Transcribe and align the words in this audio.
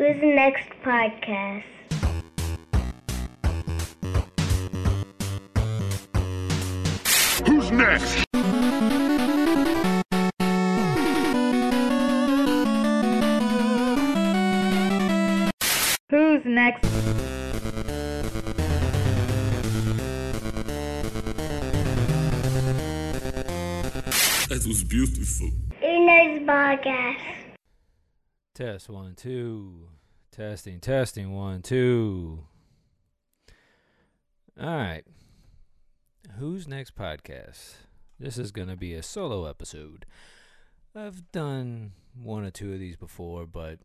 Who's 0.00 0.22
next 0.22 0.70
podcast? 0.82 1.62
Who's 7.46 7.70
next? 7.70 8.24
Who's 16.08 16.44
next? 16.46 16.82
That 24.48 24.64
was 24.66 24.82
beautiful. 24.84 25.50
Who's 25.78 26.06
next 26.06 26.46
podcast? 26.46 27.39
Test 28.60 28.90
one, 28.90 29.14
two. 29.14 29.88
Testing, 30.30 30.80
testing, 30.80 31.32
one, 31.32 31.62
two. 31.62 32.44
All 34.60 34.76
right. 34.76 35.02
Who's 36.36 36.68
next 36.68 36.94
podcast? 36.94 37.76
This 38.18 38.36
is 38.36 38.52
going 38.52 38.68
to 38.68 38.76
be 38.76 38.92
a 38.92 39.02
solo 39.02 39.46
episode. 39.46 40.04
I've 40.94 41.32
done 41.32 41.92
one 42.14 42.44
or 42.44 42.50
two 42.50 42.74
of 42.74 42.80
these 42.80 42.96
before, 42.96 43.46
but 43.46 43.78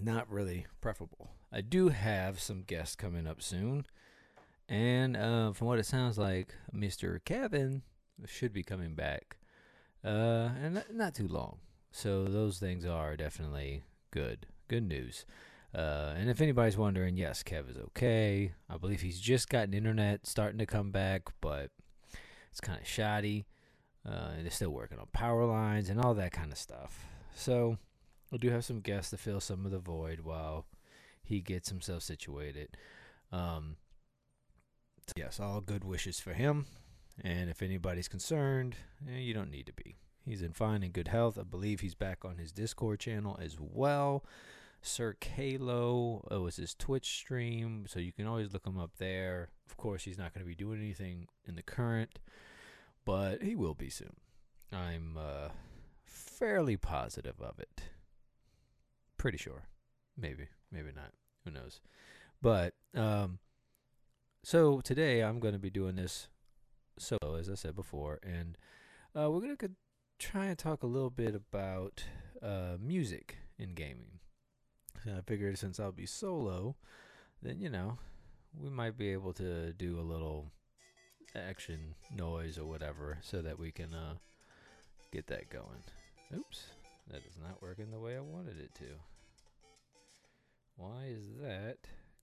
not 0.00 0.30
really 0.30 0.64
preferable. 0.80 1.32
I 1.52 1.60
do 1.60 1.90
have 1.90 2.40
some 2.40 2.62
guests 2.62 2.96
coming 2.96 3.26
up 3.26 3.42
soon. 3.42 3.84
And 4.66 5.14
uh, 5.14 5.52
from 5.52 5.66
what 5.66 5.78
it 5.78 5.84
sounds 5.84 6.16
like, 6.16 6.54
Mr. 6.74 7.22
Kevin 7.22 7.82
should 8.24 8.54
be 8.54 8.62
coming 8.62 8.94
back. 8.94 9.36
Uh, 10.02 10.48
and 10.62 10.72
not, 10.72 10.94
not 10.94 11.14
too 11.14 11.28
long. 11.28 11.58
So 11.96 12.24
those 12.24 12.58
things 12.58 12.84
are 12.84 13.16
definitely 13.16 13.84
good. 14.10 14.46
Good 14.66 14.82
news. 14.82 15.24
Uh, 15.72 16.12
and 16.16 16.28
if 16.28 16.40
anybody's 16.40 16.76
wondering, 16.76 17.16
yes, 17.16 17.44
Kev 17.44 17.70
is 17.70 17.76
okay. 17.76 18.52
I 18.68 18.76
believe 18.78 19.00
he's 19.00 19.20
just 19.20 19.48
gotten 19.48 19.72
internet 19.72 20.26
starting 20.26 20.58
to 20.58 20.66
come 20.66 20.90
back, 20.90 21.22
but 21.40 21.70
it's 22.50 22.60
kind 22.60 22.80
of 22.80 22.86
shoddy. 22.86 23.46
Uh, 24.04 24.32
and 24.34 24.42
they're 24.42 24.50
still 24.50 24.70
working 24.70 24.98
on 24.98 25.06
power 25.12 25.44
lines 25.44 25.88
and 25.88 26.00
all 26.00 26.14
that 26.14 26.32
kind 26.32 26.50
of 26.50 26.58
stuff. 26.58 27.06
So 27.32 27.78
we 28.32 28.38
do 28.38 28.50
have 28.50 28.64
some 28.64 28.80
guests 28.80 29.10
to 29.10 29.16
fill 29.16 29.40
some 29.40 29.64
of 29.64 29.70
the 29.70 29.78
void 29.78 30.22
while 30.24 30.66
he 31.22 31.40
gets 31.40 31.68
himself 31.68 32.02
situated. 32.02 32.76
Um, 33.30 33.76
yes, 35.16 35.38
all 35.38 35.60
good 35.60 35.84
wishes 35.84 36.18
for 36.18 36.32
him. 36.32 36.66
And 37.22 37.48
if 37.48 37.62
anybody's 37.62 38.08
concerned, 38.08 38.74
eh, 39.08 39.18
you 39.18 39.32
don't 39.32 39.52
need 39.52 39.66
to 39.66 39.72
be. 39.72 39.94
He's 40.26 40.42
in 40.42 40.52
fine 40.52 40.82
and 40.82 40.92
good 40.92 41.08
health. 41.08 41.38
I 41.38 41.42
believe 41.42 41.80
he's 41.80 41.94
back 41.94 42.24
on 42.24 42.38
his 42.38 42.52
Discord 42.52 43.00
channel 43.00 43.38
as 43.40 43.56
well. 43.58 44.24
Sir 44.80 45.16
Kalo 45.18 46.26
uh, 46.30 46.40
was 46.40 46.56
his 46.56 46.74
Twitch 46.74 47.16
stream, 47.16 47.86
so 47.88 47.98
you 47.98 48.12
can 48.12 48.26
always 48.26 48.52
look 48.52 48.66
him 48.66 48.78
up 48.78 48.92
there. 48.98 49.48
Of 49.68 49.76
course, 49.76 50.04
he's 50.04 50.18
not 50.18 50.34
going 50.34 50.44
to 50.44 50.48
be 50.48 50.54
doing 50.54 50.80
anything 50.80 51.28
in 51.46 51.56
the 51.56 51.62
current, 51.62 52.18
but 53.04 53.42
he 53.42 53.54
will 53.54 53.74
be 53.74 53.88
soon. 53.88 54.16
I'm 54.72 55.16
uh, 55.16 55.48
fairly 56.04 56.76
positive 56.76 57.40
of 57.40 57.58
it. 57.58 57.82
Pretty 59.16 59.38
sure. 59.38 59.68
Maybe, 60.18 60.48
maybe 60.70 60.90
not. 60.94 61.12
Who 61.44 61.50
knows? 61.50 61.80
But 62.42 62.74
um, 62.94 63.38
so 64.42 64.80
today 64.80 65.22
I'm 65.22 65.40
going 65.40 65.54
to 65.54 65.60
be 65.60 65.70
doing 65.70 65.96
this 65.96 66.28
solo, 66.98 67.36
as 67.36 67.48
I 67.48 67.54
said 67.54 67.74
before, 67.74 68.20
and 68.22 68.58
uh, 69.18 69.30
we're 69.30 69.40
going 69.40 69.56
to 69.56 69.70
try 70.18 70.46
and 70.46 70.58
talk 70.58 70.82
a 70.82 70.88
little 70.88 71.10
bit 71.10 71.34
about 71.34 72.04
uh, 72.42 72.76
music 72.80 73.38
in 73.58 73.74
gaming. 73.74 74.20
So 75.04 75.12
I 75.18 75.20
figured 75.20 75.58
since 75.58 75.78
I'll 75.78 75.92
be 75.92 76.06
solo, 76.06 76.76
then 77.42 77.60
you 77.60 77.68
know 77.68 77.98
we 78.58 78.70
might 78.70 78.96
be 78.96 79.12
able 79.12 79.32
to 79.34 79.72
do 79.72 79.98
a 79.98 80.02
little 80.02 80.50
action 81.34 81.94
noise 82.14 82.58
or 82.58 82.64
whatever, 82.66 83.18
so 83.22 83.42
that 83.42 83.58
we 83.58 83.72
can 83.72 83.92
uh, 83.92 84.14
get 85.12 85.26
that 85.26 85.50
going. 85.50 85.82
Oops, 86.34 86.66
that 87.10 87.22
is 87.26 87.36
not 87.42 87.60
working 87.60 87.90
the 87.90 87.98
way 87.98 88.16
I 88.16 88.20
wanted 88.20 88.58
it 88.60 88.74
to. 88.76 88.86
Why 90.76 91.06
is 91.06 91.28
that 91.40 91.78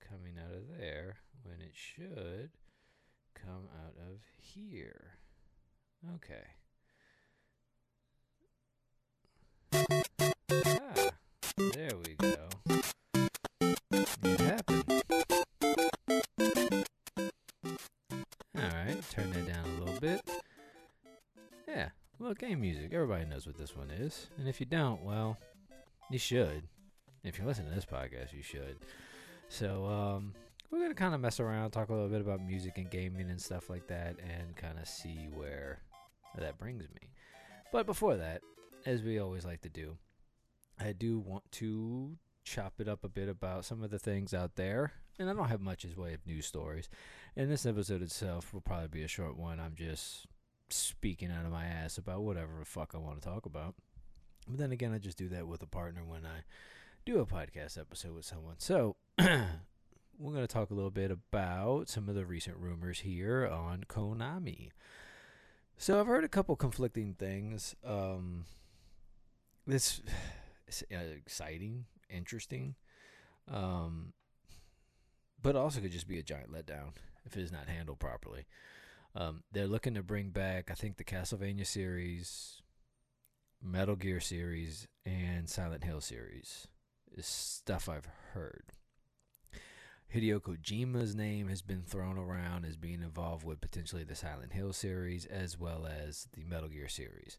coming 0.10 0.36
out 0.38 0.56
of 0.56 0.78
there 0.78 1.18
when 1.44 1.62
it 1.62 1.74
should 1.74 2.52
come 3.36 3.68
out 3.86 3.96
of 3.98 4.20
here? 4.38 5.18
Okay. 6.16 6.48
Ah, 10.54 11.10
there 11.58 11.92
we 12.06 12.16
go. 12.16 12.36
It 14.24 14.40
happened. 14.42 15.04
Alright, 18.58 19.10
turn 19.12 19.32
that 19.32 19.48
down 19.48 19.66
a 19.66 19.80
little 19.80 20.00
bit. 20.02 20.22
Yeah, 21.68 21.90
well, 22.20 22.34
game 22.34 22.60
music. 22.60 22.92
Everybody 22.92 23.24
knows 23.24 23.48
what 23.48 23.58
this 23.58 23.78
one 23.78 23.92
is. 23.92 24.28
And 24.38 24.50
if 24.50 24.60
you 24.60 24.66
don't, 24.66 25.02
well, 25.04 25.38
you 26.10 26.20
should. 26.20 26.64
If 27.24 27.40
you 27.40 27.46
listen 27.46 27.64
to 27.70 27.74
this 27.74 27.86
podcast, 27.86 28.34
you 28.34 28.44
should. 28.44 28.76
So, 29.48 29.86
um, 29.86 30.34
we're 30.70 30.80
going 30.80 30.92
to 30.92 30.96
kind 30.96 31.16
of 31.16 31.22
mess 31.22 31.40
around, 31.40 31.72
talk 31.72 31.88
a 31.88 31.94
little 31.94 32.10
bit 32.10 32.20
about 32.20 32.46
music 32.46 32.78
and 32.78 32.90
gaming 32.90 33.30
and 33.30 33.40
stuff 33.42 33.70
like 33.70 33.88
that, 33.88 34.18
and 34.20 34.54
kind 34.58 34.80
of 34.80 34.88
see 34.88 35.30
where 35.34 35.80
that 36.38 36.58
brings 36.58 36.84
me. 36.84 37.14
But 37.72 37.86
before 37.86 38.18
that, 38.18 38.42
as 38.86 39.02
we 39.02 39.20
always 39.20 39.46
like 39.46 39.62
to 39.62 39.70
do, 39.70 39.96
I 40.82 40.94
do 40.94 41.20
want 41.20 41.52
to 41.54 42.18
chop 42.44 42.74
it 42.80 42.88
up 42.88 43.04
a 43.04 43.10
bit 43.10 43.30
about 43.30 43.66
some 43.66 43.84
of 43.84 43.92
the 43.92 44.00
things 44.00 44.34
out 44.34 44.56
there. 44.56 44.94
And 45.20 45.30
I 45.30 45.34
don't 45.34 45.50
have 45.50 45.62
much 45.62 45.86
as 45.86 45.96
way 45.96 46.14
of 46.14 46.26
news 46.26 46.46
stories. 46.46 46.90
And 47.36 47.52
this 47.52 47.66
episode 47.66 48.02
itself 48.02 48.54
will 48.54 48.62
probably 48.62 48.88
be 48.88 49.04
a 49.04 49.08
short 49.08 49.38
one. 49.38 49.60
I'm 49.60 49.76
just 49.76 50.26
speaking 50.70 51.32
out 51.32 51.46
of 51.46 51.52
my 51.52 51.66
ass 51.66 51.98
about 51.98 52.24
whatever 52.24 52.54
the 52.60 52.66
fuck 52.66 52.94
I 52.96 52.98
want 52.98 53.22
to 53.22 53.28
talk 53.28 53.46
about. 53.46 53.76
But 54.48 54.58
then 54.58 54.72
again, 54.72 54.94
I 54.94 54.98
just 54.98 55.18
do 55.18 55.30
that 55.30 55.48
with 55.48 55.62
a 55.62 55.68
partner 55.68 56.04
when 56.04 56.26
I 56.26 56.44
do 57.06 57.20
a 57.20 57.26
podcast 57.26 57.80
episode 57.80 58.16
with 58.16 58.26
someone. 58.26 58.56
So 58.58 58.96
we're 59.20 59.46
going 60.20 60.38
to 60.38 60.48
talk 60.48 60.72
a 60.72 60.76
little 60.76 60.92
bit 60.92 61.12
about 61.12 61.90
some 61.90 62.10
of 62.10 62.16
the 62.16 62.26
recent 62.26 62.58
rumors 62.58 63.02
here 63.02 63.48
on 63.48 63.84
Konami. 63.88 64.70
So 65.78 66.00
I've 66.00 66.08
heard 66.08 66.24
a 66.24 66.30
couple 66.30 66.56
conflicting 66.56 67.14
things. 67.14 67.76
Um, 67.86 68.46
this 69.68 70.00
is 70.00 70.02
exciting, 70.90 71.86
interesting, 72.10 72.76
um, 73.52 74.14
but 75.42 75.56
also 75.56 75.80
could 75.80 75.92
just 75.92 76.08
be 76.08 76.20
a 76.20 76.24
giant 76.24 76.52
letdown 76.52 76.94
if 77.26 77.36
it 77.36 77.42
is 77.42 77.52
not 77.52 77.68
handled 77.68 78.00
properly. 78.00 78.46
Um, 79.16 79.44
they're 79.52 79.68
looking 79.68 79.96
to 79.96 80.04
bring 80.04 80.30
back, 80.30 80.72
I 80.72 80.74
think, 80.74 80.98
the 80.98 81.04
Castlevania 81.04 81.66
series, 81.66 82.62
Metal 83.62 83.96
Gear 83.96 84.20
series, 84.20 84.88
and 85.06 85.50
Silent 85.50 85.84
Hill 85.84 86.02
series. 86.02 86.68
Is 87.16 87.26
stuff 87.26 87.90
I've 87.90 88.08
heard. 88.34 88.72
Hideo 90.14 90.40
Kojima's 90.42 91.16
name 91.16 91.48
has 91.48 91.62
been 91.62 91.84
thrown 91.84 92.18
around 92.18 92.66
as 92.66 92.76
being 92.76 93.02
involved 93.02 93.46
with 93.46 93.62
potentially 93.62 94.04
the 94.04 94.16
Silent 94.16 94.54
Hill 94.54 94.74
series 94.74 95.26
as 95.26 95.58
well 95.58 95.86
as 95.86 96.28
the 96.34 96.44
Metal 96.44 96.70
Gear 96.70 96.88
series. 96.90 97.38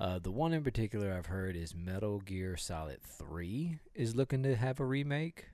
Uh, 0.00 0.18
the 0.20 0.30
one 0.30 0.52
in 0.52 0.62
particular 0.62 1.12
I've 1.12 1.26
heard 1.26 1.56
is 1.56 1.74
Metal 1.74 2.20
Gear 2.20 2.56
Solid 2.56 3.02
3 3.02 3.80
is 3.96 4.14
looking 4.14 4.44
to 4.44 4.54
have 4.54 4.78
a 4.78 4.84
remake, 4.84 5.46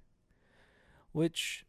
which 1.12 1.64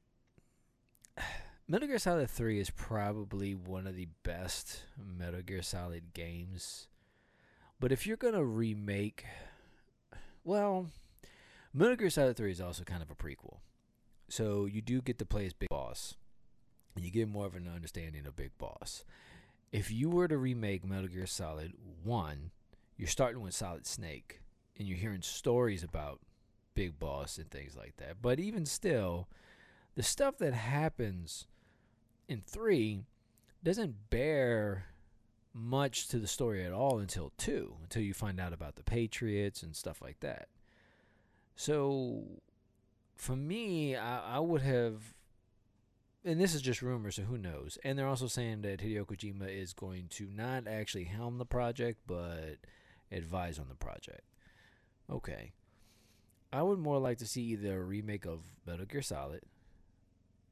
Metal 1.69 1.88
Gear 1.88 2.00
Solid 2.00 2.30
3 2.30 2.59
is 2.59 2.69
probably 2.69 3.56
one 3.56 3.88
of 3.88 3.96
the 3.96 4.09
best 4.24 4.84
Metal 4.97 5.41
Gear 5.41 5.62
Solid 5.62 6.13
games. 6.13 6.88
But 7.80 7.94
if 7.94 8.06
you're 8.06 8.18
going 8.18 8.34
to 8.34 8.44
remake, 8.44 9.24
well, 10.44 10.88
Metal 11.74 11.96
Gear 11.96 12.09
Solid 12.09 12.36
3 12.36 12.52
is 12.52 12.59
also 12.59 12.84
kind 12.84 13.02
of 13.02 13.09
a 13.09 13.16
prequel. 13.16 13.59
So 14.27 14.66
you 14.66 14.81
do 14.81 15.01
get 15.01 15.18
to 15.19 15.25
play 15.25 15.45
as 15.45 15.54
Big 15.54 15.69
Boss. 15.69 16.16
And 16.95 17.06
You 17.06 17.12
get 17.12 17.30
more 17.30 17.45
of 17.45 17.56
an 17.56 17.69
understanding 17.74 18.25
of 18.25 18.36
Big 18.36 18.57
Boss. 18.57 19.06
If 19.72 19.92
you 19.92 20.10
were 20.10 20.27
to 20.27 20.38
remake 20.38 20.86
Metal 20.86 21.07
Gear 21.07 21.25
Solid 21.25 21.74
1, 22.04 22.51
you're 22.97 23.07
starting 23.07 23.42
with 23.42 23.53
Solid 23.53 23.86
Snake 23.86 24.42
and 24.77 24.88
you're 24.88 24.97
hearing 24.97 25.21
stories 25.21 25.83
about 25.83 26.19
Big 26.74 27.00
Boss 27.00 27.38
and 27.38 27.50
things 27.50 27.75
like 27.75 27.97
that. 27.97 28.21
But 28.21 28.39
even 28.39 28.65
still, 28.65 29.27
the 29.95 30.03
stuff 30.03 30.38
that 30.39 30.53
happens 30.53 31.47
in 32.27 32.42
3 32.42 33.03
doesn't 33.63 34.09
bear 34.09 34.86
much 35.53 36.07
to 36.09 36.19
the 36.19 36.27
story 36.27 36.65
at 36.65 36.74
all 36.74 37.00
until 37.00 37.31
2, 37.38 37.77
until 37.83 38.01
you 38.01 38.13
find 38.13 38.39
out 38.39 38.53
about 38.53 38.75
the 38.75 38.83
Patriots 38.83 39.63
and 39.63 39.75
stuff 39.75 40.01
like 40.01 40.19
that. 40.19 40.50
So 41.56 42.24
for 43.15 43.36
me, 43.36 43.95
I, 43.95 44.36
I 44.36 44.39
would 44.39 44.62
have, 44.62 45.13
and 46.25 46.39
this 46.39 46.53
is 46.53 46.62
just 46.62 46.81
rumors, 46.81 47.15
so 47.15 47.24
who 47.24 47.38
knows? 47.38 47.77
And 47.83 47.98
they're 47.98 48.07
also 48.07 48.27
saying 48.27 48.63
that 48.63 48.81
Hideo 48.81 49.06
Kojima 49.06 49.48
is 49.48 49.71
going 49.71 50.07
to 50.12 50.27
not 50.30 50.68
actually 50.68 51.06
helm 51.06 51.38
the 51.38 51.45
project, 51.45 52.01
but 52.06 52.57
advise 53.12 53.60
on 53.60 53.68
the 53.69 53.75
project. 53.75 54.24
Okay. 55.10 55.54
I 56.52 56.62
would 56.63 56.80
more 56.80 57.00
like 57.00 57.18
to 57.19 57.28
see 57.28 57.42
either 57.42 57.80
a 57.80 57.84
remake 57.84 58.25
of 58.25 58.42
Metal 58.66 58.86
Gear 58.86 59.02
Solid 59.02 59.42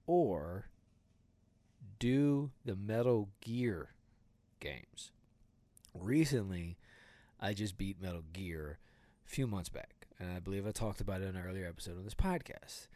or 0.05 0.65
do 1.99 2.51
the 2.65 2.75
Metal 2.75 3.29
Gear 3.41 3.89
games. 4.59 5.11
Recently, 5.93 6.77
I 7.39 7.53
just 7.53 7.77
beat 7.77 8.01
Metal 8.01 8.23
Gear 8.33 8.79
a 9.25 9.29
few 9.29 9.47
months 9.47 9.69
back, 9.69 10.07
and 10.19 10.31
I 10.31 10.39
believe 10.39 10.67
I 10.67 10.71
talked 10.71 11.01
about 11.01 11.21
it 11.21 11.29
in 11.29 11.35
an 11.35 11.45
earlier 11.45 11.67
episode 11.67 11.97
of 11.97 12.03
this 12.03 12.15
podcast. 12.15 12.87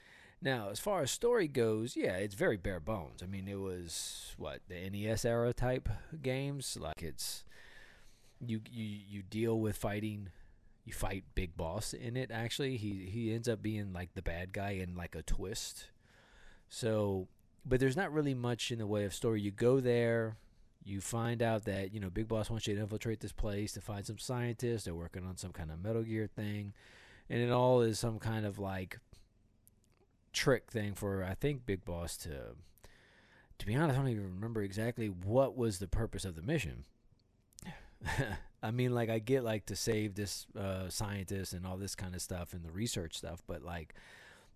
Now, 0.42 0.70
as 0.70 0.80
far 0.80 1.02
as 1.02 1.12
story 1.12 1.48
goes, 1.48 1.96
yeah, 1.96 2.16
it's 2.18 2.36
very 2.36 2.58
bare 2.58 2.80
bones. 2.80 3.24
I 3.24 3.26
mean, 3.26 3.48
it 3.48 3.60
was 3.60 4.36
what 4.38 4.62
the 4.68 4.90
NES 4.90 5.26
era 5.26 5.52
type 5.54 5.90
games. 6.22 6.78
Like 6.80 7.02
it's 7.02 7.44
you 8.46 8.62
you 8.72 9.00
you 9.10 9.24
deal 9.24 9.60
with 9.60 9.76
fighting. 9.76 10.30
You 10.86 10.94
fight 10.94 11.26
Big 11.36 11.58
Boss 11.58 11.94
in 11.94 12.16
it. 12.16 12.32
Actually, 12.32 12.78
he 12.78 13.10
he 13.12 13.34
ends 13.34 13.48
up 13.50 13.62
being 13.62 13.94
like 13.94 14.14
the 14.14 14.22
bad 14.22 14.54
guy 14.54 14.72
in 14.72 14.96
like 14.96 15.16
a 15.16 15.22
twist. 15.22 15.88
So, 16.70 17.28
but 17.66 17.80
there's 17.80 17.98
not 17.98 18.14
really 18.14 18.34
much 18.34 18.72
in 18.72 18.80
the 18.80 18.88
way 18.88 19.04
of 19.04 19.14
story. 19.14 19.42
You 19.42 19.52
go 19.52 19.80
there, 19.80 20.38
you 20.84 21.02
find 21.02 21.42
out 21.42 21.66
that 21.66 21.94
you 21.94 22.00
know 22.00 22.10
Big 22.10 22.28
Boss 22.28 22.50
wants 22.50 22.68
you 22.68 22.76
to 22.76 22.82
infiltrate 22.82 23.20
this 23.20 23.34
place 23.34 23.74
to 23.74 23.82
find 23.82 24.06
some 24.06 24.18
scientists. 24.18 24.86
They're 24.86 24.96
working 24.96 25.26
on 25.26 25.38
some 25.38 25.52
kind 25.52 25.72
of 25.72 25.84
Metal 25.84 26.04
Gear 26.04 26.28
thing, 26.28 26.74
and 27.30 27.42
it 27.42 27.52
all 27.52 27.82
is 27.82 28.00
some 28.00 28.20
kind 28.20 28.46
of 28.46 28.58
like 28.60 29.00
trick 30.32 30.70
thing 30.72 30.94
for 30.94 31.24
I 31.24 31.34
think 31.34 31.66
Big 31.66 31.84
Boss 31.84 32.16
to 32.18 32.56
to 33.60 33.66
be 33.66 33.76
honest, 33.76 33.98
I 33.98 34.02
don't 34.02 34.12
even 34.12 34.36
remember 34.36 34.62
exactly 34.62 35.08
what 35.08 35.58
was 35.58 35.80
the 35.80 35.88
purpose 35.88 36.26
of 36.26 36.36
the 36.36 36.42
mission. 36.42 36.86
I 38.64 38.72
mean, 38.72 38.94
like 38.94 39.10
I 39.10 39.20
get 39.20 39.44
like 39.44 39.66
to 39.68 39.76
save 39.76 40.16
this 40.16 40.46
uh, 40.58 40.90
scientist 40.90 41.54
and 41.54 41.66
all 41.66 41.78
this 41.78 41.96
kind 41.96 42.16
of 42.16 42.22
stuff 42.22 42.54
and 42.54 42.64
the 42.64 42.72
research 42.72 43.18
stuff, 43.18 43.42
but 43.48 43.64
like 43.64 43.94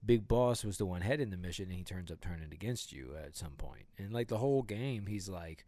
Big 0.06 0.28
Boss 0.28 0.64
was 0.64 0.78
the 0.78 0.86
one 0.86 1.02
heading 1.02 1.30
the 1.30 1.38
mission, 1.38 1.66
and 1.66 1.78
he 1.78 1.84
turns 1.84 2.12
up 2.12 2.22
turning 2.22 2.52
against 2.52 2.92
you 2.92 3.12
at 3.24 3.36
some 3.36 3.52
point. 3.52 3.86
And 3.98 4.12
like 4.12 4.28
the 4.28 4.38
whole 4.38 4.64
game, 4.64 5.06
he's 5.06 5.30
like, 5.30 5.66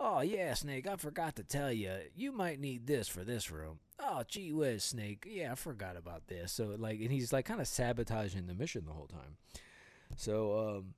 "Oh 0.00 0.22
yeah, 0.22 0.54
Snake, 0.54 0.86
I 0.86 0.96
forgot 0.96 1.36
to 1.36 1.44
tell 1.44 1.70
you, 1.72 1.92
you 2.14 2.32
might 2.32 2.60
need 2.60 2.86
this 2.86 3.08
for 3.08 3.24
this 3.24 3.50
room." 3.50 3.80
Oh 3.98 4.22
gee 4.26 4.52
whiz, 4.52 4.82
Snake, 4.82 5.26
yeah, 5.28 5.52
I 5.52 5.54
forgot 5.54 5.96
about 5.96 6.28
this. 6.28 6.52
So 6.52 6.74
like, 6.78 7.00
and 7.00 7.12
he's 7.12 7.32
like 7.32 7.44
kind 7.44 7.60
of 7.60 7.68
sabotaging 7.68 8.46
the 8.46 8.54
mission 8.54 8.86
the 8.86 8.92
whole 8.92 9.06
time. 9.06 9.36
So 10.16 10.76
um, 10.78 10.94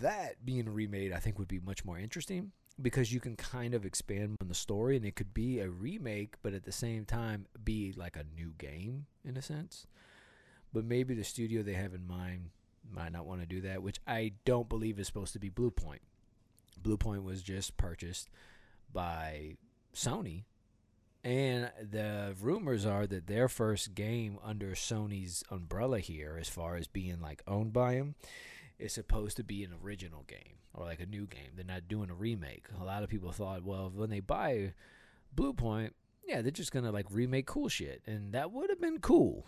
that 0.00 0.44
being 0.44 0.68
remade, 0.68 1.12
I 1.12 1.18
think 1.18 1.38
would 1.38 1.48
be 1.48 1.60
much 1.60 1.84
more 1.84 1.98
interesting 1.98 2.52
because 2.80 3.12
you 3.12 3.20
can 3.20 3.36
kind 3.36 3.74
of 3.74 3.84
expand 3.84 4.36
on 4.40 4.48
the 4.48 4.54
story, 4.54 4.96
and 4.96 5.04
it 5.04 5.16
could 5.16 5.32
be 5.32 5.60
a 5.60 5.68
remake, 5.68 6.34
but 6.42 6.54
at 6.54 6.64
the 6.64 6.72
same 6.72 7.04
time 7.04 7.46
be 7.62 7.92
like 7.96 8.16
a 8.16 8.24
new 8.36 8.52
game 8.58 9.06
in 9.24 9.36
a 9.36 9.42
sense. 9.42 9.86
But 10.72 10.84
maybe 10.84 11.14
the 11.14 11.24
studio 11.24 11.62
they 11.62 11.74
have 11.74 11.94
in 11.94 12.06
mind 12.06 12.50
might 12.90 13.12
not 13.12 13.26
want 13.26 13.40
to 13.40 13.46
do 13.46 13.60
that, 13.62 13.82
which 13.82 14.00
I 14.06 14.32
don't 14.44 14.68
believe 14.68 14.98
is 14.98 15.06
supposed 15.06 15.32
to 15.32 15.38
be 15.38 15.50
Bluepoint. 15.50 16.00
Bluepoint 16.80 17.22
was 17.22 17.42
just 17.42 17.76
purchased 17.76 18.28
by 18.92 19.56
Sony 19.94 20.44
and 21.26 21.72
the 21.82 22.36
rumors 22.40 22.86
are 22.86 23.04
that 23.04 23.26
their 23.26 23.48
first 23.48 23.96
game 23.96 24.38
under 24.44 24.70
Sony's 24.70 25.42
umbrella 25.50 25.98
here, 25.98 26.38
as 26.40 26.48
far 26.48 26.76
as 26.76 26.86
being 26.86 27.20
like 27.20 27.42
owned 27.48 27.72
by 27.72 27.96
them, 27.96 28.14
is 28.78 28.92
supposed 28.92 29.36
to 29.36 29.44
be 29.44 29.64
an 29.64 29.72
original 29.82 30.24
game 30.26 30.56
or 30.74 30.84
like 30.84 31.00
a 31.00 31.06
new 31.06 31.26
game. 31.26 31.52
They're 31.54 31.64
not 31.64 31.88
doing 31.88 32.10
a 32.10 32.14
remake. 32.14 32.66
A 32.80 32.84
lot 32.84 33.02
of 33.02 33.08
people 33.08 33.32
thought, 33.32 33.64
well, 33.64 33.90
when 33.94 34.10
they 34.10 34.20
buy 34.20 34.74
Bluepoint, 35.34 35.90
yeah, 36.26 36.42
they're 36.42 36.50
just 36.50 36.72
gonna 36.72 36.92
like 36.92 37.06
remake 37.10 37.46
cool 37.46 37.68
shit, 37.68 38.02
and 38.06 38.32
that 38.32 38.50
would 38.50 38.70
have 38.70 38.80
been 38.80 38.98
cool. 38.98 39.46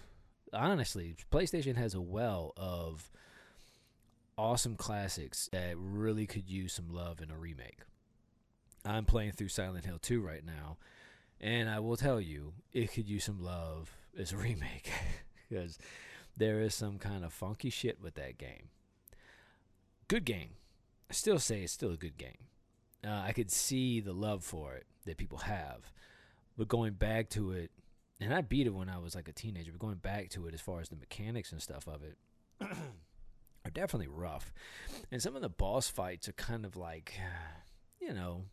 Honestly, 0.52 1.16
PlayStation 1.30 1.76
has 1.76 1.94
a 1.94 2.00
well 2.00 2.52
of 2.56 3.10
awesome 4.38 4.76
classics 4.76 5.48
that 5.52 5.76
really 5.76 6.26
could 6.26 6.48
use 6.48 6.72
some 6.72 6.88
love 6.88 7.20
in 7.20 7.30
a 7.30 7.36
remake. 7.36 7.80
I'm 8.84 9.04
playing 9.04 9.32
through 9.32 9.48
Silent 9.48 9.84
Hill 9.84 9.98
2 10.00 10.20
right 10.20 10.44
now 10.46 10.78
and 11.40 11.68
I 11.68 11.80
will 11.80 11.96
tell 11.96 12.20
you, 12.20 12.54
it 12.72 12.92
could 12.92 13.08
use 13.08 13.24
some 13.24 13.42
love 13.42 13.92
as 14.18 14.32
a 14.32 14.36
remake 14.38 14.90
because 15.48 15.78
there 16.36 16.60
is 16.60 16.74
some 16.74 16.98
kind 16.98 17.24
of 17.24 17.32
funky 17.32 17.70
shit 17.70 18.00
with 18.00 18.14
that 18.14 18.38
game. 18.38 18.68
Good 20.08 20.24
game. 20.24 20.50
I 21.10 21.12
still 21.12 21.38
say 21.38 21.62
it's 21.62 21.72
still 21.72 21.92
a 21.92 21.96
good 21.96 22.16
game. 22.16 22.48
Uh, 23.06 23.22
I 23.26 23.32
could 23.32 23.50
see 23.50 24.00
the 24.00 24.12
love 24.12 24.42
for 24.42 24.74
it 24.74 24.86
that 25.04 25.18
people 25.18 25.38
have, 25.38 25.92
but 26.56 26.66
going 26.66 26.94
back 26.94 27.28
to 27.30 27.52
it, 27.52 27.70
and 28.20 28.34
I 28.34 28.40
beat 28.40 28.66
it 28.66 28.74
when 28.74 28.88
I 28.88 28.98
was 28.98 29.14
like 29.14 29.28
a 29.28 29.32
teenager, 29.32 29.70
but 29.70 29.80
going 29.80 29.96
back 29.96 30.30
to 30.30 30.48
it 30.48 30.54
as 30.54 30.60
far 30.60 30.80
as 30.80 30.88
the 30.88 30.96
mechanics 30.96 31.52
and 31.52 31.62
stuff 31.62 31.86
of 31.86 32.02
it 32.02 32.16
are 32.60 33.70
definitely 33.70 34.08
rough. 34.08 34.52
And 35.12 35.22
some 35.22 35.36
of 35.36 35.42
the 35.42 35.48
boss 35.48 35.88
fights 35.88 36.28
are 36.28 36.32
kind 36.32 36.64
of 36.64 36.76
like, 36.76 37.14
you 38.00 38.12
know, 38.12 38.44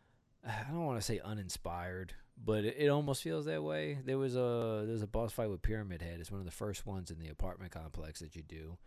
I 0.46 0.70
don't 0.70 0.84
want 0.84 0.98
to 0.98 1.04
say 1.04 1.20
uninspired, 1.24 2.12
but 2.42 2.64
it, 2.64 2.76
it, 2.78 2.88
almost 2.88 3.22
feels 3.22 3.46
that 3.46 3.64
way. 3.64 3.98
There 4.04 4.18
was 4.18 4.36
a 4.36 4.84
there's 4.86 5.02
a 5.02 5.08
boss 5.08 5.32
fight 5.32 5.50
with 5.50 5.62
Pyramid 5.62 6.02
Head. 6.02 6.20
It's 6.20 6.30
one 6.30 6.40
of 6.40 6.46
the 6.46 6.52
first 6.52 6.86
ones 6.86 7.10
in 7.10 7.18
the 7.18 7.28
apartment 7.28 7.72
complex 7.72 8.20
that 8.20 8.36
you 8.36 8.42
do, 8.42 8.78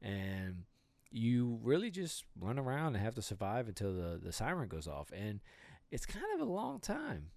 and 0.00 0.64
you 1.10 1.58
really 1.62 1.90
just 1.90 2.24
run 2.38 2.58
around 2.58 2.94
and 2.94 3.04
have 3.04 3.14
to 3.16 3.22
survive 3.22 3.68
until 3.68 3.92
the 3.94 4.20
the 4.22 4.32
siren 4.32 4.68
goes 4.68 4.86
off, 4.86 5.10
and 5.12 5.40
it's 5.90 6.06
kind 6.06 6.24
of 6.34 6.40
a 6.40 6.50
long 6.50 6.80
time. 6.80 7.30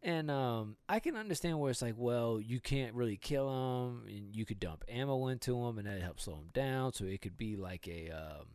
And 0.00 0.30
um, 0.30 0.76
I 0.88 1.00
can 1.00 1.16
understand 1.16 1.58
where 1.58 1.72
it's 1.72 1.82
like, 1.82 1.94
well, 1.96 2.40
you 2.40 2.60
can't 2.60 2.94
really 2.94 3.16
kill 3.16 3.48
them, 3.48 4.04
and 4.06 4.34
you 4.34 4.44
could 4.44 4.60
dump 4.60 4.84
ammo 4.88 5.26
into 5.26 5.52
them, 5.64 5.78
and 5.78 5.88
that 5.88 6.02
helps 6.02 6.24
slow 6.24 6.36
them 6.36 6.50
down. 6.52 6.92
So 6.92 7.04
it 7.04 7.20
could 7.20 7.36
be 7.36 7.56
like 7.56 7.88
a 7.88 8.10
um, 8.10 8.46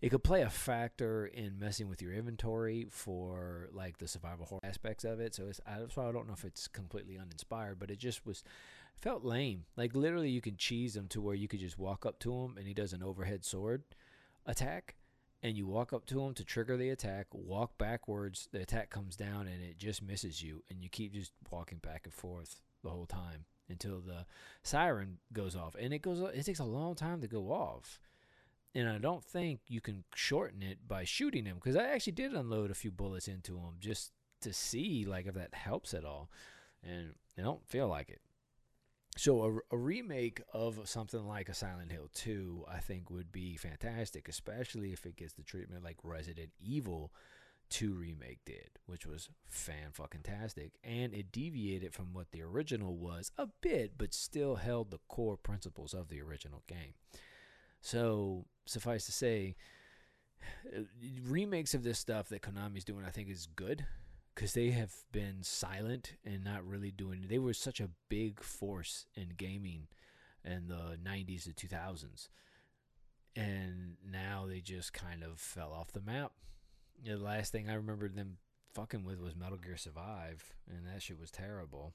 it 0.00 0.10
could 0.10 0.22
play 0.22 0.42
a 0.42 0.50
factor 0.50 1.26
in 1.26 1.58
messing 1.58 1.88
with 1.88 2.02
your 2.02 2.12
inventory 2.12 2.86
for 2.90 3.68
like 3.72 3.98
the 3.98 4.08
survival 4.08 4.46
horror 4.46 4.60
aspects 4.62 5.04
of 5.04 5.20
it. 5.20 5.34
So 5.34 5.48
it's 5.48 5.60
I, 5.66 5.78
so 5.92 6.08
I 6.08 6.12
don't 6.12 6.26
know 6.26 6.34
if 6.34 6.44
it's 6.44 6.68
completely 6.68 7.18
uninspired, 7.18 7.78
but 7.78 7.90
it 7.90 7.98
just 7.98 8.24
was 8.26 8.44
felt 9.00 9.24
lame. 9.24 9.64
Like 9.76 9.94
literally, 9.94 10.30
you 10.30 10.40
can 10.40 10.56
cheese 10.56 10.96
him 10.96 11.08
to 11.08 11.20
where 11.20 11.34
you 11.34 11.48
could 11.48 11.60
just 11.60 11.78
walk 11.78 12.04
up 12.06 12.18
to 12.20 12.32
him 12.32 12.56
and 12.56 12.66
he 12.66 12.74
does 12.74 12.92
an 12.92 13.02
overhead 13.02 13.44
sword 13.44 13.82
attack, 14.46 14.96
and 15.42 15.56
you 15.56 15.66
walk 15.66 15.92
up 15.92 16.06
to 16.06 16.20
him 16.20 16.34
to 16.34 16.44
trigger 16.44 16.76
the 16.76 16.90
attack, 16.90 17.26
walk 17.32 17.78
backwards, 17.78 18.48
the 18.52 18.60
attack 18.60 18.90
comes 18.90 19.16
down 19.16 19.46
and 19.46 19.62
it 19.62 19.78
just 19.78 20.02
misses 20.02 20.42
you, 20.42 20.62
and 20.70 20.82
you 20.82 20.88
keep 20.88 21.12
just 21.12 21.32
walking 21.50 21.78
back 21.78 22.02
and 22.04 22.14
forth 22.14 22.60
the 22.82 22.90
whole 22.90 23.06
time 23.06 23.44
until 23.68 24.00
the 24.00 24.24
siren 24.62 25.18
goes 25.32 25.54
off, 25.54 25.76
and 25.78 25.92
it 25.92 26.00
goes. 26.00 26.20
It 26.34 26.44
takes 26.44 26.58
a 26.58 26.64
long 26.64 26.94
time 26.94 27.20
to 27.20 27.28
go 27.28 27.50
off 27.50 28.00
and 28.74 28.88
I 28.88 28.98
don't 28.98 29.24
think 29.24 29.60
you 29.68 29.80
can 29.80 30.04
shorten 30.14 30.62
it 30.62 30.86
by 30.86 31.04
shooting 31.04 31.46
him 31.46 31.56
because 31.56 31.76
I 31.76 31.88
actually 31.88 32.12
did 32.12 32.32
unload 32.32 32.70
a 32.70 32.74
few 32.74 32.90
bullets 32.90 33.28
into 33.28 33.56
him 33.56 33.76
just 33.80 34.12
to 34.42 34.52
see 34.52 35.04
like 35.04 35.26
if 35.26 35.34
that 35.34 35.54
helps 35.54 35.94
at 35.94 36.04
all, 36.04 36.30
and 36.82 37.14
I 37.36 37.42
don't 37.42 37.66
feel 37.66 37.88
like 37.88 38.08
it. 38.08 38.20
So 39.18 39.42
a, 39.42 39.74
a 39.74 39.76
remake 39.76 40.42
of 40.52 40.78
something 40.84 41.26
like 41.26 41.48
a 41.48 41.54
Silent 41.54 41.90
Hill 41.90 42.08
2, 42.14 42.66
I 42.72 42.78
think 42.78 43.10
would 43.10 43.32
be 43.32 43.56
fantastic, 43.56 44.28
especially 44.28 44.92
if 44.92 45.04
it 45.04 45.16
gets 45.16 45.32
the 45.32 45.42
treatment 45.42 45.82
like 45.82 45.96
Resident 46.04 46.50
Evil 46.64 47.10
2 47.70 47.94
remake 47.94 48.38
did, 48.46 48.70
which 48.86 49.06
was 49.06 49.28
fan 49.48 49.90
fucking 49.90 50.22
tastic, 50.22 50.74
and 50.84 51.12
it 51.12 51.32
deviated 51.32 51.94
from 51.94 52.12
what 52.12 52.30
the 52.30 52.42
original 52.42 52.96
was 52.96 53.32
a 53.36 53.48
bit, 53.60 53.94
but 53.98 54.14
still 54.14 54.54
held 54.54 54.92
the 54.92 55.00
core 55.08 55.36
principles 55.36 55.94
of 55.94 56.10
the 56.10 56.22
original 56.22 56.62
game. 56.68 56.94
So 57.80 58.44
suffice 58.66 59.04
to 59.06 59.12
say, 59.12 59.56
remakes 61.24 61.74
of 61.74 61.82
this 61.82 61.98
stuff 61.98 62.28
that 62.28 62.42
Konami's 62.42 62.84
doing, 62.84 63.04
I 63.04 63.10
think, 63.10 63.28
is 63.28 63.48
good 63.56 63.84
because 64.38 64.52
they 64.52 64.70
have 64.70 64.92
been 65.10 65.42
silent 65.42 66.12
and 66.24 66.44
not 66.44 66.64
really 66.64 66.92
doing. 66.92 67.24
They 67.28 67.40
were 67.40 67.52
such 67.52 67.80
a 67.80 67.90
big 68.08 68.40
force 68.40 69.04
in 69.16 69.30
gaming 69.36 69.88
in 70.44 70.68
the 70.68 70.96
'90s 71.04 71.46
and 71.46 71.56
2000s, 71.56 72.28
and 73.34 73.96
now 74.08 74.46
they 74.48 74.60
just 74.60 74.92
kind 74.92 75.24
of 75.24 75.40
fell 75.40 75.72
off 75.72 75.90
the 75.90 76.00
map. 76.00 76.30
You 77.02 77.10
know, 77.10 77.18
the 77.18 77.24
last 77.24 77.50
thing 77.50 77.68
I 77.68 77.74
remember 77.74 78.08
them 78.08 78.36
fucking 78.74 79.02
with 79.02 79.20
was 79.20 79.34
Metal 79.34 79.58
Gear 79.58 79.76
Survive, 79.76 80.54
and 80.70 80.86
that 80.86 81.02
shit 81.02 81.18
was 81.18 81.32
terrible. 81.32 81.94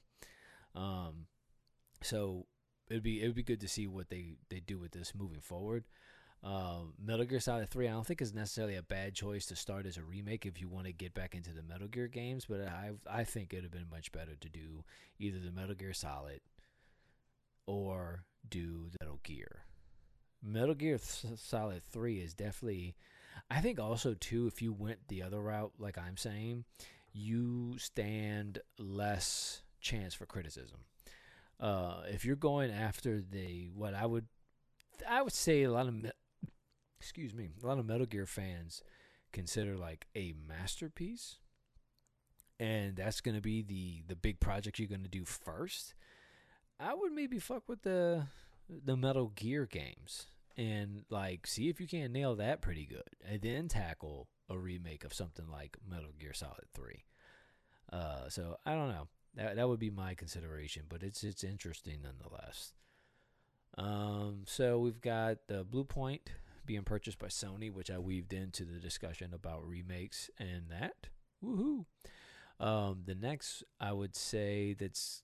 Um, 0.74 1.28
so 2.02 2.44
it'd 2.90 3.02
be 3.02 3.22
it 3.22 3.26
would 3.26 3.36
be 3.36 3.42
good 3.42 3.60
to 3.60 3.68
see 3.68 3.86
what 3.86 4.10
they 4.10 4.36
they 4.50 4.60
do 4.60 4.78
with 4.78 4.92
this 4.92 5.14
moving 5.14 5.40
forward. 5.40 5.84
Um, 6.44 6.92
Metal 7.02 7.24
Gear 7.24 7.40
Solid 7.40 7.70
3, 7.70 7.88
I 7.88 7.92
don't 7.92 8.06
think 8.06 8.20
is 8.20 8.34
necessarily 8.34 8.76
a 8.76 8.82
bad 8.82 9.14
choice 9.14 9.46
to 9.46 9.56
start 9.56 9.86
as 9.86 9.96
a 9.96 10.02
remake 10.02 10.44
if 10.44 10.60
you 10.60 10.68
want 10.68 10.84
to 10.86 10.92
get 10.92 11.14
back 11.14 11.34
into 11.34 11.54
the 11.54 11.62
Metal 11.62 11.88
Gear 11.88 12.06
games, 12.06 12.44
but 12.46 12.60
I 12.60 12.90
I 13.10 13.24
think 13.24 13.52
it'd 13.52 13.64
have 13.64 13.72
been 13.72 13.88
much 13.90 14.12
better 14.12 14.36
to 14.38 14.48
do 14.50 14.84
either 15.18 15.38
the 15.38 15.50
Metal 15.50 15.74
Gear 15.74 15.94
Solid 15.94 16.40
or 17.66 18.24
do 18.46 18.90
Metal 19.00 19.20
Gear. 19.22 19.62
Metal 20.42 20.74
Gear 20.74 20.98
Solid 21.36 21.82
3 21.82 22.18
is 22.18 22.34
definitely 22.34 22.94
I 23.50 23.62
think 23.62 23.80
also 23.80 24.12
too 24.12 24.46
if 24.46 24.60
you 24.60 24.74
went 24.74 25.08
the 25.08 25.22
other 25.22 25.40
route 25.40 25.72
like 25.78 25.96
I'm 25.96 26.18
saying, 26.18 26.64
you 27.14 27.78
stand 27.78 28.58
less 28.78 29.62
chance 29.80 30.12
for 30.12 30.26
criticism. 30.26 30.80
Uh, 31.58 32.02
if 32.08 32.26
you're 32.26 32.36
going 32.36 32.70
after 32.70 33.22
the 33.22 33.70
what 33.74 33.94
I 33.94 34.04
would, 34.04 34.26
I 35.08 35.22
would 35.22 35.32
say 35.32 35.62
a 35.62 35.70
lot 35.70 35.86
of, 35.86 36.04
excuse 37.04 37.34
me, 37.34 37.50
a 37.62 37.66
lot 37.66 37.78
of 37.78 37.84
Metal 37.84 38.06
Gear 38.06 38.24
fans 38.24 38.82
consider 39.30 39.76
like 39.76 40.06
a 40.16 40.32
masterpiece, 40.48 41.36
and 42.58 42.96
that's 42.96 43.20
gonna 43.20 43.42
be 43.42 43.60
the 43.60 44.02
the 44.08 44.16
big 44.16 44.40
project 44.40 44.78
you're 44.78 44.88
gonna 44.88 45.06
do 45.06 45.26
first. 45.26 45.92
I 46.80 46.94
would 46.94 47.12
maybe 47.12 47.38
fuck 47.38 47.68
with 47.68 47.82
the 47.82 48.24
the 48.70 48.96
Metal 48.96 49.30
Gear 49.34 49.66
games 49.66 50.28
and 50.56 51.02
like 51.10 51.46
see 51.46 51.68
if 51.68 51.78
you 51.78 51.86
can 51.86 52.10
nail 52.10 52.36
that 52.36 52.62
pretty 52.62 52.86
good, 52.86 53.02
and 53.22 53.42
then 53.42 53.68
tackle 53.68 54.28
a 54.48 54.56
remake 54.56 55.04
of 55.04 55.12
something 55.12 55.50
like 55.50 55.76
Metal 55.86 56.12
Gear 56.18 56.32
Solid 56.32 56.68
Three. 56.72 57.04
Uh, 57.92 58.30
so 58.30 58.56
I 58.64 58.72
don't 58.72 58.88
know. 58.88 59.08
That 59.34 59.56
that 59.56 59.68
would 59.68 59.78
be 59.78 59.90
my 59.90 60.14
consideration, 60.14 60.84
but 60.88 61.02
it's 61.02 61.22
it's 61.22 61.44
interesting 61.44 61.98
nonetheless. 62.02 62.72
Um, 63.76 64.44
so 64.46 64.78
we've 64.78 65.02
got 65.02 65.48
the 65.48 65.66
Bluepoint 65.66 66.30
being 66.66 66.82
purchased 66.82 67.18
by 67.18 67.28
Sony, 67.28 67.72
which 67.72 67.90
I 67.90 67.98
weaved 67.98 68.32
into 68.32 68.64
the 68.64 68.78
discussion 68.78 69.32
about 69.34 69.66
remakes 69.66 70.30
and 70.38 70.64
that. 70.70 71.08
Woohoo! 71.44 71.84
Um, 72.60 73.02
the 73.04 73.14
next 73.14 73.64
I 73.80 73.92
would 73.92 74.14
say 74.14 74.74
that's 74.78 75.22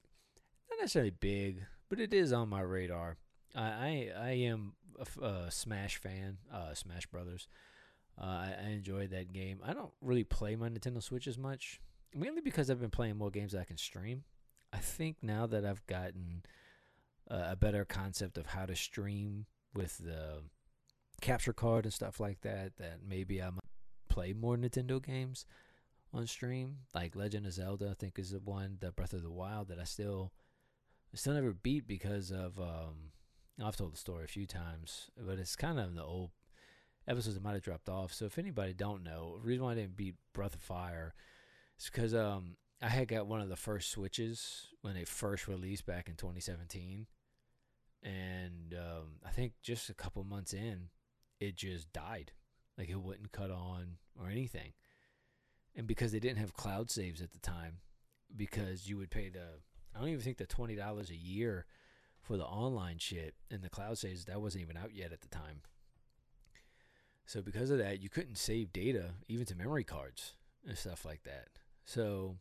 not 0.70 0.80
necessarily 0.80 1.10
big, 1.10 1.64
but 1.88 2.00
it 2.00 2.12
is 2.12 2.32
on 2.32 2.48
my 2.48 2.60
radar. 2.60 3.16
I 3.54 3.62
I, 3.62 4.10
I 4.18 4.30
am 4.30 4.74
a 5.22 5.50
Smash 5.50 5.98
fan, 5.98 6.38
uh, 6.52 6.74
Smash 6.74 7.06
Brothers. 7.06 7.48
Uh, 8.20 8.24
I, 8.24 8.54
I 8.64 8.68
enjoy 8.70 9.06
that 9.08 9.32
game. 9.32 9.60
I 9.64 9.72
don't 9.72 9.92
really 10.00 10.24
play 10.24 10.56
my 10.56 10.68
Nintendo 10.68 11.02
Switch 11.02 11.26
as 11.26 11.38
much, 11.38 11.80
mainly 12.14 12.42
because 12.42 12.70
I've 12.70 12.80
been 12.80 12.90
playing 12.90 13.16
more 13.16 13.30
games 13.30 13.52
that 13.52 13.60
I 13.60 13.64
can 13.64 13.78
stream. 13.78 14.24
I 14.72 14.78
think 14.78 15.16
now 15.22 15.46
that 15.46 15.64
I've 15.64 15.84
gotten 15.86 16.42
uh, 17.30 17.48
a 17.50 17.56
better 17.56 17.84
concept 17.84 18.36
of 18.38 18.46
how 18.46 18.66
to 18.66 18.76
stream 18.76 19.46
with 19.74 19.98
the 19.98 20.42
capture 21.20 21.52
card 21.52 21.84
and 21.84 21.92
stuff 21.92 22.20
like 22.20 22.40
that, 22.42 22.76
that 22.78 22.98
maybe 23.06 23.42
I 23.42 23.50
might 23.50 23.60
play 24.08 24.32
more 24.32 24.56
Nintendo 24.56 25.04
games 25.04 25.46
on 26.12 26.26
stream. 26.26 26.78
Like 26.94 27.16
Legend 27.16 27.46
of 27.46 27.52
Zelda, 27.52 27.90
I 27.90 27.94
think 27.94 28.18
is 28.18 28.30
the 28.30 28.40
one, 28.40 28.78
the 28.80 28.92
Breath 28.92 29.12
of 29.12 29.22
the 29.22 29.30
Wild 29.30 29.68
that 29.68 29.78
I 29.78 29.84
still, 29.84 30.32
still 31.14 31.34
never 31.34 31.52
beat 31.52 31.86
because 31.86 32.30
of. 32.30 32.58
Um, 32.58 33.12
I've 33.62 33.76
told 33.76 33.92
the 33.92 33.98
story 33.98 34.24
a 34.24 34.28
few 34.28 34.46
times, 34.46 35.10
but 35.18 35.38
it's 35.38 35.54
kind 35.54 35.78
of 35.78 35.94
the 35.94 36.02
old 36.02 36.30
episodes 37.06 37.34
that 37.34 37.42
might 37.44 37.52
have 37.52 37.62
dropped 37.62 37.90
off. 37.90 38.12
So 38.12 38.24
if 38.24 38.38
anybody 38.38 38.72
don't 38.72 39.02
know, 39.02 39.38
the 39.42 39.48
reason 39.48 39.64
why 39.64 39.72
I 39.72 39.74
didn't 39.74 39.96
beat 39.96 40.14
Breath 40.32 40.54
of 40.54 40.62
Fire 40.62 41.14
is 41.78 41.90
because 41.92 42.14
um 42.14 42.56
I 42.82 42.88
had 42.88 43.08
got 43.08 43.26
one 43.26 43.42
of 43.42 43.50
the 43.50 43.56
first 43.56 43.90
switches 43.90 44.68
when 44.80 44.94
they 44.94 45.04
first 45.04 45.46
released 45.46 45.84
back 45.84 46.08
in 46.08 46.14
2017, 46.14 47.06
and 48.02 48.74
um, 48.74 49.08
I 49.24 49.30
think 49.30 49.52
just 49.62 49.90
a 49.90 49.94
couple 49.94 50.24
months 50.24 50.54
in, 50.54 50.88
it 51.40 51.56
just 51.56 51.92
died, 51.92 52.32
like 52.78 52.88
it 52.88 53.00
wouldn't 53.00 53.32
cut 53.32 53.50
on 53.50 53.96
or 54.20 54.28
anything, 54.28 54.72
and 55.74 55.86
because 55.86 56.12
they 56.12 56.20
didn't 56.20 56.38
have 56.38 56.54
cloud 56.54 56.90
saves 56.90 57.20
at 57.20 57.32
the 57.32 57.38
time, 57.38 57.78
because 58.36 58.88
you 58.88 58.96
would 58.98 59.10
pay 59.10 59.28
the 59.28 59.60
I 59.94 59.98
don't 59.98 60.08
even 60.08 60.20
think 60.20 60.38
the 60.38 60.46
twenty 60.46 60.76
dollars 60.76 61.10
a 61.10 61.16
year 61.16 61.66
for 62.20 62.36
the 62.36 62.44
online 62.44 62.98
shit 62.98 63.34
and 63.50 63.62
the 63.62 63.70
cloud 63.70 63.98
saves 63.98 64.26
that 64.26 64.40
wasn't 64.40 64.62
even 64.62 64.76
out 64.76 64.94
yet 64.94 65.12
at 65.12 65.22
the 65.22 65.28
time. 65.28 65.62
So 67.26 67.42
because 67.42 67.70
of 67.70 67.78
that, 67.78 68.02
you 68.02 68.08
couldn't 68.08 68.38
save 68.38 68.72
data 68.72 69.12
even 69.28 69.46
to 69.46 69.54
memory 69.54 69.84
cards 69.84 70.34
and 70.66 70.76
stuff 70.76 71.04
like 71.04 71.22
that. 71.24 71.48
So 71.84 72.36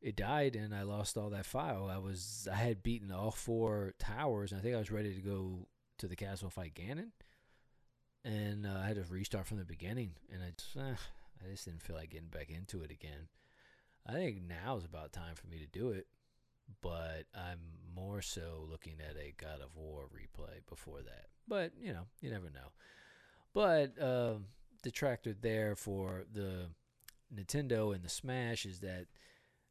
it 0.00 0.16
died 0.16 0.56
and 0.56 0.74
I 0.74 0.82
lost 0.82 1.16
all 1.16 1.30
that 1.30 1.46
file. 1.46 1.90
I 1.92 1.98
was 1.98 2.48
I 2.50 2.56
had 2.56 2.82
beaten 2.82 3.12
all 3.12 3.30
four 3.30 3.94
towers 3.98 4.52
and 4.52 4.60
I 4.60 4.62
think 4.62 4.74
I 4.74 4.78
was 4.78 4.90
ready 4.90 5.14
to 5.14 5.20
go 5.20 5.66
to 5.98 6.08
the 6.08 6.16
castle 6.16 6.50
fight 6.50 6.74
Ganon. 6.74 7.10
And 8.24 8.66
uh, 8.66 8.80
I 8.82 8.86
had 8.86 8.96
to 8.96 9.04
restart 9.12 9.46
from 9.46 9.58
the 9.58 9.64
beginning 9.64 10.12
and 10.32 10.42
I 10.42 10.52
just 10.56 10.76
eh, 10.76 10.96
I 11.44 11.50
just 11.50 11.66
didn't 11.66 11.82
feel 11.82 11.96
like 11.96 12.10
getting 12.10 12.28
back 12.28 12.50
into 12.50 12.82
it 12.82 12.90
again. 12.90 13.28
I 14.06 14.12
think 14.12 14.42
now 14.48 14.76
is 14.76 14.84
about 14.84 15.12
time 15.12 15.34
for 15.34 15.46
me 15.46 15.58
to 15.58 15.66
do 15.66 15.90
it, 15.90 16.06
but 16.82 17.24
I'm 17.34 17.60
more 17.94 18.22
so 18.22 18.66
looking 18.70 18.94
at 19.00 19.16
a 19.16 19.34
God 19.36 19.60
of 19.62 19.76
War 19.76 20.04
replay 20.04 20.60
before 20.68 21.00
that. 21.02 21.26
But 21.48 21.72
you 21.80 21.92
know, 21.92 22.06
you 22.20 22.30
never 22.30 22.50
know. 22.50 22.72
But 23.52 24.00
uh, 24.02 24.34
detractor 24.82 25.32
there 25.32 25.76
for 25.76 26.24
the 26.32 26.66
Nintendo 27.34 27.94
and 27.94 28.04
the 28.04 28.08
Smash 28.08 28.66
is 28.66 28.80
that 28.80 29.06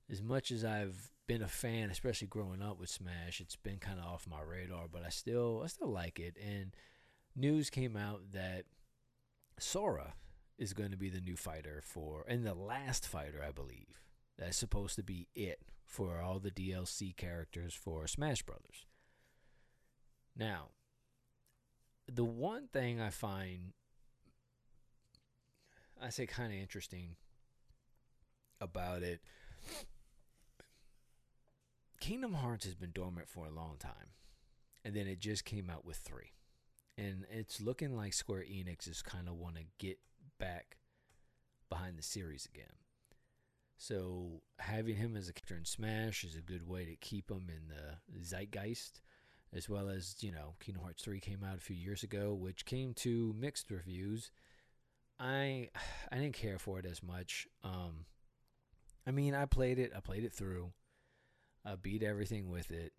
as 0.10 0.22
much 0.22 0.51
as 0.51 0.65
I've 0.65 1.12
been 1.27 1.41
a 1.41 1.48
fan, 1.48 1.89
especially 1.89 2.27
growing 2.27 2.62
up 2.62 2.79
with 2.79 2.89
Smash, 2.89 3.39
it's 3.39 3.55
been 3.55 3.77
kind 3.77 4.00
of 4.00 4.05
off 4.05 4.27
my 4.29 4.41
radar. 4.41 4.86
But 4.91 5.03
I 5.05 5.10
still, 5.10 5.62
I 5.63 5.67
still 5.67 5.89
like 5.89 6.19
it. 6.19 6.36
And 6.43 6.75
news 7.35 7.69
came 7.69 7.95
out 7.95 8.31
that 8.33 8.65
Sora 9.59 10.13
is 10.57 10.73
going 10.73 10.91
to 10.91 10.97
be 10.97 11.09
the 11.09 11.21
new 11.21 11.35
fighter 11.35 11.81
for, 11.83 12.25
and 12.27 12.45
the 12.45 12.53
last 12.53 13.07
fighter, 13.07 13.43
I 13.45 13.51
believe, 13.51 14.01
that's 14.37 14.57
supposed 14.57 14.95
to 14.95 15.03
be 15.03 15.27
it 15.35 15.59
for 15.85 16.21
all 16.21 16.39
the 16.39 16.51
DLC 16.51 17.15
characters 17.15 17.73
for 17.73 18.07
Smash 18.07 18.41
Brothers. 18.43 18.85
Now, 20.35 20.69
the 22.11 22.23
one 22.23 22.67
thing 22.67 22.99
I 22.99 23.09
find 23.09 23.73
I 26.01 26.09
say 26.09 26.25
kind 26.25 26.51
of 26.51 26.59
interesting 26.59 27.15
about 28.59 29.03
it 29.03 29.21
Kingdom 32.03 32.33
Hearts 32.33 32.65
has 32.65 32.75
been 32.75 32.91
dormant 32.91 33.29
for 33.29 33.45
a 33.45 33.49
long 33.49 33.77
time. 33.79 34.11
And 34.83 34.93
then 34.93 35.07
it 35.07 35.19
just 35.19 35.45
came 35.45 35.69
out 35.69 35.85
with 35.85 35.95
3. 35.95 36.33
And 36.97 37.25
it's 37.31 37.59
looking 37.59 37.95
like 37.95 38.13
Square 38.13 38.43
Enix 38.43 38.88
is 38.88 39.01
kind 39.01 39.27
of 39.27 39.35
want 39.35 39.55
to 39.55 39.63
get 39.79 39.97
back 40.39 40.77
behind 41.69 41.97
the 41.97 42.03
series 42.03 42.45
again. 42.45 42.75
So 43.77 44.41
having 44.59 44.95
him 44.95 45.17
as 45.17 45.27
a 45.27 45.33
character 45.33 45.57
in 45.57 45.65
Smash 45.65 46.23
is 46.23 46.35
a 46.35 46.41
good 46.41 46.67
way 46.67 46.85
to 46.85 46.95
keep 46.95 47.29
him 47.29 47.50
in 47.50 47.67
the 47.67 48.23
zeitgeist 48.23 49.01
as 49.55 49.69
well 49.69 49.89
as 49.89 50.15
you 50.21 50.31
know 50.31 50.55
Kingdom 50.59 50.83
Hearts 50.83 51.03
3 51.03 51.19
came 51.19 51.43
out 51.43 51.57
a 51.57 51.62
few 51.62 51.75
years 51.75 52.03
ago 52.03 52.33
which 52.33 52.65
came 52.65 52.93
to 52.95 53.35
mixed 53.38 53.69
reviews. 53.69 54.31
I 55.19 55.69
I 56.12 56.17
didn't 56.17 56.33
care 56.33 56.59
for 56.59 56.79
it 56.79 56.85
as 56.85 57.03
much. 57.03 57.47
Um 57.63 58.05
I 59.05 59.12
mean 59.12 59.35
I 59.35 59.45
played 59.45 59.79
it 59.79 59.91
I 59.95 60.00
played 60.00 60.23
it 60.23 60.33
through. 60.33 60.71
I 61.65 61.75
beat 61.75 62.03
everything 62.03 62.50
with 62.50 62.71
it. 62.71 62.93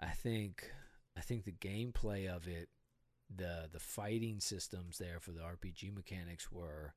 I 0.00 0.08
think 0.08 0.70
I 1.16 1.20
think 1.20 1.44
the 1.44 1.52
gameplay 1.52 2.28
of 2.28 2.48
it 2.48 2.68
the 3.36 3.68
the 3.72 3.80
fighting 3.80 4.40
systems 4.40 4.98
there 4.98 5.20
for 5.20 5.32
the 5.32 5.40
RPG 5.40 5.94
mechanics 5.94 6.50
were 6.50 6.94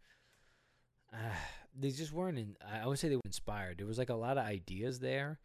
uh, 1.14 1.36
they 1.78 1.92
just 1.92 2.12
weren't 2.12 2.38
in 2.38 2.56
I 2.66 2.88
would 2.88 3.00
say 3.00 3.10
they 3.10 3.16
were 3.16 3.22
inspired 3.26 3.78
there 3.78 3.88
was 3.88 3.98
like 3.98 4.10
a 4.10 4.16
lot 4.16 4.38
of 4.38 4.46
ideas 4.46 5.00
there 5.00 5.40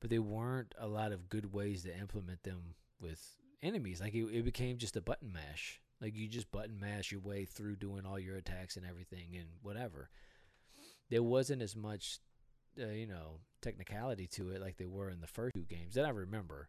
but 0.00 0.10
there 0.10 0.22
weren't 0.22 0.74
a 0.78 0.86
lot 0.86 1.12
of 1.12 1.28
good 1.28 1.52
ways 1.52 1.82
to 1.82 1.96
implement 1.96 2.42
them 2.42 2.74
with 3.00 3.36
enemies. 3.62 4.00
Like 4.00 4.14
it, 4.14 4.24
it 4.32 4.44
became 4.44 4.78
just 4.78 4.96
a 4.96 5.00
button 5.00 5.32
mash. 5.32 5.80
Like 6.00 6.16
you 6.16 6.26
just 6.28 6.50
button 6.50 6.78
mash 6.80 7.12
your 7.12 7.20
way 7.20 7.44
through 7.44 7.76
doing 7.76 8.06
all 8.06 8.18
your 8.18 8.36
attacks 8.36 8.76
and 8.76 8.86
everything 8.86 9.36
and 9.36 9.48
whatever. 9.62 10.08
There 11.10 11.22
wasn't 11.22 11.60
as 11.60 11.76
much, 11.76 12.18
uh, 12.80 12.88
you 12.88 13.06
know, 13.06 13.40
technicality 13.60 14.26
to 14.28 14.50
it 14.50 14.60
like 14.60 14.78
they 14.78 14.86
were 14.86 15.10
in 15.10 15.20
the 15.20 15.26
first 15.26 15.54
two 15.54 15.66
games 15.68 15.94
that 15.94 16.06
I 16.06 16.10
remember. 16.10 16.68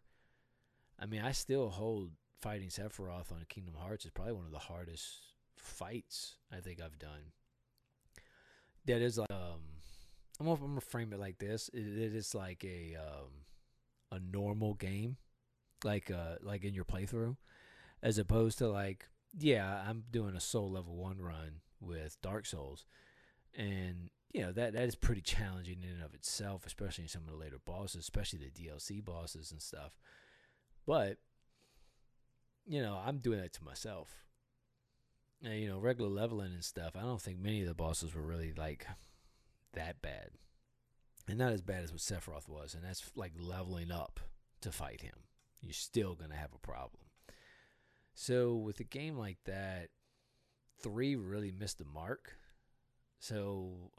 I 0.98 1.06
mean, 1.06 1.22
I 1.22 1.32
still 1.32 1.70
hold 1.70 2.10
fighting 2.42 2.68
Sephiroth 2.68 3.32
on 3.32 3.44
Kingdom 3.48 3.74
Hearts 3.78 4.04
is 4.04 4.10
probably 4.10 4.34
one 4.34 4.44
of 4.44 4.52
the 4.52 4.58
hardest 4.58 5.20
fights 5.56 6.34
I 6.52 6.60
think 6.60 6.80
I've 6.82 6.98
done. 6.98 7.32
That 8.86 9.00
is 9.00 9.16
like, 9.16 9.30
um, 9.30 9.60
I'm 10.40 10.46
gonna, 10.46 10.60
I'm 10.60 10.70
gonna 10.72 10.80
frame 10.80 11.12
it 11.12 11.20
like 11.20 11.38
this: 11.38 11.70
it, 11.72 11.86
it 11.86 12.14
is 12.14 12.34
like 12.34 12.64
a 12.64 12.96
um, 12.96 13.30
a 14.10 14.18
normal 14.18 14.74
game 14.74 15.16
like 15.84 16.12
uh 16.12 16.36
like 16.42 16.62
in 16.62 16.74
your 16.74 16.84
playthrough 16.84 17.36
as 18.04 18.16
opposed 18.18 18.56
to 18.56 18.68
like 18.68 19.08
yeah 19.36 19.82
i'm 19.88 20.04
doing 20.12 20.36
a 20.36 20.40
soul 20.40 20.70
level 20.70 20.94
one 20.94 21.18
run 21.18 21.60
with 21.82 22.20
dark 22.22 22.46
souls. 22.46 22.86
And 23.56 24.10
you 24.32 24.40
know 24.40 24.52
that 24.52 24.72
that 24.72 24.84
is 24.84 24.94
pretty 24.94 25.20
challenging 25.20 25.82
in 25.82 25.90
and 25.90 26.02
of 26.02 26.14
itself 26.14 26.64
especially 26.64 27.04
in 27.04 27.08
some 27.08 27.22
of 27.24 27.30
the 27.30 27.36
later 27.36 27.58
bosses 27.64 28.00
especially 28.00 28.38
the 28.38 28.68
dlc 28.68 29.04
bosses 29.04 29.52
and 29.52 29.60
stuff. 29.60 29.98
But 30.86 31.18
you 32.66 32.82
know 32.82 33.00
i'm 33.04 33.18
doing 33.18 33.40
that 33.40 33.52
to 33.52 33.64
myself 33.64 34.24
and, 35.42 35.58
you 35.58 35.68
know 35.68 35.78
regular 35.78 36.10
leveling 36.10 36.52
and 36.52 36.64
stuff 36.64 36.92
i 36.96 37.00
don't 37.00 37.20
think 37.20 37.38
many 37.38 37.62
of 37.62 37.68
the 37.68 37.74
bosses 37.74 38.14
were 38.14 38.22
really 38.22 38.52
like 38.56 38.86
that 39.72 40.00
bad 40.02 40.30
and 41.28 41.38
not 41.38 41.52
as 41.52 41.62
bad 41.62 41.82
as 41.82 41.92
what 41.92 42.00
sephiroth 42.00 42.48
was 42.48 42.74
and 42.74 42.84
that's 42.84 43.10
like 43.14 43.32
leveling 43.38 43.90
up 43.90 44.20
to 44.60 44.70
fight 44.70 45.00
him 45.00 45.24
you're 45.62 45.72
still 45.72 46.14
going 46.14 46.30
to 46.30 46.36
have 46.36 46.52
a 46.52 46.58
problem. 46.58 47.04
So 48.14 48.54
with 48.54 48.80
a 48.80 48.84
game 48.84 49.16
like 49.16 49.38
that, 49.46 49.88
three 50.80 51.16
really 51.16 51.52
missed 51.52 51.78
the 51.78 51.84
mark. 51.84 52.36
So 53.20 53.92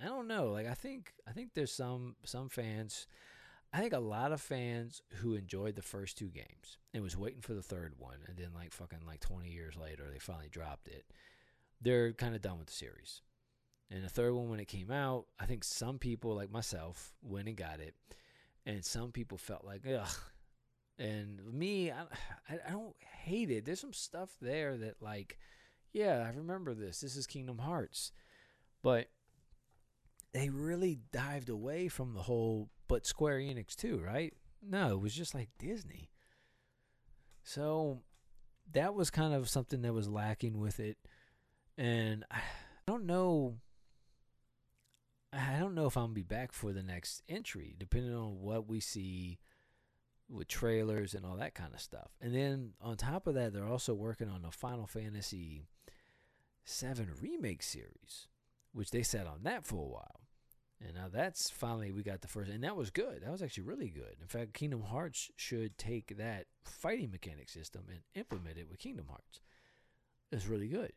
I 0.00 0.04
don't 0.04 0.28
know. 0.28 0.50
Like 0.50 0.68
I 0.68 0.74
think 0.74 1.14
I 1.26 1.32
think 1.32 1.54
there's 1.54 1.72
some 1.72 2.16
some 2.24 2.48
fans. 2.48 3.06
I 3.74 3.80
think 3.80 3.92
a 3.92 3.98
lot 3.98 4.30
of 4.30 4.40
fans 4.40 5.02
who 5.14 5.34
enjoyed 5.34 5.74
the 5.74 5.82
first 5.82 6.16
two 6.16 6.28
games 6.28 6.78
and 6.92 7.02
was 7.02 7.16
waiting 7.16 7.40
for 7.40 7.54
the 7.54 7.62
third 7.62 7.94
one, 7.98 8.18
and 8.28 8.36
then 8.38 8.50
like 8.54 8.72
fucking 8.72 9.00
like 9.04 9.18
20 9.18 9.50
years 9.50 9.74
later, 9.76 10.08
they 10.12 10.20
finally 10.20 10.48
dropped 10.48 10.86
it. 10.86 11.04
They're 11.80 12.12
kind 12.12 12.36
of 12.36 12.40
done 12.40 12.58
with 12.58 12.68
the 12.68 12.72
series. 12.72 13.20
And 13.90 14.04
the 14.04 14.08
third 14.08 14.32
one, 14.32 14.48
when 14.48 14.60
it 14.60 14.68
came 14.68 14.92
out, 14.92 15.26
I 15.40 15.46
think 15.46 15.64
some 15.64 15.98
people 15.98 16.36
like 16.36 16.52
myself 16.52 17.14
went 17.20 17.48
and 17.48 17.56
got 17.56 17.80
it, 17.80 17.96
and 18.64 18.84
some 18.84 19.10
people 19.10 19.38
felt 19.38 19.64
like 19.64 19.82
ugh. 19.84 20.08
And 20.96 21.40
me, 21.52 21.90
I, 21.90 22.02
I 22.48 22.58
I 22.68 22.70
don't 22.70 22.94
hate 23.24 23.50
it. 23.50 23.64
There's 23.64 23.80
some 23.80 23.92
stuff 23.92 24.36
there 24.40 24.76
that 24.76 25.02
like, 25.02 25.36
yeah, 25.92 26.24
I 26.24 26.36
remember 26.36 26.74
this. 26.74 27.00
This 27.00 27.16
is 27.16 27.26
Kingdom 27.26 27.58
Hearts, 27.58 28.12
but 28.84 29.08
they 30.34 30.50
really 30.50 30.98
dived 31.12 31.48
away 31.48 31.88
from 31.88 32.12
the 32.12 32.22
whole 32.22 32.68
but 32.88 33.06
Square 33.06 33.38
Enix 33.38 33.74
too, 33.74 34.02
right? 34.04 34.34
No, 34.60 34.90
it 34.90 35.00
was 35.00 35.14
just 35.14 35.34
like 35.34 35.48
Disney. 35.58 36.10
So 37.42 38.02
that 38.72 38.94
was 38.94 39.10
kind 39.10 39.32
of 39.32 39.48
something 39.48 39.82
that 39.82 39.94
was 39.94 40.08
lacking 40.08 40.58
with 40.58 40.80
it. 40.80 40.98
And 41.78 42.24
I 42.30 42.40
don't 42.86 43.06
know 43.06 43.56
I 45.32 45.58
don't 45.58 45.74
know 45.74 45.86
if 45.86 45.96
I'm 45.96 46.04
gonna 46.04 46.14
be 46.14 46.22
back 46.22 46.52
for 46.52 46.72
the 46.72 46.82
next 46.82 47.22
entry, 47.28 47.74
depending 47.78 48.14
on 48.14 48.40
what 48.40 48.68
we 48.68 48.80
see 48.80 49.38
with 50.28 50.48
trailers 50.48 51.14
and 51.14 51.24
all 51.26 51.36
that 51.36 51.54
kind 51.54 51.74
of 51.74 51.80
stuff. 51.80 52.10
And 52.20 52.34
then 52.34 52.72
on 52.80 52.96
top 52.96 53.26
of 53.26 53.34
that, 53.34 53.52
they're 53.52 53.66
also 53.66 53.94
working 53.94 54.28
on 54.28 54.44
a 54.44 54.50
Final 54.50 54.86
Fantasy 54.86 55.66
VII 56.66 57.06
remake 57.20 57.62
series, 57.62 58.28
which 58.72 58.90
they 58.90 59.02
sat 59.02 59.26
on 59.26 59.42
that 59.42 59.66
for 59.66 59.82
a 59.82 59.88
while. 59.88 60.23
And 60.86 60.94
now 60.94 61.06
that's 61.10 61.48
finally 61.48 61.92
we 61.92 62.02
got 62.02 62.20
the 62.20 62.28
first, 62.28 62.50
and 62.50 62.62
that 62.62 62.76
was 62.76 62.90
good. 62.90 63.22
That 63.22 63.32
was 63.32 63.40
actually 63.40 63.62
really 63.64 63.88
good. 63.88 64.16
In 64.20 64.26
fact, 64.28 64.52
Kingdom 64.52 64.82
Hearts 64.82 65.30
should 65.36 65.78
take 65.78 66.18
that 66.18 66.46
fighting 66.62 67.10
mechanic 67.10 67.48
system 67.48 67.84
and 67.88 68.00
implement 68.14 68.58
it 68.58 68.68
with 68.68 68.78
Kingdom 68.78 69.06
Hearts. 69.08 69.40
It's 70.30 70.46
really 70.46 70.68
good. 70.68 70.92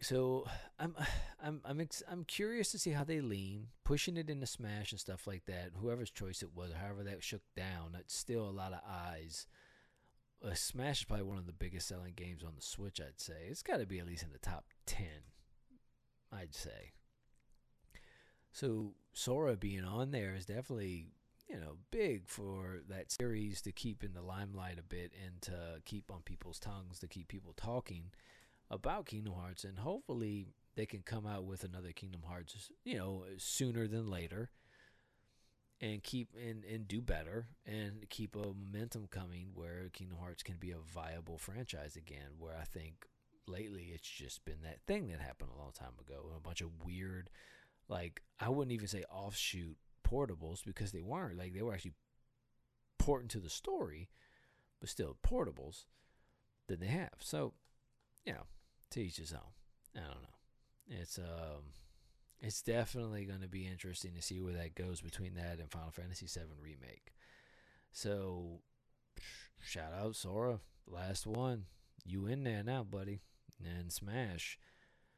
So 0.00 0.44
I'm 0.78 0.96
I'm 1.42 1.60
I'm 1.64 1.80
ex- 1.80 2.02
I'm 2.10 2.24
curious 2.24 2.72
to 2.72 2.78
see 2.78 2.90
how 2.90 3.04
they 3.04 3.20
lean, 3.20 3.68
pushing 3.84 4.16
it 4.16 4.28
into 4.28 4.46
Smash 4.46 4.90
and 4.90 5.00
stuff 5.00 5.26
like 5.26 5.44
that. 5.46 5.70
Whoever's 5.80 6.10
choice 6.10 6.42
it 6.42 6.50
was, 6.54 6.72
however 6.72 7.04
that 7.04 7.22
shook 7.22 7.42
down, 7.56 7.92
that's 7.92 8.16
still 8.16 8.48
a 8.48 8.50
lot 8.50 8.72
of 8.72 8.80
eyes. 8.88 9.46
Uh, 10.44 10.54
Smash 10.54 11.00
is 11.00 11.04
probably 11.04 11.24
one 11.24 11.38
of 11.38 11.46
the 11.46 11.52
biggest 11.52 11.86
selling 11.86 12.14
games 12.16 12.42
on 12.42 12.54
the 12.56 12.60
Switch. 12.60 13.00
I'd 13.00 13.20
say 13.20 13.46
it's 13.48 13.62
got 13.62 13.78
to 13.78 13.86
be 13.86 14.00
at 14.00 14.06
least 14.06 14.24
in 14.24 14.32
the 14.32 14.38
top 14.38 14.64
ten. 14.84 15.30
I'd 16.32 16.54
say. 16.54 16.92
So 18.54 18.92
Sora 19.12 19.56
being 19.56 19.84
on 19.84 20.12
there 20.12 20.32
is 20.32 20.46
definitely 20.46 21.08
you 21.48 21.56
know 21.56 21.76
big 21.90 22.28
for 22.28 22.78
that 22.88 23.10
series 23.10 23.60
to 23.62 23.72
keep 23.72 24.04
in 24.04 24.14
the 24.14 24.22
limelight 24.22 24.78
a 24.78 24.82
bit 24.82 25.12
and 25.26 25.42
to 25.42 25.82
keep 25.84 26.10
on 26.10 26.22
people's 26.24 26.60
tongues 26.60 27.00
to 27.00 27.08
keep 27.08 27.26
people 27.26 27.52
talking 27.56 28.12
about 28.70 29.06
Kingdom 29.06 29.34
Hearts. 29.34 29.64
And 29.64 29.80
hopefully 29.80 30.46
they 30.76 30.86
can 30.86 31.02
come 31.02 31.26
out 31.26 31.44
with 31.44 31.64
another 31.64 31.90
Kingdom 31.90 32.22
Hearts 32.28 32.70
you 32.84 32.96
know 32.96 33.24
sooner 33.38 33.88
than 33.88 34.08
later 34.08 34.50
and 35.80 36.04
keep 36.04 36.28
and, 36.40 36.64
and 36.64 36.86
do 36.86 37.02
better 37.02 37.48
and 37.66 38.08
keep 38.08 38.36
a 38.36 38.54
momentum 38.54 39.08
coming 39.10 39.48
where 39.52 39.90
Kingdom 39.92 40.18
Hearts 40.18 40.44
can 40.44 40.58
be 40.58 40.70
a 40.70 40.78
viable 40.78 41.38
franchise 41.38 41.96
again 41.96 42.38
where 42.38 42.54
I 42.56 42.64
think 42.64 43.04
lately 43.48 43.90
it's 43.92 44.08
just 44.08 44.44
been 44.44 44.62
that 44.62 44.78
thing 44.86 45.08
that 45.08 45.20
happened 45.20 45.50
a 45.52 45.60
long 45.60 45.72
time 45.72 45.94
ago 46.00 46.30
a 46.36 46.40
bunch 46.40 46.60
of 46.60 46.84
weird 46.84 47.30
like 47.88 48.22
I 48.40 48.48
wouldn't 48.48 48.72
even 48.72 48.88
say 48.88 49.04
offshoot 49.10 49.76
portables 50.06 50.64
because 50.64 50.92
they 50.92 51.02
weren't 51.02 51.38
like 51.38 51.54
they 51.54 51.62
were 51.62 51.74
actually 51.74 51.94
porting 52.98 53.28
to 53.28 53.40
the 53.40 53.50
story, 53.50 54.08
but 54.80 54.88
still 54.88 55.16
portables 55.26 55.84
that 56.68 56.80
they 56.80 56.86
have. 56.86 57.14
So, 57.20 57.54
you 58.24 58.32
know, 58.32 58.46
to 58.90 59.02
each 59.02 59.18
his 59.18 59.32
own. 59.32 59.40
I 59.96 60.00
don't 60.00 60.22
know. 60.22 61.00
It's 61.00 61.18
um, 61.18 61.72
it's 62.40 62.62
definitely 62.62 63.24
going 63.24 63.40
to 63.40 63.48
be 63.48 63.66
interesting 63.66 64.14
to 64.14 64.22
see 64.22 64.40
where 64.40 64.54
that 64.54 64.74
goes 64.74 65.00
between 65.00 65.34
that 65.34 65.58
and 65.58 65.70
Final 65.70 65.90
Fantasy 65.90 66.26
VII 66.26 66.46
remake. 66.60 67.12
So, 67.92 68.60
shout 69.62 69.92
out 69.92 70.16
Sora, 70.16 70.60
last 70.86 71.26
one. 71.26 71.64
You 72.04 72.26
in 72.26 72.44
there 72.44 72.62
now, 72.62 72.82
buddy? 72.82 73.22
And 73.64 73.92
Smash. 73.92 74.58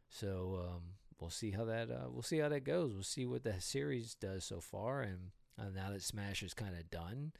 So, 0.09 0.61
um, 0.69 0.83
we'll 1.21 1.31
see 1.31 1.51
how 1.51 1.65
that 1.65 1.91
uh, 1.91 2.09
we'll 2.11 2.23
see 2.23 2.39
how 2.39 2.49
that 2.49 2.65
goes. 2.65 2.93
We'll 2.93 3.03
see 3.03 3.27
what 3.27 3.45
the 3.45 3.61
series 3.61 4.15
does 4.15 4.45
so 4.45 4.61
far, 4.61 5.03
and 5.03 5.31
uh, 5.59 5.71
now 5.75 5.91
that 5.91 6.03
Smash 6.03 6.43
is 6.43 6.55
kind 6.55 6.75
of 6.77 6.91
done, 6.91 7.33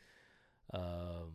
um, 0.73 1.33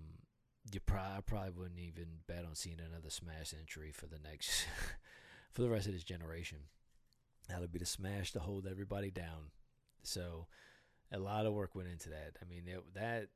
you 0.71 0.79
probably 0.79 1.17
I 1.17 1.21
probably 1.21 1.51
wouldn't 1.51 1.79
even 1.79 2.07
bet 2.27 2.45
on 2.45 2.55
seeing 2.55 2.79
another 2.79 3.09
Smash 3.09 3.53
entry 3.57 3.91
for 3.91 4.07
the 4.07 4.19
next 4.19 4.65
for 5.51 5.61
the 5.61 5.69
rest 5.69 5.87
of 5.87 5.93
this 5.93 6.03
generation. 6.03 6.59
That'll 7.49 7.67
be 7.67 7.79
the 7.79 7.85
Smash 7.85 8.31
to 8.33 8.39
hold 8.39 8.67
everybody 8.67 9.11
down. 9.11 9.51
So 10.03 10.47
a 11.11 11.19
lot 11.19 11.45
of 11.45 11.53
work 11.53 11.75
went 11.75 11.89
into 11.89 12.09
that. 12.09 12.37
I 12.41 12.45
mean 12.45 12.63
it, 12.67 12.83
that. 12.95 13.27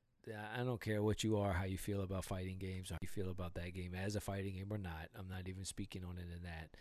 I 0.58 0.64
don't 0.64 0.82
care 0.82 1.04
what 1.04 1.24
you 1.24 1.38
are, 1.38 1.54
how 1.54 1.66
you 1.66 1.78
feel 1.78 2.02
about 2.02 2.26
fighting 2.26 2.58
games, 2.58 2.90
how 2.90 2.98
you 3.00 3.08
feel 3.08 3.30
about 3.30 3.54
that 3.54 3.76
game 3.76 3.94
as 3.94 4.16
a 4.16 4.20
fighting 4.20 4.56
game 4.56 4.72
or 4.72 4.80
not. 4.80 5.10
I'm 5.16 5.28
not 5.28 5.48
even 5.48 5.66
speaking 5.66 6.04
on 6.04 6.18
it 6.18 6.34
in 6.36 6.42
that 6.42 6.72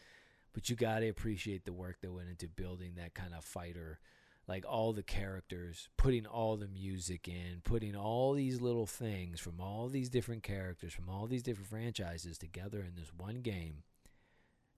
but 0.55 0.71
you 0.71 0.77
got 0.77 1.01
to 1.01 1.09
appreciate 1.09 1.65
the 1.67 1.73
work 1.75 1.99
that 2.03 2.13
went 2.13 2.31
into 2.31 2.49
building 2.49 2.95
that 2.97 3.15
kind 3.15 3.35
of 3.35 3.45
fighter 3.45 4.01
like 4.47 4.65
all 4.69 4.93
the 4.93 5.03
characters 5.03 5.89
putting 5.97 6.27
all 6.27 6.57
the 6.57 6.69
music 6.69 7.29
in 7.29 7.61
putting 7.65 7.97
all 7.97 8.35
these 8.35 8.61
little 8.61 8.87
things 8.87 9.41
from 9.41 9.61
all 9.61 9.89
these 9.89 10.11
different 10.11 10.43
characters 10.43 10.93
from 10.95 11.09
all 11.09 11.27
these 11.27 11.43
different 11.43 11.69
franchises 11.71 12.39
together 12.39 12.81
in 12.81 12.95
this 12.97 13.13
one 13.17 13.37
game 13.43 13.83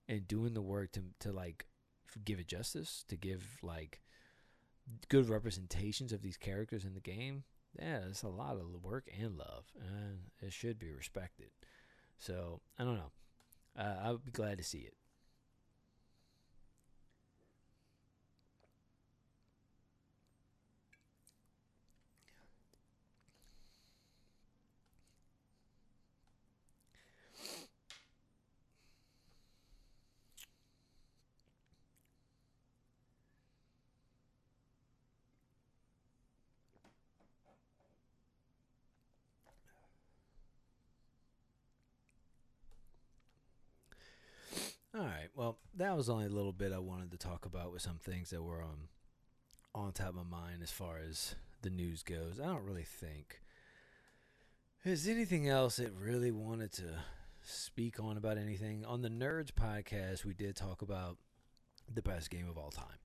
and 0.07 0.27
doing 0.27 0.53
the 0.53 0.61
work 0.61 0.91
to 0.93 1.01
to 1.19 1.31
like 1.31 1.65
give 2.25 2.39
it 2.39 2.47
justice 2.47 3.03
to 3.07 3.15
give 3.15 3.43
like 3.61 4.01
good 5.09 5.29
representations 5.29 6.11
of 6.13 6.21
these 6.21 6.37
characters 6.37 6.85
in 6.85 6.93
the 6.93 6.99
game 6.99 7.43
yeah 7.79 7.99
it's 8.09 8.23
a 8.23 8.27
lot 8.27 8.57
of 8.57 8.83
work 8.83 9.09
and 9.21 9.37
love 9.37 9.65
and 9.79 10.19
it 10.41 10.53
should 10.53 10.79
be 10.79 10.91
respected. 10.91 11.49
So 12.19 12.61
i 12.79 12.83
don't 12.83 12.95
know. 12.97 13.11
Uh, 13.77 13.95
i 14.03 14.11
would 14.11 14.25
be 14.25 14.31
glad 14.31 14.57
to 14.59 14.63
see 14.63 14.79
it 14.79 14.95
All 44.95 45.01
right. 45.01 45.29
Well, 45.35 45.57
that 45.77 45.95
was 45.95 46.09
only 46.09 46.25
a 46.25 46.29
little 46.29 46.53
bit 46.53 46.73
I 46.73 46.79
wanted 46.79 47.11
to 47.11 47.17
talk 47.17 47.45
about 47.45 47.71
with 47.71 47.81
some 47.81 47.97
things 47.97 48.31
that 48.31 48.41
were 48.43 48.61
on 48.61 48.89
on 49.75 49.91
top 49.91 50.09
of 50.09 50.15
my 50.15 50.23
mind 50.23 50.63
as 50.63 50.71
far 50.71 50.97
as 50.97 51.35
the 51.61 51.69
news 51.69 52.01
goes. 52.01 52.39
I 52.41 52.47
don't 52.47 52.65
really 52.65 52.83
think 52.83 53.41
there's 54.83 55.07
anything 55.07 55.47
else 55.47 55.77
that 55.77 55.91
really 55.93 56.31
wanted 56.31 56.71
to 56.73 56.99
speak 57.43 57.99
on 57.99 58.17
about 58.17 58.37
anything. 58.37 58.85
On 58.85 59.01
the 59.01 59.09
Nerds 59.09 59.51
podcast, 59.51 60.25
we 60.25 60.33
did 60.33 60.55
talk 60.55 60.81
about 60.81 61.17
the 61.93 62.01
best 62.01 62.29
game 62.31 62.49
of 62.49 62.57
all 62.57 62.71
time. 62.71 62.99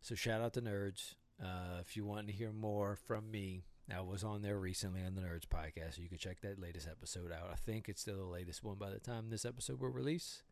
So 0.00 0.14
shout 0.14 0.40
out 0.40 0.54
to 0.54 0.62
Nerds. 0.62 1.14
Uh, 1.40 1.78
if 1.80 1.96
you 1.96 2.04
want 2.04 2.26
to 2.26 2.32
hear 2.32 2.52
more 2.52 2.96
from 2.96 3.30
me, 3.30 3.62
I 3.94 4.00
was 4.00 4.24
on 4.24 4.42
there 4.42 4.58
recently 4.58 5.02
on 5.04 5.14
the 5.14 5.22
Nerds 5.22 5.46
podcast, 5.46 5.94
so 5.94 6.02
you 6.02 6.08
can 6.08 6.18
check 6.18 6.40
that 6.40 6.60
latest 6.60 6.88
episode 6.88 7.32
out. 7.32 7.48
I 7.52 7.56
think 7.56 7.88
it's 7.88 8.00
still 8.00 8.16
the 8.16 8.24
latest 8.24 8.64
one 8.64 8.76
by 8.76 8.90
the 8.90 8.98
time 8.98 9.30
this 9.30 9.44
episode 9.44 9.80
will 9.80 9.88
release. 9.88 10.42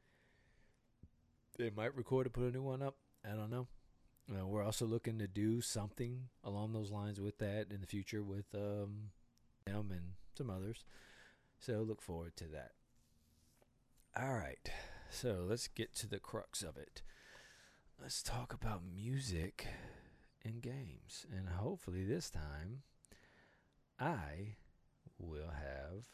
They 1.58 1.70
might 1.70 1.96
record 1.96 2.26
and 2.26 2.34
put 2.34 2.44
a 2.44 2.50
new 2.50 2.62
one 2.62 2.82
up. 2.82 2.96
I 3.24 3.34
don't 3.34 3.50
know. 3.50 3.66
Uh, 4.30 4.46
we're 4.46 4.62
also 4.62 4.84
looking 4.84 5.18
to 5.18 5.26
do 5.26 5.60
something 5.60 6.28
along 6.44 6.72
those 6.72 6.90
lines 6.90 7.20
with 7.20 7.38
that 7.38 7.66
in 7.70 7.80
the 7.80 7.86
future 7.86 8.22
with 8.22 8.46
um, 8.54 9.10
them 9.64 9.90
and 9.90 10.14
some 10.36 10.50
others. 10.50 10.84
So 11.58 11.82
look 11.82 12.02
forward 12.02 12.36
to 12.36 12.44
that. 12.48 12.72
All 14.20 14.34
right. 14.34 14.70
So 15.10 15.46
let's 15.48 15.68
get 15.68 15.94
to 15.96 16.08
the 16.08 16.18
crux 16.18 16.62
of 16.62 16.76
it. 16.76 17.02
Let's 18.00 18.22
talk 18.22 18.52
about 18.52 18.82
music 18.84 19.66
and 20.44 20.60
games. 20.60 21.24
And 21.34 21.48
hopefully 21.48 22.04
this 22.04 22.28
time 22.28 22.82
I 23.98 24.56
will 25.18 25.50
have 25.50 26.04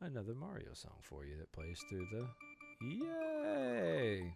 another 0.00 0.34
Mario 0.34 0.72
song 0.72 0.96
for 1.02 1.24
you 1.24 1.36
that 1.38 1.52
plays 1.52 1.80
through 1.88 2.06
the. 2.10 2.26
Yay! 2.84 4.34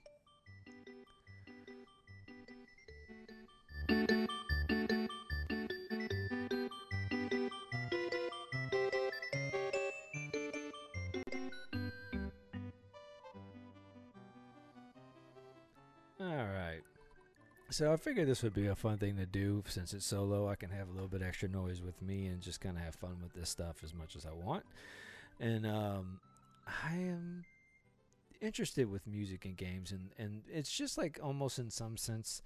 So 17.76 17.92
I 17.92 17.96
figured 17.98 18.26
this 18.26 18.42
would 18.42 18.54
be 18.54 18.68
a 18.68 18.74
fun 18.74 18.96
thing 18.96 19.18
to 19.18 19.26
do 19.26 19.62
since 19.68 19.92
it's 19.92 20.06
solo. 20.06 20.48
I 20.48 20.54
can 20.54 20.70
have 20.70 20.88
a 20.88 20.92
little 20.92 21.08
bit 21.08 21.20
extra 21.20 21.46
noise 21.46 21.82
with 21.82 22.00
me 22.00 22.24
and 22.24 22.40
just 22.40 22.58
kind 22.58 22.78
of 22.78 22.82
have 22.82 22.94
fun 22.94 23.18
with 23.22 23.34
this 23.34 23.50
stuff 23.50 23.84
as 23.84 23.92
much 23.92 24.16
as 24.16 24.24
I 24.24 24.32
want. 24.32 24.64
And 25.40 25.66
um, 25.66 26.20
I 26.66 26.94
am 26.94 27.44
interested 28.40 28.90
with 28.90 29.06
music 29.06 29.44
and 29.44 29.58
games, 29.58 29.92
and 29.92 30.08
and 30.16 30.40
it's 30.48 30.74
just 30.74 30.96
like 30.96 31.20
almost 31.22 31.58
in 31.58 31.68
some 31.68 31.98
sense 31.98 32.40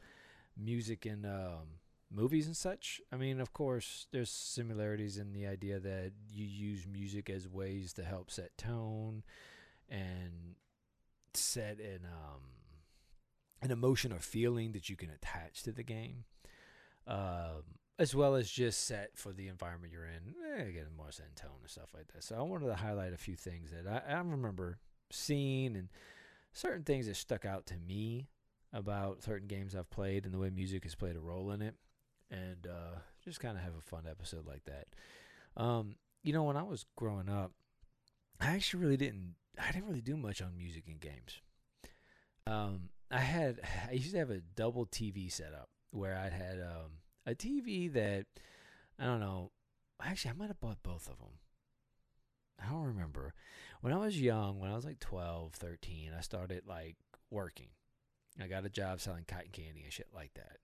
music 0.57 1.07
and 1.07 1.25
um, 1.25 1.79
movies 2.11 2.49
and 2.49 2.57
such. 2.57 3.01
I 3.13 3.17
mean, 3.17 3.39
of 3.41 3.53
course, 3.53 4.09
there's 4.11 4.31
similarities 4.31 5.17
in 5.17 5.33
the 5.33 5.47
idea 5.47 5.79
that 5.79 6.11
you 6.29 6.45
use 6.45 6.89
music 6.93 7.31
as 7.31 7.47
ways 7.47 7.93
to 7.93 8.03
help 8.03 8.33
set 8.33 8.59
tone 8.59 9.23
and 9.89 10.57
set 11.35 11.79
an 11.79 12.01
um, 12.05 12.41
an 13.63 13.71
emotion 13.71 14.13
or 14.13 14.19
feeling 14.19 14.73
that 14.73 14.89
you 14.89 14.97
can 14.97 15.11
attach 15.11 15.63
to 15.65 15.73
the 15.73 15.83
game, 15.83 16.25
um, 17.07 17.63
as 17.99 18.15
well 18.15 18.35
as 18.35 18.51
just 18.51 18.87
set 18.87 19.17
for 19.17 19.33
the 19.33 19.49
environment 19.49 19.93
you're 19.93 20.07
in. 20.07 20.35
Eh, 20.59 20.71
get 20.71 20.87
more 20.97 21.11
set 21.13 21.37
tone 21.37 21.51
and 21.61 21.71
stuff 21.71 21.91
like 21.95 22.09
that. 22.15 22.25
So 22.25 22.37
I 22.37 22.43
wanted 22.43 22.67
to 22.67 22.75
highlight 22.75 23.13
a 23.13 23.19
few 23.19 23.37
things 23.37 23.71
that 23.71 23.87
I, 23.87 24.15
I 24.15 24.19
remember 24.19 24.79
seeing 25.11 25.77
and 25.77 25.89
certain 26.53 26.85
things 26.85 27.07
that 27.07 27.17
stuck 27.17 27.45
out 27.45 27.67
to 27.67 27.77
me 27.77 28.29
about 28.73 29.23
certain 29.23 29.49
games 29.49 29.75
I've 29.75 29.91
played 29.91 30.25
and 30.25 30.33
the 30.33 30.39
way 30.39 30.51
music 30.51 30.85
has 30.85 30.95
played 30.95 31.17
a 31.17 31.21
role 31.21 31.51
in 31.51 31.61
it, 31.63 31.75
and 32.31 32.67
uh, 32.67 32.99
just 33.25 33.41
kind 33.41 33.57
of 33.57 33.65
have 33.65 33.75
a 33.77 33.83
fun 33.83 34.05
episode 34.09 34.47
like 34.47 34.65
that. 34.65 34.87
Um, 35.57 35.97
you 36.23 36.33
know, 36.33 36.45
when 36.45 36.57
I 36.57 36.63
was 36.63 36.87
growing 36.97 37.29
up, 37.29 37.53
I 38.41 38.55
actually 38.55 38.83
really 38.83 38.97
didn't. 38.97 39.35
I 39.59 39.73
didn't 39.73 39.89
really 39.89 40.01
do 40.01 40.17
much 40.17 40.41
on 40.41 40.57
music 40.57 40.85
and 40.87 41.01
games. 41.01 41.41
Um, 42.47 42.89
I 43.11 43.19
had 43.19 43.61
I 43.89 43.93
used 43.93 44.13
to 44.13 44.19
have 44.19 44.31
a 44.31 44.41
double 44.41 44.87
TV 44.87 45.31
setup 45.31 45.69
where 45.93 46.17
I 46.17 46.29
had 46.29 46.61
um, 46.61 47.01
a 47.27 47.35
TV 47.35 47.93
that 47.93 48.27
I 48.99 49.05
don't 49.05 49.21
know. 49.21 49.51
Actually, 50.03 50.33
I 50.33 50.35
might 50.35 50.49
have 50.49 50.61
bought 50.61 50.83
both 50.83 51.09
of 51.09 51.19
them. 51.19 51.39
I 52.63 52.71
don't 52.71 52.85
remember. 52.85 53.35
When 53.81 53.93
I 53.93 53.99
was 53.99 54.21
young, 54.21 54.59
when 54.59 54.71
I 54.71 54.77
was 54.77 54.85
like 54.85 55.01
12, 55.01 55.55
13, 55.55 56.13
I 56.17 56.21
started 56.21 56.63
like 56.67 56.97
working. 57.31 57.69
I 58.41 58.47
got 58.47 58.65
a 58.65 58.71
job 58.71 59.01
selling 59.01 59.25
cotton 59.27 59.51
candy 59.53 59.83
and 59.83 59.93
shit 59.93 60.09
like 60.15 60.35
that. 60.35 60.59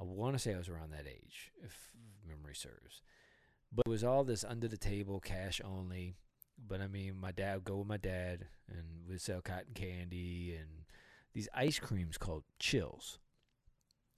I 0.00 0.04
want 0.04 0.34
to 0.34 0.38
say 0.38 0.54
I 0.54 0.58
was 0.58 0.68
around 0.68 0.92
that 0.92 1.06
age, 1.08 1.50
if 1.64 1.90
memory 2.26 2.54
serves. 2.54 3.02
But 3.72 3.84
it 3.86 3.90
was 3.90 4.04
all 4.04 4.24
this 4.24 4.44
under 4.44 4.68
the 4.68 4.76
table, 4.76 5.20
cash 5.20 5.60
only. 5.64 6.16
But 6.58 6.80
I 6.80 6.88
mean, 6.88 7.16
my 7.20 7.32
dad 7.32 7.54
would 7.56 7.64
go 7.64 7.76
with 7.78 7.88
my 7.88 7.96
dad 7.96 8.46
and 8.68 9.08
we'd 9.08 9.20
sell 9.20 9.40
cotton 9.40 9.74
candy 9.74 10.56
and 10.58 10.84
these 11.34 11.48
ice 11.54 11.78
creams 11.78 12.18
called 12.18 12.44
chills. 12.58 13.18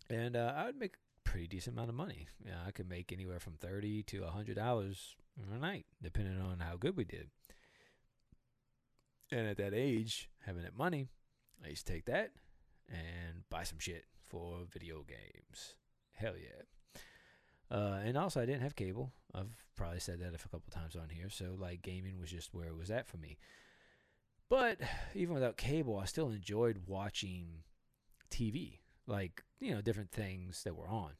And 0.09 0.37
uh, 0.37 0.53
I 0.57 0.66
would 0.66 0.79
make 0.79 0.94
a 0.94 1.29
pretty 1.29 1.46
decent 1.46 1.77
amount 1.77 1.90
of 1.90 1.94
money. 1.94 2.27
Yeah, 2.44 2.59
I 2.66 2.70
could 2.70 2.88
make 2.88 3.12
anywhere 3.12 3.40
from 3.40 3.55
thirty 3.55 4.03
to 4.05 4.25
hundred 4.25 4.57
dollars 4.57 5.16
a 5.55 5.59
night, 5.59 5.87
depending 6.03 6.40
on 6.40 6.61
how 6.61 6.77
good 6.77 6.96
we 6.96 7.05
did. 7.05 7.31
And 9.33 9.46
at 9.46 9.57
that 9.59 9.75
age, 9.75 10.29
having 10.44 10.62
that 10.62 10.77
money, 10.77 11.07
I 11.64 11.68
used 11.68 11.87
to 11.87 11.92
take 11.92 12.07
that 12.07 12.33
and 12.88 13.49
buy 13.49 13.62
some 13.62 13.79
shit 13.79 14.05
for 14.29 14.59
video 14.68 15.05
games. 15.07 15.77
Hell 16.14 16.35
yeah. 16.37 17.01
Uh, 17.70 18.01
and 18.05 18.18
also, 18.18 18.40
I 18.40 18.46
didn't 18.46 18.62
have 18.62 18.75
cable. 18.75 19.12
I've 19.33 19.55
probably 19.77 20.01
said 20.01 20.18
that 20.20 20.35
a 20.35 20.49
couple 20.49 20.73
times 20.73 20.96
on 20.96 21.09
here. 21.09 21.31
So, 21.31 21.57
like, 21.57 21.83
gaming 21.83 22.18
was 22.18 22.31
just 22.31 22.53
where 22.53 22.66
it 22.66 22.77
was 22.77 22.90
at 22.90 23.07
for 23.07 23.16
me. 23.18 23.38
But 24.51 24.81
even 25.15 25.33
without 25.33 25.57
cable, 25.57 25.99
I 25.99 26.05
still 26.07 26.29
enjoyed 26.29 26.83
watching 26.87 27.63
TV, 28.31 28.81
like, 29.07 29.45
you 29.61 29.73
know, 29.73 29.81
different 29.81 30.11
things 30.11 30.65
that 30.65 30.75
were 30.77 30.89
on. 30.89 31.13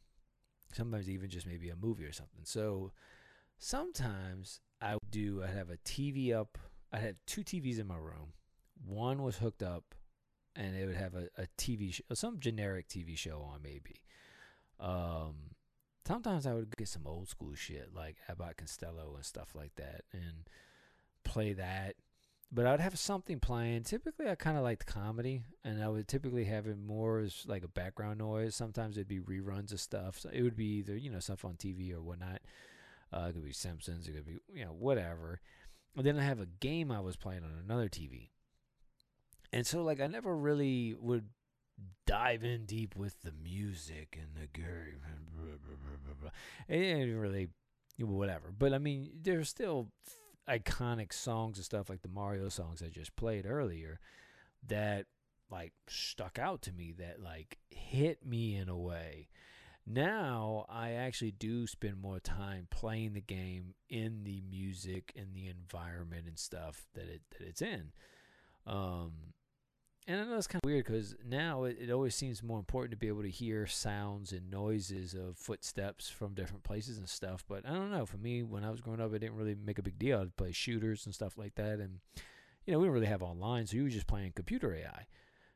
Sometimes 0.73 1.09
even 1.09 1.31
just 1.31 1.47
maybe 1.47 1.71
a 1.71 1.77
movie 1.77 2.05
or 2.05 2.13
something. 2.13 2.43
So, 2.45 2.93
sometimes 3.59 4.61
I 4.83 4.95
would 4.95 5.11
do, 5.11 5.43
I'd 5.45 5.55
have 5.55 5.71
a 5.71 5.77
TV 5.79 6.35
up. 6.35 6.59
I 6.93 6.99
had 6.99 7.17
two 7.27 7.43
TVs 7.43 7.79
in 7.79 7.87
my 7.87 7.97
room. 7.97 8.33
One 8.85 9.23
was 9.23 9.39
hooked 9.39 9.63
up 9.63 9.95
and 10.57 10.75
it 10.75 10.87
would 10.87 10.97
have 10.97 11.15
a, 11.15 11.29
a 11.39 11.47
TV 11.57 11.95
show, 11.95 12.03
some 12.15 12.41
generic 12.41 12.89
TV 12.89 13.17
show 13.17 13.43
on 13.43 13.61
maybe. 13.63 14.03
Um, 14.81 15.55
sometimes 16.07 16.47
I 16.47 16.55
would 16.55 16.77
get 16.77 16.89
some 16.89 17.07
old 17.07 17.29
school 17.29 17.55
shit 17.55 17.95
like 17.95 18.17
Abbott 18.29 18.57
Costello 18.57 19.13
and 19.15 19.25
stuff 19.25 19.55
like 19.55 19.75
that 19.77 20.03
and 20.13 20.49
play 21.25 21.53
that. 21.53 21.95
But 22.53 22.67
I'd 22.67 22.81
have 22.81 22.99
something 22.99 23.39
playing. 23.39 23.85
Typically, 23.85 24.29
I 24.29 24.35
kind 24.35 24.57
of 24.57 24.65
liked 24.65 24.85
comedy, 24.85 25.43
and 25.65 25.83
I 25.83 25.89
would 25.89 26.09
typically 26.09 26.45
have 26.45 26.67
it 26.67 26.79
more 26.79 27.21
as 27.21 27.45
like 27.47 27.63
a 27.63 27.69
background 27.69 28.19
noise. 28.19 28.57
Sometimes 28.57 28.97
it'd 28.97 29.07
be 29.07 29.21
reruns 29.21 29.73
of 29.73 29.81
stuff. 29.81 30.19
So 30.19 30.31
it 30.33 30.43
would 30.43 30.57
be 30.57 30.79
either 30.79 30.97
you 30.97 31.11
know 31.11 31.21
stuff 31.21 31.45
on 31.45 31.55
TV 31.55 31.93
or 31.93 32.03
whatnot. 32.03 32.41
Uh, 33.13 33.27
it 33.29 33.35
could 33.35 33.45
be 33.45 33.53
Simpsons. 33.53 34.09
It 34.09 34.13
could 34.13 34.27
be 34.27 34.39
you 34.53 34.65
know 34.65 34.73
whatever. 34.73 35.41
And 35.97 36.05
then 36.05 36.19
I 36.19 36.25
have 36.25 36.41
a 36.41 36.47
game 36.47 36.91
I 36.91 37.01
was 37.01 37.17
playing 37.17 37.45
on 37.45 37.51
another 37.65 37.89
TV. 37.89 38.31
And 39.53 39.67
so 39.67 39.83
like 39.83 40.01
I 40.01 40.07
never 40.09 40.37
really 40.37 40.95
would 40.99 41.29
dive 42.07 42.45
in 42.45 42.67
deep 42.67 42.97
with 42.97 43.21
the 43.23 43.33
music 43.33 44.19
and 44.21 44.35
the 44.35 44.49
game. 44.49 45.01
It 46.69 46.79
didn't 46.79 47.19
really 47.19 47.49
whatever. 47.99 48.53
But 48.57 48.73
I 48.73 48.79
mean, 48.79 49.11
there's 49.23 49.49
still 49.49 49.89
iconic 50.51 51.13
songs 51.13 51.59
and 51.59 51.65
stuff 51.65 51.89
like 51.89 52.03
the 52.03 52.09
Mario 52.09 52.49
songs 52.49 52.83
I 52.83 52.89
just 52.89 53.15
played 53.17 53.47
earlier 53.47 54.01
that 54.67 55.07
like 55.51 55.73
stuck 55.89 56.39
out 56.39 56.63
to 56.63 56.73
me 56.73 56.95
that 56.99 57.23
like 57.23 57.59
hit 57.71 58.25
me 58.27 58.57
in 58.57 58.69
a 58.69 58.77
way. 58.77 59.29
Now 59.87 60.67
I 60.69 60.93
actually 60.93 61.33
do 61.33 61.67
spend 61.67 62.01
more 62.01 62.21
time 62.21 62.69
playing 62.71 63.15
the 63.15 63.21
game 63.21 63.75
in 63.89 64.25
the 64.25 64.43
music 64.49 65.13
and 65.17 65.35
the 65.35 65.49
environment 65.49 66.27
and 66.27 66.39
stuff 66.39 66.87
that 66.95 67.09
it 67.09 67.23
that 67.31 67.47
it's 67.47 67.63
in. 67.63 67.93
Um, 68.67 69.13
and 70.07 70.21
I 70.21 70.25
know 70.25 70.37
it's 70.37 70.47
kind 70.47 70.61
of 70.65 70.69
weird 70.69 70.87
because 70.87 71.15
now 71.25 71.65
it, 71.65 71.77
it 71.81 71.91
always 71.91 72.15
seems 72.15 72.43
more 72.43 72.59
important 72.59 72.91
to 72.93 72.97
be 72.97 73.09
able 73.09 73.23
to 73.23 73.31
hear 73.31 73.67
sounds 73.67 74.33
and 74.33 74.51
noises 74.51 75.15
of 75.15 75.37
footsteps 75.37 76.09
from 76.09 76.35
different 76.35 76.65
places 76.65 76.99
and 76.99 77.09
stuff. 77.09 77.45
But 77.49 77.67
I 77.67 77.75
don't 77.75 77.91
know. 77.91 78.07
For 78.07 78.17
me, 78.17 78.43
when 78.43 78.65
I 78.65 78.71
was 78.71 78.81
growing 78.81 79.01
up, 79.01 79.13
it 79.13 79.21
didn't 79.21 79.37
really 79.37 79.55
make 79.55 79.79
a 79.79 79.83
big 79.83 79.99
deal. 79.99 80.21
I'd 80.21 80.37
play 80.37 80.53
shooters 80.53 81.07
and 81.07 81.15
stuff 81.15 81.37
like 81.37 81.55
that. 81.57 81.79
And, 81.79 82.01
you 82.67 82.73
know, 82.73 82.79
we 82.79 82.85
didn't 82.85 82.95
really 82.95 83.07
have 83.07 83.23
online, 83.23 83.67
so 83.67 83.77
you 83.77 83.85
were 83.85 83.91
just 83.91 84.07
playing 84.07 84.33
computer 84.35 84.75
AI. 84.75 85.07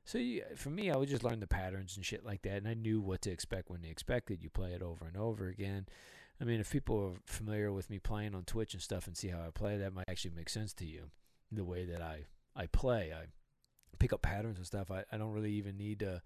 So 0.05 0.19
you, 0.19 0.43
for 0.57 0.71
me, 0.71 0.91
I 0.91 0.97
would 0.97 1.09
just 1.09 1.25
learn 1.25 1.41
the 1.41 1.47
patterns 1.47 1.97
and 1.97 2.05
shit 2.05 2.25
like 2.25 2.43
that. 2.43 2.59
And 2.59 2.69
I 2.69 2.75
knew 2.75 3.01
what 3.01 3.23
to 3.23 3.31
expect 3.31 3.71
when 3.71 3.81
they 3.81 3.89
expected. 3.89 4.43
You 4.43 4.51
play 4.51 4.73
it 4.73 4.83
over 4.83 5.07
and 5.07 5.17
over 5.17 5.49
again. 5.49 5.87
I 6.41 6.45
mean, 6.45 6.61
if 6.61 6.71
people 6.71 7.15
are 7.15 7.21
familiar 7.25 7.73
with 7.73 7.89
me 7.89 7.99
playing 7.99 8.35
on 8.35 8.45
Twitch 8.45 8.75
and 8.75 8.83
stuff 8.83 9.07
and 9.07 9.17
see 9.17 9.29
how 9.29 9.41
I 9.41 9.51
play, 9.51 9.79
that 9.79 9.95
might 9.95 10.05
actually 10.09 10.35
make 10.37 10.51
sense 10.51 10.75
to 10.75 10.85
you. 10.85 11.11
The 11.51 11.65
way 11.65 11.85
that 11.87 12.03
I, 12.03 12.25
I 12.55 12.67
play. 12.67 13.13
I 13.13 13.27
pick 13.99 14.13
up 14.13 14.23
patterns 14.23 14.59
and 14.59 14.67
stuff. 14.67 14.91
I, 14.91 15.05
I 15.11 15.17
don't 15.17 15.33
really 15.33 15.53
even 15.53 15.77
need 15.77 16.01
to. 16.01 16.23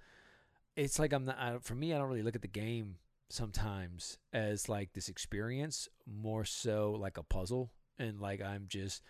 It's 0.77 0.99
like 0.99 1.13
I'm 1.13 1.25
not. 1.25 1.39
I, 1.39 1.59
for 1.61 1.75
me, 1.75 1.93
I 1.93 1.99
don't 1.99 2.09
really 2.09 2.23
look 2.23 2.37
at 2.37 2.43
the 2.43 2.49
game 2.49 2.97
sometimes 3.29 4.19
as 4.33 4.69
like 4.69 4.93
this 4.93 5.09
experience, 5.09 5.89
more 6.07 6.45
so 6.45 6.97
like 6.99 7.19
a 7.19 7.23
puzzle, 7.23 7.73
and 7.99 8.21
like 8.21 8.43
I'm 8.43 8.67
just 8.69 9.03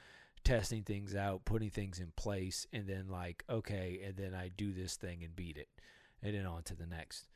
testing 0.45 0.83
things 0.83 1.15
out, 1.15 1.45
putting 1.45 1.71
things 1.71 1.99
in 1.99 2.13
place, 2.17 2.67
and 2.73 2.87
then 2.87 3.09
like 3.09 3.45
okay, 3.49 4.01
and 4.05 4.17
then 4.17 4.35
I 4.35 4.51
do 4.55 4.73
this 4.73 4.97
thing 4.97 5.23
and 5.23 5.37
beat 5.37 5.57
it, 5.57 5.69
and 6.23 6.35
then 6.35 6.47
on 6.47 6.63
to 6.65 6.75
the 6.75 6.87
next. 6.87 7.29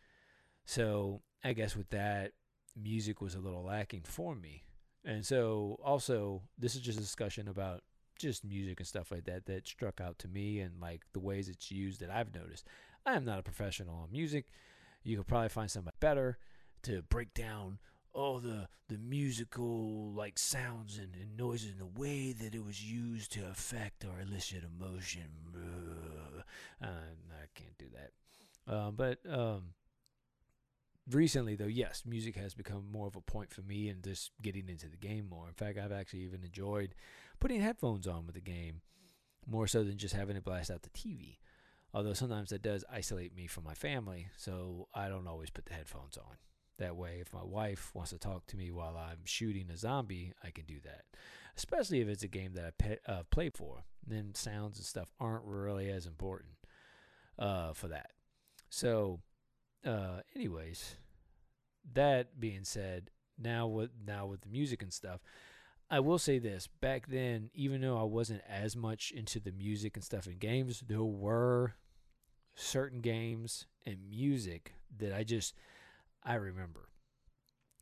So 0.65 1.23
I 1.45 1.53
guess 1.53 1.77
with 1.77 1.91
that, 1.91 2.33
music 2.81 3.21
was 3.21 3.35
a 3.35 3.41
little 3.41 3.65
lacking 3.65 4.03
for 4.05 4.35
me. 4.35 4.65
And 5.05 5.27
so 5.27 5.81
also 5.85 6.43
this 6.59 6.75
is 6.75 6.81
just 6.81 6.99
a 6.99 7.03
discussion 7.03 7.49
about 7.49 7.83
just 8.23 8.45
music 8.45 8.81
and 8.81 8.87
stuff 8.87 9.11
like 9.11 9.25
that 9.25 9.47
that 9.47 9.67
struck 9.67 10.01
out 10.01 10.19
to 10.21 10.29
me 10.29 10.61
and 10.61 10.81
like 10.81 11.03
the 11.13 11.21
ways 11.21 11.49
it's 11.49 11.71
used 11.71 12.01
that 12.01 12.11
I've 12.11 12.35
noticed. 12.35 12.67
I 13.05 13.15
am 13.15 13.25
not 13.25 13.39
a 13.39 13.43
professional 13.43 13.97
on 13.97 14.13
music. 14.13 14.47
You 15.03 15.17
could 15.17 15.27
probably 15.27 15.49
find 15.49 15.71
somebody 15.71 15.97
better 16.01 16.39
to 16.85 17.03
break 17.03 17.35
down 17.35 17.79
all 18.15 18.39
the 18.39 18.69
the 18.89 18.99
musical 18.99 20.13
like 20.13 20.39
sounds 20.39 20.99
and, 20.99 21.17
and 21.17 21.37
noises 21.37 21.73
and 21.73 21.81
the 21.81 22.01
way 22.01 22.33
that 22.33 22.55
it 22.55 22.65
was 22.65 22.85
used 22.85 23.33
to 23.33 23.49
affect 23.51 24.05
or 24.05 24.21
elicit 24.21 24.63
emotion. 24.65 25.29
Uh, 26.83 26.87
I 26.87 27.47
can't 27.55 27.79
do 27.79 27.87
that. 27.95 28.73
Uh, 28.73 28.91
but 28.91 29.19
um, 29.29 29.75
recently 31.11 31.57
though 31.57 31.67
yes 31.67 32.05
music 32.07 32.37
has 32.37 32.55
become 32.55 32.85
more 32.91 33.09
of 33.09 33.17
a 33.17 33.21
point 33.21 33.53
for 33.53 33.63
me 33.63 33.89
and 33.89 34.05
just 34.05 34.31
getting 34.41 34.69
into 34.69 34.89
the 34.89 34.97
game 34.97 35.29
more 35.29 35.49
in 35.49 35.55
fact 35.55 35.77
i've 35.77 35.91
actually 35.91 36.21
even 36.21 36.45
enjoyed 36.45 36.95
putting 37.43 37.61
headphones 37.61 38.07
on 38.07 38.25
with 38.25 38.35
the 38.35 38.41
game 38.41 38.81
more 39.47 39.67
so 39.67 39.83
than 39.83 39.99
just 39.99 40.15
having 40.15 40.37
it 40.37 40.45
blast 40.45 40.71
out 40.71 40.83
the 40.83 40.91
tv 40.91 41.39
although 41.93 42.13
sometimes 42.13 42.51
that 42.51 42.63
does 42.63 42.85
isolate 42.91 43.35
me 43.35 43.47
from 43.47 43.65
my 43.65 43.75
family 43.75 44.29
so 44.37 44.87
i 44.95 45.09
don't 45.09 45.27
always 45.27 45.51
put 45.51 45.67
the 45.67 45.75
headphones 45.75 46.17
on. 46.17 46.37
That 46.79 46.97
way 46.97 47.19
if 47.21 47.33
my 47.33 47.45
wife 47.45 47.91
wants 47.95 48.11
to 48.11 48.19
talk 48.19 48.47
to 48.47 48.57
me 48.57 48.71
while 48.71 48.97
i'm 48.97 49.25
shooting 49.25 49.71
a 49.71 49.77
zombie 49.77 50.33
i 50.43 50.51
can 50.51 50.65
do 50.65 50.79
that. 50.85 51.03
Especially 51.57 52.01
if 52.01 52.09
it's 52.09 52.23
a 52.23 52.29
game 52.29 52.55
that 52.55 52.65
i 52.65 52.71
pe- 52.79 52.99
uh, 53.07 53.23
played 53.31 53.55
for 53.57 53.85
then 54.07 54.35
sounds 54.35 54.79
and 54.79 54.87
stuff 54.87 55.09
aren't 55.21 55.45
really 55.45 55.91
as 55.91 56.07
important 56.07 56.55
uh, 57.39 57.73
for 57.73 57.89
that. 57.89 58.11
So 58.71 59.21
uh, 59.85 60.21
anyways, 60.35 60.97
that 61.95 62.39
being 62.41 62.65
said, 62.65 63.11
now 63.39 63.67
with 63.67 63.91
now 64.07 64.27
with 64.27 64.43
the 64.43 64.49
music 64.49 64.83
and 64.83 64.93
stuff, 64.93 65.21
I 65.91 66.01
will 66.01 66.19
say 66.19 66.39
this: 66.39 66.69
back 66.81 67.09
then, 67.09 67.51
even 67.55 67.81
though 67.81 67.99
I 67.99 68.05
wasn't 68.05 68.43
as 68.49 68.77
much 68.77 69.13
into 69.13 69.41
the 69.41 69.53
music 69.53 69.97
and 69.97 70.05
stuff 70.05 70.27
in 70.27 70.39
games, 70.39 70.83
there 70.87 71.03
were 71.03 71.75
certain 72.55 73.01
games 73.01 73.67
and 73.87 74.11
music 74.11 74.73
that 74.99 75.13
I 75.13 75.25
just 75.25 75.55
I 76.23 76.35
remember. 76.35 76.89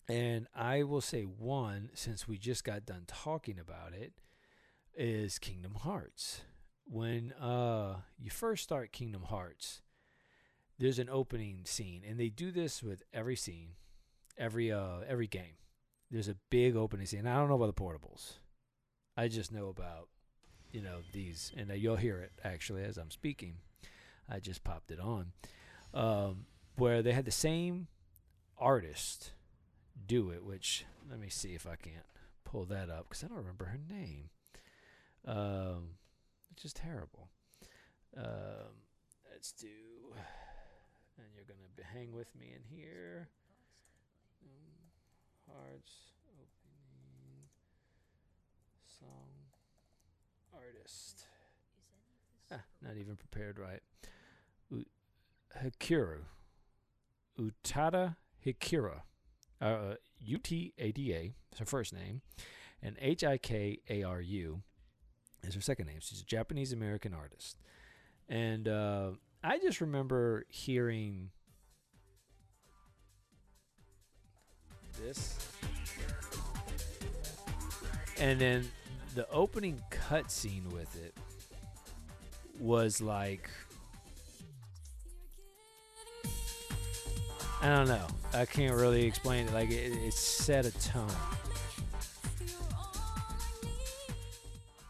And 0.08 0.48
I 0.54 0.82
will 0.82 1.00
say 1.00 1.22
one, 1.22 1.90
since 1.94 2.26
we 2.26 2.36
just 2.36 2.64
got 2.64 2.84
done 2.84 3.04
talking 3.06 3.60
about 3.60 3.92
it, 3.92 4.12
is 4.96 5.38
Kingdom 5.38 5.74
Hearts. 5.74 6.42
When 6.84 7.32
uh, 7.34 7.98
you 8.18 8.30
first 8.30 8.64
start 8.64 8.92
Kingdom 8.92 9.22
Hearts, 9.22 9.82
there's 10.78 10.98
an 10.98 11.08
opening 11.08 11.60
scene, 11.64 12.02
and 12.04 12.18
they 12.18 12.28
do 12.28 12.50
this 12.50 12.82
with 12.82 13.04
every 13.12 13.36
scene, 13.36 13.74
every 14.36 14.72
uh, 14.72 15.00
every 15.06 15.28
game. 15.28 15.54
There's 16.10 16.28
a 16.28 16.36
big 16.50 16.76
opening 16.76 17.06
scene. 17.06 17.26
I 17.26 17.36
don't 17.36 17.48
know 17.48 17.54
about 17.54 17.74
the 17.74 17.82
portables. 17.82 18.38
I 19.16 19.28
just 19.28 19.52
know 19.52 19.68
about, 19.68 20.08
you 20.72 20.82
know, 20.82 20.98
these, 21.12 21.52
and 21.56 21.70
uh, 21.70 21.74
you'll 21.74 21.96
hear 21.96 22.18
it 22.18 22.32
actually 22.42 22.82
as 22.82 22.96
I'm 22.96 23.10
speaking. 23.10 23.58
I 24.28 24.40
just 24.40 24.64
popped 24.64 24.90
it 24.90 25.00
on, 25.00 25.32
um, 25.94 26.46
where 26.76 27.02
they 27.02 27.12
had 27.12 27.24
the 27.24 27.30
same 27.30 27.88
artist 28.58 29.32
do 30.06 30.30
it. 30.30 30.44
Which 30.44 30.84
let 31.08 31.20
me 31.20 31.28
see 31.28 31.54
if 31.54 31.66
I 31.66 31.76
can't 31.76 32.06
pull 32.44 32.64
that 32.66 32.90
up 32.90 33.08
because 33.08 33.24
I 33.24 33.28
don't 33.28 33.36
remember 33.36 33.66
her 33.66 33.80
name. 33.88 34.30
Um, 35.26 35.96
which 36.50 36.64
is 36.64 36.72
terrible. 36.72 37.28
Um, 38.16 38.86
let's 39.30 39.52
do, 39.52 39.66
and 41.18 41.26
you're 41.34 41.44
gonna 41.44 41.88
hang 41.92 42.12
with 42.12 42.34
me 42.34 42.52
in 42.54 42.76
here. 42.76 43.28
Hearts 45.52 45.92
opening 46.28 47.48
song 48.86 49.28
artist. 50.54 51.24
Ah, 52.52 52.62
not 52.82 52.96
even 52.96 53.16
prepared 53.16 53.58
right. 53.58 53.80
U- 54.70 54.84
Hikaru. 55.62 56.20
Utada 57.38 58.16
Hikaru. 58.44 59.00
Uh, 59.60 59.94
U 60.20 60.38
T 60.38 60.72
A 60.78 60.92
D 60.92 61.12
A 61.12 61.34
is 61.52 61.58
her 61.58 61.64
first 61.64 61.92
name, 61.92 62.22
and 62.82 62.96
H 63.00 63.24
I 63.24 63.38
K 63.38 63.78
A 63.88 64.02
R 64.02 64.20
U 64.20 64.62
is 65.42 65.54
her 65.54 65.60
second 65.60 65.86
name. 65.86 65.98
She's 66.00 66.20
a 66.20 66.24
Japanese 66.24 66.72
American 66.72 67.12
artist. 67.14 67.58
And 68.28 68.68
uh, 68.68 69.10
I 69.42 69.58
just 69.58 69.80
remember 69.80 70.44
hearing 70.48 71.30
this. 75.06 75.38
And 78.18 78.40
then 78.40 78.68
the 79.14 79.28
opening 79.30 79.80
cutscene 79.90 80.70
with 80.72 80.94
it 80.96 81.14
was 82.58 83.00
like 83.00 83.48
I 87.62 87.68
don't 87.68 87.88
know. 87.88 88.06
I 88.32 88.46
can't 88.46 88.74
really 88.74 89.04
explain 89.04 89.46
it. 89.46 89.52
Like 89.52 89.70
it, 89.70 89.92
it 89.92 90.14
set 90.14 90.64
a 90.64 90.70
tone. 90.78 91.10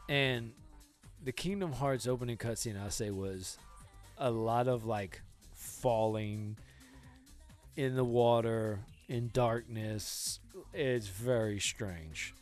And 0.08 0.52
the 1.24 1.32
Kingdom 1.32 1.72
Hearts 1.72 2.06
opening 2.06 2.36
cutscene, 2.36 2.80
I'll 2.80 2.90
say, 2.90 3.10
was 3.10 3.58
a 4.18 4.30
lot 4.30 4.68
of 4.68 4.84
like 4.84 5.20
falling 5.54 6.56
in 7.76 7.96
the 7.96 8.04
water, 8.04 8.78
in 9.10 9.28
darkness. 9.34 10.38
It's 10.72 11.08
very 11.08 11.58
strange. 11.58 12.32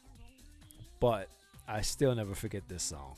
But 1.01 1.29
I 1.67 1.81
still 1.81 2.15
never 2.15 2.35
forget 2.35 2.69
this 2.69 2.83
song. 2.83 3.17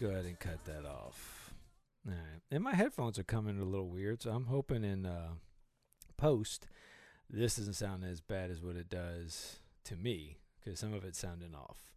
Go 0.00 0.08
ahead 0.08 0.24
and 0.24 0.38
cut 0.38 0.64
that 0.64 0.86
off. 0.86 1.52
All 2.06 2.14
right, 2.14 2.40
and 2.50 2.64
my 2.64 2.74
headphones 2.74 3.18
are 3.18 3.24
coming 3.24 3.60
a 3.60 3.64
little 3.64 3.88
weird, 3.88 4.22
so 4.22 4.30
I'm 4.30 4.46
hoping 4.46 4.82
in 4.82 5.04
uh, 5.04 5.32
post 6.16 6.66
this 7.28 7.56
doesn't 7.56 7.74
sound 7.74 8.04
as 8.04 8.20
bad 8.20 8.50
as 8.50 8.62
what 8.62 8.76
it 8.76 8.88
does 8.88 9.60
to 9.84 9.96
me 9.96 10.38
because 10.58 10.80
some 10.80 10.94
of 10.94 11.04
it's 11.04 11.18
sounding 11.18 11.54
off, 11.54 11.92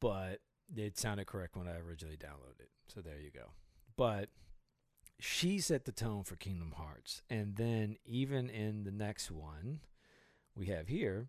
but 0.00 0.40
it 0.74 0.96
sounded 0.96 1.26
correct 1.26 1.56
when 1.56 1.66
I 1.66 1.78
originally 1.78 2.16
downloaded 2.16 2.60
it. 2.60 2.70
So 2.86 3.00
there 3.00 3.18
you 3.20 3.30
go. 3.30 3.50
But 3.96 4.28
she 5.18 5.58
set 5.58 5.84
the 5.84 5.92
tone 5.92 6.22
for 6.22 6.36
Kingdom 6.36 6.74
Hearts, 6.76 7.22
and 7.28 7.56
then 7.56 7.96
even 8.06 8.48
in 8.48 8.84
the 8.84 8.92
next 8.92 9.30
one 9.30 9.80
we 10.54 10.66
have 10.66 10.86
here, 10.86 11.28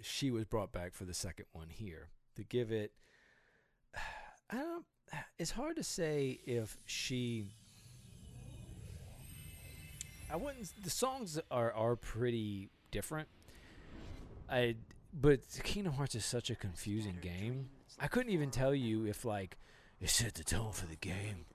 she 0.00 0.30
was 0.30 0.46
brought 0.46 0.72
back 0.72 0.94
for 0.94 1.04
the 1.04 1.14
second 1.14 1.46
one 1.52 1.68
here 1.68 2.08
to 2.34 2.42
give 2.42 2.72
it 2.72 2.92
I 4.50 4.56
don't 4.56 4.84
it's 5.38 5.50
hard 5.50 5.76
to 5.76 5.82
say 5.82 6.40
if 6.44 6.76
she 6.86 7.46
I 10.30 10.36
wouldn't 10.36 10.70
the 10.82 10.90
songs 10.90 11.40
are 11.50 11.72
are 11.72 11.96
pretty 11.96 12.68
different. 12.90 13.28
I 14.50 14.76
but 15.12 15.40
Kingdom 15.64 15.94
Hearts 15.94 16.14
is 16.14 16.24
such 16.24 16.50
a 16.50 16.54
confusing 16.54 17.18
game. 17.22 17.70
I 17.98 18.08
couldn't 18.08 18.32
even 18.32 18.50
tell 18.50 18.74
you 18.74 19.06
if 19.06 19.24
like 19.24 19.56
it 20.00 20.10
set 20.10 20.34
the 20.34 20.44
tone 20.44 20.72
for 20.72 20.86
the 20.86 20.96
game 20.96 21.46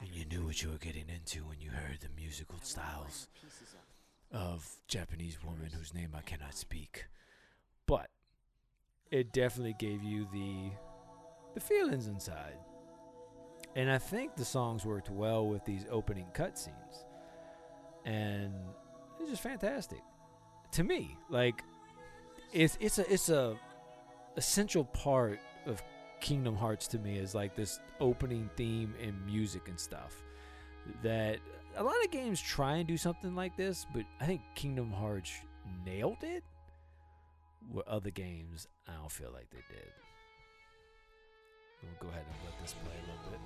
and 0.00 0.10
you 0.10 0.24
knew 0.24 0.44
what 0.44 0.62
you 0.62 0.70
were 0.70 0.78
getting 0.78 1.06
into 1.08 1.44
when 1.44 1.60
you 1.60 1.70
heard 1.70 2.00
the 2.00 2.08
musical 2.16 2.58
styles 2.62 3.28
of 4.30 4.76
Japanese 4.88 5.42
woman 5.42 5.70
whose 5.76 5.94
name 5.94 6.10
I 6.16 6.22
cannot 6.22 6.54
speak. 6.54 7.06
But 7.86 8.08
it 9.10 9.32
definitely 9.32 9.76
gave 9.78 10.02
you 10.02 10.26
the 10.32 10.72
the 11.54 11.60
feelings 11.60 12.06
inside. 12.06 12.56
And 13.74 13.90
I 13.90 13.98
think 13.98 14.36
the 14.36 14.44
songs 14.44 14.84
worked 14.84 15.10
well 15.10 15.46
with 15.46 15.64
these 15.64 15.86
opening 15.90 16.26
cutscenes. 16.34 17.04
And 18.04 18.52
it's 19.20 19.30
just 19.30 19.42
fantastic. 19.42 20.00
To 20.72 20.84
me, 20.84 21.16
like 21.30 21.62
it's 22.52 22.76
it's 22.80 22.98
a 22.98 23.12
it's 23.12 23.28
a 23.28 23.56
essential 24.36 24.84
part 24.84 25.38
of 25.66 25.82
Kingdom 26.20 26.56
Hearts 26.56 26.86
to 26.88 26.98
me 26.98 27.18
is 27.18 27.34
like 27.34 27.54
this 27.54 27.80
opening 28.00 28.48
theme 28.56 28.94
and 29.02 29.14
music 29.26 29.68
and 29.68 29.78
stuff. 29.78 30.22
That 31.02 31.38
a 31.76 31.82
lot 31.82 31.94
of 32.04 32.10
games 32.10 32.40
try 32.40 32.76
and 32.76 32.86
do 32.86 32.96
something 32.96 33.34
like 33.34 33.56
this, 33.56 33.86
but 33.94 34.04
I 34.20 34.26
think 34.26 34.40
Kingdom 34.54 34.90
Hearts 34.90 35.32
nailed 35.84 36.22
it. 36.22 36.44
Where 37.70 37.88
other 37.88 38.10
games, 38.10 38.66
I 38.88 38.94
don't 38.94 39.10
feel 39.10 39.30
like 39.32 39.48
they 39.50 39.62
did. 39.72 39.92
We'll 41.82 41.92
go 42.00 42.08
ahead 42.08 42.24
and 42.26 42.34
let 42.44 42.54
this 42.62 42.74
play 42.74 42.94
a 42.94 42.96
little 43.10 43.30
bit. 43.30 43.40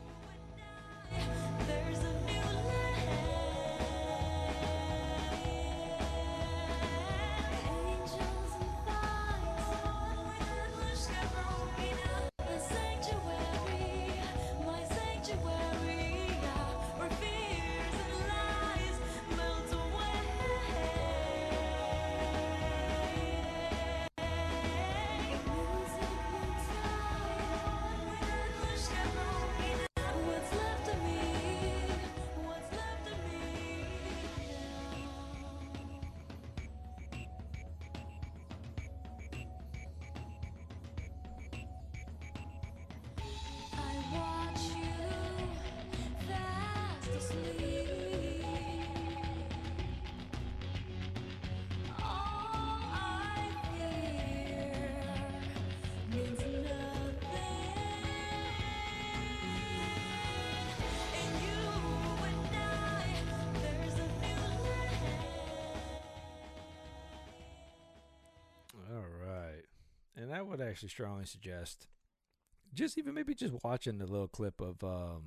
Would 70.56 70.66
actually 70.66 70.88
strongly 70.88 71.26
suggest 71.26 71.88
just 72.74 72.98
even 72.98 73.14
maybe 73.14 73.34
just 73.34 73.54
watching 73.64 73.98
the 73.98 74.06
little 74.06 74.28
clip 74.28 74.60
of 74.60 74.82
um, 74.82 75.22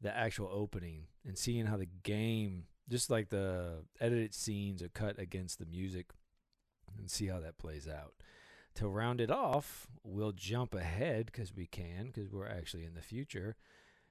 the 0.00 0.16
actual 0.16 0.48
opening 0.52 1.06
and 1.26 1.36
seeing 1.36 1.66
how 1.66 1.76
the 1.76 1.88
game, 2.02 2.64
just 2.88 3.10
like 3.10 3.30
the 3.30 3.84
edited 4.00 4.34
scenes, 4.34 4.82
are 4.82 4.88
cut 4.88 5.18
against 5.18 5.58
the 5.58 5.66
music, 5.66 6.10
and 6.98 7.10
see 7.10 7.26
how 7.26 7.40
that 7.40 7.58
plays 7.58 7.88
out. 7.88 8.14
To 8.76 8.88
round 8.88 9.20
it 9.20 9.30
off, 9.30 9.86
we'll 10.02 10.32
jump 10.32 10.74
ahead 10.74 11.26
because 11.26 11.54
we 11.54 11.66
can, 11.66 12.06
because 12.06 12.32
we're 12.32 12.48
actually 12.48 12.84
in 12.84 12.94
the 12.94 13.02
future. 13.02 13.56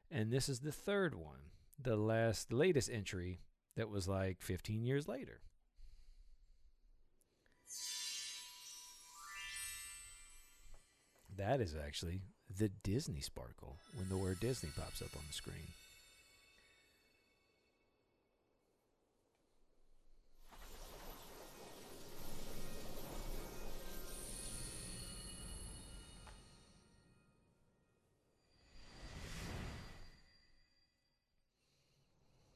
And 0.10 0.32
this 0.32 0.50
is 0.50 0.60
the 0.60 0.72
third 0.72 1.16
one, 1.16 1.52
the 1.82 1.96
last, 1.96 2.52
latest 2.52 2.90
entry 2.90 3.42
that 3.76 3.90
was 3.90 4.08
like 4.08 4.42
15 4.42 4.84
years 4.84 5.08
later. 5.08 5.42
That 11.38 11.62
is 11.62 11.76
actually 11.76 12.22
the 12.58 12.70
Disney 12.84 13.22
sparkle 13.22 13.78
when 13.96 14.10
the 14.10 14.18
word 14.18 14.40
Disney 14.40 14.70
pops 14.76 15.02
up 15.02 15.16
on 15.16 15.24
the 15.28 15.34
screen. 15.34 15.68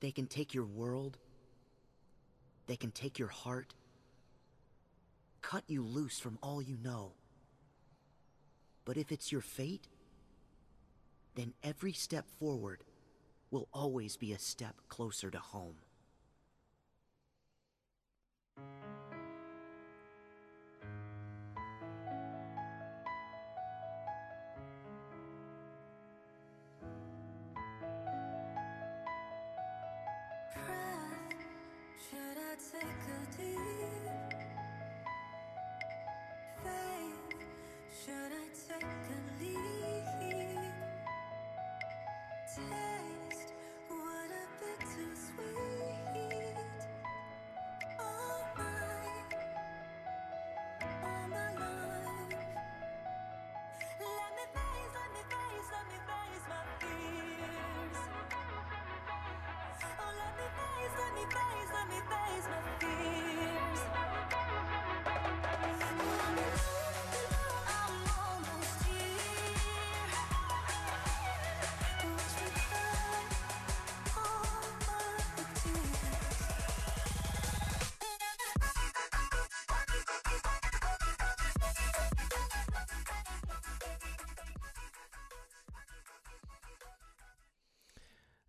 They 0.02 0.12
can 0.12 0.28
take 0.28 0.54
your 0.54 0.66
world. 0.66 1.18
They 2.68 2.76
can 2.76 2.92
take 2.92 3.18
your 3.18 3.30
heart. 3.30 3.74
Cut 5.42 5.64
you 5.68 5.82
loose 5.82 6.20
from 6.20 6.38
all 6.44 6.62
you 6.62 6.78
know. 6.84 7.14
But 8.86 8.98
if 8.98 9.12
it's 9.12 9.32
your 9.32 9.42
fate, 9.42 9.88
then 11.36 11.54
every 11.64 11.92
step 11.92 12.26
forward 12.40 12.84
will 13.52 13.68
always 13.74 14.16
be 14.16 14.32
a 14.32 14.40
step 14.40 14.76
closer 14.88 15.30
to 15.32 15.40
home. 15.40 15.76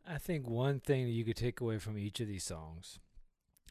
I 0.07 0.19
think 0.19 0.49
one 0.49 0.81
thing 0.81 1.05
that 1.05 1.13
you 1.13 1.25
could 1.25 1.37
take 1.37 1.61
away 1.61 1.79
from 1.79 1.99
each 1.99 2.21
of 2.21 2.29
these 2.29 2.45
songs 2.45 2.99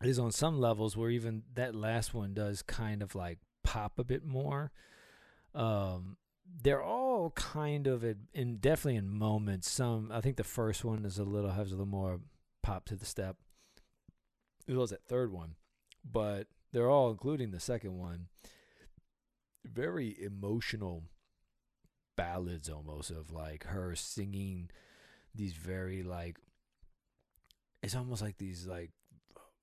is 0.04 0.19
on 0.19 0.32
some 0.32 0.60
levels 0.60 0.98
where 0.98 1.10
even 1.10 1.43
that 1.54 1.74
last 1.74 2.13
one 2.13 2.34
does 2.34 2.62
kind 2.62 3.02
of 3.02 3.15
like 3.15 3.39
pop 3.63 3.98
a 3.98 4.04
bit 4.04 4.26
more. 4.26 4.71
Um, 5.54 6.17
they're 6.62 6.84
all 6.84 7.32
kind 7.32 7.88
of 7.88 8.04
in, 8.04 8.28
in 8.34 8.58
definitely 8.58 8.98
in 8.98 9.10
moments. 9.10 9.71
Some 9.71 10.12
I 10.13 10.19
think 10.19 10.36
the 10.36 10.43
first 10.43 10.84
one 10.84 11.06
is 11.06 11.17
a 11.17 11.24
little 11.24 11.52
has 11.52 11.69
a 11.69 11.71
little 11.71 11.86
more 11.86 12.19
pop 12.62 12.86
to 12.86 12.95
the 12.95 13.06
step. 13.06 13.38
It 14.67 14.74
was 14.74 14.89
that 14.89 15.06
third 15.06 15.32
one, 15.32 15.56
but 16.04 16.48
they're 16.74 16.89
all 16.89 17.12
including 17.12 17.52
the 17.52 17.60
second 17.60 17.98
one. 17.98 18.28
Very 19.63 20.15
emotional 20.21 21.04
ballads 22.17 22.69
almost 22.69 23.12
of 23.12 23.32
like 23.32 23.65
her 23.65 23.95
singing 23.95 24.69
these 25.36 25.54
very 25.54 26.04
like 26.04 26.38
it's 27.84 27.95
almost 27.95 28.21
like 28.21 28.38
these 28.38 28.65
like 28.65 28.91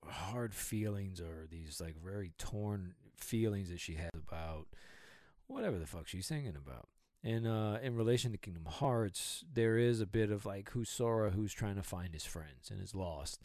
hard 0.07 0.53
feelings 0.53 1.19
or 1.19 1.47
these 1.49 1.81
like 1.81 1.95
very 2.03 2.31
torn 2.37 2.93
feelings 3.17 3.69
that 3.69 3.79
she 3.79 3.95
has 3.95 4.11
about 4.15 4.67
whatever 5.47 5.77
the 5.77 5.85
fuck 5.85 6.07
she's 6.07 6.27
singing 6.27 6.55
about. 6.55 6.87
And 7.23 7.47
uh, 7.47 7.77
in 7.81 7.95
relation 7.95 8.31
to 8.31 8.37
Kingdom 8.37 8.65
Hearts, 8.65 9.45
there 9.51 9.77
is 9.77 10.01
a 10.01 10.05
bit 10.05 10.29
of 10.29 10.45
like 10.45 10.69
who's 10.71 10.89
Sora 10.89 11.31
who's 11.31 11.53
trying 11.53 11.75
to 11.75 11.83
find 11.83 12.13
his 12.13 12.25
friends 12.25 12.69
and 12.69 12.81
is 12.81 12.93
lost 12.93 13.41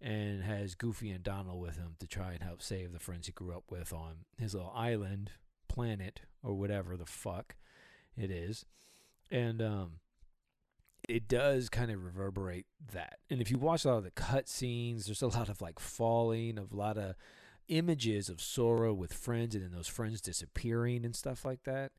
and 0.00 0.42
has 0.42 0.74
Goofy 0.74 1.10
and 1.10 1.24
Donald 1.24 1.60
with 1.60 1.76
him 1.76 1.96
to 1.98 2.06
try 2.06 2.32
and 2.32 2.42
help 2.42 2.62
save 2.62 2.92
the 2.92 3.00
friends 3.00 3.26
he 3.26 3.32
grew 3.32 3.56
up 3.56 3.64
with 3.70 3.92
on 3.92 4.18
his 4.38 4.54
little 4.54 4.72
island, 4.74 5.32
planet, 5.68 6.20
or 6.42 6.54
whatever 6.54 6.96
the 6.96 7.06
fuck 7.06 7.56
it 8.16 8.30
is. 8.30 8.64
And 9.30 9.60
um, 9.60 9.92
it 11.08 11.28
does 11.28 11.68
kind 11.68 11.90
of 11.90 12.04
reverberate 12.04 12.66
that. 12.92 13.18
And 13.30 13.40
if 13.40 13.50
you 13.50 13.58
watch 13.58 13.84
a 13.84 13.88
lot 13.88 13.98
of 13.98 14.04
the 14.04 14.10
cut 14.10 14.48
scenes, 14.48 15.06
there's 15.06 15.22
a 15.22 15.28
lot 15.28 15.48
of 15.48 15.60
like 15.60 15.78
falling, 15.78 16.58
of 16.58 16.72
a 16.72 16.76
lot 16.76 16.98
of 16.98 17.14
images 17.68 18.28
of 18.28 18.40
Sora 18.40 18.94
with 18.94 19.12
friends 19.12 19.54
and 19.54 19.64
then 19.64 19.72
those 19.72 19.88
friends 19.88 20.20
disappearing 20.20 21.04
and 21.04 21.14
stuff 21.14 21.44
like 21.44 21.64
that. 21.64 21.92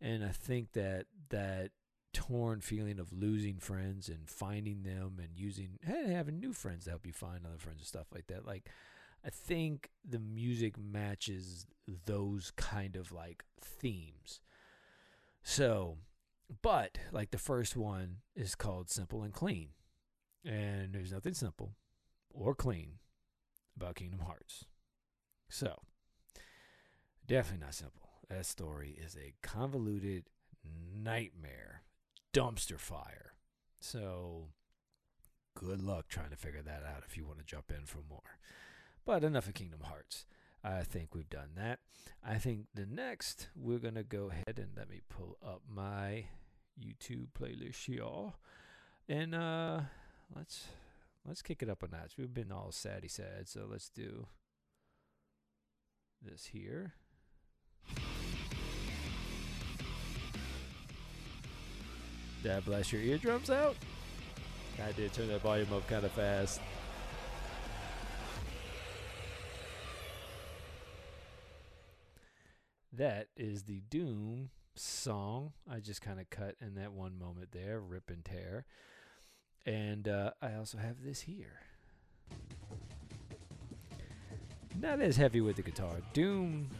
And 0.00 0.24
I 0.24 0.30
think 0.30 0.72
that 0.72 1.06
that 1.28 1.70
torn 2.12 2.60
feeling 2.60 2.98
of 2.98 3.12
losing 3.12 3.58
friends 3.58 4.08
and 4.08 4.28
finding 4.28 4.82
them 4.82 5.18
and 5.20 5.28
using 5.36 5.78
hey, 5.84 6.12
having 6.12 6.40
new 6.40 6.52
friends 6.52 6.84
to 6.84 6.90
help 6.90 7.06
you 7.06 7.12
find 7.12 7.46
other 7.46 7.58
friends 7.58 7.80
and 7.80 7.86
stuff 7.86 8.06
like 8.12 8.26
that. 8.26 8.46
Like 8.46 8.68
I 9.24 9.30
think 9.30 9.90
the 10.08 10.18
music 10.18 10.74
matches 10.78 11.66
those 12.06 12.52
kind 12.56 12.96
of 12.96 13.12
like 13.12 13.44
themes. 13.60 14.40
So 15.42 15.98
but 16.62 16.98
like 17.12 17.30
the 17.30 17.38
first 17.38 17.76
one 17.76 18.16
is 18.34 18.54
called 18.54 18.90
Simple 18.90 19.22
and 19.22 19.32
Clean. 19.32 19.70
And 20.44 20.94
there's 20.94 21.12
nothing 21.12 21.34
simple 21.34 21.74
or 22.32 22.54
clean 22.54 22.98
about 23.76 23.96
Kingdom 23.96 24.20
Hearts. 24.20 24.64
So, 25.48 25.82
definitely 27.26 27.64
not 27.66 27.74
simple. 27.74 28.08
That 28.28 28.46
story 28.46 28.96
is 28.98 29.16
a 29.16 29.34
convoluted 29.42 30.24
nightmare, 30.94 31.82
dumpster 32.32 32.78
fire. 32.78 33.34
So, 33.80 34.48
good 35.54 35.82
luck 35.82 36.08
trying 36.08 36.30
to 36.30 36.36
figure 36.36 36.62
that 36.62 36.84
out 36.84 37.02
if 37.06 37.16
you 37.16 37.26
want 37.26 37.38
to 37.38 37.44
jump 37.44 37.70
in 37.70 37.84
for 37.84 38.00
more. 38.08 38.38
But 39.04 39.24
enough 39.24 39.48
of 39.48 39.54
Kingdom 39.54 39.80
Hearts. 39.84 40.24
I 40.62 40.82
think 40.82 41.14
we've 41.14 41.30
done 41.30 41.50
that. 41.56 41.80
I 42.22 42.36
think 42.36 42.66
the 42.74 42.86
next 42.86 43.48
we're 43.56 43.78
gonna 43.78 44.02
go 44.02 44.30
ahead 44.30 44.58
and 44.58 44.68
let 44.76 44.90
me 44.90 45.00
pull 45.08 45.38
up 45.42 45.62
my 45.68 46.26
YouTube 46.78 47.28
playlist 47.38 47.84
here, 47.84 48.34
and 49.08 49.34
uh, 49.34 49.80
let's 50.34 50.68
let's 51.26 51.42
kick 51.42 51.62
it 51.62 51.70
up 51.70 51.82
a 51.82 51.88
notch. 51.88 52.12
We've 52.18 52.32
been 52.32 52.52
all 52.52 52.72
saddy 52.72 53.08
sad, 53.08 53.48
so 53.48 53.66
let's 53.70 53.88
do 53.88 54.26
this 56.22 56.46
here. 56.46 56.94
I 62.48 62.60
blast 62.60 62.92
your 62.92 63.02
eardrums 63.02 63.50
out? 63.50 63.76
I 64.82 64.92
did 64.92 65.12
turn 65.12 65.28
that 65.28 65.42
volume 65.42 65.72
up 65.72 65.86
kind 65.88 66.04
of 66.04 66.12
fast. 66.12 66.60
That 72.92 73.28
is 73.36 73.64
the 73.64 73.82
Doom 73.90 74.50
song. 74.74 75.52
I 75.70 75.80
just 75.80 76.02
kind 76.02 76.20
of 76.20 76.30
cut 76.30 76.56
in 76.60 76.74
that 76.74 76.92
one 76.92 77.18
moment 77.18 77.52
there, 77.52 77.80
rip 77.80 78.10
and 78.10 78.24
tear. 78.24 78.64
And 79.66 80.08
uh, 80.08 80.32
I 80.40 80.54
also 80.54 80.78
have 80.78 81.02
this 81.04 81.20
here. 81.22 81.60
Not 84.78 85.00
as 85.00 85.16
heavy 85.16 85.40
with 85.40 85.56
the 85.56 85.62
guitar. 85.62 85.96
Doom 86.12 86.70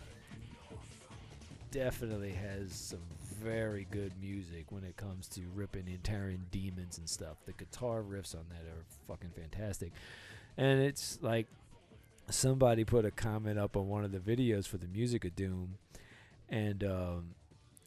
definitely 1.70 2.32
has 2.32 2.72
some 2.72 3.00
very 3.42 3.86
good 3.90 4.12
music 4.20 4.66
when 4.70 4.84
it 4.84 4.96
comes 4.96 5.28
to 5.28 5.42
ripping 5.54 5.86
and 5.88 6.02
tearing 6.02 6.46
demons 6.50 6.98
and 6.98 7.08
stuff. 7.08 7.36
The 7.46 7.52
guitar 7.52 8.02
riffs 8.02 8.34
on 8.34 8.44
that 8.50 8.62
are 8.62 8.84
fucking 9.06 9.30
fantastic. 9.30 9.92
And 10.56 10.80
it's 10.80 11.18
like 11.20 11.46
somebody 12.28 12.84
put 12.84 13.04
a 13.04 13.10
comment 13.10 13.58
up 13.58 13.76
on 13.76 13.88
one 13.88 14.04
of 14.04 14.12
the 14.12 14.18
videos 14.18 14.66
for 14.66 14.78
the 14.78 14.88
music 14.88 15.24
of 15.24 15.34
Doom 15.36 15.76
and 16.48 16.84
um, 16.84 17.34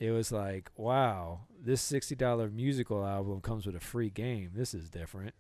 it 0.04 0.12
was 0.12 0.34
like, 0.34 0.70
wow, 0.76 1.40
this 1.64 1.82
$60 1.90 2.52
musical 2.52 3.06
album 3.06 3.40
comes 3.40 3.66
with 3.66 3.78
a 3.78 3.80
free 3.80 4.10
game. 4.10 4.52
This 4.54 4.74
is 4.74 4.90
different. 4.90 5.34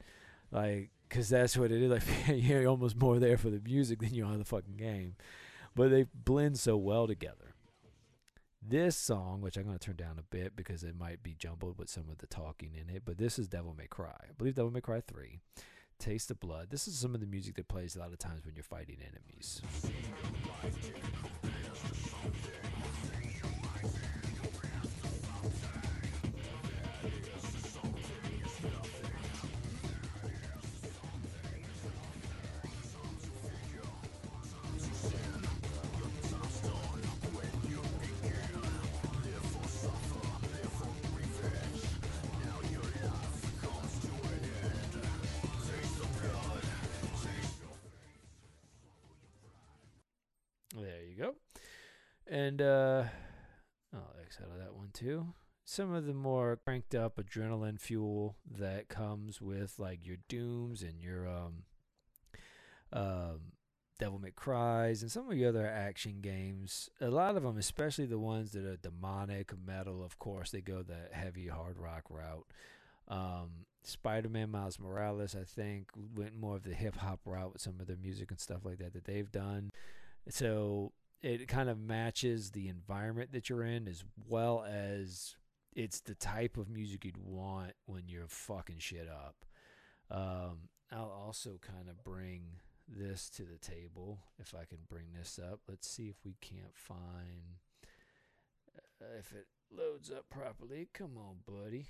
Like, 0.53 0.89
because 1.09 1.27
that's 1.27 1.57
what 1.57 1.69
it 1.69 1.81
is. 1.81 1.91
Like, 1.91 2.03
you're 2.33 2.67
almost 2.67 2.95
more 2.95 3.19
there 3.19 3.37
for 3.37 3.49
the 3.49 3.59
music 3.59 3.99
than 3.99 4.13
you 4.13 4.25
are 4.25 4.37
the 4.37 4.45
fucking 4.45 4.77
game. 4.77 5.17
But 5.75 5.91
they 5.91 6.05
blend 6.13 6.59
so 6.59 6.77
well 6.77 7.07
together. 7.07 7.55
This 8.65 8.95
song, 8.95 9.41
which 9.41 9.57
I'm 9.57 9.65
to 9.69 9.77
turn 9.77 9.97
down 9.97 10.17
a 10.17 10.23
bit 10.23 10.55
because 10.55 10.85
it 10.85 10.97
might 10.97 11.21
be 11.21 11.35
jumbled 11.37 11.77
with 11.77 11.89
some 11.89 12.05
of 12.09 12.19
the 12.19 12.27
talking 12.27 12.71
in 12.73 12.95
it, 12.95 13.01
but 13.03 13.17
this 13.17 13.37
is 13.37 13.49
Devil 13.49 13.75
May 13.77 13.87
Cry. 13.87 14.15
I 14.29 14.31
believe 14.37 14.55
Devil 14.55 14.71
May 14.71 14.79
Cry 14.79 15.01
3. 15.05 15.39
Taste 15.99 16.31
of 16.31 16.39
Blood. 16.39 16.67
This 16.69 16.87
is 16.87 16.97
some 16.97 17.13
of 17.13 17.19
the 17.19 17.27
music 17.27 17.55
that 17.55 17.67
plays 17.67 17.97
a 17.97 17.99
lot 17.99 18.13
of 18.13 18.19
times 18.19 18.45
when 18.45 18.55
you're 18.55 18.63
fighting 18.63 18.99
enemies. 19.01 19.61
There 50.73 51.03
you 51.07 51.15
go. 51.17 51.35
And 52.27 52.61
uh 52.61 53.03
I'll 53.93 54.15
X 54.21 54.39
out 54.41 54.51
of 54.51 54.57
that 54.59 54.75
one 54.75 54.89
too. 54.93 55.33
Some 55.65 55.93
of 55.93 56.05
the 56.05 56.13
more 56.13 56.59
cranked 56.65 56.95
up 56.95 57.17
adrenaline 57.17 57.79
fuel 57.79 58.35
that 58.49 58.89
comes 58.89 59.41
with 59.41 59.75
like 59.77 60.05
your 60.05 60.17
dooms 60.27 60.81
and 60.81 61.01
your 61.01 61.27
um 61.27 61.63
um 62.91 63.39
Devil 63.99 64.19
May 64.19 64.31
Cries 64.31 65.01
and 65.01 65.11
some 65.11 65.29
of 65.29 65.31
the 65.31 65.45
other 65.45 65.67
action 65.67 66.19
games. 66.21 66.89
A 66.99 67.09
lot 67.09 67.37
of 67.37 67.43
them, 67.43 67.57
especially 67.57 68.05
the 68.05 68.19
ones 68.19 68.51
that 68.51 68.65
are 68.65 68.75
demonic 68.75 69.53
metal, 69.65 70.03
of 70.03 70.17
course, 70.17 70.49
they 70.51 70.61
go 70.61 70.81
the 70.81 71.09
heavy 71.11 71.47
hard 71.47 71.77
rock 71.77 72.03
route. 72.09 72.47
Um, 73.07 73.65
Spider-Man 73.83 74.49
Miles 74.49 74.79
Morales, 74.79 75.35
I 75.35 75.43
think, 75.43 75.89
went 76.15 76.35
more 76.35 76.55
of 76.55 76.63
the 76.63 76.73
hip 76.73 76.97
hop 76.97 77.19
route 77.25 77.53
with 77.53 77.61
some 77.61 77.79
of 77.79 77.87
their 77.87 77.97
music 77.97 78.31
and 78.31 78.39
stuff 78.39 78.65
like 78.65 78.79
that 78.79 78.93
that 78.93 79.05
they've 79.05 79.31
done. 79.31 79.71
So 80.29 80.93
it 81.21 81.47
kind 81.47 81.69
of 81.69 81.79
matches 81.79 82.51
the 82.51 82.67
environment 82.67 83.31
that 83.31 83.49
you're 83.49 83.63
in 83.63 83.87
as 83.87 84.03
well 84.27 84.65
as 84.67 85.35
it's 85.75 86.01
the 86.01 86.15
type 86.15 86.57
of 86.57 86.69
music 86.69 87.05
you'd 87.05 87.17
want 87.17 87.73
when 87.85 88.03
you're 88.07 88.27
fucking 88.27 88.79
shit 88.79 89.07
up. 89.09 89.45
Um, 90.11 90.69
I'll 90.91 91.25
also 91.25 91.59
kind 91.61 91.89
of 91.89 92.03
bring 92.03 92.59
this 92.87 93.29
to 93.31 93.43
the 93.43 93.57
table 93.57 94.19
if 94.39 94.53
I 94.53 94.65
can 94.65 94.79
bring 94.89 95.13
this 95.17 95.39
up. 95.39 95.61
Let's 95.67 95.87
see 95.89 96.09
if 96.09 96.17
we 96.25 96.35
can't 96.41 96.75
find 96.75 97.57
uh, 99.01 99.17
if 99.17 99.31
it 99.31 99.47
loads 99.71 100.11
up 100.11 100.29
properly. 100.29 100.89
Come 100.93 101.17
on, 101.17 101.37
buddy. 101.47 101.87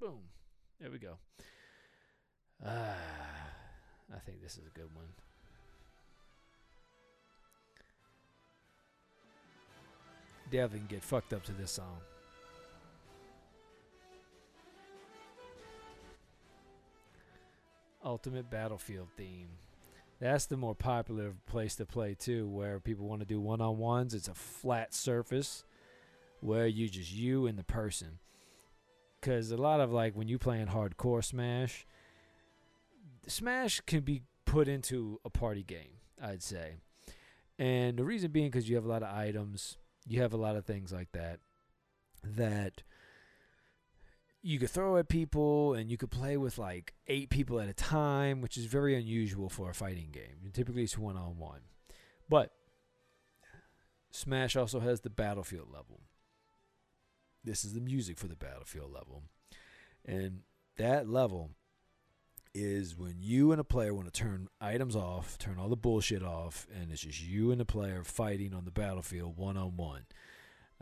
Boom. 0.00 0.20
There 0.80 0.90
we 0.90 0.98
go. 0.98 1.18
Ah, 2.64 2.96
I 4.14 4.18
think 4.18 4.42
this 4.42 4.52
is 4.52 4.66
a 4.66 4.78
good 4.78 4.88
one. 4.94 5.08
Devin 10.50 10.86
get 10.88 11.04
fucked 11.04 11.34
up 11.34 11.44
to 11.44 11.52
this 11.52 11.70
song. 11.70 11.98
Ultimate 18.02 18.50
Battlefield 18.50 19.08
theme. 19.18 19.48
That's 20.18 20.46
the 20.46 20.56
more 20.56 20.74
popular 20.74 21.34
place 21.46 21.76
to 21.76 21.84
play 21.84 22.14
too, 22.14 22.48
where 22.48 22.80
people 22.80 23.06
want 23.06 23.20
to 23.20 23.26
do 23.26 23.38
one 23.38 23.60
on 23.60 23.76
ones. 23.76 24.14
It's 24.14 24.28
a 24.28 24.34
flat 24.34 24.94
surface 24.94 25.64
where 26.40 26.66
you 26.66 26.88
just 26.88 27.12
you 27.12 27.46
and 27.46 27.58
the 27.58 27.64
person 27.64 28.18
because 29.20 29.50
a 29.50 29.56
lot 29.56 29.80
of 29.80 29.92
like 29.92 30.16
when 30.16 30.28
you 30.28 30.38
playing 30.38 30.68
hardcore 30.68 31.24
Smash, 31.24 31.86
Smash 33.26 33.80
can 33.80 34.00
be 34.00 34.22
put 34.44 34.68
into 34.68 35.20
a 35.24 35.30
party 35.30 35.62
game. 35.62 35.98
I'd 36.22 36.42
say, 36.42 36.76
and 37.58 37.96
the 37.96 38.04
reason 38.04 38.30
being 38.30 38.50
because 38.50 38.68
you 38.68 38.76
have 38.76 38.84
a 38.84 38.88
lot 38.88 39.02
of 39.02 39.14
items, 39.14 39.78
you 40.06 40.20
have 40.20 40.32
a 40.32 40.38
lot 40.38 40.56
of 40.56 40.64
things 40.64 40.92
like 40.92 41.12
that 41.12 41.40
that 42.22 42.82
you 44.42 44.58
could 44.58 44.70
throw 44.70 44.96
at 44.96 45.08
people, 45.08 45.74
and 45.74 45.90
you 45.90 45.96
could 45.96 46.10
play 46.10 46.36
with 46.36 46.58
like 46.58 46.94
eight 47.06 47.30
people 47.30 47.60
at 47.60 47.68
a 47.68 47.74
time, 47.74 48.40
which 48.40 48.56
is 48.56 48.66
very 48.66 48.94
unusual 48.96 49.48
for 49.48 49.70
a 49.70 49.74
fighting 49.74 50.10
game. 50.12 50.50
Typically, 50.52 50.82
it's 50.82 50.98
one 50.98 51.16
on 51.16 51.38
one, 51.38 51.60
but 52.28 52.52
Smash 54.10 54.56
also 54.56 54.80
has 54.80 55.00
the 55.00 55.10
battlefield 55.10 55.68
level. 55.72 56.00
This 57.44 57.64
is 57.64 57.72
the 57.72 57.80
music 57.80 58.18
for 58.18 58.28
the 58.28 58.36
battlefield 58.36 58.92
level. 58.92 59.22
And 60.04 60.40
that 60.76 61.08
level 61.08 61.50
is 62.54 62.96
when 62.96 63.16
you 63.20 63.52
and 63.52 63.60
a 63.60 63.64
player 63.64 63.94
want 63.94 64.12
to 64.12 64.20
turn 64.20 64.48
items 64.60 64.96
off, 64.96 65.38
turn 65.38 65.56
all 65.58 65.68
the 65.68 65.76
bullshit 65.76 66.22
off, 66.22 66.66
and 66.74 66.90
it's 66.90 67.02
just 67.02 67.22
you 67.22 67.50
and 67.52 67.60
the 67.60 67.64
player 67.64 68.02
fighting 68.02 68.52
on 68.54 68.64
the 68.64 68.70
battlefield 68.70 69.36
one 69.36 69.56
on 69.56 69.76
one. 69.76 70.06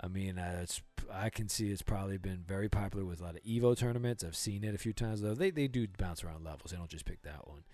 I 0.01 0.09
mean, 0.09 0.39
it's 0.39 0.81
I 1.13 1.29
can 1.29 1.49
see 1.49 1.71
it's 1.71 1.83
probably 1.83 2.19
been 2.19 2.45
very 2.47 2.69
popular 2.69 3.05
with 3.05 3.21
a 3.21 3.25
lot 3.25 3.35
of 3.35 3.43
Evo 3.43 3.77
tournaments. 3.77 4.23
I've 4.23 4.37
seen 4.37 4.63
it 4.63 4.75
a 4.75 4.79
few 4.79 4.93
times 4.93 5.21
though. 5.21 5.35
They 5.35 5.51
they 5.51 5.67
do 5.67 5.87
bounce 5.99 6.23
around 6.23 6.45
levels. 6.45 6.71
They 6.71 6.77
don't 6.77 6.91
just 6.91 7.05
pick 7.05 7.23
that 7.23 7.49
one. 7.49 7.65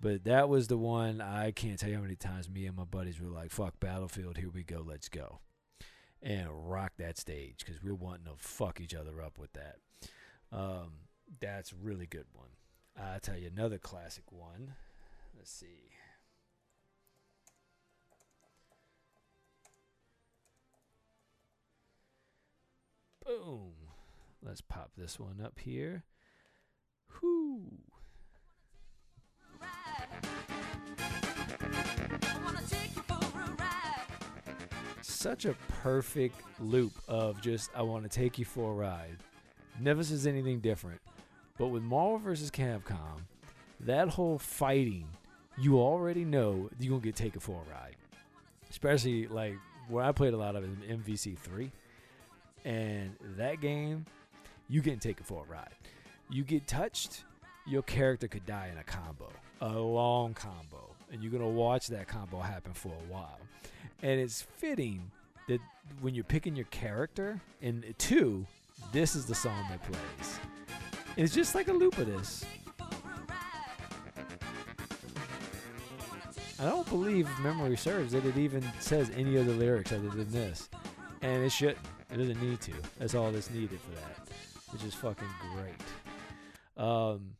But 0.00 0.24
that 0.24 0.48
was 0.48 0.68
the 0.68 0.78
one 0.78 1.20
I 1.20 1.50
can't 1.50 1.78
tell 1.78 1.88
you 1.88 1.96
how 1.96 2.02
many 2.02 2.14
times 2.14 2.48
me 2.48 2.66
and 2.66 2.76
my 2.76 2.84
buddies 2.84 3.20
were 3.20 3.30
like, 3.30 3.50
"Fuck 3.50 3.80
Battlefield, 3.80 4.36
here 4.36 4.50
we 4.50 4.62
go, 4.62 4.84
let's 4.86 5.08
go." 5.08 5.40
And 6.22 6.70
rock 6.70 6.92
that 6.98 7.18
stage 7.18 7.56
because 7.58 7.82
we're 7.82 7.94
wanting 7.94 8.26
to 8.26 8.32
fuck 8.36 8.80
each 8.80 8.94
other 8.94 9.22
up 9.22 9.38
with 9.38 9.52
that. 9.52 9.76
Um, 10.52 10.92
that's 11.40 11.72
really 11.72 12.06
good 12.06 12.26
one. 12.32 12.48
I'll 13.00 13.20
tell 13.20 13.36
you 13.36 13.48
another 13.54 13.78
classic 13.78 14.24
one. 14.32 14.74
Let's 15.36 15.52
see. 15.52 15.92
Boom. 23.24 23.72
Let's 24.42 24.60
pop 24.60 24.92
this 24.96 25.20
one 25.20 25.40
up 25.44 25.58
here. 25.58 26.04
Whoo. 27.20 27.68
Such 35.18 35.46
a 35.46 35.54
perfect 35.82 36.40
loop 36.60 36.92
of 37.08 37.40
just 37.42 37.70
I 37.74 37.82
want 37.82 38.04
to 38.04 38.08
take 38.08 38.38
you 38.38 38.44
for 38.44 38.70
a 38.70 38.74
ride. 38.74 39.16
Never 39.80 40.04
says 40.04 40.26
anything 40.26 40.60
different. 40.60 41.00
But 41.58 41.68
with 41.68 41.82
Marvel 41.82 42.18
vs. 42.18 42.52
Capcom, 42.52 43.22
that 43.80 44.08
whole 44.08 44.38
fighting, 44.38 45.08
you 45.56 45.78
already 45.78 46.24
know 46.24 46.70
you're 46.78 46.90
gonna 46.90 47.02
get 47.02 47.16
taken 47.16 47.40
for 47.40 47.60
a 47.60 47.72
ride. 47.72 47.96
Especially 48.70 49.26
like 49.26 49.56
where 49.88 50.04
I 50.04 50.12
played 50.12 50.34
a 50.34 50.36
lot 50.36 50.54
of 50.54 50.62
it 50.62 50.70
in 50.88 51.02
MVC3. 51.02 51.70
And 52.64 53.16
that 53.36 53.60
game, 53.60 54.06
you 54.68 54.82
getting 54.82 55.00
taken 55.00 55.24
for 55.24 55.44
a 55.44 55.52
ride. 55.52 55.74
You 56.30 56.44
get 56.44 56.68
touched, 56.68 57.24
your 57.66 57.82
character 57.82 58.28
could 58.28 58.46
die 58.46 58.68
in 58.70 58.78
a 58.78 58.84
combo. 58.84 59.30
A 59.62 59.78
long 59.78 60.34
combo. 60.34 60.87
And 61.12 61.22
you're 61.22 61.32
gonna 61.32 61.48
watch 61.48 61.88
that 61.88 62.08
combo 62.08 62.40
happen 62.40 62.72
for 62.72 62.88
a 62.88 63.12
while 63.12 63.38
and 64.02 64.20
it's 64.20 64.42
fitting 64.42 65.10
that 65.48 65.60
when 66.00 66.14
you're 66.14 66.24
picking 66.24 66.54
your 66.54 66.66
character 66.66 67.40
in 67.60 67.84
two, 67.98 68.46
this 68.92 69.14
is 69.16 69.26
the 69.26 69.34
song 69.34 69.64
that 69.70 69.82
plays. 69.82 70.38
And 71.16 71.24
it's 71.24 71.34
just 71.34 71.54
like 71.54 71.68
a 71.68 71.72
loop 71.72 71.98
of 71.98 72.06
this. 72.06 72.44
I 76.60 76.64
don't 76.64 76.88
believe 76.88 77.28
memory 77.40 77.76
serves 77.76 78.12
that 78.12 78.24
it 78.24 78.36
even 78.36 78.64
says 78.80 79.10
any 79.16 79.38
other 79.38 79.52
lyrics 79.52 79.92
other 79.92 80.08
than 80.08 80.30
this, 80.32 80.68
and 81.22 81.44
it 81.44 81.50
shouldn't. 81.50 81.78
It 82.10 82.16
doesn't 82.16 82.42
need 82.42 82.60
to. 82.62 82.72
That's 82.98 83.14
all 83.14 83.30
that's 83.30 83.50
needed 83.50 83.78
for 83.80 83.90
that, 83.92 84.28
which 84.72 84.82
is 84.82 84.94
fucking 84.94 85.28
great. 85.54 86.84
Um, 86.84 87.36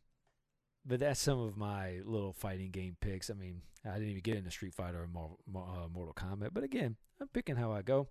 but 0.86 1.00
that's 1.00 1.20
some 1.20 1.38
of 1.38 1.56
my 1.56 2.00
little 2.04 2.32
fighting 2.32 2.70
game 2.70 2.96
picks. 3.00 3.30
I 3.30 3.34
mean, 3.34 3.62
I 3.84 3.94
didn't 3.94 4.10
even 4.10 4.22
get 4.22 4.36
into 4.36 4.50
Street 4.50 4.74
Fighter 4.74 4.98
or 4.98 5.30
uh, 5.54 5.88
Mortal 5.88 6.14
Kombat, 6.14 6.50
but 6.52 6.64
again, 6.64 6.96
I'm 7.20 7.28
picking 7.28 7.56
how 7.56 7.72
I 7.72 7.82
go 7.82 8.08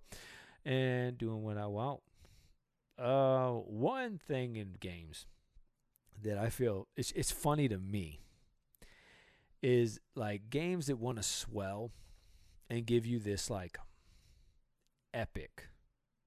and 0.64 1.16
doing 1.18 1.42
what 1.42 1.56
I 1.56 1.66
want. 1.66 2.00
Uh, 2.98 3.50
one 3.52 4.18
thing 4.18 4.56
in 4.56 4.74
games 4.80 5.26
that 6.22 6.36
I 6.36 6.50
feel 6.50 6.88
it's 6.96 7.12
it's 7.12 7.30
funny 7.30 7.68
to 7.68 7.78
me 7.78 8.20
is 9.62 10.00
like 10.14 10.50
games 10.50 10.86
that 10.86 10.98
want 10.98 11.18
to 11.18 11.22
swell 11.22 11.92
and 12.68 12.86
give 12.86 13.06
you 13.06 13.18
this 13.18 13.50
like 13.50 13.78
epic 15.14 15.68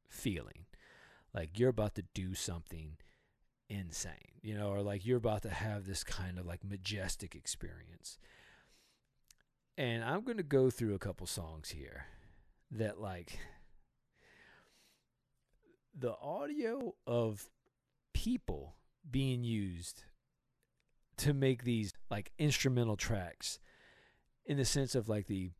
feeling, 0.09 0.65
like 1.33 1.59
you're 1.59 1.69
about 1.69 1.95
to 1.95 2.03
do 2.13 2.33
something 2.33 2.97
insane, 3.72 4.34
you 4.41 4.53
know, 4.53 4.67
or 4.67 4.82
like 4.82 5.05
you're 5.05 5.17
about 5.17 5.43
to 5.43 5.49
have 5.49 5.86
this 5.86 6.03
kind 6.03 6.38
of 6.38 6.45
like 6.45 6.63
majestic 6.63 7.36
experience. 7.36 8.17
And 9.78 10.03
I'm 10.03 10.24
going 10.24 10.38
to 10.38 10.43
go 10.43 10.69
through 10.69 10.93
a 10.93 10.99
couple 10.99 11.26
songs 11.26 11.69
here 11.69 12.05
that 12.72 12.99
like 12.99 13.39
the 15.97 16.15
audio 16.22 16.95
of 17.07 17.49
people 18.13 18.76
being 19.09 19.43
used 19.43 20.03
to 21.17 21.34
make 21.34 21.63
these 21.63 21.93
like 22.09 22.32
instrumental 22.38 22.97
tracks 22.97 23.59
in 24.45 24.57
the 24.57 24.65
sense 24.65 24.95
of 24.95 25.07
like 25.07 25.28
the 25.28 25.51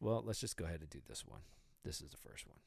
well 0.00 0.22
let's 0.24 0.40
just 0.40 0.56
go 0.56 0.64
ahead 0.64 0.80
and 0.80 0.90
do 0.90 1.00
this 1.08 1.24
one 1.26 1.40
this 1.84 2.00
is 2.00 2.10
the 2.10 2.16
first 2.16 2.46
one 2.46 2.58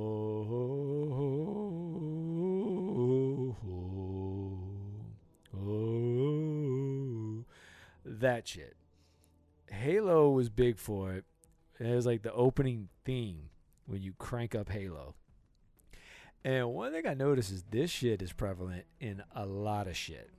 that 8.05 8.47
shit. 8.47 8.77
Halo 9.69 10.29
was 10.31 10.49
big 10.49 10.79
for 10.79 11.11
it. 11.13 11.25
It 11.79 11.93
was 11.93 12.05
like 12.05 12.21
the 12.23 12.31
opening 12.31 12.87
theme 13.03 13.49
when 13.87 14.01
you 14.01 14.13
crank 14.17 14.55
up 14.55 14.69
Halo. 14.69 15.15
And 16.45 16.69
one 16.69 16.93
thing 16.93 17.05
I 17.05 17.13
noticed 17.13 17.51
is 17.51 17.63
this 17.69 17.91
shit 17.91 18.21
is 18.21 18.31
prevalent 18.31 18.85
in 19.01 19.21
a 19.35 19.45
lot 19.45 19.87
of 19.87 19.97
shit. 19.97 20.29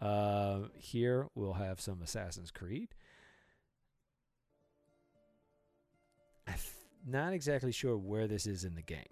Uh, 0.00 0.68
here 0.76 1.26
we'll 1.34 1.54
have 1.54 1.80
some 1.80 2.02
Assassin's 2.02 2.52
Creed. 2.52 2.90
Not 7.06 7.32
exactly 7.32 7.72
sure 7.72 7.96
where 7.96 8.26
this 8.26 8.46
is 8.46 8.64
in 8.64 8.74
the 8.74 8.82
game. 8.82 9.04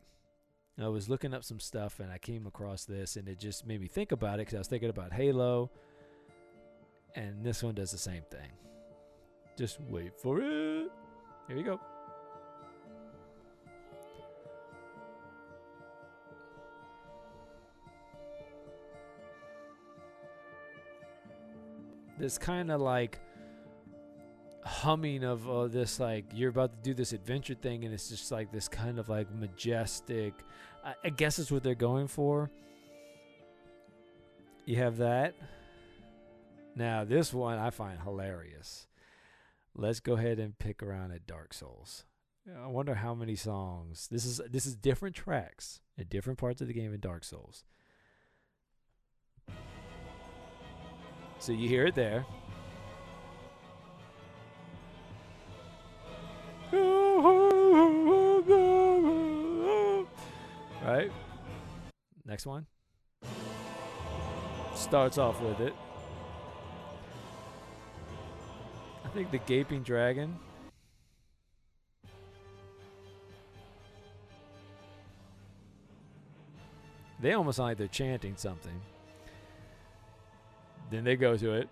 I 0.81 0.89
was 0.89 1.09
looking 1.09 1.35
up 1.35 1.45
some 1.45 1.61
stuff 1.61 2.01
and 2.01 2.11
I 2.11 2.19
came 2.19 2.47
across 2.47 2.85
this 2.85 3.17
and 3.17 3.29
it 3.29 3.39
just 3.39 3.67
made 3.67 3.81
me 3.81 3.87
think 3.87 4.11
about 4.11 4.35
it 4.35 4.39
because 4.39 4.55
I 4.55 4.59
was 4.59 4.69
thinking 4.69 4.89
about 4.89 5.13
Halo. 5.13 5.71
And 7.15 7.45
this 7.45 7.63
one 7.63 7.75
does 7.75 7.93
the 7.93 7.99
same 7.99 8.23
thing. 8.31 8.51
Just 9.57 9.79
wait 9.89 10.15
for 10.17 10.41
it. 10.41 10.91
Here 11.47 11.57
you 11.57 11.63
go. 11.63 11.81
This 22.19 22.39
kind 22.39 22.71
of 22.71 22.81
like 22.81 23.21
humming 24.65 25.25
of 25.25 25.49
uh, 25.49 25.67
this 25.67 25.99
like 25.99 26.25
you're 26.33 26.51
about 26.51 26.73
to 26.73 26.79
do 26.83 26.95
this 26.95 27.13
adventure 27.13 27.55
thing 27.55 27.85
and 27.85 27.93
it's 27.93 28.09
just 28.09 28.31
like 28.31 28.53
this 28.53 28.69
kind 28.69 28.99
of 28.99 29.09
like 29.09 29.33
majestic 29.35 30.35
I, 30.85 30.95
I 31.05 31.11
guess 31.11 31.39
it's 31.39 31.51
what 31.51 31.63
they're 31.63 31.75
going 31.75 32.09
for. 32.09 32.51
You 34.65 34.77
have 34.77 34.99
that. 34.99 35.35
Now 36.75 37.05
this 37.05 37.35
one 37.35 37.59
i 37.59 37.71
find 37.71 38.01
hilarious. 38.01 38.87
Let's 39.75 40.01
go 40.01 40.15
ahead 40.15 40.39
and 40.39 40.59
pick 40.59 40.83
around 40.83 41.13
at 41.13 41.27
dark 41.27 41.55
souls. 41.55 42.05
I 42.61 42.67
wonder 42.67 42.95
how 42.95 43.15
many 43.15 43.37
songs 43.37 44.09
this 44.11 44.25
is 44.25 44.41
this 44.51 44.67
is 44.67 44.75
different 44.75 45.15
tracks 45.15 45.81
at 45.99 46.09
different 46.09 46.39
parts 46.39 46.61
of 46.61 46.67
the 46.67 46.75
game 46.75 46.93
in 46.93 47.01
dark 47.01 47.25
souls. 47.25 47.65
So 51.39 51.53
you 51.53 51.69
hear 51.69 51.87
it 51.87 51.95
there 51.95 52.25
Next 62.25 62.47
one. 62.47 62.67
Starts 64.75 65.19
off 65.19 65.41
with 65.41 65.61
it. 65.61 65.75
I 69.05 69.09
think 69.09 69.31
the 69.31 69.39
Gaping 69.39 69.83
Dragon. 69.83 70.39
They 77.21 77.35
almost 77.35 77.57
sound 77.57 77.69
like 77.69 77.79
they're 77.79 77.87
chanting 77.87 78.37
something. 78.37 78.81
Then 80.91 81.05
they 81.05 81.17
go 81.17 81.37
to 81.37 81.53
it. 81.53 81.69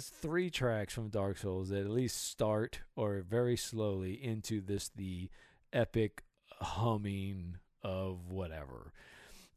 There's 0.00 0.08
three 0.08 0.48
tracks 0.48 0.94
from 0.94 1.10
Dark 1.10 1.36
Souls 1.36 1.68
that 1.68 1.82
at 1.82 1.90
least 1.90 2.26
start 2.26 2.80
or 2.96 3.20
very 3.20 3.54
slowly 3.54 4.14
into 4.14 4.62
this 4.62 4.88
the 4.88 5.28
epic 5.74 6.22
humming 6.58 7.58
of 7.82 8.30
whatever. 8.30 8.94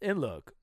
And 0.01 0.19
look, 0.19 0.53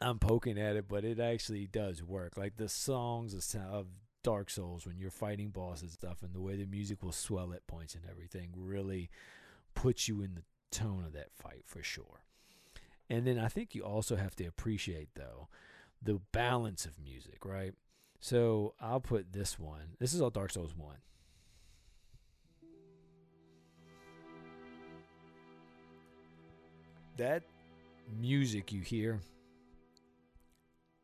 I'm 0.00 0.18
poking 0.18 0.58
at 0.58 0.76
it, 0.76 0.88
but 0.88 1.04
it 1.04 1.20
actually 1.20 1.66
does 1.66 2.02
work. 2.02 2.38
Like 2.38 2.56
the 2.56 2.70
songs 2.70 3.34
of 3.54 3.86
Dark 4.22 4.48
Souls 4.48 4.86
when 4.86 4.96
you're 4.96 5.10
fighting 5.10 5.50
bosses 5.50 5.82
and 5.82 5.90
stuff, 5.90 6.22
and 6.22 6.32
the 6.32 6.40
way 6.40 6.56
the 6.56 6.64
music 6.64 7.02
will 7.02 7.12
swell 7.12 7.52
at 7.52 7.66
points 7.66 7.94
and 7.94 8.04
everything 8.10 8.48
really 8.56 9.10
puts 9.74 10.08
you 10.08 10.22
in 10.22 10.36
the 10.36 10.44
tone 10.70 11.04
of 11.04 11.12
that 11.12 11.34
fight 11.34 11.64
for 11.66 11.82
sure. 11.82 12.24
And 13.10 13.26
then 13.26 13.38
I 13.38 13.48
think 13.48 13.74
you 13.74 13.82
also 13.82 14.16
have 14.16 14.34
to 14.36 14.46
appreciate 14.46 15.10
though 15.16 15.48
the 16.02 16.22
balance 16.32 16.86
of 16.86 16.98
music, 16.98 17.44
right? 17.44 17.74
So 18.20 18.74
I'll 18.78 19.00
put 19.00 19.32
this 19.32 19.58
one. 19.58 19.96
This 19.98 20.12
is 20.12 20.20
all 20.20 20.28
Dark 20.30 20.52
Souls 20.52 20.74
1. 20.76 20.94
That 27.16 27.42
music 28.18 28.72
you 28.72 28.82
hear 28.82 29.20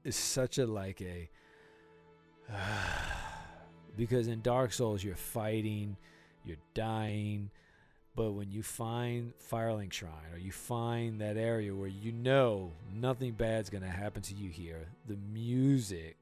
is 0.04 0.16
such 0.16 0.58
a 0.58 0.66
like 0.66 1.00
a 1.00 1.28
because 3.96 4.28
in 4.28 4.40
Dark 4.42 4.72
Souls 4.72 5.02
you're 5.02 5.14
fighting, 5.14 5.96
you're 6.44 6.56
dying, 6.74 7.50
but 8.14 8.32
when 8.32 8.50
you 8.50 8.62
find 8.62 9.32
Firelink 9.50 9.92
Shrine 9.92 10.32
or 10.32 10.38
you 10.38 10.52
find 10.52 11.20
that 11.20 11.36
area 11.36 11.74
where 11.74 11.88
you 11.88 12.12
know 12.12 12.72
nothing 12.94 13.32
bad's 13.32 13.68
gonna 13.68 13.88
happen 13.88 14.22
to 14.22 14.34
you 14.34 14.48
here, 14.48 14.86
the 15.06 15.16
music 15.32 16.16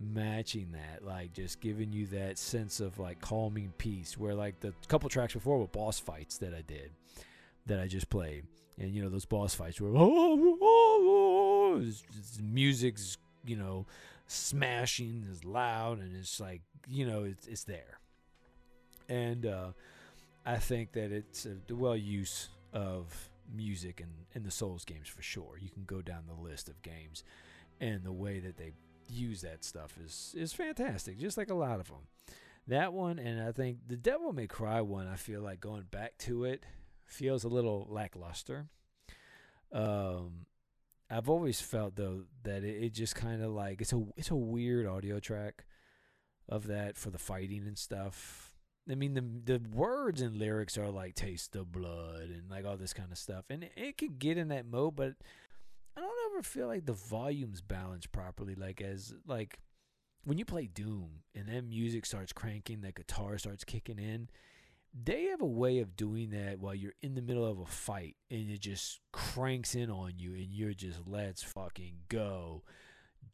matching 0.00 0.72
that, 0.72 1.04
like 1.04 1.32
just 1.32 1.60
giving 1.60 1.92
you 1.92 2.06
that 2.08 2.38
sense 2.38 2.80
of 2.80 2.98
like 2.98 3.20
calming 3.20 3.72
peace. 3.78 4.16
Where 4.18 4.34
like 4.34 4.60
the 4.60 4.72
couple 4.88 5.08
tracks 5.08 5.34
before 5.34 5.58
were 5.58 5.66
boss 5.66 5.98
fights 5.98 6.38
that 6.38 6.54
I 6.54 6.62
did, 6.62 6.90
that 7.66 7.78
I 7.80 7.86
just 7.86 8.08
played, 8.10 8.44
and 8.78 8.90
you 8.94 9.02
know 9.02 9.08
those 9.08 9.24
boss 9.26 9.54
fights 9.54 9.80
were 9.80 9.90
it's- 11.78 12.02
it's- 12.10 12.38
music's 12.42 13.18
you 13.44 13.56
know 13.56 13.86
smashing 14.26 15.26
is 15.30 15.44
loud 15.44 15.98
and 15.98 16.16
it's 16.16 16.38
like 16.40 16.62
you 16.88 17.06
know 17.06 17.24
it's 17.24 17.46
it's 17.46 17.64
there, 17.64 17.98
and 19.08 19.46
uh, 19.46 19.68
I 20.44 20.56
think 20.56 20.92
that 20.92 21.12
it's 21.12 21.46
a 21.46 21.74
well 21.74 21.96
use 21.96 22.48
of 22.72 23.30
music 23.54 24.00
in 24.00 24.08
in 24.34 24.42
the 24.44 24.50
Souls 24.50 24.84
games 24.84 25.08
for 25.08 25.22
sure. 25.22 25.58
You 25.60 25.70
can 25.70 25.84
go 25.84 26.02
down 26.02 26.24
the 26.26 26.34
list 26.42 26.68
of 26.68 26.80
games, 26.82 27.24
and 27.80 28.02
the 28.04 28.12
way 28.12 28.40
that 28.40 28.56
they 28.56 28.72
use 29.08 29.42
that 29.42 29.64
stuff 29.64 29.96
is 30.04 30.34
is 30.36 30.52
fantastic, 30.52 31.18
just 31.18 31.36
like 31.36 31.50
a 31.50 31.54
lot 31.54 31.80
of 31.80 31.88
them. 31.88 32.08
That 32.68 32.92
one, 32.92 33.18
and 33.18 33.42
I 33.42 33.50
think 33.52 33.78
the 33.88 33.96
Devil 33.96 34.32
May 34.32 34.46
Cry 34.46 34.80
one, 34.80 35.08
I 35.08 35.16
feel 35.16 35.40
like 35.40 35.60
going 35.60 35.84
back 35.90 36.16
to 36.18 36.44
it 36.44 36.64
feels 37.06 37.44
a 37.44 37.48
little 37.48 37.86
lackluster. 37.90 38.66
Um, 39.72 40.46
I've 41.10 41.28
always 41.28 41.60
felt 41.60 41.96
though 41.96 42.24
that 42.44 42.64
it, 42.64 42.84
it 42.84 42.94
just 42.94 43.14
kind 43.14 43.42
of 43.42 43.50
like 43.52 43.80
it's 43.80 43.92
a 43.92 44.02
it's 44.16 44.30
a 44.30 44.36
weird 44.36 44.86
audio 44.86 45.18
track 45.20 45.66
of 46.48 46.66
that 46.68 46.96
for 46.96 47.10
the 47.10 47.18
fighting 47.18 47.66
and 47.66 47.76
stuff. 47.76 48.54
I 48.90 48.94
mean 48.94 49.14
the 49.14 49.58
the 49.58 49.68
words 49.74 50.20
and 50.20 50.36
lyrics 50.36 50.78
are 50.78 50.90
like 50.90 51.14
taste 51.14 51.52
the 51.52 51.64
blood 51.64 52.30
and 52.30 52.50
like 52.50 52.64
all 52.64 52.76
this 52.76 52.94
kind 52.94 53.12
of 53.12 53.18
stuff, 53.18 53.44
and 53.50 53.64
it, 53.64 53.72
it 53.76 53.98
could 53.98 54.18
get 54.18 54.38
in 54.38 54.48
that 54.48 54.66
mode, 54.66 54.96
but 54.96 55.14
I 55.96 56.00
don't 56.00 56.32
ever 56.32 56.42
feel 56.42 56.66
like 56.66 56.86
the 56.86 56.92
volume's 56.92 57.60
balanced 57.60 58.12
properly. 58.12 58.54
Like 58.54 58.80
as 58.80 59.14
like 59.26 59.58
when 60.24 60.38
you 60.38 60.44
play 60.44 60.66
Doom 60.66 61.22
and 61.34 61.48
then 61.48 61.68
music 61.68 62.06
starts 62.06 62.32
cranking, 62.32 62.80
the 62.80 62.92
guitar 62.92 63.38
starts 63.38 63.64
kicking 63.64 63.98
in. 63.98 64.28
They 64.94 65.24
have 65.24 65.40
a 65.40 65.46
way 65.46 65.78
of 65.78 65.96
doing 65.96 66.30
that 66.30 66.58
while 66.58 66.74
you're 66.74 66.92
in 67.00 67.14
the 67.14 67.22
middle 67.22 67.46
of 67.46 67.58
a 67.58 67.66
fight 67.66 68.16
and 68.30 68.50
it 68.50 68.60
just 68.60 69.00
cranks 69.10 69.74
in 69.74 69.90
on 69.90 70.12
you 70.18 70.34
and 70.34 70.48
you're 70.50 70.74
just 70.74 71.00
let's 71.06 71.42
fucking 71.42 71.94
go. 72.08 72.62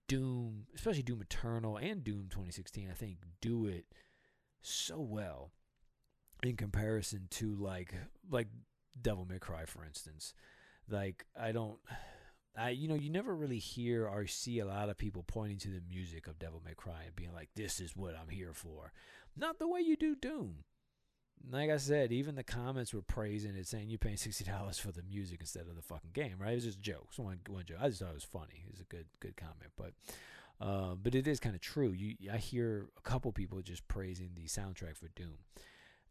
Doom, 0.07 0.67
especially 0.75 1.03
Doom 1.03 1.21
Eternal 1.21 1.77
and 1.77 2.05
Doom 2.05 2.29
2016, 2.31 2.89
I 2.91 2.95
think 2.95 3.19
do 3.41 3.67
it 3.67 3.87
so 4.63 5.01
well 5.01 5.51
in 6.43 6.57
comparison 6.57 7.27
to 7.31 7.55
like 7.57 7.95
like 8.31 8.49
Devil 9.01 9.27
May 9.29 9.39
Cry 9.39 9.65
for 9.65 9.85
instance. 9.85 10.35
Like 10.89 11.27
I 11.39 11.53
don't 11.53 11.79
I 12.59 12.71
you 12.71 12.89
know 12.89 12.95
you 12.95 13.11
never 13.11 13.35
really 13.35 13.59
hear 13.59 14.07
or 14.07 14.27
see 14.27 14.59
a 14.59 14.67
lot 14.67 14.89
of 14.89 14.99
people 14.99 15.23
pointing 15.27 15.59
to 15.59 15.69
the 15.69 15.83
music 15.89 16.27
of 16.27 16.39
Devil 16.39 16.63
May 16.65 16.75
Cry 16.75 17.05
and 17.07 17.17
being 17.17 17.33
like 17.33 17.51
this 17.55 17.81
is 17.81 17.97
what 17.97 18.15
I'm 18.15 18.29
here 18.29 18.53
for. 18.53 18.93
Not 19.37 19.59
the 19.59 19.69
way 19.69 19.81
you 19.81 19.97
do 19.97 20.17
Doom. 20.17 20.65
Like 21.51 21.71
I 21.71 21.77
said, 21.77 22.11
even 22.11 22.35
the 22.35 22.43
comments 22.43 22.93
were 22.93 23.03
praising 23.03 23.55
it, 23.55 23.69
saying 23.69 23.89
you're 23.89 23.99
paying 23.99 24.17
sixty 24.17 24.45
dollars 24.45 24.79
for 24.79 24.91
the 24.91 25.03
music 25.03 25.39
instead 25.41 25.69
of 25.69 25.77
the 25.77 25.83
fucking 25.83 26.11
game, 26.13 26.37
right? 26.39 26.53
It 26.53 26.57
was 26.57 26.65
just 26.65 26.81
jokes, 26.81 27.19
one 27.19 27.39
one 27.49 27.65
joke. 27.65 27.79
I 27.81 27.89
just 27.89 28.01
thought 28.01 28.11
it 28.11 28.15
was 28.15 28.25
funny. 28.25 28.65
It 28.67 28.71
was 28.71 28.81
a 28.81 28.85
good 28.85 29.07
good 29.21 29.37
comment, 29.37 29.71
but 29.77 29.93
uh, 30.61 30.97
but 30.97 31.15
it 31.15 31.29
is 31.29 31.39
kind 31.39 31.55
of 31.55 31.61
true. 31.61 31.91
You 31.93 32.17
I 32.33 32.39
hear 32.39 32.89
a 32.99 33.03
couple 33.03 33.31
people 33.33 33.61
just 33.63 33.87
praising 33.87 34.31
the 34.35 34.47
soundtrack 34.47 34.97
for 34.97 35.09
Doom, 35.15 35.39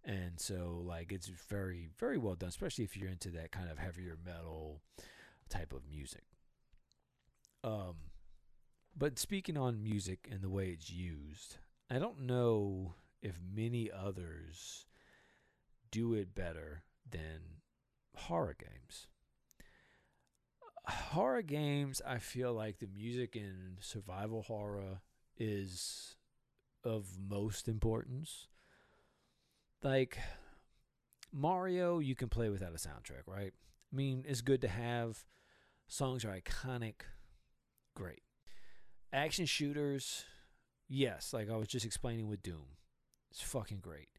and 0.05 0.39
so 0.39 0.81
like 0.85 1.11
it's 1.11 1.27
very 1.27 1.89
very 1.99 2.17
well 2.17 2.35
done, 2.35 2.49
especially 2.49 2.85
if 2.85 2.95
you're 2.95 3.11
into 3.11 3.29
that 3.31 3.51
kind 3.51 3.69
of 3.69 3.77
heavier 3.77 4.17
metal 4.25 4.81
type 5.49 5.73
of 5.73 5.81
music. 5.89 6.23
Um, 7.63 7.95
but 8.95 9.19
speaking 9.19 9.57
on 9.57 9.83
music 9.83 10.27
and 10.31 10.41
the 10.41 10.49
way 10.49 10.69
it's 10.69 10.91
used, 10.91 11.57
I 11.89 11.99
don't 11.99 12.21
know 12.21 12.95
if 13.21 13.39
many 13.53 13.89
others 13.91 14.85
do 15.91 16.13
it 16.13 16.35
better 16.35 16.83
than 17.09 17.61
horror 18.15 18.55
games. 18.59 19.07
Horror 20.85 21.41
games, 21.41 22.01
I 22.05 22.19
feel 22.19 22.53
like 22.53 22.79
the 22.79 22.87
music 22.87 23.35
in 23.35 23.77
survival 23.81 24.43
horror 24.43 25.01
is 25.37 26.15
of 26.83 27.17
most 27.19 27.67
importance. 27.67 28.47
Like 29.83 30.17
Mario, 31.31 31.99
you 31.99 32.15
can 32.15 32.29
play 32.29 32.49
without 32.49 32.71
a 32.73 32.77
soundtrack, 32.77 33.27
right? 33.27 33.53
I 33.91 33.95
mean, 33.95 34.25
it's 34.27 34.41
good 34.41 34.61
to 34.61 34.67
have. 34.67 35.25
Songs 35.87 36.25
are 36.25 36.37
iconic. 36.37 37.01
Great. 37.97 38.21
Action 39.11 39.47
shooters, 39.47 40.23
yes, 40.87 41.33
like 41.33 41.49
I 41.49 41.55
was 41.55 41.67
just 41.67 41.83
explaining 41.83 42.27
with 42.27 42.43
Doom. 42.43 42.77
It's 43.31 43.41
fucking 43.41 43.79
great. 43.79 44.09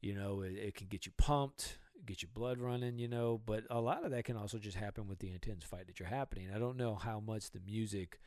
You 0.00 0.14
know, 0.14 0.42
it, 0.42 0.52
it 0.52 0.74
can 0.76 0.86
get 0.86 1.06
you 1.06 1.12
pumped, 1.18 1.78
get 2.06 2.22
your 2.22 2.30
blood 2.32 2.60
running, 2.60 3.00
you 3.00 3.08
know, 3.08 3.40
but 3.44 3.64
a 3.68 3.80
lot 3.80 4.04
of 4.04 4.12
that 4.12 4.26
can 4.26 4.36
also 4.36 4.58
just 4.58 4.76
happen 4.76 5.08
with 5.08 5.18
the 5.18 5.32
intense 5.32 5.64
fight 5.64 5.88
that 5.88 5.98
you're 5.98 6.08
happening. 6.08 6.50
I 6.54 6.60
don't 6.60 6.76
know 6.76 6.94
how 6.94 7.18
much 7.18 7.50
the 7.50 7.58
music 7.66 8.20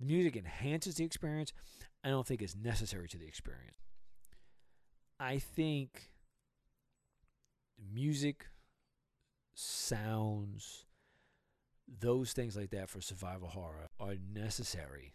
the 0.00 0.06
music 0.06 0.34
enhances 0.34 0.94
the 0.94 1.04
experience. 1.04 1.52
I 2.02 2.08
don't 2.08 2.26
think 2.26 2.40
it's 2.40 2.56
necessary 2.56 3.08
to 3.08 3.18
the 3.18 3.26
experience. 3.26 3.76
I 5.20 5.40
think 5.40 6.08
music, 7.92 8.46
sounds, 9.52 10.86
those 12.00 12.32
things 12.32 12.56
like 12.56 12.70
that 12.70 12.88
for 12.88 13.00
survival 13.00 13.48
horror 13.48 13.88
are 14.00 14.14
necessary 14.32 15.14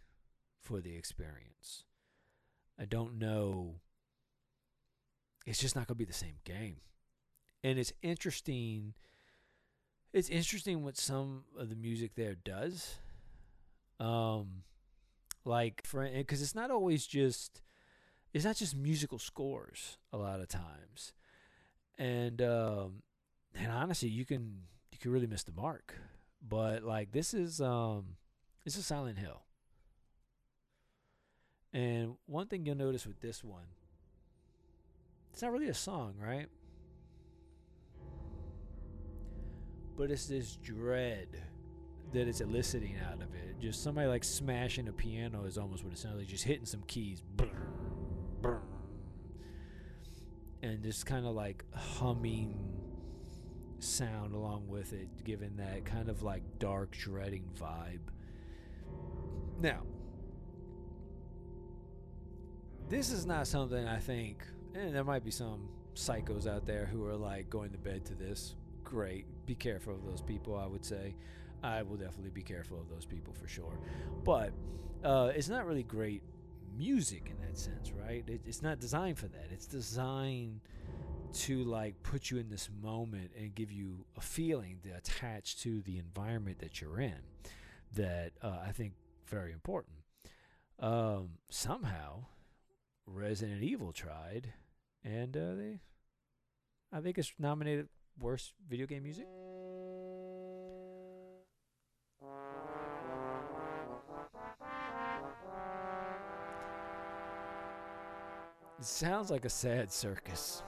for 0.62 0.82
the 0.82 0.96
experience. 0.96 1.84
I 2.80 2.86
don't 2.86 3.18
know. 3.18 3.76
It's 5.46 5.60
just 5.60 5.76
not 5.76 5.88
going 5.88 5.96
to 5.96 6.00
be 6.00 6.06
the 6.06 6.14
same 6.14 6.36
game. 6.44 6.78
And 7.64 7.80
it's 7.80 7.94
interesting. 8.02 8.94
It's 10.14 10.30
interesting 10.30 10.84
what 10.84 10.98
some 10.98 11.46
of 11.58 11.70
the 11.70 11.76
music 11.76 12.16
there 12.16 12.36
does. 12.36 12.96
Um, 14.00 14.64
like 15.48 15.82
for 15.86 16.08
because 16.08 16.42
it's 16.42 16.54
not 16.54 16.70
always 16.70 17.08
just 17.08 17.62
it's 18.34 18.46
not 18.46 18.58
just 18.58 18.76
musical 18.76 19.18
scores 19.18 19.98
a 20.14 20.18
lot 20.18 20.40
of 20.40 20.48
times, 20.48 21.14
and 21.98 22.42
um, 22.42 23.02
and 23.56 23.72
honestly, 23.72 24.10
you 24.10 24.26
can 24.26 24.64
you 24.92 25.00
can 25.00 25.12
really 25.12 25.26
miss 25.26 25.44
the 25.44 25.52
mark. 25.52 25.96
But 26.48 26.84
like 26.84 27.12
this 27.12 27.34
is 27.34 27.60
um, 27.62 28.16
this 28.64 28.78
is 28.78 28.86
Silent 28.86 29.18
Hill. 29.18 29.42
And 31.74 32.16
one 32.26 32.48
thing 32.48 32.66
you'll 32.66 32.76
notice 32.76 33.06
with 33.06 33.20
this 33.20 33.44
one, 33.44 33.66
it's 35.34 35.42
not 35.42 35.52
really 35.52 35.68
a 35.68 35.74
song, 35.74 36.16
right? 36.20 36.48
But 39.98 40.12
it's 40.12 40.28
this 40.28 40.56
dread 40.56 41.28
that 42.14 42.28
it's 42.28 42.42
eliciting 42.42 42.96
out 43.06 43.22
of 43.22 43.34
it. 43.36 43.60
Just 43.60 43.84
somebody 43.84 44.08
like 44.08 44.24
smashing 44.24 44.88
a 44.88 44.94
piano 44.94 45.44
is 45.46 45.58
almost 45.58 45.84
what 45.84 45.92
it 45.92 46.00
sounds 46.00 46.18
like, 46.18 46.28
just 46.28 46.46
hitting 46.46 46.66
some 46.66 46.84
keys. 46.88 47.22
And 50.64 50.82
just 50.82 51.06
kind 51.06 51.26
of 51.26 51.36
like 51.36 51.64
humming 51.74 52.77
sound 53.80 54.34
along 54.34 54.68
with 54.68 54.94
it, 54.94 55.08
giving 55.24 55.56
that 55.58 55.86
kind 55.86 56.10
of 56.10 56.24
like 56.24 56.44
dark, 56.60 56.92
dreading 56.92 57.46
vibe. 57.60 58.00
Now, 59.60 59.82
this 62.90 63.12
is 63.12 63.26
not 63.26 63.48
something 63.48 63.86
I 63.88 63.98
think, 64.00 64.44
and 64.74 64.96
there 64.96 65.04
might 65.04 65.24
be 65.24 65.32
some 65.32 65.68
psychos 65.96 66.48
out 66.48 66.66
there 66.66 66.86
who 66.86 67.06
are 67.06 67.16
like 67.16 67.50
going 67.50 67.72
to 67.72 67.78
bed 67.78 68.06
to 68.06 68.16
this. 68.16 68.56
Great. 68.84 69.26
Be 69.46 69.56
careful 69.56 69.94
of 69.94 70.06
those 70.06 70.22
people, 70.22 70.56
I 70.56 70.68
would 70.68 70.86
say. 70.86 71.16
I 71.64 71.82
will 71.82 71.98
definitely 71.98 72.30
be 72.30 72.44
careful 72.44 72.80
of 72.80 72.90
those 72.90 73.06
people 73.06 73.34
for 73.34 73.48
sure. 73.48 73.80
But 74.24 74.54
uh, 75.04 75.32
it's 75.36 75.50
not 75.50 75.66
really 75.66 75.84
great 75.84 76.22
music 76.78 77.32
in 77.32 77.48
that 77.48 77.58
sense, 77.58 77.92
right? 77.92 78.24
It, 78.28 78.42
it's 78.46 78.62
not 78.62 78.80
designed 78.80 79.18
for 79.18 79.28
that. 79.28 79.48
It's 79.52 79.66
designed 79.66 80.62
to 81.34 81.64
like 81.64 82.02
put 82.04 82.32
you 82.32 82.38
in 82.38 82.50
this 82.50 82.70
moment 82.82 83.32
and 83.38 83.54
give 83.54 83.72
you 83.72 84.06
a 84.18 84.22
feeling 84.22 84.80
to 84.84 84.90
attach 84.92 85.60
to 85.62 85.82
the 85.82 85.98
environment 85.98 86.60
that 86.60 86.82
you're 86.82 87.00
in 87.00 87.20
that 87.94 88.34
uh, 88.42 88.58
I 88.66 88.72
think 88.72 88.94
very 89.28 89.52
important. 89.52 89.98
Um, 90.80 91.32
somehow, 91.50 92.26
Resident 93.06 93.64
Evil 93.64 93.92
tried, 93.92 94.54
and 95.04 95.36
uh, 95.36 95.56
they, 95.56 95.80
I 96.92 97.02
think 97.02 97.18
it's 97.18 97.34
nominated 97.40 97.88
worst 98.20 98.54
video 98.70 98.86
game 98.86 99.04
music. 99.04 99.26
It 108.80 108.86
sounds 108.86 109.32
like 109.32 109.46
a 109.46 109.50
sad 109.50 109.92
circus. 109.92 110.62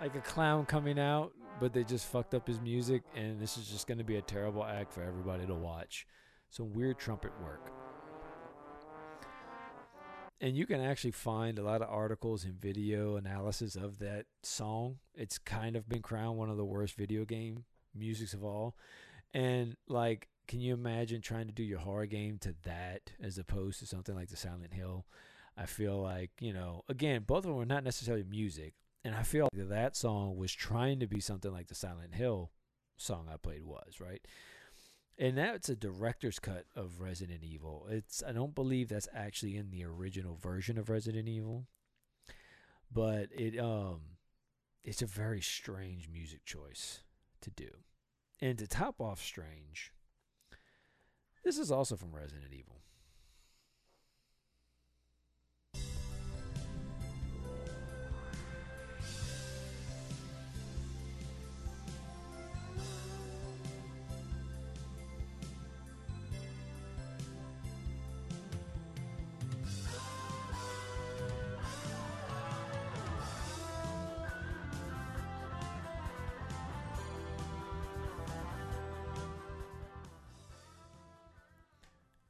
Like 0.00 0.14
a 0.14 0.20
clown 0.20 0.64
coming 0.64 0.98
out, 0.98 1.32
but 1.60 1.72
they 1.72 1.84
just 1.84 2.06
fucked 2.06 2.34
up 2.34 2.46
his 2.46 2.60
music, 2.60 3.02
and 3.14 3.40
this 3.40 3.58
is 3.58 3.68
just 3.68 3.86
going 3.86 3.98
to 3.98 4.04
be 4.04 4.16
a 4.16 4.22
terrible 4.22 4.64
act 4.64 4.92
for 4.92 5.02
everybody 5.02 5.46
to 5.46 5.54
watch. 5.54 6.06
Some 6.48 6.72
weird 6.72 6.98
trumpet 6.98 7.32
work. 7.42 7.70
And 10.40 10.56
you 10.56 10.64
can 10.64 10.80
actually 10.80 11.10
find 11.10 11.58
a 11.58 11.62
lot 11.62 11.82
of 11.82 11.90
articles 11.90 12.44
and 12.44 12.54
video 12.54 13.16
analysis 13.16 13.76
of 13.76 13.98
that 13.98 14.24
song. 14.42 14.96
It's 15.14 15.36
kind 15.36 15.76
of 15.76 15.86
been 15.86 16.00
crowned 16.00 16.38
one 16.38 16.48
of 16.48 16.56
the 16.56 16.64
worst 16.64 16.94
video 16.94 17.26
game 17.26 17.64
musics 17.94 18.32
of 18.32 18.42
all. 18.42 18.74
And 19.34 19.76
like 19.86 20.28
can 20.50 20.60
you 20.60 20.74
imagine 20.74 21.20
trying 21.20 21.46
to 21.46 21.52
do 21.52 21.62
your 21.62 21.78
horror 21.78 22.06
game 22.06 22.36
to 22.38 22.52
that 22.64 23.12
as 23.22 23.38
opposed 23.38 23.78
to 23.78 23.86
something 23.86 24.16
like 24.16 24.30
the 24.30 24.36
Silent 24.36 24.74
Hill? 24.74 25.06
I 25.56 25.66
feel 25.66 26.02
like, 26.02 26.30
you 26.40 26.52
know, 26.52 26.82
again, 26.88 27.22
both 27.24 27.44
of 27.44 27.52
them 27.52 27.60
are 27.60 27.64
not 27.64 27.84
necessarily 27.84 28.24
music. 28.28 28.74
And 29.04 29.14
I 29.14 29.22
feel 29.22 29.48
like 29.52 29.68
that 29.68 29.96
song 29.96 30.36
was 30.36 30.52
trying 30.52 31.00
to 31.00 31.06
be 31.06 31.20
something 31.20 31.52
like 31.52 31.68
the 31.68 31.74
Silent 31.74 32.14
Hill 32.14 32.50
song 32.96 33.28
I 33.32 33.36
played 33.36 33.64
was, 33.64 34.00
right? 34.00 34.20
And 35.18 35.36
that's 35.36 35.68
a 35.68 35.76
director's 35.76 36.38
cut 36.38 36.64
of 36.74 37.00
Resident 37.00 37.42
Evil. 37.42 37.86
It's 37.90 38.22
I 38.26 38.32
don't 38.32 38.54
believe 38.54 38.88
that's 38.88 39.08
actually 39.14 39.56
in 39.56 39.70
the 39.70 39.84
original 39.84 40.34
version 40.34 40.78
of 40.78 40.90
Resident 40.90 41.28
Evil. 41.28 41.66
But 42.92 43.28
it 43.32 43.58
um 43.58 44.00
it's 44.82 45.02
a 45.02 45.06
very 45.06 45.40
strange 45.40 46.08
music 46.08 46.44
choice 46.44 47.00
to 47.42 47.50
do. 47.50 47.70
And 48.40 48.58
to 48.58 48.66
top 48.66 49.00
off 49.00 49.22
strange, 49.22 49.92
this 51.44 51.58
is 51.58 51.70
also 51.70 51.96
from 51.96 52.14
Resident 52.14 52.52
Evil. 52.52 52.80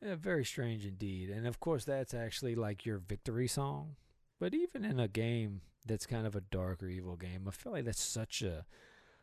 Yeah, 0.03 0.15
very 0.17 0.45
strange 0.45 0.87
indeed. 0.87 1.31
And 1.31 1.47
of 1.47 1.61
course, 1.61 1.85
that's 1.85 2.15
actually 2.15 2.55
like 2.55 2.87
your 2.87 2.99
victory 2.99 3.49
song. 3.49 3.97
But 4.39 4.55
even 4.55 4.85
in 4.85 4.99
a 4.99 5.09
game 5.09 5.61
that's 5.87 6.07
kind 6.07 6.27
of 6.27 6.35
a 6.35 6.41
darker 6.41 6.89
evil 6.89 7.17
game, 7.17 7.45
I 7.47 7.51
feel 7.51 7.73
like 7.73 7.85
that's 7.85 8.01
such 8.01 8.43
a 8.43 8.65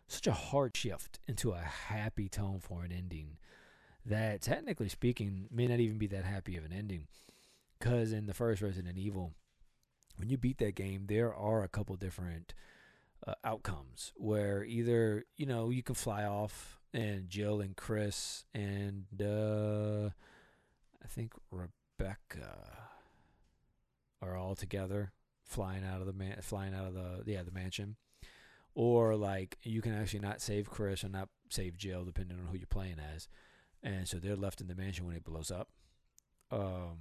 such 0.08 0.28
a 0.28 0.32
hard 0.32 0.76
shift 0.78 1.20
into 1.28 1.52
a 1.52 1.60
happy 1.60 2.30
tone 2.30 2.60
for 2.62 2.84
an 2.84 2.92
ending 2.94 3.38
that 4.06 4.42
technically 4.42 4.88
speaking 4.88 5.48
may 5.52 5.68
not 5.68 5.80
even 5.82 5.98
be 5.98 6.08
that 6.08 6.24
happy 6.24 6.56
of 6.56 6.64
an 6.64 6.72
ending. 6.72 7.08
Cuz 7.80 8.12
in 8.14 8.28
the 8.28 8.34
first 8.34 8.62
Resident 8.62 8.98
Evil, 8.98 9.34
when 10.18 10.30
you 10.30 10.38
beat 10.38 10.58
that 10.60 10.76
game, 10.76 11.08
there 11.08 11.34
are 11.34 11.64
a 11.64 11.68
couple 11.68 11.96
different 11.96 12.54
uh, 13.26 13.34
outcomes 13.44 14.14
where 14.16 14.64
either, 14.64 15.26
you 15.36 15.46
know, 15.46 15.70
you 15.70 15.84
can 15.84 15.96
fly 15.96 16.24
off 16.24 16.80
and 16.94 17.30
Jill 17.30 17.62
and 17.62 17.76
Chris 17.76 18.46
and 18.54 19.06
uh 19.22 20.10
I 21.08 21.10
think 21.10 21.32
Rebecca 21.52 22.90
are 24.22 24.36
all 24.36 24.56
together 24.56 25.14
flying 25.46 25.86
out 25.86 26.02
of 26.02 26.06
the 26.06 26.12
man 26.12 26.38
flying 26.42 26.74
out 26.74 26.86
of 26.86 26.94
the 26.94 27.24
yeah 27.26 27.44
the 27.44 27.52
mansion. 27.52 27.96
Or 28.76 29.16
like 29.16 29.58
you 29.64 29.82
can 29.82 29.94
actually 29.94 30.20
not 30.20 30.42
save 30.42 30.70
Chris 30.70 31.06
or 31.06 31.10
not 31.10 31.30
save 31.50 31.78
Jill 31.78 32.04
depending 32.04 32.38
on 32.38 32.48
who 32.48 32.58
you're 32.58 32.68
playing 32.68 32.98
as. 33.16 33.30
And 33.82 34.06
so 34.06 34.18
they're 34.18 34.36
left 34.36 34.60
in 34.60 34.68
the 34.68 34.76
mansion 34.76 35.06
when 35.06 35.16
it 35.16 35.24
blows 35.24 35.50
up. 35.50 35.70
Um 36.52 36.98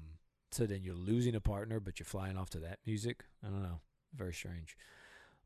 so 0.52 0.66
then 0.66 0.82
you're 0.84 0.94
losing 0.94 1.34
a 1.34 1.40
partner 1.40 1.80
but 1.80 1.98
you're 1.98 2.06
flying 2.06 2.36
off 2.36 2.50
to 2.50 2.60
that 2.60 2.78
music. 2.86 3.24
I 3.44 3.48
don't 3.48 3.62
know. 3.62 3.80
Very 4.14 4.32
strange. 4.34 4.76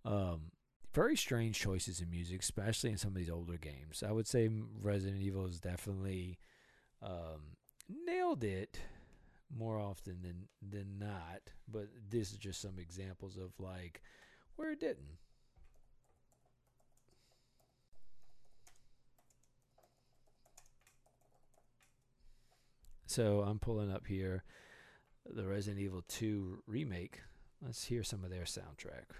Um 0.04 0.52
very 0.92 1.16
strange 1.16 1.58
choices 1.58 2.00
in 2.00 2.10
music 2.10 2.42
especially 2.42 2.90
in 2.90 2.98
some 2.98 3.12
of 3.12 3.16
these 3.16 3.30
older 3.30 3.56
games. 3.56 4.04
I 4.06 4.12
would 4.12 4.26
say 4.26 4.50
Resident 4.82 5.22
Evil 5.22 5.46
is 5.46 5.60
definitely 5.60 6.38
um 7.02 7.56
nailed 8.06 8.44
it 8.44 8.80
more 9.56 9.78
often 9.78 10.18
than 10.22 10.48
than 10.62 10.98
not. 10.98 11.40
But 11.70 11.88
this 12.08 12.32
is 12.32 12.38
just 12.38 12.60
some 12.60 12.78
examples 12.78 13.36
of 13.36 13.52
like 13.58 14.02
where 14.56 14.72
it 14.72 14.80
didn't. 14.80 15.18
So 23.06 23.40
I'm 23.40 23.58
pulling 23.58 23.90
up 23.90 24.06
here 24.06 24.44
the 25.28 25.44
Resident 25.44 25.82
Evil 25.82 26.04
2 26.06 26.62
remake. 26.68 27.20
Let's 27.60 27.84
hear 27.84 28.04
some 28.04 28.22
of 28.22 28.30
their 28.30 28.44
soundtrack. 28.44 29.16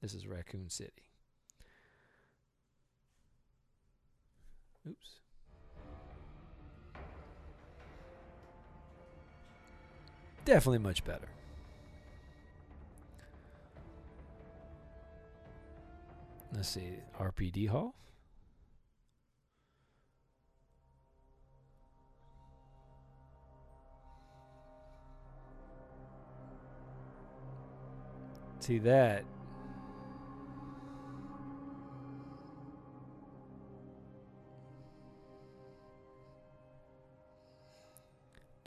This 0.00 0.14
is 0.14 0.26
Raccoon 0.26 0.70
City. 0.70 1.10
Oops. 4.88 5.25
Definitely 10.46 10.78
much 10.78 11.02
better. 11.04 11.26
Let's 16.52 16.68
see, 16.68 17.00
RPD 17.18 17.68
Hall. 17.68 17.96
See 28.60 28.78
that. 28.78 29.24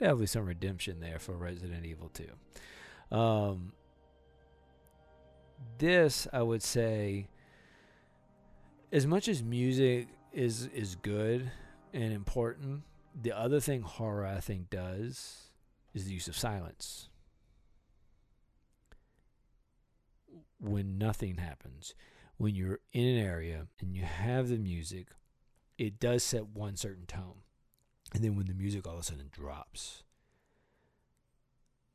Definitely 0.00 0.28
some 0.28 0.46
redemption 0.46 1.00
there 1.00 1.18
for 1.18 1.36
Resident 1.36 1.84
Evil 1.84 2.10
2. 3.10 3.14
Um, 3.14 3.74
this, 5.76 6.26
I 6.32 6.40
would 6.40 6.62
say, 6.62 7.28
as 8.90 9.06
much 9.06 9.28
as 9.28 9.42
music 9.42 10.08
is 10.32 10.70
is 10.72 10.94
good 10.94 11.50
and 11.92 12.14
important, 12.14 12.84
the 13.20 13.36
other 13.36 13.60
thing 13.60 13.82
horror 13.82 14.24
I 14.24 14.40
think 14.40 14.70
does 14.70 15.50
is 15.92 16.06
the 16.06 16.14
use 16.14 16.28
of 16.28 16.36
silence. 16.38 17.10
When 20.58 20.96
nothing 20.96 21.36
happens, 21.36 21.94
when 22.38 22.54
you're 22.54 22.80
in 22.94 23.06
an 23.06 23.18
area 23.18 23.66
and 23.80 23.94
you 23.94 24.04
have 24.04 24.48
the 24.48 24.56
music, 24.56 25.08
it 25.76 26.00
does 26.00 26.24
set 26.24 26.46
one 26.46 26.76
certain 26.76 27.04
tone. 27.04 27.42
And 28.12 28.24
then 28.24 28.36
when 28.36 28.46
the 28.46 28.54
music 28.54 28.86
all 28.86 28.94
of 28.94 29.00
a 29.00 29.02
sudden 29.02 29.30
drops, 29.30 30.02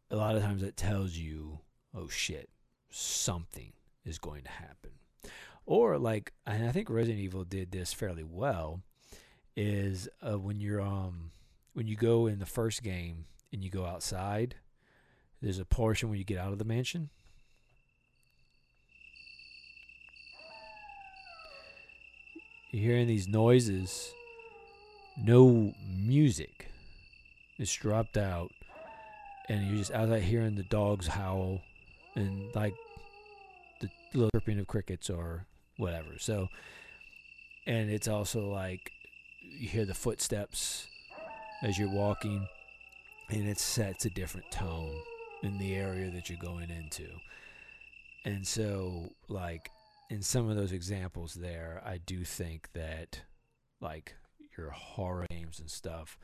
a 0.09 0.15
lot 0.15 0.35
of 0.35 0.43
times 0.43 0.61
that 0.61 0.77
tells 0.77 1.17
you, 1.17 1.59
oh 1.93 2.07
shit, 2.07 2.49
something 2.89 3.73
is 4.05 4.17
going 4.19 4.43
to 4.43 4.51
happen. 4.51 4.91
Or 5.65 5.97
like, 5.97 6.31
and 6.45 6.67
I 6.67 6.71
think 6.71 6.89
Resident 6.89 7.19
Evil 7.19 7.43
did 7.43 7.71
this 7.71 7.91
fairly 7.91 8.23
well, 8.23 8.81
is 9.55 10.07
uh, 10.21 10.37
when 10.37 10.59
you're 10.59 10.81
um 10.81 11.31
when 11.73 11.87
you 11.87 11.95
go 11.95 12.27
in 12.27 12.39
the 12.39 12.45
first 12.45 12.83
game 12.83 13.25
and 13.51 13.63
you 13.63 13.69
go 13.69 13.85
outside, 13.85 14.55
there's 15.41 15.59
a 15.59 15.65
portion 15.65 16.09
when 16.09 16.17
you 16.17 16.23
get 16.23 16.37
out 16.37 16.51
of 16.51 16.59
the 16.59 16.65
mansion. 16.65 17.09
You're 22.71 22.83
hearing 22.91 23.07
these 23.07 23.27
noises, 23.27 24.13
no 25.17 25.73
music. 25.97 26.67
It's 27.57 27.73
dropped 27.73 28.17
out, 28.17 28.51
and 29.47 29.67
you're 29.67 29.77
just 29.77 29.91
outside 29.91 30.23
hearing 30.23 30.55
the 30.55 30.63
dogs 30.63 31.07
howl 31.07 31.61
and 32.15 32.53
like 32.55 32.73
the 33.81 33.89
little 34.13 34.29
chirping 34.35 34.59
of 34.59 34.67
crickets 34.67 35.09
or 35.09 35.45
whatever. 35.77 36.17
So, 36.19 36.49
and 37.65 37.89
it's 37.89 38.07
also 38.07 38.49
like 38.49 38.91
you 39.41 39.67
hear 39.67 39.85
the 39.85 39.93
footsteps 39.93 40.87
as 41.61 41.77
you're 41.77 41.89
walking, 41.89 42.47
and 43.29 43.47
it 43.47 43.59
sets 43.59 44.05
a 44.05 44.09
different 44.09 44.51
tone 44.51 44.95
in 45.43 45.57
the 45.57 45.75
area 45.75 46.11
that 46.11 46.29
you're 46.29 46.39
going 46.39 46.69
into. 46.69 47.07
And 48.25 48.45
so, 48.45 49.13
like 49.29 49.69
in 50.09 50.21
some 50.21 50.49
of 50.49 50.55
those 50.55 50.71
examples 50.71 51.35
there, 51.35 51.81
I 51.85 51.99
do 51.99 52.23
think 52.23 52.69
that 52.73 53.21
like 53.81 54.15
your 54.57 54.71
horror 54.71 55.25
games 55.29 55.59
and 55.59 55.69
stuff 55.69 56.17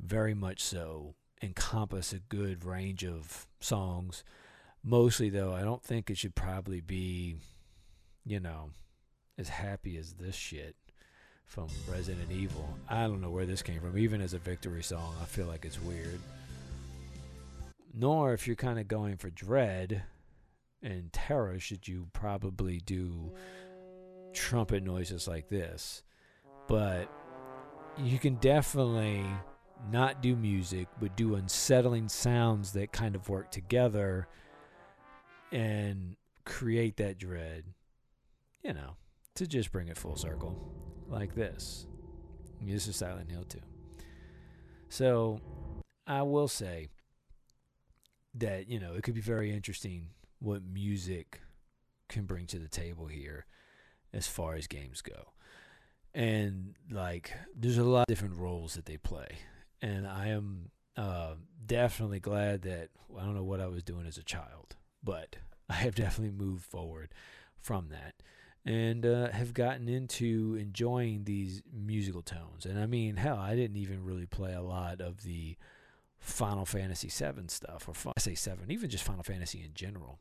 very 0.00 0.34
much 0.34 0.62
so 0.62 1.14
encompass 1.42 2.12
a 2.12 2.18
good 2.18 2.64
range 2.64 3.04
of 3.04 3.46
songs. 3.60 4.24
Mostly 4.84 5.30
though, 5.30 5.52
I 5.54 5.62
don't 5.62 5.82
think 5.82 6.10
it 6.10 6.18
should 6.18 6.34
probably 6.34 6.80
be, 6.80 7.36
you 8.24 8.40
know, 8.40 8.70
as 9.38 9.48
happy 9.48 9.96
as 9.96 10.14
this 10.14 10.34
shit 10.34 10.76
from 11.46 11.68
Resident 11.90 12.30
Evil. 12.30 12.68
I 12.88 13.02
don't 13.02 13.20
know 13.20 13.30
where 13.30 13.46
this 13.46 13.62
came 13.62 13.80
from. 13.80 13.98
Even 13.98 14.20
as 14.20 14.34
a 14.34 14.38
victory 14.38 14.82
song, 14.82 15.14
I 15.20 15.24
feel 15.24 15.46
like 15.46 15.64
it's 15.64 15.80
weird. 15.80 16.20
Nor 17.94 18.32
if 18.32 18.46
you're 18.46 18.56
kind 18.56 18.78
of 18.78 18.88
going 18.88 19.16
for 19.16 19.30
dread 19.30 20.02
and 20.82 21.12
terror, 21.12 21.58
should 21.58 21.86
you 21.86 22.08
probably 22.12 22.78
do 22.78 23.32
trumpet 24.32 24.82
noises 24.82 25.28
like 25.28 25.48
this. 25.48 26.02
But 26.68 27.08
you 27.98 28.18
can 28.18 28.36
definitely 28.36 29.24
not 29.90 30.22
do 30.22 30.36
music, 30.36 30.88
but 31.00 31.16
do 31.16 31.34
unsettling 31.34 32.08
sounds 32.08 32.72
that 32.72 32.92
kind 32.92 33.14
of 33.14 33.28
work 33.28 33.50
together 33.50 34.28
and 35.50 36.16
create 36.44 36.96
that 36.96 37.18
dread, 37.18 37.64
you 38.62 38.72
know, 38.72 38.96
to 39.34 39.46
just 39.46 39.72
bring 39.72 39.88
it 39.88 39.98
full 39.98 40.16
circle 40.16 40.56
like 41.08 41.34
this. 41.34 41.86
This 42.60 42.86
is 42.86 42.96
Silent 42.96 43.30
Hill 43.30 43.44
2. 43.48 43.58
So 44.88 45.40
I 46.06 46.22
will 46.22 46.48
say 46.48 46.88
that, 48.34 48.68
you 48.68 48.78
know, 48.78 48.94
it 48.94 49.02
could 49.02 49.14
be 49.14 49.20
very 49.20 49.52
interesting 49.52 50.08
what 50.38 50.62
music 50.62 51.40
can 52.08 52.24
bring 52.24 52.46
to 52.46 52.58
the 52.58 52.68
table 52.68 53.06
here 53.06 53.46
as 54.12 54.26
far 54.26 54.54
as 54.54 54.66
games 54.66 55.02
go. 55.02 55.32
And 56.14 56.74
like 56.90 57.32
there's 57.56 57.78
a 57.78 57.84
lot 57.84 58.02
of 58.02 58.06
different 58.06 58.36
roles 58.36 58.74
that 58.74 58.86
they 58.86 58.96
play, 58.96 59.38
and 59.80 60.06
I 60.06 60.28
am 60.28 60.70
uh, 60.96 61.34
definitely 61.64 62.20
glad 62.20 62.62
that 62.62 62.88
I 63.18 63.24
don't 63.24 63.34
know 63.34 63.44
what 63.44 63.60
I 63.60 63.66
was 63.66 63.82
doing 63.82 64.06
as 64.06 64.18
a 64.18 64.22
child, 64.22 64.76
but 65.02 65.36
I 65.68 65.74
have 65.74 65.94
definitely 65.94 66.36
moved 66.44 66.64
forward 66.64 67.12
from 67.60 67.88
that 67.90 68.14
and 68.64 69.04
uh, 69.04 69.30
have 69.30 69.54
gotten 69.54 69.88
into 69.88 70.56
enjoying 70.60 71.24
these 71.24 71.62
musical 71.72 72.22
tones. 72.22 72.64
And 72.64 72.78
I 72.78 72.86
mean, 72.86 73.16
hell, 73.16 73.38
I 73.38 73.56
didn't 73.56 73.76
even 73.76 74.04
really 74.04 74.26
play 74.26 74.54
a 74.54 74.62
lot 74.62 75.00
of 75.00 75.24
the 75.24 75.56
Final 76.20 76.64
Fantasy 76.64 77.08
VII 77.08 77.48
stuff, 77.48 77.88
or 77.88 77.94
I 78.16 78.20
say 78.20 78.34
seven, 78.36 78.70
even 78.70 78.88
just 78.88 79.04
Final 79.04 79.24
Fantasy 79.24 79.62
in 79.64 79.74
general. 79.74 80.20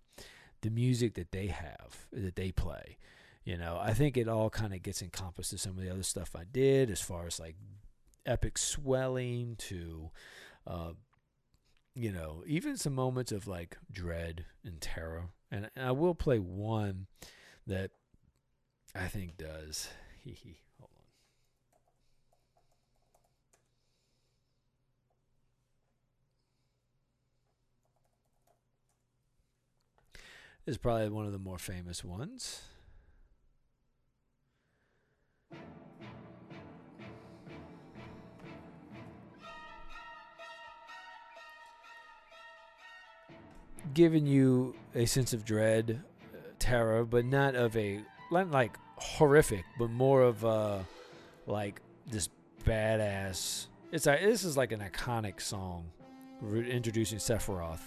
The 0.62 0.72
music 0.72 1.14
that 1.16 1.32
they 1.32 1.48
have, 1.48 2.08
that 2.12 2.36
they 2.36 2.52
play, 2.52 2.98
you 3.44 3.58
know, 3.58 3.80
I 3.82 3.94
think 3.94 4.18
it 4.18 4.28
all 4.28 4.50
kind 4.50 4.74
of 4.74 4.84
gets 4.84 5.02
encompassed 5.02 5.50
to 5.52 5.58
some 5.58 5.78
of 5.78 5.84
the 5.84 5.90
other 5.90 6.04
stuff 6.04 6.36
I 6.36 6.44
did, 6.52 6.92
as 6.92 7.02
far 7.02 7.26
as 7.26 7.40
like 7.40 7.56
epic 8.26 8.58
swelling 8.58 9.56
to, 9.58 10.12
uh, 10.68 10.92
you 11.96 12.12
know, 12.12 12.44
even 12.46 12.78
some 12.78 12.94
moments 12.94 13.32
of 13.32 13.48
like 13.48 13.78
dread 13.92 14.46
and 14.64 14.80
terror. 14.80 15.30
And, 15.52 15.70
and 15.76 15.86
I 15.88 15.92
will 15.92 16.16
play 16.16 16.38
one 16.38 17.08
that 17.66 17.92
I 18.94 19.08
think 19.08 19.38
does. 19.38 19.90
Hold 20.80 20.92
on. 20.94 21.02
Is 30.68 30.78
probably 30.78 31.10
one 31.10 31.26
of 31.26 31.32
the 31.32 31.40
more 31.40 31.58
famous 31.58 32.04
ones. 32.04 32.62
Giving 43.94 44.26
you 44.26 44.76
a 44.96 45.06
sense 45.06 45.34
of 45.34 45.44
dread, 45.44 46.02
uh, 46.34 46.38
terror, 46.60 47.04
but 47.04 47.26
not 47.26 47.56
of 47.56 47.76
a 47.76 48.02
not 48.32 48.52
like 48.52 48.78
horrific, 48.98 49.66
but 49.78 49.90
more 49.90 50.22
of 50.22 50.44
a 50.44 50.86
like 51.48 51.82
this 52.08 52.30
badass. 52.66 53.68
It's 53.92 54.08
a, 54.08 54.18
this 54.22 54.44
is 54.44 54.56
like 54.56 54.72
an 54.72 54.80
iconic 54.80 55.42
song, 55.42 55.86
re- 56.42 56.70
introducing 56.70 57.20
Sephiroth, 57.20 57.82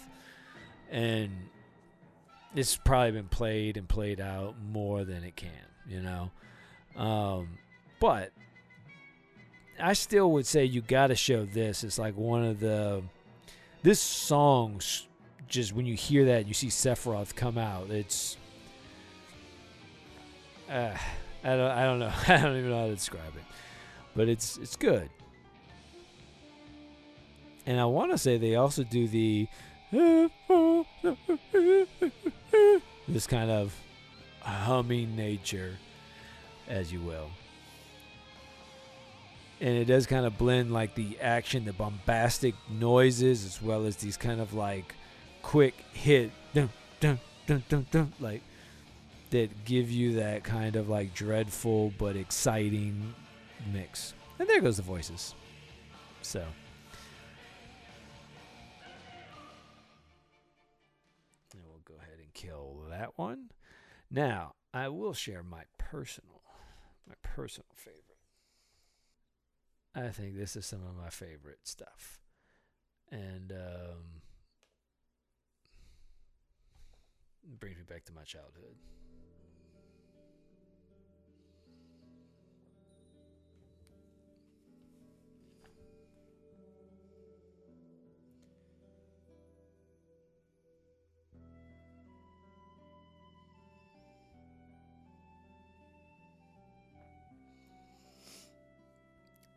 and 0.90 1.30
it's 2.55 2.76
probably 2.76 3.12
been 3.12 3.28
played 3.28 3.76
and 3.76 3.88
played 3.88 4.20
out 4.20 4.57
more 4.62 5.05
than 5.05 5.24
it 5.24 5.36
can, 5.36 5.51
you 5.88 6.01
know. 6.03 6.30
Um, 6.97 7.59
but 8.01 8.32
I 9.80 9.95
still 9.95 10.30
would 10.32 10.47
say 10.47 10.64
you 10.64 10.82
got 10.82 11.09
to 11.09 11.16
show 11.16 11.45
this. 11.45 11.84
It's 11.84 11.99
like 11.99 12.16
one 12.16 12.45
of 12.45 12.61
the 12.61 13.03
this 13.82 14.01
song. 14.01 14.80
Just 15.49 15.72
when 15.72 15.86
you 15.86 15.95
hear 15.95 16.24
that, 16.26 16.47
you 16.47 16.55
see 16.55 16.68
Sephiroth 16.68 17.34
come 17.34 17.59
out. 17.59 17.90
It's 17.90 18.36
uh, 20.70 20.97
I 21.42 21.57
don't 21.57 21.70
I 21.70 21.84
don't 21.84 21.99
know. 21.99 22.12
I 22.28 22.36
don't 22.38 22.57
even 22.57 22.70
know 22.70 22.80
how 22.80 22.86
to 22.86 22.95
describe 22.95 23.36
it. 23.36 23.45
But 24.16 24.28
it's 24.28 24.57
it's 24.59 24.76
good. 24.76 25.11
And 27.66 27.80
I 27.80 27.84
want 27.86 28.11
to 28.12 28.18
say 28.18 28.36
they 28.36 28.57
also 28.57 28.84
do 28.84 29.09
the 29.09 29.49
this 33.09 33.26
kind 33.26 33.51
of 33.51 33.74
humming 34.40 35.16
nature 35.16 35.76
as 36.68 36.92
you 36.92 37.01
will. 37.01 37.30
And 39.61 39.76
it 39.76 39.84
does 39.86 40.07
kind 40.07 40.26
of 40.26 40.36
blend 40.36 40.72
like 40.72 40.95
the 40.95 41.18
action, 41.20 41.64
the 41.64 41.72
bombastic 41.72 42.55
noises 42.70 43.45
as 43.45 43.62
well 43.62 43.86
as 43.86 43.97
these 43.97 44.16
kind 44.16 44.40
of 44.40 44.53
like 44.53 44.95
quick 45.45 45.74
hit 45.92 46.32
dun 46.55 46.70
dun 47.01 47.20
dun 47.47 47.62
dun 47.68 47.86
dun 47.90 48.12
like 48.18 48.40
that 49.28 49.64
give 49.66 49.90
you 49.90 50.14
that 50.14 50.42
kind 50.42 50.74
of 50.74 50.88
like 50.88 51.12
dreadful 51.12 51.92
but 51.99 52.16
exciting 52.16 53.14
mix. 53.70 54.14
And 54.38 54.49
there 54.49 54.62
goes 54.62 54.78
the 54.78 54.82
voices. 54.82 55.34
So. 56.22 56.40
And 61.53 61.62
we'll 61.68 61.82
go 61.84 61.95
ahead 62.01 62.18
and 62.18 62.32
kill 62.32 62.86
that 62.88 63.18
one. 63.18 63.51
Now, 64.11 64.55
I 64.72 64.88
will 64.88 65.12
share 65.12 65.42
my 65.42 65.64
personal 65.76 66.40
my 67.07 67.14
personal 67.22 67.68
favorite. 67.74 68.01
I 69.95 70.09
think 70.09 70.36
this 70.36 70.57
is 70.57 70.64
some 70.64 70.80
of 70.88 70.97
my 70.97 71.11
favorite 71.11 71.61
stuff. 71.64 72.18
And 73.12 73.53
um 73.53 74.22
brings 77.61 77.76
me 77.76 77.82
back 77.88 78.05
to 78.05 78.12
my 78.12 78.22
childhood. 78.22 78.76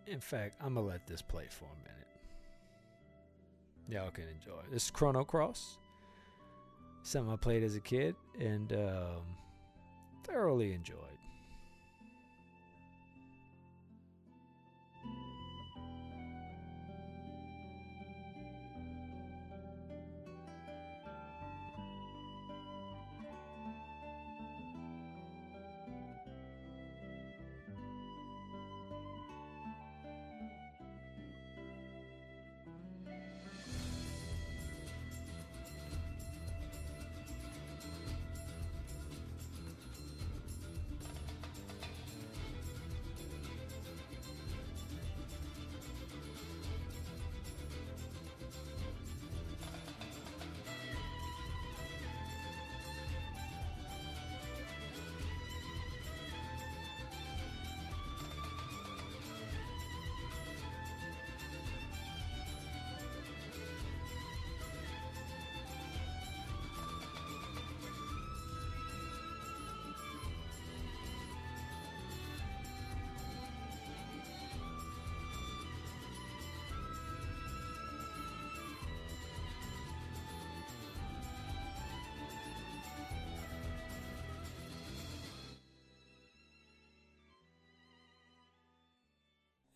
In 0.08 0.22
fact, 0.22 0.56
I'm 0.62 0.76
gonna 0.76 0.88
let 0.88 1.06
this 1.06 1.22
play 1.22 1.48
for 1.50 1.66
a 1.66 1.78
minute. 1.84 2.08
Y'all 3.90 4.10
can 4.10 4.24
enjoy. 4.30 4.62
This 4.72 4.86
is 4.86 4.92
Chrono 4.92 5.26
Cross. 5.26 5.80
Something 7.08 7.32
I 7.32 7.38
played 7.38 7.64
as 7.64 7.78
a 7.78 7.80
kid 7.80 8.18
and 8.38 8.74
um, 8.74 9.22
thoroughly 10.26 10.74
enjoyed. 10.74 11.17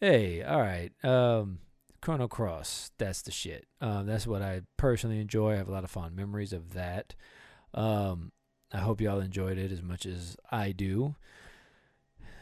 Hey, 0.04 0.42
all 0.42 0.60
right. 0.60 0.92
Um, 1.06 1.60
Chrono 2.02 2.28
Cross, 2.28 2.90
that's 2.98 3.22
the 3.22 3.30
shit. 3.30 3.68
Um, 3.82 4.08
that's 4.08 4.26
what 4.26 4.42
I 4.42 4.62
personally 4.76 5.20
enjoy. 5.20 5.54
I 5.54 5.58
have 5.58 5.68
a 5.68 5.72
lot 5.72 5.84
of 5.84 5.92
fond 5.92 6.16
memories 6.16 6.54
of 6.54 6.74
that. 6.74 7.14
Um, 7.76 8.32
I 8.74 8.80
hope 8.80 9.00
y'all 9.00 9.20
enjoyed 9.20 9.60
it 9.60 9.72
as 9.72 9.84
much 9.84 10.08
as 10.08 10.36
I 10.50 10.72
do. 10.72 11.14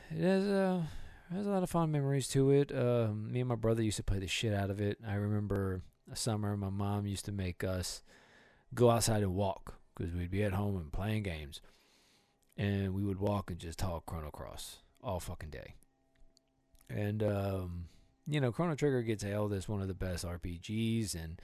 It 0.10 0.24
has 0.24 0.48
a 0.48 0.88
has 1.34 1.46
a 1.46 1.50
lot 1.50 1.62
of 1.62 1.70
fond 1.70 1.92
memories 1.92 2.30
to 2.30 2.50
it. 2.50 2.72
Um, 2.74 3.30
me 3.30 3.42
and 3.42 3.50
my 3.50 3.56
brother 3.56 3.84
used 3.84 3.98
to 3.98 4.04
play 4.04 4.20
the 4.20 4.28
shit 4.28 4.54
out 4.54 4.70
of 4.70 4.80
it. 4.80 4.98
I 5.06 5.16
remember 5.16 5.82
a 6.10 6.16
summer 6.16 6.56
my 6.56 6.70
mom 6.70 7.08
used 7.08 7.26
to 7.26 7.34
make 7.34 7.66
us 7.66 8.04
go 8.74 8.90
outside 8.90 9.22
and 9.22 9.36
walk 9.36 9.76
because 9.98 10.14
we'd 10.14 10.32
be 10.32 10.44
at 10.44 10.54
home 10.54 10.78
and 10.78 10.94
playing 10.94 11.24
games, 11.24 11.60
and 12.56 12.94
we 12.94 13.04
would 13.04 13.20
walk 13.20 13.52
and 13.52 13.60
just 13.60 13.80
talk 13.80 14.06
Chrono 14.06 14.32
Cross 14.32 14.78
all 15.04 15.20
fucking 15.20 15.50
day 15.50 15.74
And 16.90 17.24
um, 17.24 17.86
you 18.28 18.40
know, 18.40 18.52
Chrono 18.52 18.76
Trigger 18.76 19.02
gets 19.02 19.24
hailed 19.24 19.54
as 19.54 19.68
one 19.68 19.82
of 19.82 19.88
the 19.88 19.94
best 19.94 20.26
RPGs, 20.26 21.16
and 21.16 21.42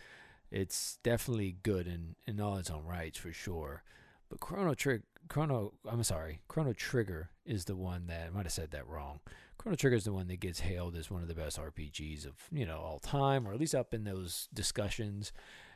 it's 0.51 0.97
definitely 1.03 1.57
good 1.63 1.87
in 1.87 2.15
in 2.27 2.39
all 2.39 2.57
its 2.57 2.69
own 2.69 2.85
rights 2.85 3.17
for 3.17 3.31
sure. 3.31 3.83
But 4.29 4.39
Chrono 4.39 4.73
Trigger, 4.73 5.03
Chrono, 5.27 5.73
I'm 5.89 6.03
sorry, 6.03 6.39
Chrono 6.47 6.73
Trigger 6.73 7.29
is 7.45 7.65
the 7.65 7.75
one 7.75 8.07
that 8.07 8.27
I 8.27 8.29
might 8.35 8.45
have 8.45 8.53
said 8.53 8.71
that 8.71 8.87
wrong. 8.87 9.19
Chrono 9.57 9.75
Trigger 9.75 9.95
is 9.95 10.03
the 10.03 10.13
one 10.13 10.27
that 10.27 10.39
gets 10.39 10.59
hailed 10.59 10.95
as 10.95 11.09
one 11.09 11.21
of 11.21 11.27
the 11.27 11.35
best 11.35 11.59
RPGs 11.59 12.25
of 12.25 12.33
you 12.51 12.65
know 12.65 12.79
all 12.79 12.99
time, 12.99 13.47
or 13.47 13.53
at 13.53 13.59
least 13.59 13.75
up 13.75 13.93
in 13.93 14.03
those 14.03 14.47
discussions. 14.53 15.31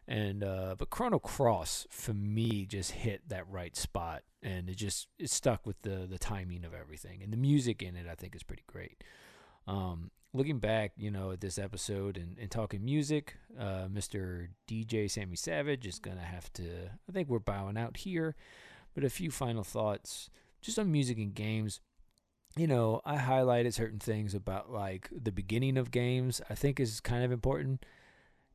And 0.08 0.44
uh, 0.44 0.76
but 0.78 0.90
Chrono 0.90 1.20
Cross 1.20 1.88
for 1.90 2.14
me 2.14 2.66
just 2.66 2.92
hit 2.92 3.30
that 3.30 3.50
right 3.50 3.76
spot, 3.76 4.24
and 4.42 4.70
it 4.70 4.76
just 4.76 5.08
it 5.18 5.30
stuck 5.30 5.66
with 5.66 5.82
the 5.84 6.08
the 6.10 6.18
timing 6.20 6.66
of 6.66 6.74
everything, 6.74 7.22
and 7.24 7.32
the 7.32 7.38
music 7.38 7.82
in 7.82 7.96
it 7.96 8.08
I 8.10 8.16
think 8.16 8.36
is 8.36 8.44
pretty 8.44 8.64
great. 8.68 9.04
Um, 9.70 10.10
looking 10.34 10.58
back, 10.58 10.94
you 10.98 11.12
know, 11.12 11.32
at 11.32 11.42
this 11.42 11.60
episode 11.60 12.18
and, 12.18 12.38
and 12.40 12.50
talking 12.50 12.84
music, 12.84 13.38
uh, 13.58 13.88
Mr. 13.88 14.48
DJ 14.68 15.10
Sammy 15.10 15.36
Savage 15.36 15.86
is 15.86 16.00
gonna 16.00 16.22
have 16.22 16.52
to. 16.54 16.64
I 17.08 17.12
think 17.12 17.30
we're 17.30 17.38
bowing 17.38 17.78
out 17.78 17.98
here, 17.98 18.36
but 18.96 19.04
a 19.04 19.10
few 19.10 19.30
final 19.30 19.64
thoughts 19.64 20.32
just 20.60 20.80
on 20.80 20.92
music 20.92 21.18
and 21.18 21.36
games. 21.36 21.82
You 22.58 22.66
know, 22.66 23.02
I 23.06 23.18
highlighted 23.18 23.74
certain 23.74 24.00
things 24.00 24.34
about 24.34 24.72
like 24.72 25.08
the 25.12 25.32
beginning 25.32 25.78
of 25.78 25.92
games. 25.92 26.42
I 26.50 26.56
think 26.56 26.80
is 26.80 27.00
kind 27.00 27.24
of 27.24 27.32
important. 27.32 27.86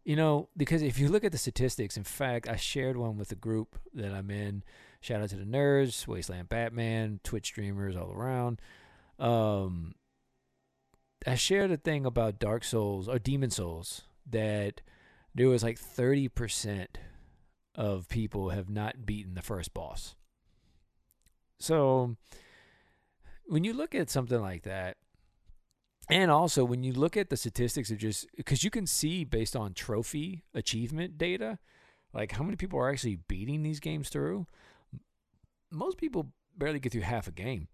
You 0.04 0.16
know, 0.16 0.48
because 0.56 0.82
if 0.82 0.98
you 0.98 1.08
look 1.08 1.24
at 1.24 1.32
the 1.32 1.38
statistics, 1.38 1.96
in 1.96 2.04
fact, 2.04 2.46
I 2.46 2.56
shared 2.56 2.98
one 2.98 3.16
with 3.16 3.28
the 3.28 3.36
group 3.36 3.78
that 3.94 4.12
I'm 4.12 4.30
in. 4.30 4.62
Shout 5.00 5.22
out 5.22 5.30
to 5.30 5.36
the 5.36 5.44
nerds, 5.44 6.06
Wasteland 6.06 6.50
Batman, 6.50 7.20
Twitch 7.22 7.46
streamers 7.46 7.96
all 7.96 8.12
around. 8.12 8.60
Um, 9.18 9.94
I 11.26 11.36
shared 11.36 11.70
a 11.70 11.76
thing 11.76 12.04
about 12.04 12.38
Dark 12.38 12.64
Souls 12.64 13.08
or 13.08 13.18
Demon 13.18 13.50
Souls 13.50 14.02
that 14.28 14.82
there 15.34 15.48
was 15.48 15.62
like 15.62 15.80
30% 15.80 16.86
of 17.74 18.08
people 18.08 18.50
have 18.50 18.68
not 18.68 19.06
beaten 19.06 19.34
the 19.34 19.42
first 19.42 19.74
boss. 19.74 20.14
So 21.58 22.16
when 23.46 23.64
you 23.64 23.72
look 23.72 23.94
at 23.94 24.10
something 24.10 24.40
like 24.40 24.62
that, 24.62 24.96
and 26.10 26.30
also 26.30 26.64
when 26.64 26.84
you 26.84 26.92
look 26.92 27.16
at 27.16 27.30
the 27.30 27.36
statistics 27.36 27.90
of 27.90 27.98
just 27.98 28.26
because 28.36 28.62
you 28.62 28.70
can 28.70 28.86
see 28.86 29.24
based 29.24 29.56
on 29.56 29.72
trophy 29.72 30.44
achievement 30.52 31.16
data, 31.16 31.58
like 32.12 32.32
how 32.32 32.44
many 32.44 32.56
people 32.56 32.78
are 32.78 32.90
actually 32.90 33.18
beating 33.28 33.62
these 33.62 33.80
games 33.80 34.08
through. 34.08 34.46
Most 35.70 35.96
people 35.96 36.32
barely 36.56 36.78
get 36.78 36.92
through 36.92 37.00
half 37.02 37.26
a 37.26 37.32
game. 37.32 37.68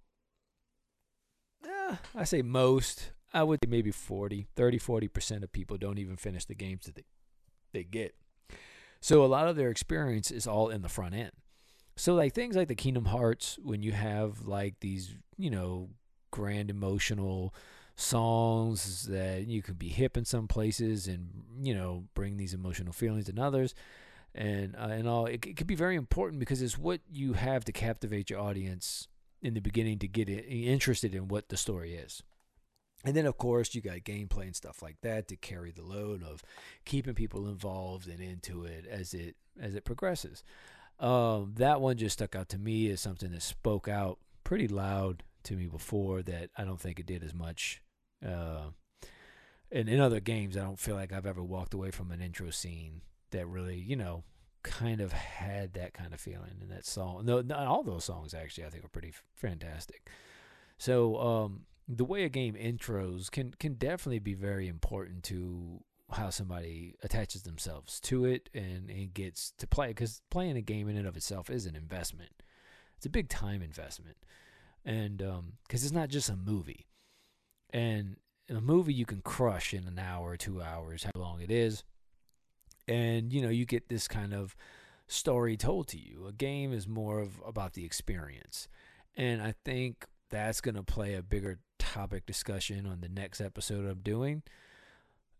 Eh, 1.66 1.96
I 2.14 2.24
say 2.24 2.40
most. 2.42 3.10
I 3.32 3.42
would 3.42 3.60
say 3.62 3.70
maybe 3.70 3.90
40, 3.90 4.46
30, 4.56 4.78
40% 4.78 5.42
of 5.42 5.52
people 5.52 5.76
don't 5.76 5.98
even 5.98 6.16
finish 6.16 6.44
the 6.44 6.54
games 6.54 6.86
that 6.86 6.96
they, 6.96 7.04
they 7.72 7.84
get. 7.84 8.14
So 9.00 9.24
a 9.24 9.26
lot 9.26 9.48
of 9.48 9.56
their 9.56 9.70
experience 9.70 10.30
is 10.30 10.46
all 10.46 10.68
in 10.68 10.82
the 10.82 10.88
front 10.88 11.14
end. 11.14 11.32
So 11.96 12.14
like 12.14 12.34
things 12.34 12.56
like 12.56 12.68
the 12.68 12.74
Kingdom 12.74 13.06
Hearts, 13.06 13.58
when 13.62 13.82
you 13.82 13.92
have 13.92 14.46
like 14.46 14.80
these, 14.80 15.14
you 15.36 15.50
know, 15.50 15.90
grand 16.30 16.70
emotional 16.70 17.54
songs 17.96 19.06
that 19.08 19.46
you 19.46 19.62
can 19.62 19.74
be 19.74 19.88
hip 19.88 20.16
in 20.16 20.24
some 20.24 20.48
places 20.48 21.06
and 21.06 21.28
you 21.60 21.74
know 21.74 22.04
bring 22.14 22.38
these 22.38 22.54
emotional 22.54 22.94
feelings 22.94 23.28
in 23.28 23.38
others 23.38 23.74
and 24.34 24.74
uh, 24.76 24.88
and 24.88 25.06
all 25.06 25.26
it, 25.26 25.44
it 25.46 25.56
can 25.56 25.66
be 25.66 25.74
very 25.74 25.96
important 25.96 26.40
because 26.40 26.62
it's 26.62 26.78
what 26.78 27.00
you 27.12 27.34
have 27.34 27.64
to 27.64 27.72
captivate 27.72 28.30
your 28.30 28.40
audience 28.40 29.06
in 29.42 29.54
the 29.54 29.60
beginning 29.60 29.98
to 29.98 30.08
get 30.08 30.28
it, 30.28 30.44
interested 30.46 31.14
in 31.14 31.28
what 31.28 31.50
the 31.50 31.56
story 31.56 31.94
is 31.94 32.22
and 33.04 33.14
then 33.14 33.26
of 33.26 33.38
course 33.38 33.74
you 33.74 33.80
got 33.80 33.98
gameplay 33.98 34.42
and 34.42 34.56
stuff 34.56 34.82
like 34.82 34.96
that 35.02 35.28
to 35.28 35.36
carry 35.36 35.70
the 35.70 35.82
load 35.82 36.22
of 36.22 36.42
keeping 36.84 37.14
people 37.14 37.48
involved 37.48 38.08
and 38.08 38.20
into 38.20 38.64
it 38.64 38.86
as 38.88 39.14
it 39.14 39.36
as 39.60 39.74
it 39.74 39.84
progresses 39.84 40.42
um, 40.98 41.54
that 41.56 41.80
one 41.80 41.96
just 41.96 42.18
stuck 42.18 42.36
out 42.36 42.48
to 42.50 42.58
me 42.58 42.90
as 42.90 43.00
something 43.00 43.30
that 43.30 43.42
spoke 43.42 43.88
out 43.88 44.18
pretty 44.44 44.68
loud 44.68 45.22
to 45.42 45.54
me 45.54 45.66
before 45.66 46.22
that 46.22 46.50
I 46.56 46.64
don't 46.64 46.80
think 46.80 47.00
it 47.00 47.06
did 47.06 47.24
as 47.24 47.32
much 47.32 47.80
uh, 48.26 48.70
and 49.72 49.88
in 49.88 50.00
other 50.00 50.20
games, 50.20 50.56
I 50.56 50.62
don't 50.62 50.78
feel 50.78 50.96
like 50.96 51.12
I've 51.12 51.26
ever 51.26 51.42
walked 51.42 51.74
away 51.74 51.90
from 51.90 52.10
an 52.10 52.20
intro 52.20 52.50
scene 52.50 53.02
that 53.30 53.46
really, 53.46 53.76
you 53.76 53.96
know, 53.96 54.24
kind 54.62 55.00
of 55.00 55.12
had 55.12 55.74
that 55.74 55.94
kind 55.94 56.12
of 56.12 56.20
feeling 56.20 56.56
And 56.60 56.70
that 56.70 56.84
song. 56.84 57.24
No, 57.24 57.40
not 57.40 57.66
all 57.66 57.82
those 57.82 58.04
songs 58.04 58.34
actually, 58.34 58.64
I 58.64 58.70
think 58.70 58.84
are 58.84 58.88
pretty 58.88 59.12
fantastic. 59.34 60.08
So 60.76 61.16
um, 61.20 61.60
the 61.96 62.04
way 62.04 62.24
a 62.24 62.28
game 62.28 62.54
intros 62.54 63.30
can 63.30 63.52
can 63.58 63.74
definitely 63.74 64.18
be 64.18 64.34
very 64.34 64.68
important 64.68 65.22
to 65.24 65.82
how 66.12 66.30
somebody 66.30 66.96
attaches 67.02 67.42
themselves 67.42 68.00
to 68.00 68.24
it 68.24 68.48
and, 68.52 68.90
and 68.90 69.14
gets 69.14 69.52
to 69.58 69.66
play 69.66 69.88
because 69.88 70.22
playing 70.30 70.56
a 70.56 70.60
game 70.60 70.88
in 70.88 70.96
and 70.96 71.06
of 71.06 71.16
itself 71.16 71.50
is 71.50 71.66
an 71.66 71.76
investment. 71.76 72.42
It's 72.96 73.06
a 73.06 73.10
big 73.10 73.28
time 73.28 73.62
investment, 73.62 74.16
and 74.84 75.22
um, 75.22 75.52
because 75.66 75.84
it's 75.84 75.92
not 75.92 76.08
just 76.08 76.28
a 76.28 76.36
movie 76.36 76.86
and 77.72 78.16
a 78.48 78.60
movie 78.60 78.92
you 78.92 79.06
can 79.06 79.20
crush 79.22 79.72
in 79.72 79.86
an 79.86 79.98
hour, 79.98 80.36
two 80.36 80.60
hours, 80.60 81.04
how 81.04 81.20
long 81.20 81.40
it 81.40 81.50
is. 81.50 81.84
And, 82.88 83.32
you 83.32 83.42
know, 83.42 83.48
you 83.48 83.64
get 83.64 83.88
this 83.88 84.08
kind 84.08 84.34
of 84.34 84.56
story 85.06 85.56
told 85.56 85.88
to 85.88 85.98
you. 85.98 86.26
A 86.26 86.32
game 86.32 86.72
is 86.72 86.88
more 86.88 87.20
of 87.20 87.40
about 87.46 87.74
the 87.74 87.84
experience. 87.84 88.68
And 89.16 89.40
I 89.40 89.54
think 89.64 90.06
that's 90.30 90.60
going 90.60 90.76
to 90.76 90.82
play 90.82 91.14
a 91.14 91.22
bigger 91.22 91.58
topic 91.78 92.24
discussion 92.26 92.86
on 92.86 93.00
the 93.00 93.08
next 93.08 93.40
episode 93.40 93.84
I'm 93.86 94.00
doing, 94.00 94.42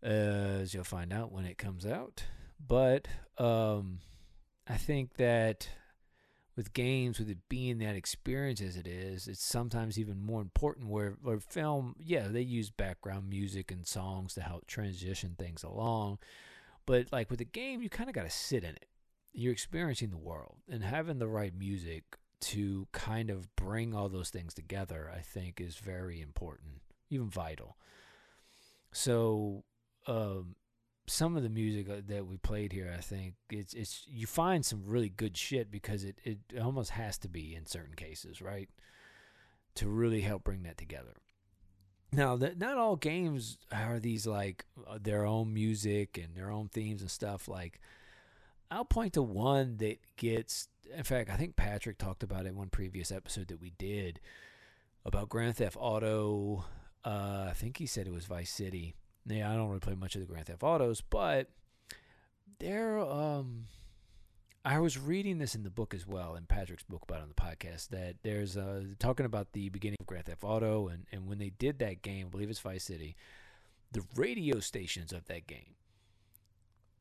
as 0.03 0.73
you'll 0.73 0.83
find 0.83 1.13
out 1.13 1.31
when 1.31 1.45
it 1.45 1.57
comes 1.57 1.85
out. 1.85 2.25
But 2.65 3.07
um, 3.37 3.99
I 4.67 4.77
think 4.77 5.15
that 5.15 5.69
with 6.55 6.73
games, 6.73 7.17
with 7.17 7.29
it 7.29 7.39
being 7.49 7.79
that 7.79 7.95
experience 7.95 8.61
as 8.61 8.75
it 8.75 8.85
is, 8.85 9.27
it's 9.27 9.43
sometimes 9.43 9.97
even 9.97 10.19
more 10.19 10.41
important. 10.41 10.89
Where, 10.89 11.17
where 11.21 11.39
film, 11.39 11.95
yeah, 11.97 12.27
they 12.27 12.41
use 12.41 12.69
background 12.69 13.29
music 13.29 13.71
and 13.71 13.87
songs 13.87 14.33
to 14.33 14.41
help 14.41 14.67
transition 14.67 15.35
things 15.39 15.63
along, 15.63 16.19
but 16.85 17.11
like 17.11 17.31
with 17.31 17.41
a 17.41 17.45
game, 17.45 17.81
you 17.81 17.89
kind 17.89 18.09
of 18.09 18.15
got 18.15 18.23
to 18.23 18.29
sit 18.29 18.63
in 18.63 18.71
it. 18.71 18.87
You're 19.33 19.53
experiencing 19.53 20.09
the 20.09 20.17
world, 20.17 20.57
and 20.69 20.83
having 20.83 21.19
the 21.19 21.27
right 21.27 21.55
music 21.57 22.03
to 22.41 22.87
kind 22.91 23.29
of 23.29 23.55
bring 23.55 23.93
all 23.93 24.09
those 24.09 24.29
things 24.29 24.53
together, 24.53 25.11
I 25.15 25.19
think, 25.19 25.61
is 25.61 25.75
very 25.75 26.19
important, 26.21 26.81
even 27.09 27.29
vital. 27.29 27.77
So, 28.91 29.63
um, 30.07 30.55
some 31.07 31.35
of 31.35 31.43
the 31.43 31.49
music 31.49 31.89
uh, 31.89 32.01
that 32.07 32.25
we 32.25 32.37
played 32.37 32.71
here, 32.71 32.93
I 32.95 33.01
think 33.01 33.35
it's 33.49 33.73
it's 33.73 34.05
you 34.07 34.27
find 34.27 34.65
some 34.65 34.83
really 34.85 35.09
good 35.09 35.37
shit 35.37 35.71
because 35.71 36.03
it 36.03 36.19
it 36.23 36.39
almost 36.61 36.91
has 36.91 37.17
to 37.19 37.27
be 37.27 37.55
in 37.55 37.65
certain 37.65 37.95
cases, 37.95 38.41
right? 38.41 38.69
To 39.75 39.87
really 39.87 40.21
help 40.21 40.43
bring 40.43 40.63
that 40.63 40.77
together. 40.77 41.13
Now, 42.13 42.35
that 42.37 42.57
not 42.57 42.77
all 42.77 42.97
games 42.97 43.57
are 43.71 43.99
these 43.99 44.27
like 44.27 44.65
uh, 44.85 44.99
their 45.01 45.25
own 45.25 45.53
music 45.53 46.17
and 46.17 46.35
their 46.35 46.51
own 46.51 46.67
themes 46.67 47.01
and 47.01 47.11
stuff. 47.11 47.47
Like, 47.47 47.79
I'll 48.71 48.85
point 48.85 49.13
to 49.13 49.21
one 49.21 49.77
that 49.77 49.99
gets. 50.17 50.69
In 50.95 51.03
fact, 51.03 51.29
I 51.29 51.35
think 51.35 51.55
Patrick 51.55 51.97
talked 51.97 52.23
about 52.23 52.45
it 52.45 52.49
in 52.49 52.55
one 52.55 52.69
previous 52.69 53.11
episode 53.11 53.49
that 53.49 53.61
we 53.61 53.73
did 53.77 54.19
about 55.05 55.29
Grand 55.29 55.57
Theft 55.57 55.77
Auto. 55.79 56.65
Uh, 57.05 57.47
I 57.49 57.53
think 57.53 57.77
he 57.77 57.85
said 57.85 58.07
it 58.07 58.13
was 58.13 58.25
Vice 58.25 58.49
City 58.49 58.95
yeah, 59.27 59.51
I 59.51 59.55
don't 59.55 59.67
really 59.67 59.79
play 59.79 59.95
much 59.95 60.15
of 60.15 60.21
the 60.21 60.27
Grand 60.27 60.47
Theft 60.47 60.63
Autos, 60.63 61.01
but 61.01 61.49
there, 62.59 62.99
um, 62.99 63.65
I 64.65 64.79
was 64.79 64.97
reading 64.97 65.37
this 65.37 65.55
in 65.55 65.63
the 65.63 65.69
book 65.69 65.93
as 65.93 66.07
well, 66.07 66.35
and 66.35 66.47
Patrick's 66.47 66.83
book 66.83 67.03
about 67.03 67.21
on 67.21 67.27
the 67.27 67.35
podcast 67.35 67.89
that 67.89 68.15
there's 68.23 68.57
uh, 68.57 68.83
talking 68.99 69.25
about 69.25 69.53
the 69.53 69.69
beginning 69.69 69.97
of 69.99 70.07
Grand 70.07 70.25
Theft 70.25 70.43
Auto, 70.43 70.87
and, 70.87 71.05
and 71.11 71.27
when 71.27 71.37
they 71.37 71.51
did 71.51 71.79
that 71.79 72.01
game, 72.01 72.27
I 72.27 72.29
believe 72.29 72.49
it's 72.49 72.59
Vice 72.59 72.83
City, 72.83 73.15
the 73.91 74.03
radio 74.15 74.59
stations 74.59 75.13
of 75.13 75.25
that 75.25 75.47
game 75.47 75.75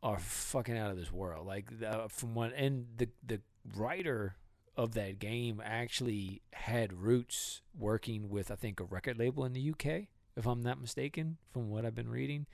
are 0.03 0.19
fucking 0.19 0.77
out 0.77 0.91
of 0.91 0.97
this 0.97 1.13
world. 1.13 1.47
Like 1.47 1.71
uh, 1.87 2.09
from 2.09 2.35
one, 2.35 2.53
and 2.53 2.87
the 2.97 3.09
the 3.27 3.41
writer 3.77 4.37
of 4.77 4.95
that 4.95 5.19
game 5.19 5.61
actually 5.65 6.43
had 6.53 6.93
roots 6.93 7.61
working 7.79 8.31
with 8.31 8.51
I 8.51 8.55
think 8.55 8.81
a 8.81 8.85
record 8.85 9.19
label 9.19 9.45
in 9.45 9.53
the 9.53 9.71
UK 9.71 10.09
if 10.37 10.47
I'm 10.47 10.63
not 10.63 10.81
mistaken, 10.81 11.37
from 11.53 11.71
what 11.71 11.85
I've 11.85 11.95
been 11.95 12.09
reading. 12.09 12.47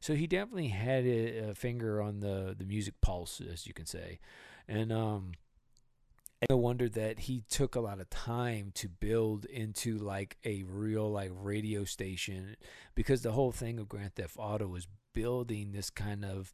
So 0.00 0.14
he 0.14 0.26
definitely 0.26 0.68
had 0.68 1.04
a, 1.04 1.50
a 1.50 1.54
finger 1.54 2.02
on 2.02 2.20
the 2.20 2.54
the 2.56 2.64
music 2.64 2.94
pulse, 3.00 3.40
as 3.40 3.66
you 3.66 3.74
can 3.74 3.86
say, 3.86 4.18
and 4.66 4.92
um, 4.92 5.32
I 6.50 6.54
wonder 6.54 6.88
that 6.88 7.20
he 7.20 7.44
took 7.48 7.76
a 7.76 7.80
lot 7.80 8.00
of 8.00 8.10
time 8.10 8.72
to 8.74 8.88
build 8.88 9.44
into 9.44 9.98
like 9.98 10.38
a 10.44 10.64
real 10.64 11.10
like 11.10 11.30
radio 11.32 11.84
station 11.84 12.56
because 12.94 13.22
the 13.22 13.32
whole 13.32 13.52
thing 13.52 13.78
of 13.78 13.88
Grand 13.88 14.16
Theft 14.16 14.36
Auto 14.38 14.66
was 14.66 14.88
building 15.12 15.70
this 15.72 15.90
kind 15.90 16.24
of 16.24 16.52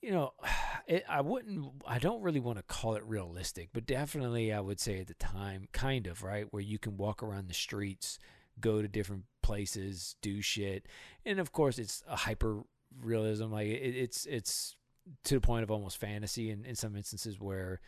you 0.00 0.10
know 0.10 0.32
it, 0.86 1.04
I 1.08 1.20
wouldn't 1.20 1.72
I 1.86 1.98
don't 1.98 2.22
really 2.22 2.40
want 2.40 2.58
to 2.58 2.64
call 2.64 2.94
it 2.94 3.04
realistic 3.04 3.70
but 3.72 3.86
definitely 3.86 4.52
I 4.52 4.60
would 4.60 4.80
say 4.80 5.00
at 5.00 5.08
the 5.08 5.14
time 5.14 5.68
kind 5.72 6.06
of 6.06 6.22
right 6.22 6.46
where 6.50 6.62
you 6.62 6.78
can 6.78 6.96
walk 6.96 7.22
around 7.22 7.48
the 7.48 7.54
streets 7.54 8.18
go 8.60 8.82
to 8.82 8.88
different 8.88 9.24
places, 9.42 10.16
do 10.22 10.40
shit, 10.40 10.86
and 11.24 11.38
of 11.38 11.52
course 11.52 11.78
it's 11.78 12.02
a 12.08 12.16
hyper 12.16 12.62
realism. 13.00 13.52
Like 13.52 13.68
it, 13.68 13.96
it's 13.96 14.26
it's 14.26 14.76
to 15.24 15.34
the 15.34 15.40
point 15.40 15.62
of 15.62 15.70
almost 15.70 15.98
fantasy 15.98 16.50
in, 16.50 16.64
in 16.64 16.74
some 16.74 16.96
instances 16.96 17.40
where 17.40 17.80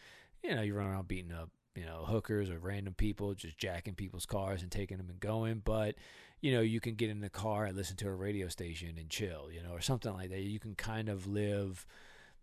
you 0.42 0.54
know 0.54 0.62
you 0.62 0.74
run 0.74 0.86
around 0.86 1.08
beating 1.08 1.32
up 1.32 1.50
you 1.78 1.86
know 1.86 2.04
hookers 2.04 2.50
or 2.50 2.58
random 2.58 2.94
people, 2.94 3.34
just 3.34 3.58
jacking 3.58 3.94
people's 3.94 4.26
cars 4.26 4.62
and 4.62 4.70
taking 4.70 4.96
them 4.96 5.08
and 5.08 5.20
going, 5.20 5.62
but 5.64 5.94
you 6.40 6.52
know 6.52 6.60
you 6.60 6.80
can 6.80 6.94
get 6.94 7.10
in 7.10 7.20
the 7.20 7.30
car 7.30 7.64
and 7.66 7.76
listen 7.76 7.96
to 7.96 8.08
a 8.08 8.14
radio 8.14 8.48
station 8.48 8.96
and 8.98 9.10
chill, 9.10 9.48
you 9.52 9.62
know, 9.62 9.72
or 9.72 9.80
something 9.80 10.12
like 10.12 10.30
that. 10.30 10.40
You 10.40 10.58
can 10.58 10.74
kind 10.74 11.08
of 11.08 11.26
live 11.26 11.86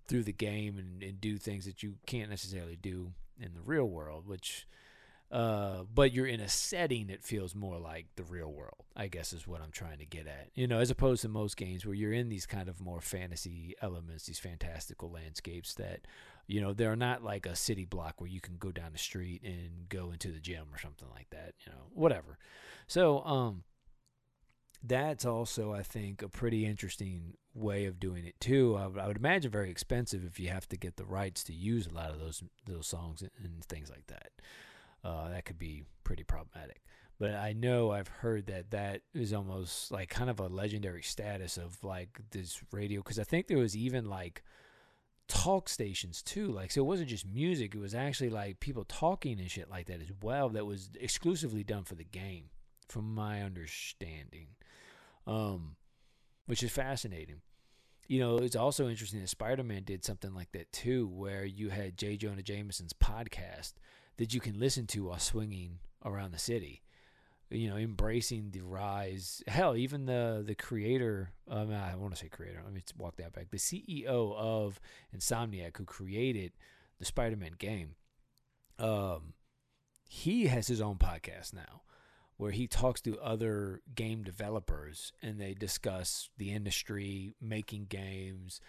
through 0.08 0.24
the 0.24 0.32
game 0.32 0.78
and, 0.78 1.02
and 1.04 1.20
do 1.20 1.38
things 1.38 1.66
that 1.66 1.84
you 1.84 1.96
can't 2.06 2.30
necessarily 2.30 2.76
do 2.76 3.12
in 3.40 3.54
the 3.54 3.62
real 3.62 3.86
world, 3.86 4.28
which 4.28 4.68
uh, 5.32 5.84
but 5.94 6.14
you're 6.14 6.28
in 6.28 6.40
a 6.40 6.48
setting 6.48 7.08
that 7.08 7.24
feels 7.24 7.56
more 7.56 7.78
like 7.80 8.06
the 8.16 8.24
real 8.24 8.52
world, 8.52 8.86
I 8.96 9.08
guess 9.08 9.34
is 9.34 9.48
what 9.48 9.62
I'm 9.62 9.72
trying 9.72 9.98
to 9.98 10.06
get 10.06 10.28
at. 10.28 10.50
You 10.54 10.68
know, 10.68 10.80
as 10.80 10.92
opposed 10.92 11.24
to 11.24 11.30
most 11.30 11.58
games 11.58 11.86
where 11.86 11.96
you're 11.96 12.14
in 12.14 12.30
these 12.30 12.46
kind 12.46 12.70
of 12.70 12.80
more 12.80 13.02
fantasy 13.02 13.76
elements, 13.82 14.28
these 14.28 14.40
fantastical 14.40 15.12
landscapes 15.12 15.74
that, 15.76 16.02
you 16.48 16.62
know, 16.62 16.74
they're 16.74 16.96
not 16.96 17.24
like 17.24 17.46
a 17.46 17.56
city 17.56 17.86
block 17.86 18.20
where 18.20 18.30
you 18.30 18.42
can 18.42 18.58
go 18.58 18.72
down 18.72 18.92
the 18.92 18.98
street 18.98 19.42
and 19.44 19.90
go 19.90 20.12
into 20.12 20.32
the 20.32 20.40
gym 20.40 20.68
or 20.74 20.80
something 20.80 21.08
like 21.14 21.30
that, 21.32 21.54
you 21.66 21.72
know, 21.72 21.88
whatever. 21.94 22.38
So, 22.88 23.24
um, 23.26 23.64
that's 24.84 25.26
also, 25.26 25.74
I 25.74 25.82
think, 25.82 26.22
a 26.22 26.30
pretty 26.30 26.66
interesting 26.66 27.34
way 27.54 27.86
of 27.86 28.00
doing 28.00 28.26
it 28.26 28.40
too. 28.40 28.76
I 28.78 28.88
would, 28.88 29.00
I 29.00 29.08
would 29.08 29.18
imagine 29.18 29.50
very 29.50 29.72
expensive 29.72 30.24
if 30.24 30.40
you 30.40 30.50
have 30.50 30.68
to 30.70 30.78
get 30.78 30.98
the 30.98 31.06
rights 31.06 31.44
to 31.46 31.54
use 31.54 31.88
a 31.88 31.94
lot 31.94 32.12
of 32.12 32.20
those 32.20 32.44
those 32.66 32.88
songs 32.88 33.22
and, 33.22 33.32
and 33.44 33.66
things 33.66 33.90
like 33.90 34.06
that. 34.08 34.30
Uh, 35.04 35.30
that 35.30 35.46
could 35.46 35.58
be 35.58 35.84
pretty 36.04 36.24
problematic. 36.24 36.84
But 37.18 37.36
I 37.36 37.54
know 37.54 37.92
I've 37.92 38.10
heard 38.10 38.48
that 38.48 38.72
that 38.72 39.02
is 39.14 39.34
almost 39.34 39.92
like 39.92 40.10
kind 40.10 40.30
of 40.30 40.40
a 40.40 40.48
legendary 40.48 41.02
status 41.02 41.58
of 41.58 41.82
like 41.84 42.20
this 42.32 42.62
radio 42.72 43.02
because 43.02 43.20
I 43.20 43.24
think 43.24 43.48
there 43.48 43.58
was 43.58 43.78
even 43.78 44.10
like 44.10 44.44
talk 45.28 45.70
stations 45.70 46.22
too. 46.22 46.48
Like 46.48 46.72
so, 46.72 46.82
it 46.82 46.86
wasn't 46.86 47.10
just 47.10 47.28
music; 47.28 47.76
it 47.76 47.80
was 47.80 47.96
actually 47.96 48.30
like 48.30 48.60
people 48.60 48.86
talking 48.86 49.40
and 49.40 49.50
shit 49.50 49.70
like 49.70 49.88
that 49.88 50.02
as 50.02 50.12
well. 50.22 50.50
That 50.50 50.66
was 50.66 50.90
exclusively 51.00 51.64
done 51.64 51.84
for 51.84 51.96
the 51.96 52.04
game, 52.04 52.46
from 52.88 53.14
my 53.14 53.42
understanding 53.42 54.48
um, 55.28 55.76
which 56.46 56.64
is 56.64 56.72
fascinating. 56.72 57.42
You 58.08 58.20
know, 58.20 58.38
it's 58.38 58.56
also 58.56 58.88
interesting 58.88 59.22
that 59.22 59.30
Spider 59.30 59.64
Man 59.64 59.84
did 59.84 60.06
something 60.06 60.34
like 60.34 60.52
that 60.52 60.72
too, 60.72 61.08
where 61.08 61.44
you 61.44 61.70
had 61.70 61.98
J. 61.98 62.18
Jonah 62.18 62.44
Jameson's 62.44 62.94
podcast 62.94 63.74
that 64.18 64.34
you 64.34 64.40
can 64.40 64.60
listen 64.60 64.86
to 64.88 65.06
while 65.06 65.20
swinging 65.20 65.80
around 66.04 66.32
the 66.32 66.40
city. 66.40 66.84
You 67.50 67.70
know, 67.70 67.78
embracing 67.78 68.50
the 68.52 68.62
rise. 68.62 69.44
Hell, 69.48 69.76
even 69.76 70.06
the 70.06 70.44
the 70.46 70.56
creator. 70.56 71.32
Um, 71.50 71.72
I 71.72 71.96
want 71.96 72.14
to 72.14 72.20
say 72.20 72.28
creator. 72.28 72.62
Let 72.64 72.74
me 72.74 72.82
walk 72.98 73.18
that 73.18 73.34
back. 73.34 73.52
The 73.52 73.58
CEO 73.58 74.36
of 74.36 74.80
Insomniac, 75.16 75.78
who 75.78 75.86
created 75.86 76.54
the 76.98 77.06
Spider-Man 77.06 77.56
game, 77.60 77.96
um, 78.80 79.34
he 80.10 80.48
has 80.48 80.68
his 80.68 80.82
own 80.82 80.96
podcast 80.96 81.54
now 81.54 81.84
where 82.38 82.52
he 82.52 82.68
talks 82.68 83.02
to 83.02 83.18
other 83.20 83.82
game 83.94 84.24
developers 84.24 85.14
and 85.22 85.40
they 85.40 85.54
discuss 85.54 86.30
the 86.38 86.52
industry, 86.52 87.34
making 87.40 87.86
games, 87.86 88.60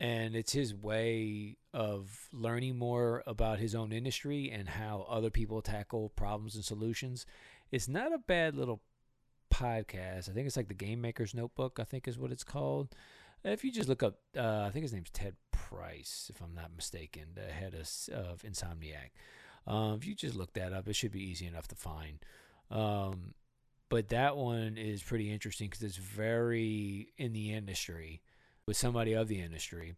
and 0.00 0.34
it's 0.34 0.52
his 0.52 0.74
way 0.74 1.56
of 1.72 2.28
learning 2.32 2.76
more 2.76 3.22
about 3.26 3.60
his 3.60 3.74
own 3.74 3.92
industry 3.92 4.50
and 4.50 4.68
how 4.68 5.06
other 5.08 5.30
people 5.30 5.62
tackle 5.62 6.08
problems 6.10 6.56
and 6.56 6.64
solutions. 6.64 7.24
It's 7.70 7.88
not 7.88 8.12
a 8.12 8.18
bad 8.18 8.56
little 8.56 8.82
podcast. 9.52 10.28
I 10.28 10.32
think 10.32 10.46
it's 10.46 10.56
like 10.56 10.68
the 10.68 10.74
Game 10.74 11.00
Maker's 11.00 11.34
Notebook, 11.34 11.78
I 11.80 11.84
think 11.84 12.08
is 12.08 12.18
what 12.18 12.32
it's 12.32 12.44
called. 12.44 12.94
If 13.44 13.64
you 13.64 13.70
just 13.70 13.88
look 13.88 14.02
up, 14.02 14.18
uh, 14.36 14.64
I 14.66 14.70
think 14.70 14.84
his 14.84 14.92
name's 14.92 15.10
Ted 15.10 15.36
Price, 15.52 16.30
if 16.34 16.40
I'm 16.40 16.54
not 16.54 16.70
mistaken, 16.74 17.24
the 17.34 17.52
head 17.52 17.74
of, 17.74 18.14
of 18.14 18.42
Insomniac. 18.42 19.10
Um, 19.66 19.94
if 19.94 20.06
you 20.06 20.14
just 20.14 20.34
look 20.34 20.54
that 20.54 20.72
up, 20.72 20.88
it 20.88 20.96
should 20.96 21.12
be 21.12 21.22
easy 21.22 21.46
enough 21.46 21.68
to 21.68 21.74
find. 21.74 22.18
Um, 22.70 23.34
but 23.90 24.08
that 24.08 24.36
one 24.36 24.76
is 24.78 25.02
pretty 25.02 25.30
interesting 25.30 25.68
because 25.68 25.82
it's 25.82 25.96
very 25.96 27.12
in 27.18 27.32
the 27.32 27.52
industry 27.52 28.22
with 28.66 28.76
somebody 28.76 29.12
of 29.12 29.28
the 29.28 29.40
industry 29.40 29.94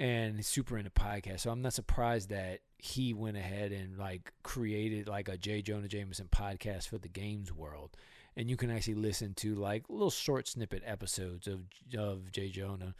and 0.00 0.44
super 0.44 0.76
into 0.76 0.90
podcasts. 0.90 1.40
So 1.40 1.50
I'm 1.50 1.62
not 1.62 1.72
surprised 1.72 2.30
that 2.30 2.60
he 2.78 3.14
went 3.14 3.36
ahead 3.36 3.72
and 3.72 3.96
like 3.96 4.32
created 4.42 5.08
like 5.08 5.28
a 5.28 5.36
J. 5.36 5.62
Jonah 5.62 5.88
Jameson 5.88 6.28
podcast 6.30 6.88
for 6.88 6.98
the 6.98 7.08
games 7.08 7.52
world. 7.52 7.96
And 8.36 8.50
you 8.50 8.56
can 8.56 8.70
actually 8.70 8.94
listen 8.94 9.34
to 9.34 9.54
like 9.54 9.84
little 9.88 10.10
short 10.10 10.48
snippet 10.48 10.82
episodes 10.84 11.46
of 11.46 11.60
of 11.96 12.32
J. 12.32 12.48
Jonah 12.48 12.94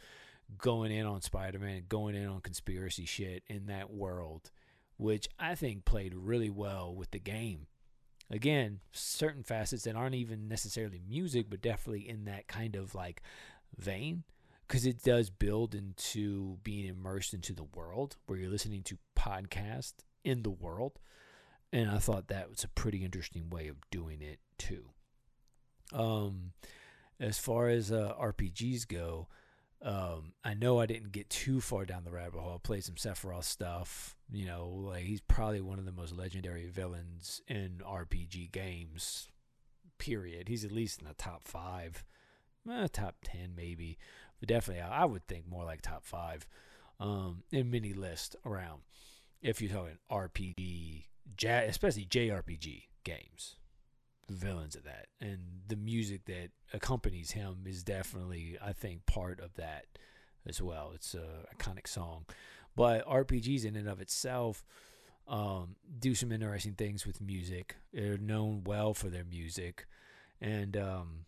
going 0.57 0.91
in 0.91 1.05
on 1.05 1.21
Spider 1.21 1.59
Man, 1.59 1.83
going 1.89 2.15
in 2.15 2.27
on 2.27 2.39
conspiracy 2.41 3.05
shit 3.05 3.43
in 3.47 3.65
that 3.65 3.91
world, 3.91 4.51
which 4.97 5.27
I 5.37 5.55
think 5.55 5.83
played 5.83 6.13
really 6.15 6.49
well 6.49 6.95
with 6.95 7.11
the 7.11 7.19
game 7.19 7.67
again, 8.29 8.79
certain 8.91 9.43
facets 9.43 9.83
that 9.83 9.95
aren't 9.95 10.15
even 10.15 10.47
necessarily 10.47 11.01
music, 11.07 11.47
but 11.49 11.61
definitely 11.61 12.07
in 12.07 12.25
that 12.25 12.47
kind 12.47 12.75
of 12.75 12.95
like 12.95 13.21
vein. 13.77 14.23
Because 14.67 14.85
it 14.85 15.03
does 15.03 15.29
build 15.29 15.75
into 15.75 16.57
being 16.63 16.87
immersed 16.87 17.33
into 17.33 17.53
the 17.53 17.63
world 17.63 18.17
where 18.25 18.39
you're 18.39 18.49
listening 18.49 18.81
to 18.83 18.97
podcast 19.17 19.93
in 20.23 20.41
the 20.41 20.49
world. 20.49 20.99
And 21.71 21.89
I 21.89 21.99
thought 21.99 22.27
that 22.27 22.49
was 22.49 22.63
a 22.63 22.69
pretty 22.69 23.03
interesting 23.03 23.49
way 23.49 23.67
of 23.67 23.77
doing 23.91 24.21
it 24.21 24.39
too. 24.57 24.89
Um, 25.93 26.53
as 27.19 27.37
far 27.37 27.69
as 27.69 27.91
uh, 27.91 28.13
RPGs 28.19 28.87
go, 28.87 29.27
um, 29.81 30.33
I 30.43 30.53
know 30.53 30.79
I 30.79 30.85
didn't 30.85 31.11
get 31.11 31.29
too 31.29 31.61
far 31.61 31.85
down 31.85 32.03
the 32.03 32.11
rabbit 32.11 32.39
hole. 32.39 32.55
I 32.55 32.57
played 32.57 32.83
some 32.83 32.95
Sephiroth 32.95 33.43
stuff. 33.43 34.15
You 34.31 34.45
know, 34.45 34.67
like 34.67 35.03
he's 35.03 35.21
probably 35.21 35.61
one 35.61 35.79
of 35.79 35.85
the 35.85 35.91
most 35.91 36.15
legendary 36.15 36.67
villains 36.67 37.41
in 37.47 37.81
RPG 37.85 38.51
games. 38.51 39.29
Period. 39.97 40.49
He's 40.49 40.65
at 40.65 40.71
least 40.71 41.01
in 41.01 41.07
the 41.07 41.13
top 41.13 41.47
five, 41.47 42.03
eh, 42.69 42.87
top 42.91 43.15
ten 43.23 43.53
maybe, 43.55 43.97
but 44.39 44.49
definitely 44.49 44.81
I 44.81 45.05
would 45.05 45.27
think 45.27 45.47
more 45.47 45.65
like 45.65 45.81
top 45.81 46.05
five 46.05 46.47
um, 46.99 47.43
in 47.51 47.71
many 47.71 47.93
lists 47.93 48.35
around. 48.45 48.81
If 49.41 49.61
you're 49.61 49.71
talking 49.71 49.97
RPG, 50.11 51.05
especially 51.43 52.05
JRPG 52.05 52.83
games 53.03 53.55
villains 54.29 54.75
of 54.75 54.83
that. 54.83 55.07
And 55.21 55.39
the 55.67 55.75
music 55.75 56.25
that 56.25 56.49
accompanies 56.73 57.31
him 57.31 57.63
is 57.65 57.83
definitely 57.83 58.57
i 58.61 58.73
think 58.73 59.05
part 59.05 59.39
of 59.39 59.53
that 59.55 59.85
as 60.47 60.61
well. 60.61 60.91
It's 60.93 61.15
a 61.15 61.45
iconic 61.55 61.87
song. 61.87 62.25
But 62.75 63.07
rpgs 63.07 63.65
in 63.65 63.75
and 63.75 63.87
of 63.87 64.01
itself 64.01 64.63
um, 65.27 65.75
do 65.99 66.13
some 66.13 66.31
interesting 66.31 66.73
things 66.73 67.05
with 67.05 67.21
music. 67.21 67.75
They're 67.93 68.17
known 68.17 68.63
well 68.63 68.93
for 68.93 69.09
their 69.09 69.23
music. 69.23 69.87
And 70.39 70.77
um, 70.77 71.25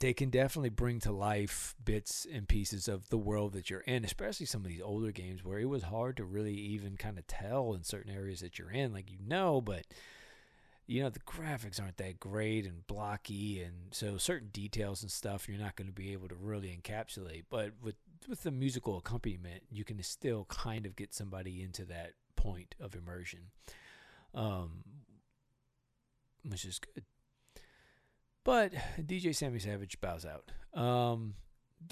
they 0.00 0.12
can 0.12 0.30
definitely 0.30 0.70
bring 0.70 1.00
to 1.00 1.12
life 1.12 1.74
bits 1.84 2.26
and 2.32 2.48
pieces 2.48 2.86
of 2.86 3.08
the 3.08 3.18
world 3.18 3.52
that 3.52 3.68
you're 3.68 3.80
in, 3.80 4.04
especially 4.04 4.46
some 4.46 4.62
of 4.62 4.68
these 4.68 4.82
older 4.82 5.10
games 5.10 5.44
where 5.44 5.58
it 5.58 5.68
was 5.68 5.84
hard 5.84 6.16
to 6.16 6.24
really 6.24 6.54
even 6.54 6.96
kind 6.96 7.18
of 7.18 7.26
tell 7.26 7.74
in 7.74 7.82
certain 7.82 8.12
areas 8.12 8.40
that 8.40 8.58
you're 8.58 8.70
in. 8.70 8.92
Like 8.92 9.10
you 9.10 9.18
know, 9.26 9.60
but 9.60 9.86
you 10.88 11.02
know 11.02 11.10
the 11.10 11.20
graphics 11.20 11.80
aren't 11.80 11.98
that 11.98 12.18
great 12.18 12.64
and 12.64 12.86
blocky 12.86 13.62
and 13.62 13.74
so 13.92 14.16
certain 14.16 14.48
details 14.48 15.02
and 15.02 15.10
stuff 15.12 15.46
you're 15.48 15.58
not 15.58 15.76
going 15.76 15.86
to 15.86 15.92
be 15.92 16.12
able 16.12 16.26
to 16.28 16.34
really 16.34 16.76
encapsulate 16.76 17.44
but 17.50 17.72
with 17.82 17.94
with 18.26 18.42
the 18.42 18.50
musical 18.50 18.96
accompaniment 18.96 19.62
you 19.70 19.84
can 19.84 20.02
still 20.02 20.46
kind 20.48 20.86
of 20.86 20.96
get 20.96 21.14
somebody 21.14 21.62
into 21.62 21.84
that 21.84 22.12
point 22.36 22.74
of 22.80 22.94
immersion 22.94 23.40
um 24.34 24.82
which 26.48 26.64
is 26.64 26.78
good 26.78 27.04
but 28.48 28.72
DJ 28.98 29.36
Sammy 29.36 29.58
Savage 29.58 30.00
bows 30.00 30.24
out 30.24 30.52
um 30.72 31.34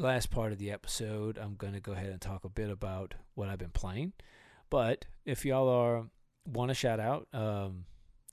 last 0.01 0.31
part 0.31 0.53
of 0.53 0.59
the 0.59 0.71
episode 0.71 1.37
I'm 1.37 1.55
going 1.55 1.75
to 1.75 1.81
go 1.81 1.93
ahead 1.93 2.09
and 2.09 2.21
talk 2.21 2.45
a 2.45 2.49
bit 2.49 2.71
about 2.71 3.13
what 3.35 3.51
I've 3.51 3.59
been 3.59 3.69
playing 3.69 4.15
but 4.71 5.05
if 5.27 5.45
y'all 5.45 5.69
are 5.69 6.07
want 6.47 6.71
to 6.71 6.75
shout 6.75 6.99
out 6.99 7.29
um 7.35 7.85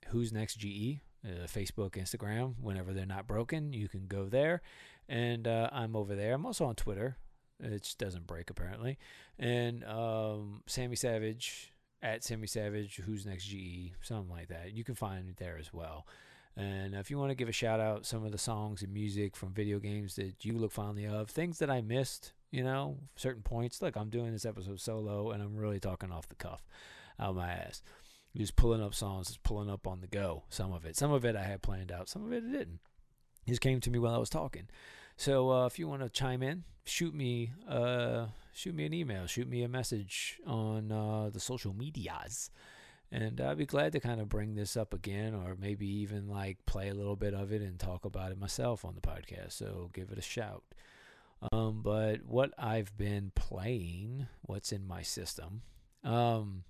Who's 0.07 0.31
Next 0.31 0.55
GE, 0.55 0.99
uh, 1.25 1.47
Facebook, 1.47 1.91
Instagram. 1.91 2.55
Whenever 2.61 2.93
they're 2.93 3.05
not 3.05 3.25
broken, 3.25 3.73
you 3.73 3.87
can 3.87 4.07
go 4.07 4.25
there. 4.25 4.61
And 5.07 5.47
uh, 5.47 5.69
I'm 5.71 5.95
over 5.95 6.13
there. 6.13 6.33
I'm 6.33 6.45
also 6.45 6.65
on 6.65 6.75
Twitter. 6.75 7.17
It 7.59 7.83
just 7.83 7.97
doesn't 7.97 8.27
break 8.27 8.49
apparently. 8.49 8.97
And 9.39 9.83
um, 9.85 10.61
Sammy 10.67 10.95
Savage 10.95 11.71
at 12.01 12.23
Sammy 12.23 12.47
Savage, 12.47 12.97
Who's 12.97 13.25
Next 13.25 13.45
GE, 13.45 13.93
something 14.01 14.29
like 14.29 14.49
that. 14.49 14.73
You 14.73 14.83
can 14.83 14.95
find 14.95 15.29
it 15.29 15.37
there 15.37 15.57
as 15.57 15.73
well. 15.73 16.05
And 16.55 16.93
if 16.93 17.09
you 17.09 17.17
want 17.17 17.31
to 17.31 17.35
give 17.35 17.49
a 17.49 17.53
shout 17.53 17.80
out 17.80 18.05
some 18.05 18.23
of 18.23 18.31
the 18.31 18.38
songs 18.38 18.84
and 18.84 18.93
music 18.93 19.35
from 19.35 19.53
video 19.53 19.80
games 19.80 20.15
that 20.15 20.45
you 20.45 20.53
look 20.53 20.71
fondly 20.71 21.07
of, 21.07 21.30
things 21.30 21.59
that 21.59 21.69
I 21.69 21.81
missed, 21.81 22.34
you 22.51 22.63
know, 22.63 22.97
certain 23.15 23.41
points. 23.41 23.81
Look, 23.81 23.95
I'm 23.95 24.09
doing 24.09 24.31
this 24.31 24.45
episode 24.45 24.80
solo 24.80 25.31
and 25.31 25.41
I'm 25.41 25.55
really 25.55 25.80
talking 25.80 26.11
off 26.11 26.30
the 26.30 26.35
cuff 26.35 26.63
out 27.19 27.31
of 27.31 27.35
my 27.35 27.49
ass. 27.49 27.81
Just 28.38 28.55
pulling 28.55 28.84
up 28.84 28.93
songs, 28.93 29.27
just 29.27 29.43
pulling 29.43 29.69
up 29.69 29.88
on 29.88 30.01
the 30.01 30.07
go. 30.07 30.43
Some 30.49 30.71
of 30.71 30.85
it, 30.85 30.95
some 30.95 31.11
of 31.11 31.25
it 31.25 31.35
I 31.35 31.43
had 31.43 31.61
planned 31.61 31.91
out, 31.91 32.09
some 32.09 32.23
of 32.23 32.31
it 32.31 32.43
I 32.47 32.51
didn't. 32.51 32.80
It 33.45 33.51
just 33.51 33.61
came 33.61 33.80
to 33.81 33.89
me 33.89 33.99
while 33.99 34.13
I 34.13 34.19
was 34.19 34.30
talking. 34.30 34.67
So 35.17 35.51
uh, 35.51 35.65
if 35.65 35.77
you 35.77 35.88
want 35.88 36.01
to 36.01 36.09
chime 36.09 36.41
in, 36.41 36.63
shoot 36.85 37.13
me, 37.13 37.51
uh, 37.67 38.27
shoot 38.53 38.75
me 38.75 38.85
an 38.85 38.93
email, 38.93 39.27
shoot 39.27 39.47
me 39.47 39.63
a 39.63 39.67
message 39.67 40.39
on 40.45 40.91
uh, 40.91 41.30
the 41.31 41.39
social 41.39 41.73
medias, 41.73 42.49
and 43.14 43.40
I'd 43.40 43.60
be 43.60 43.68
glad 43.68 43.91
to 43.91 43.99
kind 43.99 44.19
of 44.19 44.27
bring 44.27 44.56
this 44.56 44.76
up 44.76 44.91
again, 44.91 45.35
or 45.35 45.56
maybe 45.56 45.88
even 45.88 46.27
like 46.27 46.57
play 46.65 46.90
a 46.90 46.95
little 46.95 47.15
bit 47.15 47.35
of 47.35 47.53
it 47.53 47.61
and 47.61 47.80
talk 47.80 48.06
about 48.06 48.31
it 48.31 48.40
myself 48.40 48.84
on 48.84 48.95
the 48.95 49.02
podcast. 49.02 49.52
So 49.52 49.91
give 49.94 50.10
it 50.11 50.18
a 50.18 50.22
shout. 50.22 50.64
Um, 51.52 51.81
but 51.84 52.26
what 52.26 52.53
I've 52.57 52.98
been 52.98 53.31
playing, 53.35 54.26
what's 54.41 54.72
in 54.72 54.88
my 54.88 55.03
system, 55.03 55.61
um, 56.03 56.64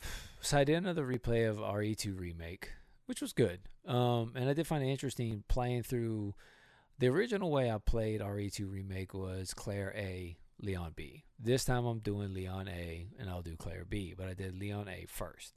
so 0.40 0.58
I 0.58 0.64
did 0.64 0.76
another 0.76 1.06
replay 1.06 1.48
of 1.48 1.58
RE2 1.58 2.18
remake, 2.18 2.70
which 3.04 3.20
was 3.20 3.34
good. 3.34 3.60
Um, 3.86 4.32
and 4.34 4.48
I 4.48 4.54
did 4.54 4.66
find 4.66 4.82
it 4.82 4.88
interesting 4.88 5.44
playing 5.46 5.82
through 5.82 6.34
the 6.98 7.08
original 7.08 7.50
way 7.50 7.70
I 7.70 7.76
played 7.76 8.22
RE2 8.22 8.70
remake 8.70 9.12
was 9.12 9.52
Claire 9.52 9.92
A, 9.94 10.38
Leon 10.60 10.92
B. 10.96 11.24
This 11.38 11.64
time 11.64 11.84
I'm 11.84 11.98
doing 11.98 12.32
Leon 12.32 12.68
A, 12.68 13.06
and 13.18 13.28
I'll 13.28 13.42
do 13.42 13.56
Claire 13.56 13.84
B. 13.84 14.14
But 14.16 14.28
I 14.28 14.34
did 14.34 14.58
Leon 14.58 14.88
A 14.88 15.06
first, 15.08 15.54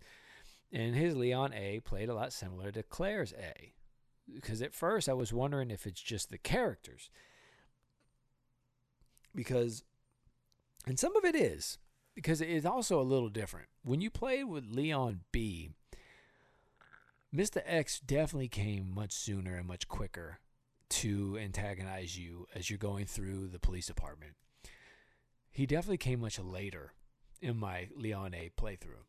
and 0.71 0.95
his 0.95 1.15
Leon 1.15 1.53
A 1.53 1.79
played 1.81 2.09
a 2.09 2.15
lot 2.15 2.33
similar 2.33 2.71
to 2.71 2.83
Claire's 2.83 3.33
A 3.33 3.73
because 4.33 4.61
at 4.61 4.73
first 4.73 5.07
I 5.07 5.13
was 5.13 5.33
wondering 5.33 5.71
if 5.71 5.85
it's 5.85 6.01
just 6.01 6.29
the 6.29 6.37
characters. 6.37 7.09
Because, 9.33 9.83
and 10.85 10.99
some 10.99 11.15
of 11.15 11.23
it 11.23 11.35
is, 11.35 11.77
because 12.15 12.41
it's 12.41 12.65
also 12.65 12.99
a 12.99 13.03
little 13.03 13.29
different. 13.29 13.67
When 13.83 14.01
you 14.01 14.09
played 14.09 14.45
with 14.45 14.65
Leon 14.69 15.21
B, 15.31 15.71
Mr. 17.33 17.61
X 17.65 17.99
definitely 17.99 18.47
came 18.47 18.93
much 18.93 19.13
sooner 19.13 19.55
and 19.55 19.67
much 19.67 19.87
quicker 19.87 20.39
to 20.89 21.37
antagonize 21.39 22.17
you 22.17 22.47
as 22.55 22.69
you're 22.69 22.79
going 22.79 23.05
through 23.05 23.47
the 23.47 23.59
police 23.59 23.87
department. 23.87 24.33
He 25.57 25.65
definitely 25.65 25.97
came 25.97 26.19
much 26.19 26.37
later 26.37 26.93
in 27.41 27.57
my 27.57 27.87
Leon 27.95 28.35
A 28.35 28.51
playthrough. 28.55 29.07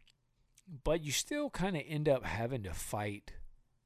But 0.83 1.05
you 1.05 1.13
still 1.13 1.51
kind 1.51 1.77
of 1.77 1.83
end 1.87 2.09
up 2.09 2.25
having 2.25 2.63
to 2.63 2.73
fight 2.73 3.33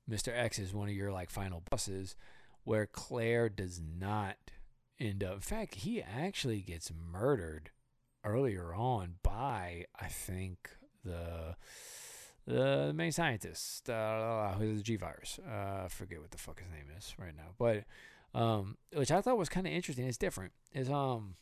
Mr. 0.09 0.29
X 0.33 0.61
as 0.61 0.73
one 0.73 0.89
of 0.89 0.95
your 0.95 1.11
like 1.11 1.29
final 1.29 1.65
bosses, 1.69 2.15
where 2.63 2.87
Claire 2.87 3.49
does 3.49 3.81
not 3.81 4.37
end 5.01 5.25
up. 5.25 5.35
In 5.35 5.41
fact, 5.41 5.75
he 5.75 6.01
actually 6.01 6.61
gets 6.61 6.93
murdered 6.95 7.73
earlier 8.23 8.73
on 8.73 9.15
by 9.25 9.87
I 10.01 10.07
think 10.07 10.71
the 11.05 11.57
the 12.47 12.93
main 12.95 13.11
scientist, 13.11 13.91
uh, 13.91 14.53
who's 14.53 14.79
the 14.79 14.85
G 14.85 14.95
virus. 14.95 15.41
Uh, 15.45 15.83
I 15.87 15.89
forget 15.89 16.21
what 16.21 16.31
the 16.31 16.39
fuck 16.39 16.61
his 16.61 16.71
name 16.71 16.97
is 16.97 17.13
right 17.19 17.37
now, 17.37 17.55
but 17.59 17.83
um, 18.41 18.77
which 18.93 19.11
I 19.11 19.21
thought 19.21 19.37
was 19.37 19.49
kind 19.49 19.67
of 19.67 19.73
interesting. 19.73 20.07
It's 20.07 20.17
different. 20.17 20.53
Is 20.73 20.89
um, 20.89 21.35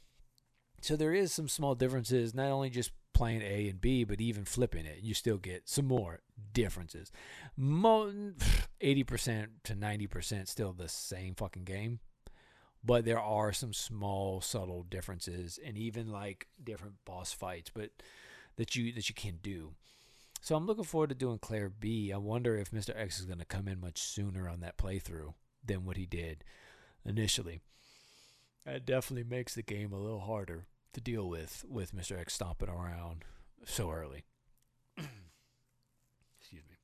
so 0.81 0.97
there 0.97 1.15
is 1.15 1.33
some 1.33 1.49
small 1.49 1.75
differences. 1.75 2.35
Not 2.35 2.49
only 2.49 2.71
just 2.71 2.91
playing 3.13 3.43
A 3.43 3.69
and 3.69 3.81
B, 3.81 4.05
but 4.05 4.21
even 4.21 4.45
flipping 4.45 4.87
it, 4.87 5.01
you 5.03 5.15
still 5.15 5.37
get 5.37 5.69
some 5.69 5.87
more 5.87 6.21
differences. 6.53 7.13
Mo- 7.57 8.33
Eighty 8.81 9.05
percent 9.05 9.51
to 9.65 9.75
ninety 9.75 10.07
percent 10.07 10.49
still 10.49 10.73
the 10.73 10.89
same 10.89 11.35
fucking 11.35 11.65
game, 11.65 12.01
but 12.83 13.05
there 13.05 13.21
are 13.21 13.53
some 13.53 13.75
small 13.75 14.41
subtle 14.41 14.85
differences, 14.85 15.59
and 15.65 15.77
even 15.77 16.11
like 16.11 16.49
different 16.63 16.95
boss 17.05 17.33
fights, 17.33 17.71
but 17.75 17.91
that 18.57 18.75
you 18.75 18.93
that 18.93 19.09
you 19.09 19.15
can 19.15 19.39
do. 19.43 19.73
So 20.41 20.57
I'm 20.57 20.67
looking 20.67 20.85
forward 20.85 21.11
to 21.11 21.15
doing 21.15 21.39
Claire 21.39 21.69
B. 21.69 22.11
I 22.11 22.17
wonder 22.17 22.57
if 22.57 22.71
Mr. 22.71 22.97
X 22.97 23.21
is 23.21 23.27
going 23.27 23.41
to 23.41 23.45
come 23.45 23.69
in 23.69 23.79
much 23.81 23.99
sooner 23.99 24.49
on 24.49 24.61
that 24.61 24.79
playthrough 24.79 25.35
than 25.63 25.85
what 25.85 25.99
he 25.99 26.07
did 26.07 26.43
initially. 27.05 27.61
That 28.65 28.87
definitely 28.87 29.29
makes 29.29 29.55
the 29.55 29.63
game 29.63 29.93
a 29.93 29.99
little 29.99 30.21
harder 30.21 30.67
to 30.93 31.01
deal 31.01 31.29
with 31.29 31.65
with 31.69 31.95
Mr. 31.95 32.19
X 32.19 32.35
stomping 32.35 32.69
around 32.69 33.25
so 33.65 33.91
early. 33.91 34.25
Excuse 36.41 36.63
me. 36.69 36.77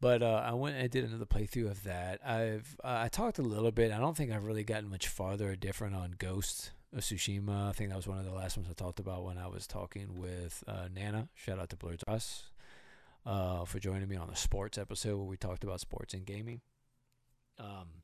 But 0.00 0.22
uh, 0.22 0.42
I 0.44 0.52
went 0.54 0.76
and 0.76 0.90
did 0.90 1.04
another 1.04 1.24
playthrough 1.24 1.70
of 1.70 1.84
that. 1.84 2.20
I've 2.26 2.76
uh, 2.84 2.98
I 3.02 3.08
talked 3.08 3.38
a 3.38 3.42
little 3.42 3.72
bit. 3.72 3.92
I 3.92 3.98
don't 3.98 4.16
think 4.16 4.30
I've 4.32 4.44
really 4.44 4.64
gotten 4.64 4.90
much 4.90 5.08
farther 5.08 5.50
or 5.50 5.56
different 5.56 5.94
on 5.94 6.14
Ghost 6.18 6.72
of 6.92 7.00
Tsushima. 7.00 7.68
I 7.68 7.72
think 7.72 7.90
that 7.90 7.96
was 7.96 8.06
one 8.06 8.18
of 8.18 8.24
the 8.24 8.32
last 8.32 8.56
ones 8.56 8.68
I 8.70 8.74
talked 8.74 9.00
about 9.00 9.24
when 9.24 9.38
I 9.38 9.46
was 9.46 9.66
talking 9.66 10.18
with 10.18 10.62
uh, 10.66 10.88
Nana. 10.94 11.28
Shout 11.34 11.58
out 11.58 11.70
to 11.70 11.76
Blurred 11.76 12.02
Us 12.06 12.50
uh, 13.26 13.64
for 13.64 13.78
joining 13.78 14.08
me 14.08 14.16
on 14.16 14.28
the 14.28 14.36
sports 14.36 14.78
episode 14.78 15.16
where 15.16 15.26
we 15.26 15.36
talked 15.36 15.64
about 15.64 15.80
sports 15.80 16.14
and 16.14 16.24
gaming. 16.26 16.60
Um, 17.58 18.02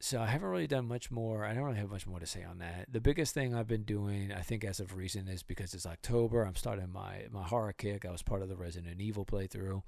so 0.00 0.20
I 0.20 0.26
haven't 0.26 0.48
really 0.48 0.66
done 0.66 0.86
much 0.86 1.10
more. 1.10 1.44
I 1.44 1.54
don't 1.54 1.64
really 1.64 1.78
have 1.78 1.90
much 1.90 2.06
more 2.06 2.20
to 2.20 2.26
say 2.26 2.44
on 2.44 2.58
that. 2.58 2.86
The 2.90 3.00
biggest 3.00 3.34
thing 3.34 3.54
I've 3.54 3.66
been 3.66 3.82
doing, 3.82 4.32
I 4.32 4.42
think, 4.42 4.64
as 4.64 4.78
of 4.78 4.94
recent, 4.94 5.28
is 5.28 5.42
because 5.42 5.74
it's 5.74 5.86
October. 5.86 6.42
I'm 6.42 6.54
starting 6.54 6.92
my 6.92 7.24
my 7.30 7.42
horror 7.42 7.72
kick. 7.72 8.04
I 8.04 8.12
was 8.12 8.22
part 8.22 8.42
of 8.42 8.48
the 8.48 8.56
Resident 8.56 9.00
Evil 9.00 9.24
playthrough, 9.24 9.82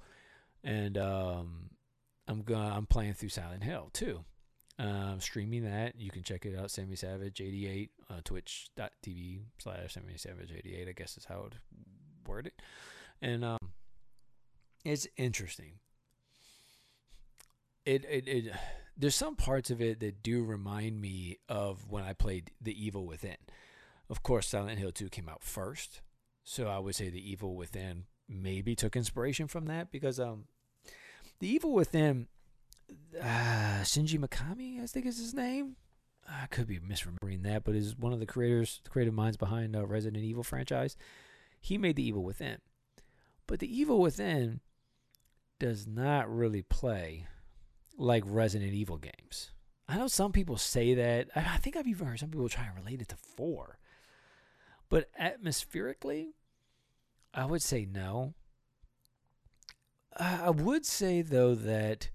and 0.63 0.97
um, 0.97 1.69
I'm 2.27 2.41
going. 2.41 2.71
I'm 2.71 2.85
playing 2.85 3.13
through 3.13 3.29
Silent 3.29 3.63
Hill 3.63 3.89
too. 3.93 4.25
Um, 4.77 5.19
streaming 5.19 5.63
that. 5.63 5.99
You 5.99 6.09
can 6.09 6.23
check 6.23 6.45
it 6.45 6.57
out. 6.57 6.71
Sammy 6.71 6.95
Savage 6.95 7.39
88 7.39 7.91
uh, 8.09 8.13
Twitch.tv 8.23 9.41
slash 9.59 9.93
Sammy 9.93 10.17
Savage 10.17 10.51
88. 10.51 10.87
I 10.89 10.91
guess 10.91 11.17
is 11.17 11.25
how 11.25 11.47
it 11.47 11.53
word 12.27 12.47
it. 12.47 12.61
And 13.21 13.45
um, 13.45 13.59
it's 14.83 15.07
interesting. 15.17 15.73
It 17.85 18.05
it 18.09 18.27
it 18.27 18.53
there's 18.97 19.15
some 19.15 19.35
parts 19.35 19.69
of 19.69 19.81
it 19.81 19.99
that 19.99 20.23
do 20.23 20.43
remind 20.43 20.99
me 21.01 21.37
of 21.49 21.89
when 21.89 22.03
I 22.03 22.13
played 22.13 22.51
The 22.61 22.85
Evil 22.85 23.05
Within. 23.05 23.37
Of 24.09 24.23
course, 24.23 24.47
Silent 24.47 24.79
Hill 24.79 24.91
2 24.91 25.09
came 25.09 25.29
out 25.29 25.43
first, 25.43 26.01
so 26.43 26.67
I 26.67 26.79
would 26.79 26.95
say 26.95 27.09
The 27.09 27.31
Evil 27.31 27.55
Within 27.55 28.05
maybe 28.27 28.75
took 28.75 28.95
inspiration 28.95 29.47
from 29.47 29.65
that 29.65 29.91
because 29.91 30.19
um, 30.19 30.45
The 31.39 31.47
Evil 31.47 31.73
Within, 31.73 32.27
uh, 33.19 33.81
Shinji 33.83 34.19
Mikami, 34.19 34.81
I 34.81 34.85
think 34.85 35.05
is 35.05 35.17
his 35.19 35.33
name. 35.33 35.77
I 36.29 36.45
could 36.47 36.67
be 36.67 36.79
misremembering 36.79 37.43
that, 37.43 37.63
but 37.63 37.75
is 37.75 37.97
one 37.97 38.13
of 38.13 38.19
the 38.19 38.25
creators, 38.25 38.79
the 38.83 38.89
creative 38.89 39.13
minds 39.13 39.37
behind 39.37 39.75
uh, 39.75 39.85
Resident 39.85 40.23
Evil 40.23 40.43
franchise. 40.43 40.95
He 41.59 41.77
made 41.77 41.95
The 41.95 42.07
Evil 42.07 42.23
Within, 42.23 42.57
but 43.47 43.59
The 43.59 43.79
Evil 43.79 43.99
Within 43.99 44.59
does 45.59 45.87
not 45.87 46.33
really 46.33 46.63
play 46.63 47.27
like 47.97 48.23
Resident 48.25 48.73
Evil 48.73 48.97
games. 48.97 49.51
I 49.87 49.97
know 49.97 50.07
some 50.07 50.31
people 50.31 50.57
say 50.57 50.93
that. 50.93 51.29
I 51.35 51.57
think 51.57 51.75
I've 51.75 51.87
even 51.87 52.07
heard 52.07 52.19
some 52.19 52.29
people 52.29 52.49
try 52.49 52.65
and 52.65 52.77
relate 52.77 53.01
it 53.01 53.09
to 53.09 53.17
4. 53.17 53.77
But 54.89 55.09
atmospherically, 55.19 56.35
I 57.33 57.45
would 57.45 57.61
say 57.61 57.85
no. 57.85 58.33
I 60.17 60.49
would 60.49 60.85
say, 60.85 61.21
though, 61.21 61.55
that 61.55 62.09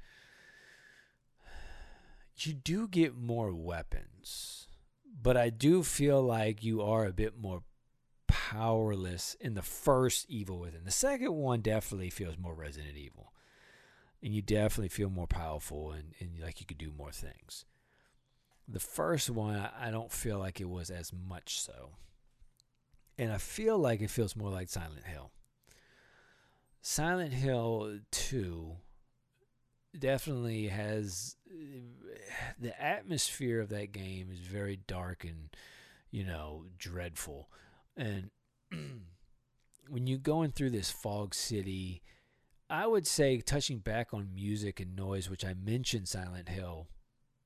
you 2.39 2.53
do 2.53 2.89
get 2.89 3.17
more 3.17 3.53
weapons. 3.55 4.69
But 5.23 5.37
I 5.37 5.51
do 5.51 5.83
feel 5.83 6.23
like 6.23 6.63
you 6.63 6.83
are 6.83 7.07
a 7.07 7.13
bit 7.13 7.39
more 7.39 7.63
powerless 8.27 9.35
in 9.41 9.55
the 9.55 9.63
first 9.63 10.27
Evil 10.29 10.59
Within. 10.59 10.85
The 10.85 10.91
second 10.91 11.33
one 11.33 11.61
definitely 11.63 12.11
feels 12.11 12.39
more 12.39 12.55
Resident 12.55 12.97
Evil 12.97 13.33
and 14.27 14.35
you 14.35 14.43
definitely 14.43 14.89
feel 14.89 15.09
more 15.09 15.29
powerful 15.29 15.93
and, 15.93 16.13
and 16.19 16.41
like 16.43 16.59
you 16.59 16.67
could 16.67 16.79
do 16.79 16.91
more 16.99 17.13
things. 17.13 17.65
The 18.67 18.81
first 18.81 19.31
one, 19.31 19.69
I, 19.81 19.93
don't 19.93 20.11
feel 20.11 20.41
like 20.41 20.61
it 20.61 20.69
was 20.69 20.91
as 20.91 21.13
much 21.13 21.61
so. 21.61 21.91
And 23.17 23.31
I 23.31 23.39
feel 23.39 23.79
like 23.79 24.01
it 24.01 24.11
feels 24.11 24.35
more 24.35 24.51
like 24.51 24.69
Silent 24.69 25.05
Hill. 25.05 25.31
Silent 26.83 27.35
Hill 27.35 28.01
2 28.11 28.73
definitely 29.97 30.67
has 30.67 31.37
uh, 31.49 31.79
the 32.59 32.83
atmosphere 32.83 33.61
of 33.61 33.69
that 33.69 33.93
game 33.93 34.31
is 34.33 34.41
very 34.41 34.81
dark 34.89 35.23
and, 35.23 35.51
you 36.11 36.25
know, 36.25 36.65
dreadful. 36.79 37.49
And 37.97 38.31
when 39.89 40.09
you're 40.09 40.19
going 40.19 40.51
through 40.51 40.71
this 40.71 40.91
fog 40.91 41.33
city, 41.33 42.03
I 42.69 42.87
would 42.87 43.07
say 43.07 43.41
touching 43.41 43.79
back 43.79 44.13
on 44.13 44.35
music 44.35 44.81
and 44.81 44.97
noise, 44.97 45.31
which 45.31 45.45
I 45.45 45.55
mentioned 45.55 46.09
Silent 46.09 46.49
Hill 46.49 46.89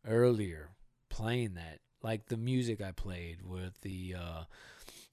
earlier, 0.07 0.71
playing 1.11 1.55
that 1.55 1.81
like 2.03 2.27
the 2.27 2.37
music 2.37 2.81
I 2.81 2.93
played 2.93 3.43
with 3.43 3.81
the 3.83 4.15
uh, 4.19 4.45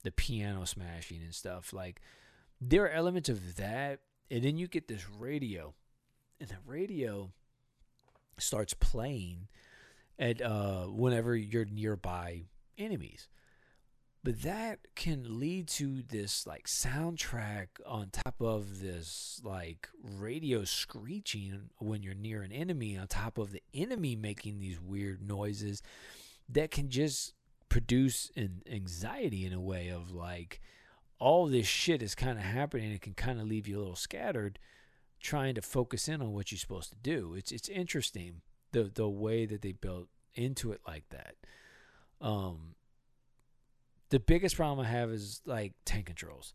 the 0.04 0.12
piano 0.12 0.66
smashing 0.66 1.22
and 1.22 1.36
stuff. 1.36 1.74
Like 1.74 2.02
there 2.62 2.84
are 2.86 2.92
elements 2.92 3.30
of 3.30 3.58
that, 3.58 4.00
and 4.32 4.44
then 4.44 4.58
you 4.58 4.68
get 4.68 4.88
this 4.88 5.10
radio, 5.10 5.74
and 6.40 6.50
the 6.50 6.58
radio 6.66 7.32
starts 8.38 8.74
playing 8.74 9.48
at 10.18 10.42
uh, 10.42 10.86
whenever 10.86 11.36
you're 11.36 11.66
nearby 11.66 12.44
enemies. 12.78 13.28
But 14.28 14.42
that 14.42 14.80
can 14.94 15.40
lead 15.40 15.70
to 15.70 16.02
this 16.02 16.46
like 16.46 16.68
soundtrack 16.68 17.68
on 17.86 18.10
top 18.10 18.36
of 18.42 18.82
this 18.82 19.40
like 19.42 19.88
radio 20.04 20.66
screeching 20.66 21.70
when 21.78 22.04
you're 22.04 22.14
near 22.14 22.42
an 22.42 22.52
enemy 22.52 22.98
on 22.98 23.08
top 23.08 23.38
of 23.38 23.54
the 23.54 23.64
enemy 23.74 24.18
making 24.18 24.60
these 24.60 24.82
weird 24.82 25.26
noises 25.26 25.82
that 26.50 26.72
can 26.72 26.90
just 26.90 27.36
produce 27.70 28.30
an 28.36 28.62
anxiety 28.70 29.46
in 29.46 29.54
a 29.54 29.62
way 29.62 29.88
of 29.88 30.12
like 30.12 30.60
all 31.20 31.48
this 31.48 31.66
shit 31.66 32.04
is 32.04 32.14
kind 32.14 32.38
of 32.38 32.44
happening 32.44 32.92
it 32.92 33.02
can 33.02 33.14
kind 33.14 33.40
of 33.40 33.48
leave 33.48 33.66
you 33.66 33.78
a 33.78 33.80
little 33.80 33.96
scattered 33.96 34.60
trying 35.22 35.56
to 35.56 35.62
focus 35.62 36.10
in 36.10 36.22
on 36.22 36.34
what 36.34 36.52
you're 36.52 36.60
supposed 36.60 36.90
to 36.90 36.98
do. 37.02 37.34
It's 37.34 37.54
it's 37.54 37.70
interesting 37.70 38.42
the 38.74 38.92
the 38.94 39.08
way 39.08 39.46
that 39.46 39.62
they 39.62 39.72
built 39.72 40.10
into 40.36 40.74
it 40.74 40.82
like 40.86 41.06
that. 41.12 41.36
Um 42.20 42.76
the 44.10 44.20
biggest 44.20 44.56
problem 44.56 44.86
I 44.86 44.90
have 44.90 45.12
is 45.12 45.42
like 45.46 45.74
tank 45.86 46.06
controls. 46.06 46.54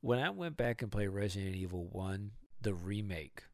When 0.00 0.18
I 0.18 0.30
went 0.30 0.56
back 0.56 0.82
and 0.82 0.90
played 0.90 1.08
Resident 1.08 1.54
Evil 1.54 1.86
1, 1.90 2.32
the 2.60 2.74
remake, 2.74 3.44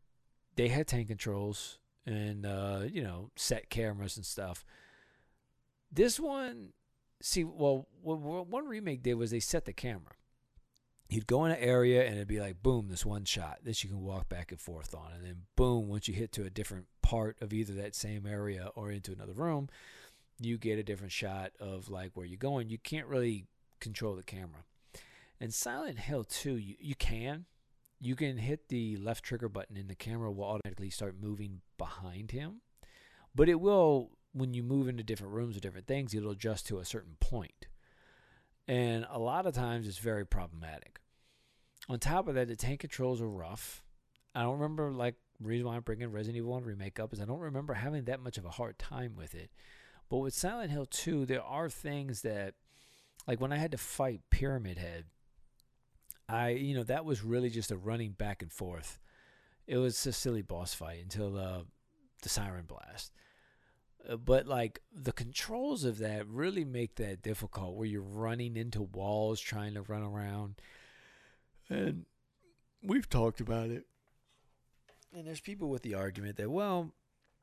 they 0.57 0.69
had 0.69 0.87
tank 0.87 1.09
controls 1.09 1.79
and 2.07 2.47
uh, 2.47 2.83
you 2.91 3.03
know, 3.03 3.31
set 3.37 3.70
cameras 3.70 4.16
and 4.16 4.25
stuff. 4.25 4.65
This 5.93 6.19
one, 6.19 6.73
see, 7.20 7.45
well, 7.45 7.87
what, 8.03 8.49
one 8.49 8.66
remake 8.66 9.03
did 9.03 9.15
was 9.15 9.31
they 9.31 9.41
set 9.41 9.66
the 9.66 9.73
camera. 9.73 10.15
You'd 11.09 11.27
go 11.27 11.45
in 11.47 11.53
an 11.53 11.59
area 11.59 12.05
and 12.05 12.16
it'd 12.16 12.29
be 12.29 12.41
like, 12.41 12.62
boom, 12.62 12.89
this 12.89 13.07
one 13.07 13.25
shot 13.25 13.61
that 13.65 13.83
you 13.83 13.89
can 13.89 14.03
walk 14.03 14.29
back 14.29 14.51
and 14.51 14.61
forth 14.61 14.95
on. 14.95 15.12
And 15.15 15.25
then, 15.25 15.43
boom, 15.57 15.89
once 15.89 16.07
you 16.07 16.15
hit 16.15 16.33
to 16.33 16.45
a 16.45 16.51
different 16.51 16.87
part 17.01 17.41
of 17.41 17.53
either 17.53 17.73
that 17.75 17.95
same 17.95 18.27
area 18.27 18.70
or 18.75 18.91
into 18.91 19.12
another 19.12 19.33
room, 19.33 19.69
you 20.40 20.59
get 20.59 20.78
a 20.78 20.82
different 20.82 21.12
shot 21.12 21.52
of 21.60 21.89
like 21.89 22.12
where 22.15 22.27
you're 22.27 22.36
going. 22.36 22.70
You 22.70 22.78
can't 22.78 23.06
really 23.06 23.47
control 23.81 24.15
the 24.15 24.23
camera. 24.23 24.65
In 25.40 25.51
Silent 25.51 25.98
Hill 25.98 26.24
2, 26.24 26.56
you, 26.56 26.74
you 26.81 26.94
can. 26.94 27.47
You 28.01 28.15
can 28.15 28.39
hit 28.39 28.69
the 28.69 28.97
left 28.97 29.24
trigger 29.24 29.48
button 29.48 29.77
and 29.77 29.89
the 29.89 29.94
camera 29.94 30.31
will 30.31 30.44
automatically 30.44 30.90
start 30.90 31.16
moving 31.20 31.60
behind 31.77 32.31
him. 32.31 32.60
But 33.35 33.48
it 33.48 33.60
will, 33.60 34.10
when 34.32 34.55
you 34.55 34.62
move 34.62 34.89
into 34.89 35.02
different 35.02 35.35
rooms 35.35 35.56
or 35.56 35.60
different 35.60 35.86
things, 35.86 36.15
it'll 36.15 36.31
adjust 36.31 36.66
to 36.69 36.78
a 36.78 36.85
certain 36.85 37.16
point. 37.20 37.66
And 38.66 39.06
a 39.10 39.19
lot 39.19 39.47
of 39.47 39.55
times 39.55 39.89
it's 39.89 39.98
very 39.98 40.27
problematic. 40.27 41.01
On 41.89 41.98
top 41.98 42.28
of 42.28 42.35
that, 42.35 42.48
the 42.48 42.56
tank 42.56 42.81
controls 42.81 43.20
are 43.20 43.28
rough. 43.28 43.82
I 44.35 44.43
don't 44.43 44.59
remember, 44.59 44.93
like, 44.93 45.15
reason 45.40 45.66
why 45.66 45.77
I'm 45.77 45.82
bringing 45.82 46.12
Resident 46.12 46.36
Evil 46.36 46.52
1 46.52 46.65
Remake 46.65 47.01
up 47.01 47.12
is 47.12 47.20
I 47.20 47.24
don't 47.24 47.39
remember 47.39 47.74
having 47.74 48.05
that 48.05 48.20
much 48.20 48.36
of 48.39 48.44
a 48.44 48.51
hard 48.51 48.78
time 48.78 49.15
with 49.16 49.35
it. 49.35 49.51
But 50.09 50.18
with 50.18 50.35
Silent 50.35 50.70
Hill 50.70 50.86
2, 50.86 51.26
there 51.26 51.43
are 51.43 51.68
things 51.68 52.22
that, 52.22 52.55
like 53.26 53.40
when 53.40 53.52
I 53.52 53.56
had 53.56 53.72
to 53.72 53.78
fight 53.78 54.22
Pyramid 54.30 54.78
Head, 54.78 55.05
I, 56.28 56.51
you 56.51 56.74
know, 56.74 56.82
that 56.85 57.05
was 57.05 57.22
really 57.22 57.51
just 57.51 57.70
a 57.70 57.76
running 57.76 58.12
back 58.12 58.43
and 58.43 58.52
forth. 58.52 58.98
It 59.66 59.78
was 59.78 60.06
a 60.06 60.12
silly 60.12 60.43
boss 60.43 60.74
fight 60.74 61.02
until 61.02 61.39
uh, 61.39 61.62
the 62.22 62.28
Siren 62.28 62.64
Blast. 62.66 63.12
Uh, 64.09 64.16
but 64.16 64.47
like 64.47 64.80
the 64.93 65.12
controls 65.12 65.85
of 65.85 65.98
that 65.98 66.26
really 66.26 66.64
make 66.64 66.97
that 66.97 67.22
difficult 67.22 67.74
where 67.74 67.86
you're 67.86 68.02
running 68.02 68.56
into 68.56 68.82
walls 68.82 69.40
trying 69.40 69.74
to 69.74 69.82
run 69.82 70.02
around. 70.02 70.60
And 71.68 72.06
we've 72.82 73.09
talked 73.09 73.40
about 73.40 73.70
it. 73.70 73.85
And 75.14 75.26
there's 75.26 75.40
people 75.40 75.68
with 75.68 75.82
the 75.82 75.94
argument 75.94 76.36
that, 76.36 76.51
well, 76.51 76.93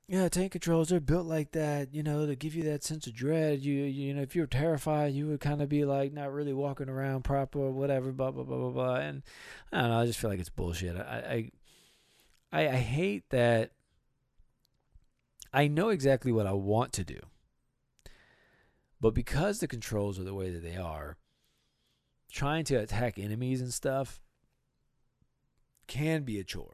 yeah, 0.07 0.29
tank 0.29 0.51
controls 0.51 0.91
are 0.91 0.99
built 0.99 1.25
like 1.25 1.51
that, 1.53 1.93
you 1.93 2.03
know, 2.03 2.27
to 2.27 2.35
give 2.35 2.53
you 2.53 2.63
that 2.63 2.83
sense 2.83 3.07
of 3.07 3.15
dread. 3.15 3.61
You, 3.61 3.73
you 3.73 4.13
know, 4.13 4.21
if 4.21 4.35
you're 4.35 4.45
terrified, 4.45 5.13
you 5.13 5.27
would 5.27 5.39
kind 5.39 5.61
of 5.63 5.69
be 5.69 5.83
like 5.83 6.13
not 6.13 6.31
really 6.31 6.53
walking 6.53 6.89
around 6.89 7.23
proper 7.23 7.59
or 7.59 7.71
whatever, 7.71 8.11
blah 8.11 8.29
blah 8.29 8.43
blah 8.43 8.57
blah 8.57 8.69
blah. 8.69 8.95
And 8.97 9.23
I 9.71 9.81
don't 9.81 9.89
know, 9.89 9.99
I 9.99 10.05
just 10.05 10.19
feel 10.19 10.29
like 10.29 10.39
it's 10.39 10.49
bullshit. 10.49 10.95
I, 10.95 11.51
I, 12.51 12.59
I, 12.59 12.69
I 12.69 12.75
hate 12.75 13.23
that. 13.31 13.71
I 15.51 15.67
know 15.67 15.89
exactly 15.89 16.31
what 16.31 16.45
I 16.45 16.51
want 16.51 16.93
to 16.93 17.03
do, 17.03 17.19
but 19.01 19.15
because 19.15 19.59
the 19.59 19.67
controls 19.67 20.19
are 20.19 20.23
the 20.23 20.33
way 20.33 20.51
that 20.51 20.61
they 20.61 20.75
are, 20.75 21.17
trying 22.29 22.65
to 22.65 22.75
attack 22.75 23.17
enemies 23.17 23.61
and 23.61 23.73
stuff 23.73 24.19
can 25.87 26.23
be 26.23 26.39
a 26.39 26.43
chore 26.43 26.73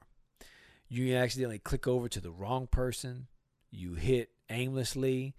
you 0.92 1.16
accidentally 1.16 1.58
click 1.58 1.88
over 1.88 2.10
to 2.10 2.20
the 2.20 2.32
wrong 2.32 2.68
person, 2.68 3.28
you 3.72 3.94
hit 3.94 4.32
aimlessly. 4.50 5.34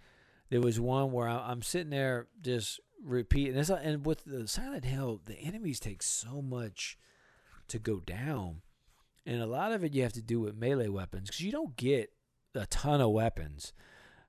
There 0.49 0.63
was 0.63 0.81
one 0.81 1.13
where 1.13 1.29
I, 1.29 1.53
am 1.53 1.61
sitting 1.61 1.91
there 1.91 2.29
just 2.41 2.81
repeating 3.05 3.53
this, 3.53 3.69
and 3.69 4.07
with 4.07 4.25
the 4.25 4.49
Silent 4.49 4.87
Hill, 4.87 5.21
the 5.23 5.35
enemies 5.35 5.79
take 5.79 6.03
so 6.03 6.41
much 6.41 6.97
to 7.69 7.79
go 7.79 8.01
down, 8.01 8.63
and 9.27 9.43
a 9.43 9.47
lot 9.47 9.73
of 9.73 9.85
it 9.85 9.93
you 9.93 10.03
have 10.03 10.15
to 10.15 10.23
do 10.23 10.41
with 10.41 10.57
melee 10.57 10.89
weapons 10.89 11.29
because 11.29 11.43
you 11.43 11.53
don't 11.53 11.77
get 11.77 12.15
a 12.55 12.65
ton 12.65 13.03
of 13.03 13.11
weapons. 13.11 13.75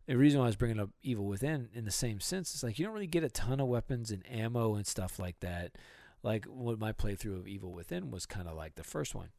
The 0.08 0.18
reason 0.18 0.40
why 0.40 0.48
I 0.48 0.50
was 0.50 0.58
bringing 0.58 0.82
up 0.82 0.90
Evil 1.04 1.26
Within 1.26 1.70
in 1.74 1.86
the 1.86 1.92
same 1.92 2.20
sense 2.20 2.54
is 2.54 2.64
like 2.64 2.78
you 2.78 2.86
don't 2.86 2.94
really 2.94 3.08
get 3.08 3.24
a 3.24 3.30
ton 3.30 3.62
of 3.62 3.68
weapons 3.68 4.12
and 4.12 4.30
ammo 4.30 4.76
and 4.76 4.86
stuff 4.86 5.20
like 5.20 5.40
that. 5.40 5.78
Like 6.22 6.44
what 6.46 6.80
my 6.80 6.92
playthrough 6.92 7.40
of 7.40 7.48
Evil 7.48 7.72
Within 7.72 8.12
was 8.12 8.26
kind 8.26 8.50
of 8.50 8.58
like 8.58 8.76
the 8.76 8.84
first 8.84 9.16
one 9.16 9.30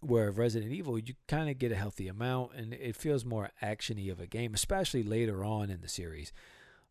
where 0.00 0.30
Resident 0.30 0.72
Evil 0.72 0.98
you 0.98 1.14
kind 1.28 1.50
of 1.50 1.58
get 1.58 1.72
a 1.72 1.76
healthy 1.76 2.08
amount 2.08 2.54
and 2.54 2.72
it 2.72 2.96
feels 2.96 3.24
more 3.24 3.50
actiony 3.62 4.10
of 4.10 4.20
a 4.20 4.26
game, 4.26 4.54
especially 4.54 5.02
later 5.02 5.44
on 5.44 5.70
in 5.70 5.80
the 5.80 5.88
series, 5.88 6.32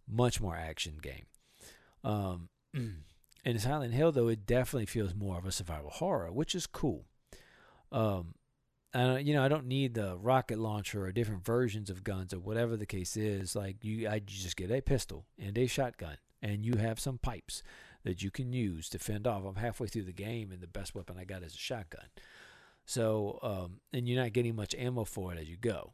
much 0.07 0.39
more 0.39 0.55
action 0.55 0.97
game. 1.01 1.25
Um, 2.03 2.49
in 2.73 3.59
Silent 3.59 3.93
Hill 3.93 4.11
though, 4.11 4.27
it 4.27 4.45
definitely 4.45 4.85
feels 4.85 5.15
more 5.15 5.37
of 5.37 5.45
a 5.45 5.51
survival 5.51 5.89
horror, 5.89 6.31
which 6.31 6.53
is 6.53 6.67
cool. 6.67 7.05
Um, 7.91 8.35
and 8.93 9.27
you 9.27 9.33
know, 9.33 9.43
I 9.43 9.47
don't 9.47 9.67
need 9.67 9.93
the 9.93 10.17
rocket 10.17 10.59
launcher 10.59 11.05
or 11.05 11.11
different 11.11 11.45
versions 11.45 11.89
of 11.89 12.03
guns 12.03 12.33
or 12.33 12.39
whatever 12.39 12.75
the 12.75 12.85
case 12.85 13.17
is. 13.17 13.55
Like 13.55 13.83
you, 13.83 14.09
I 14.09 14.19
just 14.19 14.55
get 14.55 14.71
a 14.71 14.81
pistol 14.81 15.25
and 15.37 15.57
a 15.57 15.67
shotgun, 15.67 16.17
and 16.41 16.65
you 16.65 16.75
have 16.75 16.99
some 16.99 17.17
pipes 17.17 17.61
that 18.03 18.23
you 18.23 18.31
can 18.31 18.53
use 18.53 18.89
to 18.89 18.99
fend 18.99 19.27
off. 19.27 19.43
I'm 19.45 19.55
halfway 19.55 19.87
through 19.87 20.03
the 20.03 20.13
game, 20.13 20.51
and 20.51 20.61
the 20.61 20.67
best 20.67 20.95
weapon 20.95 21.17
I 21.19 21.25
got 21.25 21.43
is 21.43 21.53
a 21.53 21.57
shotgun. 21.57 22.05
So, 22.89 23.37
um, 23.43 23.81
and 23.93 24.09
you're 24.09 24.19
not 24.19 24.33
getting 24.33 24.55
much 24.55 24.73
ammo 24.73 25.03
for 25.03 25.31
it 25.31 25.37
as 25.37 25.47
you 25.47 25.57
go. 25.57 25.93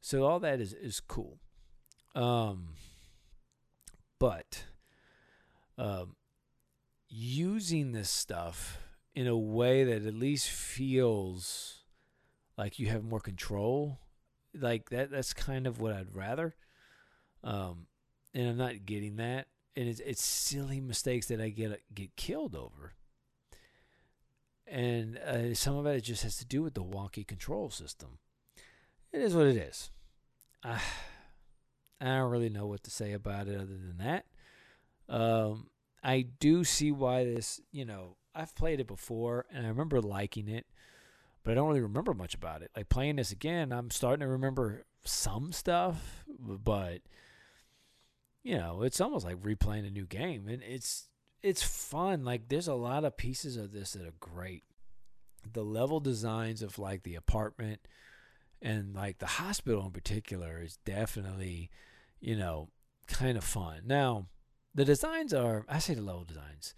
So 0.00 0.22
all 0.22 0.38
that 0.38 0.60
is 0.60 0.72
is 0.72 1.00
cool. 1.00 1.40
Um, 2.14 2.74
but 4.20 4.62
um, 5.76 6.14
using 7.08 7.90
this 7.90 8.10
stuff 8.10 8.78
in 9.12 9.26
a 9.26 9.36
way 9.36 9.82
that 9.82 10.06
at 10.06 10.14
least 10.14 10.48
feels 10.50 11.82
like 12.56 12.78
you 12.78 12.86
have 12.86 13.02
more 13.02 13.18
control, 13.18 13.98
like 14.54 14.90
that. 14.90 15.10
That's 15.10 15.34
kind 15.34 15.66
of 15.66 15.80
what 15.80 15.94
I'd 15.94 16.14
rather. 16.14 16.54
Um, 17.42 17.88
and 18.34 18.48
I'm 18.48 18.56
not 18.56 18.86
getting 18.86 19.16
that. 19.16 19.48
And 19.74 19.88
it's 19.88 19.98
it's 19.98 20.22
silly 20.22 20.78
mistakes 20.78 21.26
that 21.26 21.40
I 21.40 21.48
get 21.48 21.82
get 21.92 22.14
killed 22.14 22.54
over 22.54 22.92
and 24.70 25.18
uh, 25.18 25.54
some 25.54 25.76
of 25.76 25.86
it 25.86 26.02
just 26.02 26.22
has 26.22 26.36
to 26.38 26.44
do 26.44 26.62
with 26.62 26.74
the 26.74 26.84
wonky 26.84 27.26
control 27.26 27.70
system. 27.70 28.18
It 29.12 29.20
is 29.20 29.34
what 29.34 29.46
it 29.46 29.56
is. 29.56 29.90
Uh, 30.64 30.78
I 32.00 32.04
don't 32.04 32.30
really 32.30 32.48
know 32.48 32.66
what 32.66 32.84
to 32.84 32.90
say 32.90 33.12
about 33.12 33.48
it 33.48 33.56
other 33.56 33.66
than 33.66 33.96
that. 33.98 34.24
Um, 35.08 35.68
I 36.02 36.22
do 36.22 36.64
see 36.64 36.92
why 36.92 37.24
this, 37.24 37.60
you 37.72 37.84
know, 37.84 38.16
I've 38.34 38.54
played 38.54 38.80
it 38.80 38.86
before 38.86 39.46
and 39.52 39.66
I 39.66 39.68
remember 39.68 40.00
liking 40.00 40.48
it, 40.48 40.66
but 41.42 41.52
I 41.52 41.54
don't 41.54 41.68
really 41.68 41.80
remember 41.80 42.14
much 42.14 42.34
about 42.34 42.62
it. 42.62 42.70
Like 42.76 42.88
playing 42.88 43.16
this 43.16 43.32
again, 43.32 43.72
I'm 43.72 43.90
starting 43.90 44.20
to 44.20 44.28
remember 44.28 44.84
some 45.04 45.52
stuff, 45.52 46.24
but 46.38 47.00
you 48.42 48.56
know, 48.56 48.82
it's 48.82 49.00
almost 49.00 49.26
like 49.26 49.42
replaying 49.42 49.86
a 49.86 49.90
new 49.90 50.06
game 50.06 50.48
and 50.48 50.62
it's 50.62 51.08
it's 51.42 51.62
fun. 51.62 52.24
Like 52.24 52.48
there's 52.48 52.68
a 52.68 52.74
lot 52.74 53.04
of 53.04 53.16
pieces 53.16 53.56
of 53.56 53.72
this 53.72 53.92
that 53.92 54.06
are 54.06 54.14
great. 54.20 54.64
The 55.52 55.64
level 55.64 56.00
designs 56.00 56.62
of 56.62 56.78
like 56.78 57.02
the 57.02 57.14
apartment 57.14 57.80
and 58.60 58.94
like 58.94 59.18
the 59.18 59.26
hospital 59.26 59.84
in 59.86 59.92
particular 59.92 60.60
is 60.62 60.76
definitely, 60.84 61.70
you 62.20 62.36
know, 62.36 62.68
kind 63.06 63.38
of 63.38 63.44
fun. 63.44 63.82
Now, 63.86 64.26
the 64.74 64.84
designs 64.84 65.32
are 65.32 65.64
I 65.68 65.78
say 65.78 65.94
the 65.94 66.02
level 66.02 66.24
designs, 66.24 66.74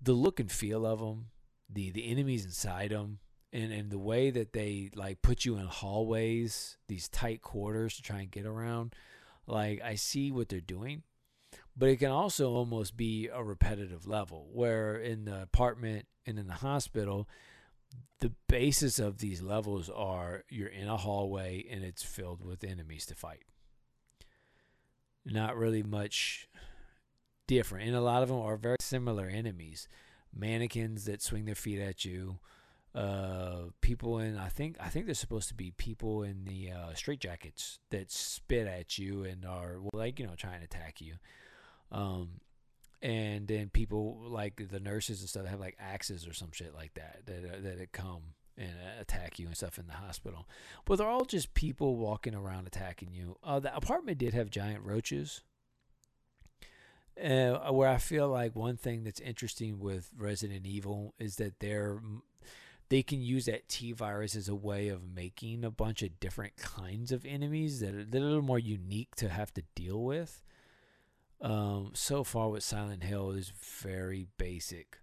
the 0.00 0.12
look 0.12 0.40
and 0.40 0.50
feel 0.50 0.86
of 0.86 1.00
them, 1.00 1.26
the 1.68 1.90
the 1.90 2.08
enemies 2.08 2.44
inside 2.44 2.90
them, 2.90 3.18
and 3.52 3.72
and 3.72 3.90
the 3.90 3.98
way 3.98 4.30
that 4.30 4.52
they 4.52 4.90
like 4.94 5.20
put 5.22 5.44
you 5.44 5.56
in 5.56 5.66
hallways, 5.66 6.78
these 6.88 7.08
tight 7.08 7.42
quarters 7.42 7.96
to 7.96 8.02
try 8.02 8.20
and 8.20 8.30
get 8.30 8.46
around. 8.46 8.94
Like 9.46 9.82
I 9.82 9.96
see 9.96 10.30
what 10.30 10.48
they're 10.48 10.60
doing 10.60 11.02
but 11.76 11.88
it 11.88 11.96
can 11.96 12.10
also 12.10 12.50
almost 12.50 12.96
be 12.96 13.28
a 13.28 13.42
repetitive 13.42 14.06
level 14.06 14.48
where 14.52 14.96
in 14.96 15.24
the 15.24 15.42
apartment 15.42 16.06
and 16.26 16.38
in 16.38 16.46
the 16.46 16.54
hospital 16.54 17.28
the 18.20 18.32
basis 18.48 18.98
of 18.98 19.18
these 19.18 19.42
levels 19.42 19.88
are 19.88 20.44
you're 20.48 20.68
in 20.68 20.88
a 20.88 20.96
hallway 20.96 21.64
and 21.70 21.82
it's 21.82 22.02
filled 22.02 22.44
with 22.44 22.62
enemies 22.62 23.06
to 23.06 23.14
fight 23.14 23.44
not 25.24 25.56
really 25.56 25.82
much 25.82 26.48
different, 27.46 27.88
and 27.88 27.96
a 27.96 28.00
lot 28.00 28.22
of 28.22 28.28
them 28.28 28.38
are 28.38 28.56
very 28.56 28.76
similar 28.80 29.26
enemies. 29.26 29.88
Mannequins 30.34 31.04
that 31.06 31.22
swing 31.22 31.44
their 31.44 31.54
feet 31.54 31.80
at 31.80 32.04
you, 32.04 32.38
uh, 32.94 33.70
people 33.80 34.18
in 34.18 34.36
I 34.36 34.48
think 34.48 34.76
I 34.80 34.88
think 34.88 35.06
they're 35.06 35.14
supposed 35.14 35.48
to 35.48 35.54
be 35.54 35.72
people 35.72 36.22
in 36.22 36.44
the 36.44 36.70
uh, 36.70 36.90
straitjackets 36.94 37.78
that 37.90 38.10
spit 38.10 38.66
at 38.66 38.98
you 38.98 39.24
and 39.24 39.44
are 39.44 39.78
like 39.92 40.18
you 40.18 40.26
know 40.26 40.34
trying 40.36 40.60
to 40.60 40.64
attack 40.64 41.00
you. 41.00 41.14
Um, 41.92 42.40
and 43.02 43.48
then 43.48 43.70
people 43.70 44.18
like 44.28 44.68
the 44.70 44.80
nurses 44.80 45.20
and 45.20 45.28
stuff 45.28 45.46
have 45.46 45.60
like 45.60 45.76
axes 45.80 46.26
or 46.26 46.34
some 46.34 46.50
shit 46.52 46.74
like 46.74 46.92
that 46.94 47.22
that 47.26 47.62
that 47.62 47.78
that 47.78 47.92
come 47.92 48.34
and 48.58 48.72
attack 49.00 49.38
you 49.38 49.46
and 49.46 49.56
stuff 49.56 49.78
in 49.78 49.86
the 49.86 49.94
hospital. 49.94 50.46
But 50.84 50.96
they're 50.96 51.08
all 51.08 51.24
just 51.24 51.54
people 51.54 51.96
walking 51.96 52.34
around 52.34 52.66
attacking 52.66 53.12
you. 53.12 53.36
Uh, 53.42 53.58
the 53.60 53.74
apartment 53.74 54.18
did 54.18 54.34
have 54.34 54.50
giant 54.50 54.84
roaches. 54.84 55.42
Uh, 57.22 57.70
where 57.70 57.88
I 57.88 57.98
feel 57.98 58.28
like 58.28 58.54
one 58.56 58.76
thing 58.76 59.04
that's 59.04 59.20
interesting 59.20 59.78
with 59.78 60.10
Resident 60.16 60.64
Evil 60.66 61.14
is 61.18 61.36
that 61.36 61.58
they're 61.60 62.00
they 62.88 63.02
can 63.02 63.20
use 63.22 63.46
that 63.46 63.68
T 63.68 63.92
virus 63.92 64.34
as 64.34 64.48
a 64.48 64.54
way 64.54 64.88
of 64.88 65.02
making 65.14 65.64
a 65.64 65.70
bunch 65.70 66.02
of 66.02 66.18
different 66.18 66.56
kinds 66.56 67.12
of 67.12 67.24
enemies 67.24 67.80
that 67.80 67.94
are, 67.94 68.04
that 68.04 68.20
are 68.20 68.24
a 68.24 68.28
little 68.28 68.42
more 68.42 68.58
unique 68.58 69.14
to 69.16 69.28
have 69.28 69.54
to 69.54 69.62
deal 69.74 70.02
with. 70.02 70.42
Um, 71.42 71.92
so 71.94 72.22
far 72.22 72.50
with 72.50 72.62
Silent 72.62 73.02
Hill 73.02 73.30
is 73.30 73.52
very 73.82 74.26
basic. 74.36 74.98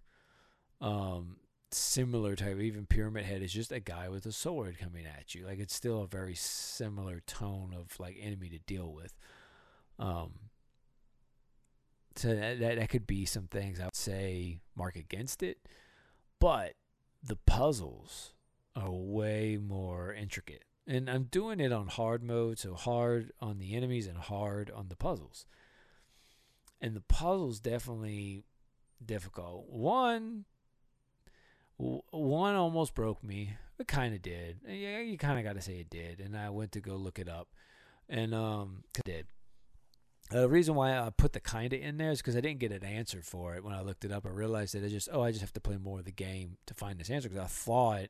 Um, 0.80 1.36
similar 1.70 2.36
type, 2.36 2.58
even 2.60 2.86
Pyramid 2.86 3.24
Head 3.24 3.42
is 3.42 3.52
just 3.52 3.72
a 3.72 3.80
guy 3.80 4.08
with 4.08 4.24
a 4.26 4.32
sword 4.32 4.78
coming 4.78 5.04
at 5.06 5.34
you. 5.34 5.46
Like 5.46 5.58
it's 5.58 5.74
still 5.74 6.02
a 6.02 6.06
very 6.06 6.34
similar 6.34 7.20
tone 7.26 7.74
of 7.76 7.98
like 7.98 8.16
enemy 8.20 8.48
to 8.50 8.58
deal 8.58 8.92
with. 8.92 9.14
Um, 9.98 10.34
so 12.14 12.34
that, 12.34 12.60
that 12.60 12.76
that 12.78 12.88
could 12.88 13.06
be 13.06 13.24
some 13.24 13.46
things 13.46 13.80
I 13.80 13.84
would 13.84 13.94
say 13.94 14.60
mark 14.76 14.96
against 14.96 15.42
it, 15.42 15.58
but 16.40 16.74
the 17.22 17.36
puzzles 17.36 18.34
are 18.74 18.90
way 18.90 19.58
more 19.60 20.12
intricate. 20.12 20.64
And 20.86 21.10
I'm 21.10 21.24
doing 21.24 21.60
it 21.60 21.72
on 21.72 21.88
hard 21.88 22.22
mode, 22.22 22.58
so 22.58 22.74
hard 22.74 23.32
on 23.40 23.58
the 23.58 23.74
enemies 23.74 24.06
and 24.06 24.16
hard 24.16 24.70
on 24.70 24.88
the 24.88 24.96
puzzles. 24.96 25.44
And 26.80 26.94
the 26.94 27.00
puzzles 27.00 27.60
definitely 27.60 28.44
difficult. 29.04 29.68
One 29.68 30.44
one 31.78 32.54
almost 32.56 32.94
broke 32.94 33.22
me. 33.22 33.56
It 33.78 33.86
kind 33.86 34.14
of 34.14 34.22
did. 34.22 34.58
Yeah, 34.66 34.98
you 34.98 35.16
kind 35.16 35.38
of 35.38 35.44
got 35.44 35.54
to 35.54 35.62
say 35.62 35.78
it 35.78 35.90
did. 35.90 36.20
And 36.20 36.36
I 36.36 36.50
went 36.50 36.72
to 36.72 36.80
go 36.80 36.96
look 36.96 37.18
it 37.18 37.28
up, 37.28 37.48
and 38.08 38.34
um, 38.34 38.82
it 38.96 39.04
did. 39.04 39.26
The 40.30 40.48
reason 40.48 40.74
why 40.74 40.98
I 40.98 41.10
put 41.10 41.32
the 41.32 41.40
kind 41.40 41.72
of 41.72 41.80
in 41.80 41.96
there 41.96 42.10
is 42.10 42.18
because 42.18 42.36
I 42.36 42.40
didn't 42.40 42.58
get 42.58 42.72
an 42.72 42.84
answer 42.84 43.22
for 43.22 43.54
it 43.54 43.64
when 43.64 43.72
I 43.72 43.80
looked 43.80 44.04
it 44.04 44.12
up. 44.12 44.26
I 44.26 44.30
realized 44.30 44.74
that 44.74 44.84
I 44.84 44.88
just 44.88 45.08
oh 45.10 45.22
I 45.22 45.30
just 45.30 45.40
have 45.40 45.54
to 45.54 45.60
play 45.60 45.76
more 45.76 46.00
of 46.00 46.04
the 46.04 46.12
game 46.12 46.58
to 46.66 46.74
find 46.74 46.98
this 46.98 47.10
answer 47.10 47.28
because 47.28 47.44
I 47.44 47.48
thought 47.48 48.08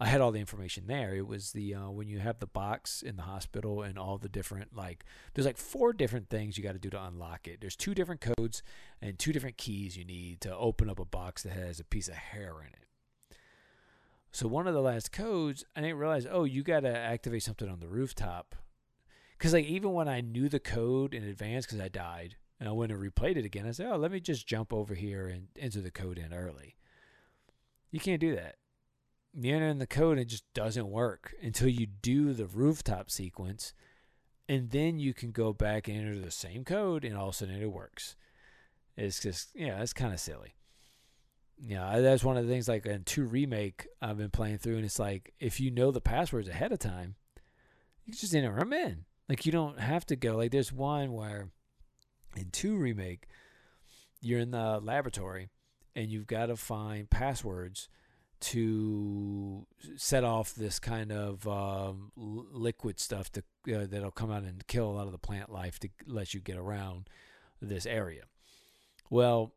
I 0.00 0.06
had 0.06 0.20
all 0.20 0.30
the 0.30 0.38
information 0.38 0.86
there. 0.86 1.14
It 1.14 1.26
was 1.26 1.50
the 1.52 1.74
uh, 1.74 1.90
when 1.90 2.08
you 2.08 2.20
have 2.20 2.38
the 2.38 2.46
box 2.46 3.02
in 3.02 3.16
the 3.16 3.22
hospital 3.22 3.82
and 3.82 3.98
all 3.98 4.16
the 4.16 4.28
different 4.28 4.76
like 4.76 5.04
there's 5.34 5.46
like 5.46 5.56
four 5.56 5.92
different 5.92 6.30
things 6.30 6.56
you 6.56 6.62
got 6.62 6.72
to 6.72 6.78
do 6.78 6.90
to 6.90 7.04
unlock 7.04 7.48
it. 7.48 7.60
There's 7.60 7.74
two 7.76 7.94
different 7.94 8.20
codes 8.20 8.62
and 9.02 9.18
two 9.18 9.32
different 9.32 9.56
keys 9.56 9.96
you 9.96 10.04
need 10.04 10.40
to 10.42 10.56
open 10.56 10.88
up 10.88 11.00
a 11.00 11.04
box 11.04 11.42
that 11.42 11.52
has 11.52 11.80
a 11.80 11.84
piece 11.84 12.06
of 12.08 12.14
hair 12.14 12.54
in 12.60 12.68
it. 12.68 12.86
So 14.30 14.46
one 14.46 14.68
of 14.68 14.74
the 14.74 14.80
last 14.80 15.10
codes, 15.10 15.64
I 15.74 15.80
didn't 15.80 15.98
realize. 15.98 16.26
Oh, 16.30 16.44
you 16.44 16.62
got 16.62 16.80
to 16.80 16.96
activate 16.96 17.42
something 17.42 17.68
on 17.68 17.80
the 17.80 17.88
rooftop 17.88 18.54
because 19.36 19.52
like 19.52 19.66
even 19.66 19.92
when 19.94 20.08
I 20.08 20.20
knew 20.20 20.48
the 20.48 20.60
code 20.60 21.12
in 21.12 21.24
advance, 21.24 21.66
because 21.66 21.80
I 21.80 21.88
died 21.88 22.36
and 22.60 22.68
I 22.68 22.72
went 22.72 22.92
and 22.92 23.00
replayed 23.00 23.36
it 23.36 23.44
again, 23.44 23.66
I 23.66 23.72
said, 23.72 23.90
"Oh, 23.90 23.96
let 23.96 24.12
me 24.12 24.20
just 24.20 24.46
jump 24.46 24.72
over 24.72 24.94
here 24.94 25.26
and 25.26 25.48
enter 25.58 25.80
the 25.80 25.90
code 25.90 26.18
in 26.18 26.32
early." 26.32 26.76
You 27.90 27.98
can't 27.98 28.20
do 28.20 28.36
that. 28.36 28.56
You 29.40 29.54
enter 29.54 29.68
in 29.68 29.78
the 29.78 29.86
code, 29.86 30.12
and 30.12 30.20
it 30.20 30.28
just 30.28 30.52
doesn't 30.52 30.90
work 30.90 31.34
until 31.40 31.68
you 31.68 31.86
do 31.86 32.32
the 32.32 32.46
rooftop 32.46 33.10
sequence, 33.10 33.72
and 34.48 34.70
then 34.70 34.98
you 34.98 35.14
can 35.14 35.30
go 35.30 35.52
back 35.52 35.86
and 35.86 35.96
enter 35.96 36.18
the 36.18 36.30
same 36.30 36.64
code, 36.64 37.04
and 37.04 37.16
all 37.16 37.28
of 37.28 37.34
a 37.34 37.36
sudden 37.36 37.62
it 37.62 37.72
works. 37.72 38.16
It's 38.96 39.20
just 39.20 39.50
yeah, 39.54 39.80
it's 39.80 39.92
kind 39.92 40.12
of 40.12 40.18
silly. 40.18 40.56
Yeah, 41.60 42.00
that's 42.00 42.24
one 42.24 42.36
of 42.36 42.46
the 42.46 42.52
things. 42.52 42.68
Like 42.68 42.84
in 42.86 43.04
two 43.04 43.24
remake, 43.24 43.86
I've 44.02 44.18
been 44.18 44.30
playing 44.30 44.58
through, 44.58 44.76
and 44.76 44.84
it's 44.84 44.98
like 44.98 45.34
if 45.38 45.60
you 45.60 45.70
know 45.70 45.92
the 45.92 46.00
passwords 46.00 46.48
ahead 46.48 46.72
of 46.72 46.80
time, 46.80 47.14
you 48.04 48.14
just 48.14 48.34
enter 48.34 48.56
them 48.56 48.72
in. 48.72 49.04
Like 49.28 49.46
you 49.46 49.52
don't 49.52 49.78
have 49.78 50.04
to 50.06 50.16
go. 50.16 50.36
Like 50.36 50.50
there's 50.50 50.72
one 50.72 51.12
where 51.12 51.50
in 52.36 52.50
two 52.50 52.76
remake, 52.76 53.28
you're 54.20 54.40
in 54.40 54.50
the 54.50 54.80
laboratory 54.80 55.48
and 55.94 56.10
you've 56.10 56.26
got 56.26 56.46
to 56.46 56.56
find 56.56 57.10
passwords 57.10 57.88
to 58.40 59.66
set 59.96 60.24
off 60.24 60.54
this 60.54 60.78
kind 60.78 61.12
of 61.12 61.46
um, 61.46 62.12
liquid 62.16 63.00
stuff 63.00 63.30
to, 63.32 63.42
uh, 63.74 63.86
that'll 63.86 64.10
come 64.10 64.30
out 64.30 64.42
and 64.42 64.66
kill 64.66 64.88
a 64.88 64.92
lot 64.92 65.06
of 65.06 65.12
the 65.12 65.18
plant 65.18 65.50
life 65.50 65.78
to 65.80 65.88
let 66.06 66.34
you 66.34 66.40
get 66.40 66.56
around 66.56 67.08
this 67.60 67.86
area. 67.86 68.24
Well, 69.10 69.54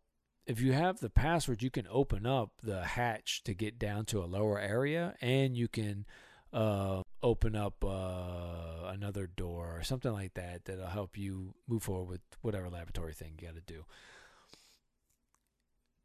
if 0.47 0.59
you 0.59 0.73
have 0.73 0.99
the 0.99 1.09
password, 1.09 1.61
you 1.61 1.69
can 1.69 1.87
open 1.89 2.25
up 2.25 2.51
the 2.63 2.83
hatch 2.83 3.43
to 3.43 3.53
get 3.53 3.77
down 3.77 4.05
to 4.05 4.23
a 4.23 4.25
lower 4.25 4.59
area, 4.59 5.15
and 5.21 5.55
you 5.55 5.67
can 5.67 6.05
uh, 6.51 7.01
open 7.23 7.55
up 7.55 7.83
uh, 7.85 8.87
another 8.87 9.27
door 9.27 9.77
or 9.77 9.83
something 9.83 10.11
like 10.11 10.33
that 10.33 10.65
that'll 10.65 10.87
help 10.87 11.17
you 11.17 11.53
move 11.67 11.83
forward 11.83 12.09
with 12.09 12.21
whatever 12.41 12.69
laboratory 12.69 13.13
thing 13.13 13.33
you 13.39 13.47
got 13.47 13.55
to 13.55 13.73
do. 13.73 13.85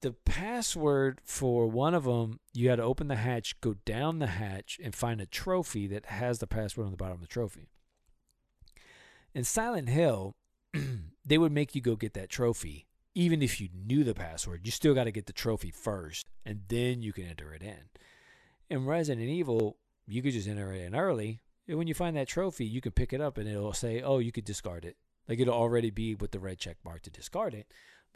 The 0.02 0.12
password 0.12 1.20
for 1.24 1.66
one 1.66 1.94
of 1.94 2.04
them, 2.04 2.40
you 2.52 2.68
had 2.68 2.76
to 2.76 2.82
open 2.82 3.08
the 3.08 3.16
hatch, 3.16 3.60
go 3.60 3.76
down 3.84 4.18
the 4.18 4.26
hatch, 4.26 4.78
and 4.82 4.94
find 4.94 5.20
a 5.20 5.26
trophy 5.26 5.86
that 5.86 6.06
has 6.06 6.38
the 6.38 6.46
password 6.46 6.84
on 6.86 6.90
the 6.90 6.96
bottom 6.96 7.14
of 7.14 7.22
the 7.22 7.26
trophy. 7.26 7.68
In 9.34 9.44
Silent 9.44 9.88
Hill, 9.88 10.34
they 11.26 11.38
would 11.38 11.52
make 11.52 11.74
you 11.74 11.80
go 11.80 11.96
get 11.96 12.14
that 12.14 12.28
trophy. 12.28 12.86
Even 13.14 13.40
if 13.40 13.60
you 13.60 13.68
knew 13.74 14.04
the 14.04 14.14
password, 14.14 14.62
you 14.64 14.70
still 14.70 14.94
got 14.94 15.04
to 15.04 15.10
get 15.10 15.26
the 15.26 15.32
trophy 15.32 15.70
first, 15.70 16.26
and 16.44 16.60
then 16.68 17.00
you 17.00 17.12
can 17.12 17.24
enter 17.24 17.54
it 17.54 17.62
in. 17.62 17.88
In 18.68 18.84
Resident 18.84 19.26
Evil, 19.26 19.78
you 20.06 20.22
could 20.22 20.32
just 20.32 20.48
enter 20.48 20.72
it 20.72 20.82
in 20.82 20.94
early. 20.94 21.40
And 21.66 21.78
when 21.78 21.88
you 21.88 21.94
find 21.94 22.16
that 22.16 22.28
trophy, 22.28 22.66
you 22.66 22.80
can 22.80 22.92
pick 22.92 23.12
it 23.12 23.20
up 23.20 23.38
and 23.38 23.48
it'll 23.48 23.72
say, 23.72 24.02
"Oh, 24.02 24.18
you 24.18 24.32
could 24.32 24.44
discard 24.44 24.84
it." 24.84 24.96
Like 25.28 25.40
it'll 25.40 25.54
already 25.54 25.90
be 25.90 26.14
with 26.14 26.30
the 26.30 26.38
red 26.38 26.58
check 26.58 26.76
mark 26.84 27.02
to 27.02 27.10
discard 27.10 27.54
it, 27.54 27.66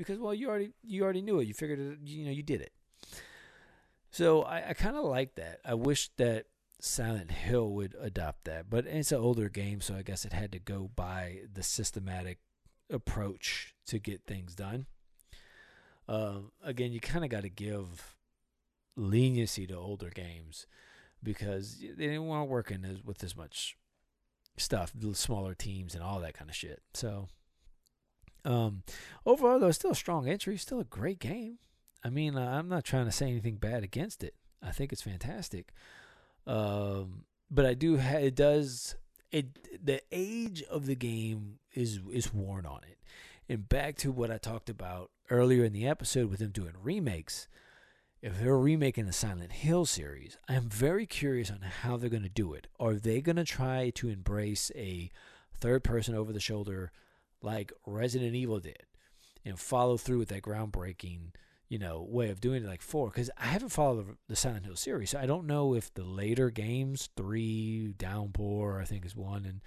because 0.00 0.18
well, 0.18 0.32
you 0.32 0.48
already 0.48 0.72
you 0.82 1.04
already 1.04 1.20
knew 1.20 1.40
it. 1.40 1.46
You 1.46 1.52
figured 1.52 1.78
it. 1.78 1.98
You 2.02 2.24
know, 2.24 2.30
you 2.30 2.42
did 2.42 2.62
it. 2.62 2.72
So 4.10 4.42
I, 4.42 4.70
I 4.70 4.72
kind 4.72 4.96
of 4.96 5.04
like 5.04 5.34
that. 5.34 5.60
I 5.62 5.74
wish 5.74 6.08
that 6.16 6.46
Silent 6.80 7.30
Hill 7.30 7.70
would 7.72 7.94
adopt 8.00 8.44
that, 8.44 8.70
but 8.70 8.86
it's 8.86 9.12
an 9.12 9.20
older 9.20 9.50
game, 9.50 9.82
so 9.82 9.94
I 9.94 10.00
guess 10.00 10.24
it 10.24 10.32
had 10.32 10.52
to 10.52 10.58
go 10.58 10.90
by 10.96 11.40
the 11.52 11.62
systematic 11.62 12.38
approach 12.90 13.74
to 13.88 13.98
get 13.98 14.22
things 14.26 14.54
done. 14.54 14.86
Um, 16.08 16.52
again, 16.64 16.92
you 16.92 17.00
kind 17.00 17.22
of 17.22 17.30
got 17.30 17.42
to 17.42 17.50
give 17.50 18.16
leniency 18.96 19.66
to 19.66 19.76
older 19.76 20.08
games 20.08 20.66
because 21.22 21.78
they 21.78 22.06
didn't 22.06 22.26
want 22.26 22.40
to 22.40 22.50
work 22.50 22.70
in 22.70 22.86
as, 22.86 23.04
with 23.04 23.22
as 23.22 23.36
much 23.36 23.76
stuff, 24.56 24.92
smaller 25.12 25.54
teams 25.54 25.94
and 25.94 26.02
all 26.02 26.20
that 26.20 26.32
kind 26.34 26.48
of 26.48 26.56
shit. 26.56 26.80
So, 26.94 27.28
um, 28.44 28.82
overall 29.26 29.58
though, 29.58 29.70
still 29.70 29.92
a 29.92 29.96
strong 29.96 30.28
entry, 30.28 30.56
still 30.56 30.80
a 30.80 30.84
great 30.84 31.18
game. 31.18 31.58
I 32.02 32.10
mean, 32.10 32.36
I'm 32.36 32.68
not 32.68 32.84
trying 32.84 33.06
to 33.06 33.12
say 33.12 33.28
anything 33.28 33.56
bad 33.56 33.82
against 33.82 34.24
it. 34.24 34.34
I 34.62 34.70
think 34.70 34.92
it's 34.92 35.02
fantastic. 35.02 35.72
Um, 36.46 37.24
but 37.50 37.66
I 37.66 37.74
do 37.74 37.98
ha- 37.98 38.18
it 38.18 38.34
does 38.34 38.94
it 39.30 39.84
the 39.84 40.00
age 40.10 40.62
of 40.64 40.86
the 40.86 40.94
game 40.96 41.58
is 41.74 42.00
is 42.10 42.32
worn 42.32 42.66
on 42.66 42.80
it. 42.88 42.98
And 43.48 43.68
back 43.68 43.96
to 43.98 44.12
what 44.12 44.30
I 44.30 44.38
talked 44.38 44.70
about 44.70 45.10
earlier 45.28 45.64
in 45.64 45.72
the 45.72 45.86
episode 45.86 46.30
with 46.30 46.38
them 46.38 46.50
doing 46.50 46.74
remakes 46.80 47.48
if 48.22 48.38
they're 48.38 48.58
remaking 48.58 49.06
the 49.06 49.12
Silent 49.12 49.52
Hill 49.52 49.86
series, 49.86 50.36
I'm 50.46 50.68
very 50.68 51.06
curious 51.06 51.50
on 51.50 51.60
how 51.60 51.96
they're 51.96 52.10
going 52.10 52.22
to 52.22 52.28
do 52.28 52.52
it. 52.52 52.66
Are 52.78 52.94
they 52.94 53.22
going 53.22 53.36
to 53.36 53.44
try 53.44 53.90
to 53.94 54.08
embrace 54.08 54.70
a 54.76 55.10
third 55.54 55.84
person 55.84 56.14
over 56.14 56.32
the 56.32 56.40
shoulder 56.40 56.92
like 57.42 57.72
Resident 57.86 58.34
Evil 58.34 58.60
did 58.60 58.84
and 59.44 59.58
follow 59.58 59.96
through 59.96 60.18
with 60.18 60.28
that 60.28 60.42
groundbreaking, 60.42 61.34
you 61.68 61.78
know, 61.78 62.06
way 62.08 62.28
of 62.30 62.40
doing 62.40 62.64
it 62.64 62.68
like 62.68 62.82
4 62.82 63.10
cuz 63.10 63.30
I 63.36 63.46
haven't 63.46 63.70
followed 63.70 64.16
the, 64.28 64.36
Silent 64.36 64.66
Hill 64.66 64.76
series. 64.76 65.10
So 65.10 65.18
I 65.18 65.26
don't 65.26 65.46
know 65.46 65.74
if 65.74 65.92
the 65.92 66.04
later 66.04 66.50
games, 66.50 67.08
3, 67.16 67.94
Downpour, 67.96 68.80
I 68.80 68.84
think 68.84 69.04
is 69.04 69.16
one 69.16 69.44
and 69.44 69.60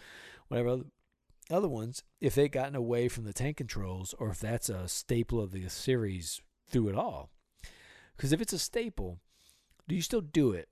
whatever 0.47 0.69
other, 0.69 0.85
other 1.49 1.69
ones, 1.69 2.03
if 2.21 2.35
they've 2.35 2.51
gotten 2.51 2.75
away 2.75 3.07
from 3.07 3.25
the 3.25 3.33
tank 3.33 3.57
controls 3.57 4.13
or 4.19 4.29
if 4.29 4.39
that's 4.39 4.69
a 4.69 4.87
staple 4.87 5.41
of 5.41 5.51
the 5.51 5.67
series 5.69 6.41
through 6.67 6.89
it 6.89 6.95
all. 6.95 7.29
Because 8.15 8.31
if 8.31 8.41
it's 8.41 8.53
a 8.53 8.59
staple, 8.59 9.19
do 9.87 9.95
you 9.95 10.01
still 10.01 10.21
do 10.21 10.51
it? 10.51 10.69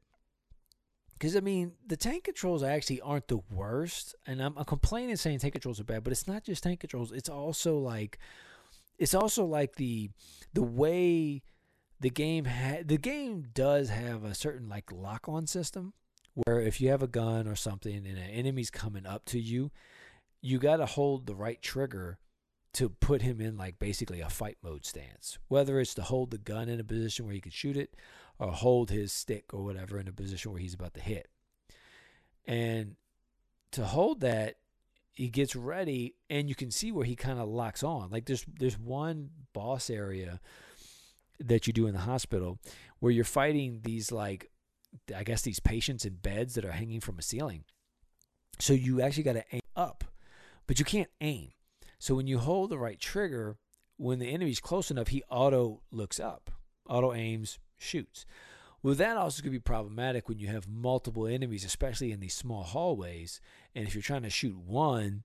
Because 1.22 1.36
I 1.36 1.40
mean, 1.40 1.74
the 1.86 1.96
tank 1.96 2.24
controls 2.24 2.64
actually 2.64 3.00
aren't 3.00 3.28
the 3.28 3.42
worst, 3.52 4.16
and 4.26 4.42
I'm, 4.42 4.58
I'm 4.58 4.66
complaining 4.66 5.16
saying 5.18 5.38
tank 5.38 5.54
controls 5.54 5.80
are 5.80 5.84
bad, 5.84 6.04
but 6.04 6.12
it's 6.12 6.28
not 6.28 6.44
just 6.44 6.64
tank 6.64 6.80
controls. 6.80 7.12
It's 7.12 7.30
also 7.30 7.78
like 7.78 8.18
it's 8.98 9.14
also 9.14 9.46
like 9.46 9.76
the 9.76 10.10
the 10.56 10.64
way 10.64 11.44
the 12.00 12.10
game 12.10 12.46
ha- 12.46 12.82
the 12.84 12.98
game 12.98 13.46
does 13.54 13.90
have 13.90 14.24
a 14.24 14.34
certain 14.34 14.68
like 14.68 14.92
lock 14.92 15.30
on 15.30 15.46
system 15.46 15.94
where 16.34 16.60
if 16.60 16.82
you 16.82 16.90
have 16.90 17.04
a 17.04 17.08
gun 17.08 17.48
or 17.48 17.56
something 17.56 17.98
and 17.98 18.08
an 18.08 18.18
enemy's 18.18 18.72
coming 18.72 19.06
up 19.06 19.24
to 19.26 19.40
you, 19.40 19.70
you 20.42 20.58
got 20.58 20.78
to 20.78 20.88
hold 20.88 21.28
the 21.28 21.36
right 21.36 21.62
trigger 21.62 22.18
to 22.74 22.90
put 22.90 23.22
him 23.22 23.40
in 23.40 23.58
like 23.58 23.78
basically 23.78 24.22
a 24.22 24.30
fight 24.30 24.58
mode 24.64 24.88
stance. 24.88 25.38
Whether 25.50 25.80
it's 25.80 25.94
to 25.94 26.02
hold 26.02 26.32
the 26.32 26.40
gun 26.40 26.68
in 26.68 26.80
a 26.80 26.84
position 26.84 27.28
where 27.28 27.36
you 27.36 27.42
can 27.42 27.52
shoot 27.52 27.78
it 27.78 27.94
or 28.42 28.52
hold 28.52 28.90
his 28.90 29.14
stick 29.14 29.54
or 29.54 29.64
whatever 29.64 30.00
in 30.00 30.08
a 30.08 30.12
position 30.12 30.52
where 30.52 30.60
he's 30.60 30.74
about 30.74 30.96
to 30.96 31.00
hit. 31.00 31.30
And 32.46 32.96
to 33.74 33.86
hold 33.86 34.22
that, 34.22 34.56
he 35.14 35.30
gets 35.30 35.56
ready 35.56 36.16
and 36.30 36.50
you 36.50 36.56
can 36.56 36.72
see 36.72 36.92
where 36.92 37.06
he 37.06 37.16
kind 37.16 37.40
of 37.40 37.48
locks 37.48 37.84
on. 37.84 38.10
Like 38.10 38.26
there's 38.26 38.44
there's 38.60 38.80
one 38.80 39.30
boss 39.54 39.90
area 39.92 40.40
that 41.40 41.68
you 41.68 41.74
do 41.74 41.86
in 41.86 41.94
the 41.94 42.00
hospital 42.00 42.58
where 43.00 43.12
you're 43.12 43.24
fighting 43.24 43.82
these 43.84 44.12
like 44.12 44.50
I 45.16 45.24
guess 45.24 45.44
these 45.44 45.60
patients 45.60 46.04
in 46.04 46.16
beds 46.16 46.56
that 46.56 46.66
are 46.66 46.72
hanging 46.72 47.00
from 47.00 47.20
a 47.20 47.22
ceiling. 47.22 47.64
So 48.60 48.74
you 48.74 49.02
actually 49.02 49.24
got 49.24 49.34
to 49.34 49.46
aim 49.52 49.62
up, 49.76 50.04
but 50.66 50.80
you 50.80 50.86
can't 50.86 51.10
aim. 51.22 51.52
So 52.00 52.16
when 52.16 52.26
you 52.26 52.40
hold 52.40 52.72
the 52.72 52.80
right 52.80 53.00
trigger, 53.00 53.58
when 53.98 54.18
the 54.18 54.34
enemy's 54.34 54.60
close 54.60 54.90
enough, 54.90 55.10
he 55.10 55.22
auto 55.30 55.82
looks 55.92 56.20
up, 56.20 56.50
auto 56.88 57.14
aims, 57.14 57.60
shoots. 57.82 58.26
Well, 58.84 58.96
that 58.96 59.18
also 59.18 59.44
could 59.44 59.52
be 59.52 59.60
problematic 59.60 60.28
when 60.28 60.40
you 60.40 60.48
have 60.48 60.68
multiple 60.68 61.28
enemies, 61.28 61.64
especially 61.64 62.12
in 62.12 62.20
these 62.20 62.34
small 62.34 62.64
hallways. 62.64 63.40
And 63.76 63.88
if 63.88 63.94
you're 63.94 64.02
trying 64.02 64.24
to 64.24 64.30
shoot 64.30 64.58
one, 64.58 65.24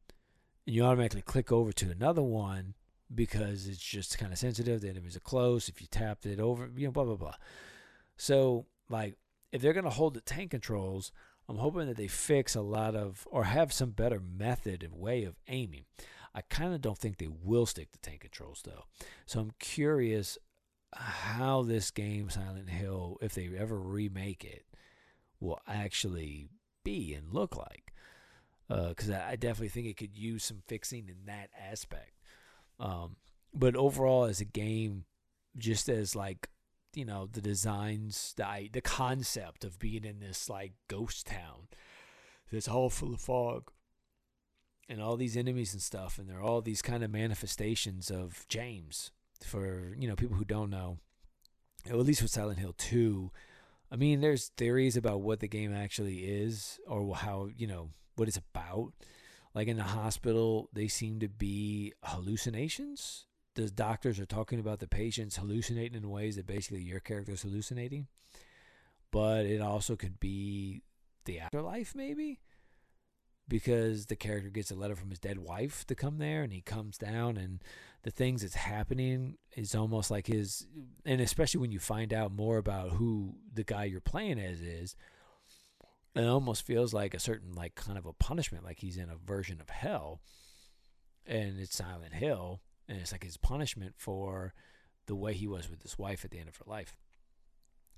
and 0.67 0.75
you 0.75 0.85
automatically 0.85 1.23
click 1.23 1.51
over 1.51 1.73
to 1.73 1.91
another 1.91 2.23
one 2.23 2.75
because 3.15 3.67
it's 3.67 3.79
just 3.79 4.19
kind 4.19 4.33
of 4.33 4.39
sensitive, 4.39 4.81
the 4.81 4.91
enemies 4.91 5.17
are 5.17 5.21
close. 5.21 5.69
If 5.69 5.81
you 5.81 5.87
tapped 5.87 6.27
it 6.27 6.41
over, 6.41 6.69
you 6.77 6.87
know, 6.87 6.93
blah 6.93 7.05
blah 7.05 7.17
blah. 7.17 7.37
So, 8.17 8.67
like, 8.91 9.17
if 9.53 9.63
they're 9.63 9.73
gonna 9.73 9.91
hold 9.91 10.15
the 10.15 10.21
tank 10.21 10.51
controls, 10.51 11.13
I'm 11.49 11.59
hoping 11.59 11.87
that 11.87 11.97
they 11.97 12.09
fix 12.09 12.55
a 12.55 12.61
lot 12.61 12.95
of 12.95 13.27
or 13.31 13.45
have 13.45 13.73
some 13.73 13.91
better 13.91 14.21
method 14.21 14.83
and 14.83 14.95
way 14.95 15.25
of 15.25 15.37
aiming. 15.49 15.85
I 16.35 16.43
kind 16.43 16.75
of 16.75 16.83
don't 16.83 16.99
think 16.99 17.17
they 17.17 17.29
will 17.29 17.65
stick 17.65 17.93
to 17.93 17.99
tank 18.01 18.21
controls 18.21 18.63
though. 18.65 18.85
So 19.25 19.41
I'm 19.41 19.53
curious 19.59 20.37
how 20.97 21.63
this 21.63 21.91
game 21.91 22.31
Silent 22.31 22.71
Hill, 22.71 23.19
if 23.21 23.35
they 23.35 23.51
ever 23.57 23.79
remake 23.79 24.45
it, 24.45 24.65
will 25.41 25.61
actually 25.67 26.49
be 26.85 27.15
and 27.15 27.33
look 27.33 27.57
like. 27.57 27.93
Because 28.69 29.11
I, 29.11 29.31
I 29.31 29.37
definitely 29.37 29.69
think 29.69 29.87
it 29.87 29.97
could 29.97 30.17
use 30.17 30.45
some 30.45 30.63
fixing 30.67 31.09
in 31.09 31.27
that 31.27 31.51
aspect. 31.71 32.13
Um, 32.81 33.17
but 33.55 33.77
overall, 33.77 34.25
as 34.25 34.41
a 34.41 34.45
game, 34.45 35.05
just 35.57 35.89
as 35.89 36.17
like 36.17 36.49
you 36.95 37.05
know 37.05 37.29
the 37.31 37.41
designs, 37.41 38.35
the 38.37 38.69
the 38.73 38.81
concept 38.81 39.65
of 39.65 39.79
being 39.79 40.05
in 40.05 40.21
this 40.21 40.51
like 40.51 40.73
ghost 40.89 41.27
town 41.27 41.69
that's 42.51 42.69
all 42.69 42.91
full 42.91 43.15
of 43.15 43.21
fog 43.21 43.71
and 44.89 45.03
all 45.03 45.17
these 45.17 45.37
enemies 45.37 45.73
and 45.73 45.83
stuff, 45.83 46.19
and 46.19 46.29
they're 46.29 46.43
all 46.43 46.61
these 46.61 46.83
kind 46.83 47.03
of 47.03 47.11
manifestations 47.11 48.11
of 48.11 48.47
James. 48.49 49.11
For 49.45 49.95
you 49.99 50.09
know 50.09 50.17
people 50.17 50.37
who 50.37 50.45
don't 50.45 50.71
know, 50.71 50.99
at 51.89 51.97
least 51.97 52.23
with 52.23 52.31
Silent 52.31 52.59
Hill 52.59 52.75
Two, 52.77 53.31
I 53.91 53.97
mean, 53.97 54.21
there's 54.21 54.49
theories 54.57 54.97
about 54.97 55.21
what 55.21 55.41
the 55.41 55.49
game 55.49 55.75
actually 55.75 56.19
is 56.19 56.81
or 56.87 57.15
how 57.15 57.49
you 57.57 57.67
know 57.67 57.91
what 58.17 58.29
it's 58.29 58.39
about. 58.39 58.93
Like 59.55 59.69
in 59.69 59.77
the 59.77 59.85
hospital, 59.85 60.69
they 60.73 60.89
seem 60.89 61.21
to 61.21 61.29
be 61.29 61.95
hallucinations. 62.03 63.27
The 63.55 63.71
doctors 63.71 64.21
are 64.21 64.27
talking 64.27 64.61
about 64.61 64.81
the 64.81 64.89
patients 64.89 65.37
hallucinating 65.37 65.97
in 65.97 66.11
ways 66.11 66.37
that 66.37 66.47
basically 66.47 66.83
your 66.83 67.01
character's 67.01 67.43
hallucinating. 67.43 68.07
But 69.11 69.47
it 69.47 69.63
also 69.63 69.97
could 69.97 70.21
be 70.21 70.83
the 71.25 71.41
afterlife, 71.41 71.95
maybe 71.95 72.41
because 73.49 74.07
the 74.07 74.17
character 74.17 74.51
gets 74.51 74.71
a 74.71 74.75
letter 74.75 74.97
from 74.97 75.11
his 75.11 75.19
dead 75.19 75.39
wife 75.39 75.87
to 75.87 75.95
come 75.95 76.19
there 76.19 76.43
and 76.43 76.53
he 76.53 76.61
comes 76.61 76.99
down 76.99 77.37
and 77.37 77.63
the 78.03 78.11
things 78.11 78.43
that's 78.43 78.55
happening 78.55 79.37
is 79.57 79.75
almost 79.75 80.11
like 80.11 80.27
his 80.27 80.67
and 81.05 81.21
especially 81.21 81.61
when 81.61 81.73
you 81.73 81.79
find 81.79 82.13
out 82.13 82.33
more 82.33 82.59
about 82.59 82.93
who 82.93 83.35
the 83.53 83.65
guy 83.65 83.85
you're 83.85 84.01
playing 84.01 84.39
as 84.39 84.61
is 84.61 84.97
it 86.15 86.25
almost 86.25 86.67
feels 86.67 86.95
like 86.95 87.15
a 87.15 87.21
certain 87.21 87.53
like 87.53 87.75
kind 87.75 87.99
of 87.99 88.07
a 88.07 88.13
punishment 88.13 88.65
like 88.65 88.81
he's 88.81 88.97
in 88.97 89.11
a 89.11 89.17
version 89.17 89.61
of 89.61 89.71
hell 89.71 90.21
and 91.27 91.59
it's 91.61 91.77
silent 91.77 92.15
hill 92.15 92.61
and 92.89 92.99
it's 93.01 93.13
like 93.13 93.25
his 93.25 93.37
punishment 93.37 93.95
for 93.97 94.55
the 95.07 95.15
way 95.15 95.35
he 95.35 95.47
was 95.47 95.71
with 95.71 95.83
his 95.83 95.99
wife 95.99 96.25
at 96.25 96.31
the 96.31 96.39
end 96.39 96.49
of 96.49 96.57
her 96.57 96.65
life. 96.67 96.97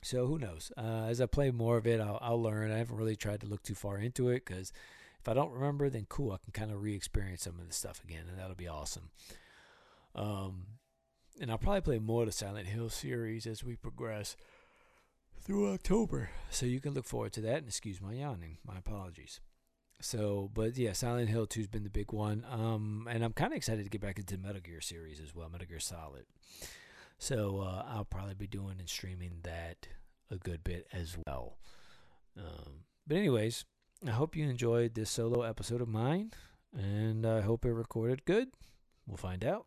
So 0.02 0.26
who 0.26 0.38
knows? 0.38 0.70
Uh, 0.76 1.06
as 1.08 1.20
i 1.20 1.26
play 1.26 1.50
more 1.50 1.76
of 1.76 1.86
it 1.86 2.00
I'll, 2.00 2.18
I'll 2.20 2.42
learn. 2.42 2.70
I 2.70 2.78
haven't 2.78 2.96
really 2.96 3.16
tried 3.16 3.40
to 3.40 3.46
look 3.46 3.62
too 3.62 3.74
far 3.74 3.98
into 3.98 4.28
it 4.28 4.44
because 4.46 4.72
if 5.20 5.28
I 5.28 5.34
don't 5.34 5.52
remember, 5.52 5.90
then 5.90 6.06
cool, 6.08 6.32
I 6.32 6.38
can 6.38 6.52
kind 6.52 6.70
of 6.70 6.82
re-experience 6.82 7.42
some 7.42 7.58
of 7.58 7.66
this 7.66 7.76
stuff 7.76 8.02
again, 8.04 8.24
and 8.28 8.38
that'll 8.38 8.54
be 8.54 8.68
awesome. 8.68 9.10
Um, 10.14 10.66
and 11.40 11.50
I'll 11.50 11.58
probably 11.58 11.80
play 11.80 11.98
more 11.98 12.22
of 12.22 12.28
the 12.28 12.32
Silent 12.32 12.68
Hill 12.68 12.88
series 12.88 13.46
as 13.46 13.62
we 13.62 13.76
progress 13.76 14.36
through 15.40 15.72
October, 15.72 16.30
so 16.50 16.66
you 16.66 16.80
can 16.80 16.94
look 16.94 17.06
forward 17.06 17.32
to 17.34 17.40
that. 17.42 17.58
And 17.58 17.68
excuse 17.68 18.00
my 18.00 18.14
yawning, 18.14 18.58
my 18.66 18.78
apologies. 18.78 19.40
So, 20.00 20.50
but 20.54 20.76
yeah, 20.76 20.92
Silent 20.92 21.28
Hill 21.28 21.46
2's 21.46 21.66
been 21.66 21.82
the 21.82 21.90
big 21.90 22.12
one. 22.12 22.44
Um, 22.48 23.08
and 23.10 23.24
I'm 23.24 23.32
kind 23.32 23.52
of 23.52 23.56
excited 23.56 23.84
to 23.84 23.90
get 23.90 24.00
back 24.00 24.18
into 24.18 24.36
the 24.36 24.42
Metal 24.42 24.60
Gear 24.60 24.80
series 24.80 25.20
as 25.20 25.34
well, 25.34 25.48
Metal 25.48 25.66
Gear 25.66 25.80
Solid. 25.80 26.26
So 27.18 27.60
uh, 27.60 27.84
I'll 27.88 28.04
probably 28.04 28.34
be 28.34 28.46
doing 28.46 28.76
and 28.78 28.88
streaming 28.88 29.40
that 29.42 29.88
a 30.30 30.36
good 30.36 30.62
bit 30.62 30.86
as 30.92 31.16
well. 31.26 31.58
Um, 32.36 32.84
but 33.06 33.16
anyways, 33.16 33.64
I 34.06 34.12
hope 34.12 34.36
you 34.36 34.48
enjoyed 34.48 34.94
this 34.94 35.10
solo 35.10 35.42
episode 35.42 35.80
of 35.80 35.88
mine, 35.88 36.30
and 36.72 37.26
I 37.26 37.40
hope 37.40 37.64
it 37.64 37.72
recorded 37.72 38.24
good. 38.24 38.50
We'll 39.08 39.16
find 39.16 39.44
out. 39.44 39.66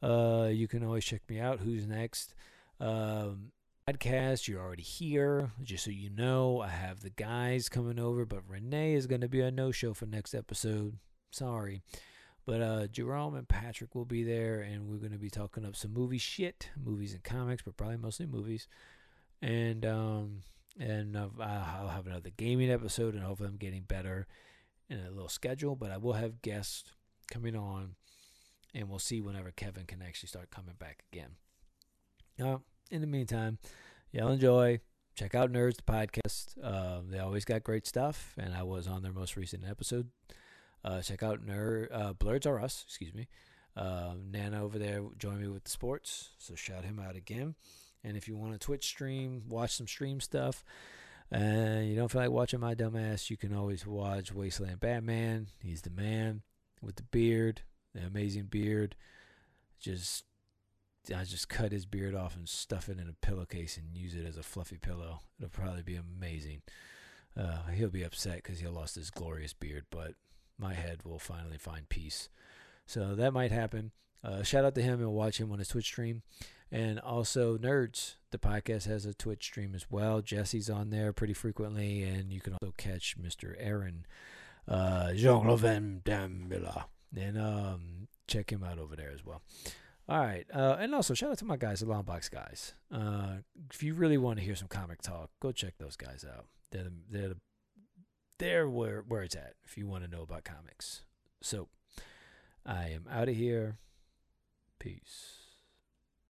Uh, 0.00 0.50
you 0.52 0.68
can 0.68 0.84
always 0.84 1.04
check 1.04 1.22
me 1.28 1.40
out. 1.40 1.58
Who's 1.58 1.84
next? 1.84 2.32
Um, 2.78 3.50
podcast. 3.88 4.46
You're 4.46 4.62
already 4.62 4.84
here. 4.84 5.50
Just 5.64 5.84
so 5.84 5.90
you 5.90 6.10
know, 6.10 6.60
I 6.60 6.68
have 6.68 7.00
the 7.00 7.10
guys 7.10 7.68
coming 7.68 7.98
over, 7.98 8.24
but 8.24 8.48
Renee 8.48 8.94
is 8.94 9.08
going 9.08 9.22
to 9.22 9.28
be 9.28 9.40
a 9.40 9.50
no-show 9.50 9.94
for 9.94 10.06
next 10.06 10.32
episode. 10.32 10.98
Sorry. 11.32 11.82
But 12.46 12.60
uh, 12.60 12.86
Jerome 12.86 13.34
and 13.34 13.48
Patrick 13.48 13.96
will 13.96 14.04
be 14.04 14.22
there, 14.22 14.60
and 14.60 14.86
we're 14.86 14.98
going 14.98 15.10
to 15.10 15.18
be 15.18 15.30
talking 15.30 15.64
up 15.64 15.74
some 15.74 15.92
movie 15.92 16.18
shit, 16.18 16.70
movies 16.80 17.14
and 17.14 17.24
comics, 17.24 17.62
but 17.62 17.76
probably 17.76 17.96
mostly 17.96 18.26
movies. 18.26 18.68
And 19.42 19.84
um, 19.84 20.42
and 20.78 21.16
I'll 21.16 21.88
have 21.88 22.06
another 22.06 22.30
gaming 22.36 22.70
episode, 22.70 23.14
and 23.14 23.22
hopefully 23.22 23.48
I'm 23.48 23.56
getting 23.56 23.82
better 23.82 24.26
in 24.88 24.98
a 24.98 25.10
little 25.10 25.28
schedule. 25.28 25.76
But 25.76 25.90
I 25.90 25.96
will 25.96 26.14
have 26.14 26.42
guests 26.42 26.92
coming 27.30 27.56
on, 27.56 27.96
and 28.74 28.88
we'll 28.88 28.98
see 28.98 29.20
whenever 29.20 29.50
Kevin 29.50 29.86
can 29.86 30.02
actually 30.02 30.28
start 30.28 30.50
coming 30.50 30.74
back 30.78 31.04
again. 31.12 31.36
Uh, 32.42 32.58
in 32.90 33.00
the 33.00 33.06
meantime, 33.06 33.58
y'all 34.12 34.30
enjoy. 34.32 34.80
Check 35.14 35.36
out 35.36 35.52
Nerds 35.52 35.76
the 35.76 35.82
podcast. 35.82 36.58
Uh, 36.60 37.00
they 37.08 37.20
always 37.20 37.44
got 37.44 37.62
great 37.62 37.86
stuff, 37.86 38.34
and 38.36 38.52
I 38.52 38.64
was 38.64 38.88
on 38.88 39.02
their 39.02 39.12
most 39.12 39.36
recent 39.36 39.64
episode. 39.64 40.08
Uh, 40.84 41.00
check 41.00 41.22
out 41.22 41.46
Nerd 41.46 41.86
uh, 41.92 42.12
Blurs 42.14 42.46
Us. 42.46 42.84
Excuse 42.86 43.14
me. 43.14 43.28
Uh, 43.76 44.14
Nana 44.30 44.62
over 44.62 44.78
there 44.78 45.02
joined 45.16 45.40
me 45.40 45.48
with 45.48 45.64
the 45.64 45.70
sports, 45.70 46.30
so 46.38 46.54
shout 46.54 46.84
him 46.84 46.98
out 46.98 47.16
again. 47.16 47.54
And 48.04 48.16
if 48.16 48.28
you 48.28 48.36
want 48.36 48.52
to 48.52 48.58
Twitch 48.58 48.84
stream, 48.86 49.44
watch 49.48 49.74
some 49.74 49.86
stream 49.86 50.20
stuff, 50.20 50.62
and 51.30 51.88
you 51.88 51.96
don't 51.96 52.10
feel 52.10 52.20
like 52.20 52.30
watching 52.30 52.60
my 52.60 52.74
dumbass, 52.74 53.30
you 53.30 53.36
can 53.36 53.54
always 53.54 53.86
watch 53.86 54.32
Wasteland 54.32 54.80
Batman. 54.80 55.48
He's 55.62 55.82
the 55.82 55.90
man 55.90 56.42
with 56.82 56.96
the 56.96 57.02
beard, 57.04 57.62
the 57.94 58.02
amazing 58.02 58.44
beard. 58.44 58.94
Just, 59.80 60.24
I 61.08 61.24
just 61.24 61.48
cut 61.48 61.72
his 61.72 61.86
beard 61.86 62.14
off 62.14 62.36
and 62.36 62.48
stuff 62.48 62.88
it 62.88 62.98
in 62.98 63.08
a 63.08 63.26
pillowcase 63.26 63.78
and 63.78 63.96
use 63.96 64.14
it 64.14 64.26
as 64.26 64.36
a 64.36 64.42
fluffy 64.42 64.76
pillow. 64.76 65.20
It'll 65.38 65.50
probably 65.50 65.82
be 65.82 65.96
amazing. 65.96 66.62
Uh, 67.36 67.64
he'll 67.74 67.88
be 67.88 68.04
upset 68.04 68.36
because 68.36 68.60
he 68.60 68.66
lost 68.68 68.94
his 68.94 69.10
glorious 69.10 69.54
beard, 69.54 69.86
but 69.90 70.14
my 70.58 70.74
head 70.74 71.00
will 71.04 71.18
finally 71.18 71.58
find 71.58 71.88
peace. 71.88 72.28
So 72.86 73.14
that 73.14 73.32
might 73.32 73.50
happen. 73.50 73.92
Uh, 74.22 74.42
shout 74.42 74.64
out 74.64 74.74
to 74.74 74.82
him 74.82 75.00
and 75.00 75.12
watch 75.12 75.38
him 75.38 75.50
on 75.52 75.58
his 75.58 75.68
Twitch 75.68 75.86
stream. 75.86 76.22
And 76.74 76.98
also, 76.98 77.56
Nerds, 77.56 78.16
the 78.32 78.38
podcast 78.38 78.88
has 78.88 79.06
a 79.06 79.14
Twitch 79.14 79.44
stream 79.44 79.76
as 79.76 79.86
well. 79.88 80.20
Jesse's 80.20 80.68
on 80.68 80.90
there 80.90 81.12
pretty 81.12 81.32
frequently, 81.32 82.02
and 82.02 82.32
you 82.32 82.40
can 82.40 82.54
also 82.54 82.74
catch 82.76 83.16
Mr. 83.16 83.54
Aaron 83.60 84.04
uh, 84.66 85.12
Jean 85.12 85.46
Levin 85.46 86.02
Dambilla. 86.04 86.86
And 87.16 87.38
um, 87.38 88.08
check 88.26 88.50
him 88.50 88.64
out 88.64 88.80
over 88.80 88.96
there 88.96 89.12
as 89.14 89.24
well. 89.24 89.40
All 90.08 90.18
right. 90.18 90.46
Uh, 90.52 90.76
and 90.80 90.92
also, 90.96 91.14
shout 91.14 91.30
out 91.30 91.38
to 91.38 91.44
my 91.44 91.56
guys, 91.56 91.78
the 91.78 91.86
Longbox 91.86 92.28
guys. 92.28 92.74
Uh, 92.92 93.36
if 93.72 93.84
you 93.84 93.94
really 93.94 94.18
want 94.18 94.40
to 94.40 94.44
hear 94.44 94.56
some 94.56 94.66
comic 94.66 95.00
talk, 95.00 95.30
go 95.38 95.52
check 95.52 95.74
those 95.78 95.94
guys 95.94 96.24
out. 96.28 96.46
They're, 96.72 96.82
the, 96.82 96.92
they're, 97.08 97.28
the, 97.28 97.36
they're 98.40 98.68
where, 98.68 99.04
where 99.06 99.22
it's 99.22 99.36
at 99.36 99.54
if 99.64 99.78
you 99.78 99.86
want 99.86 100.02
to 100.02 100.10
know 100.10 100.22
about 100.22 100.42
comics. 100.42 101.04
So, 101.40 101.68
I 102.66 102.88
am 102.88 103.06
out 103.08 103.28
of 103.28 103.36
here. 103.36 103.76
Peace. 104.80 105.43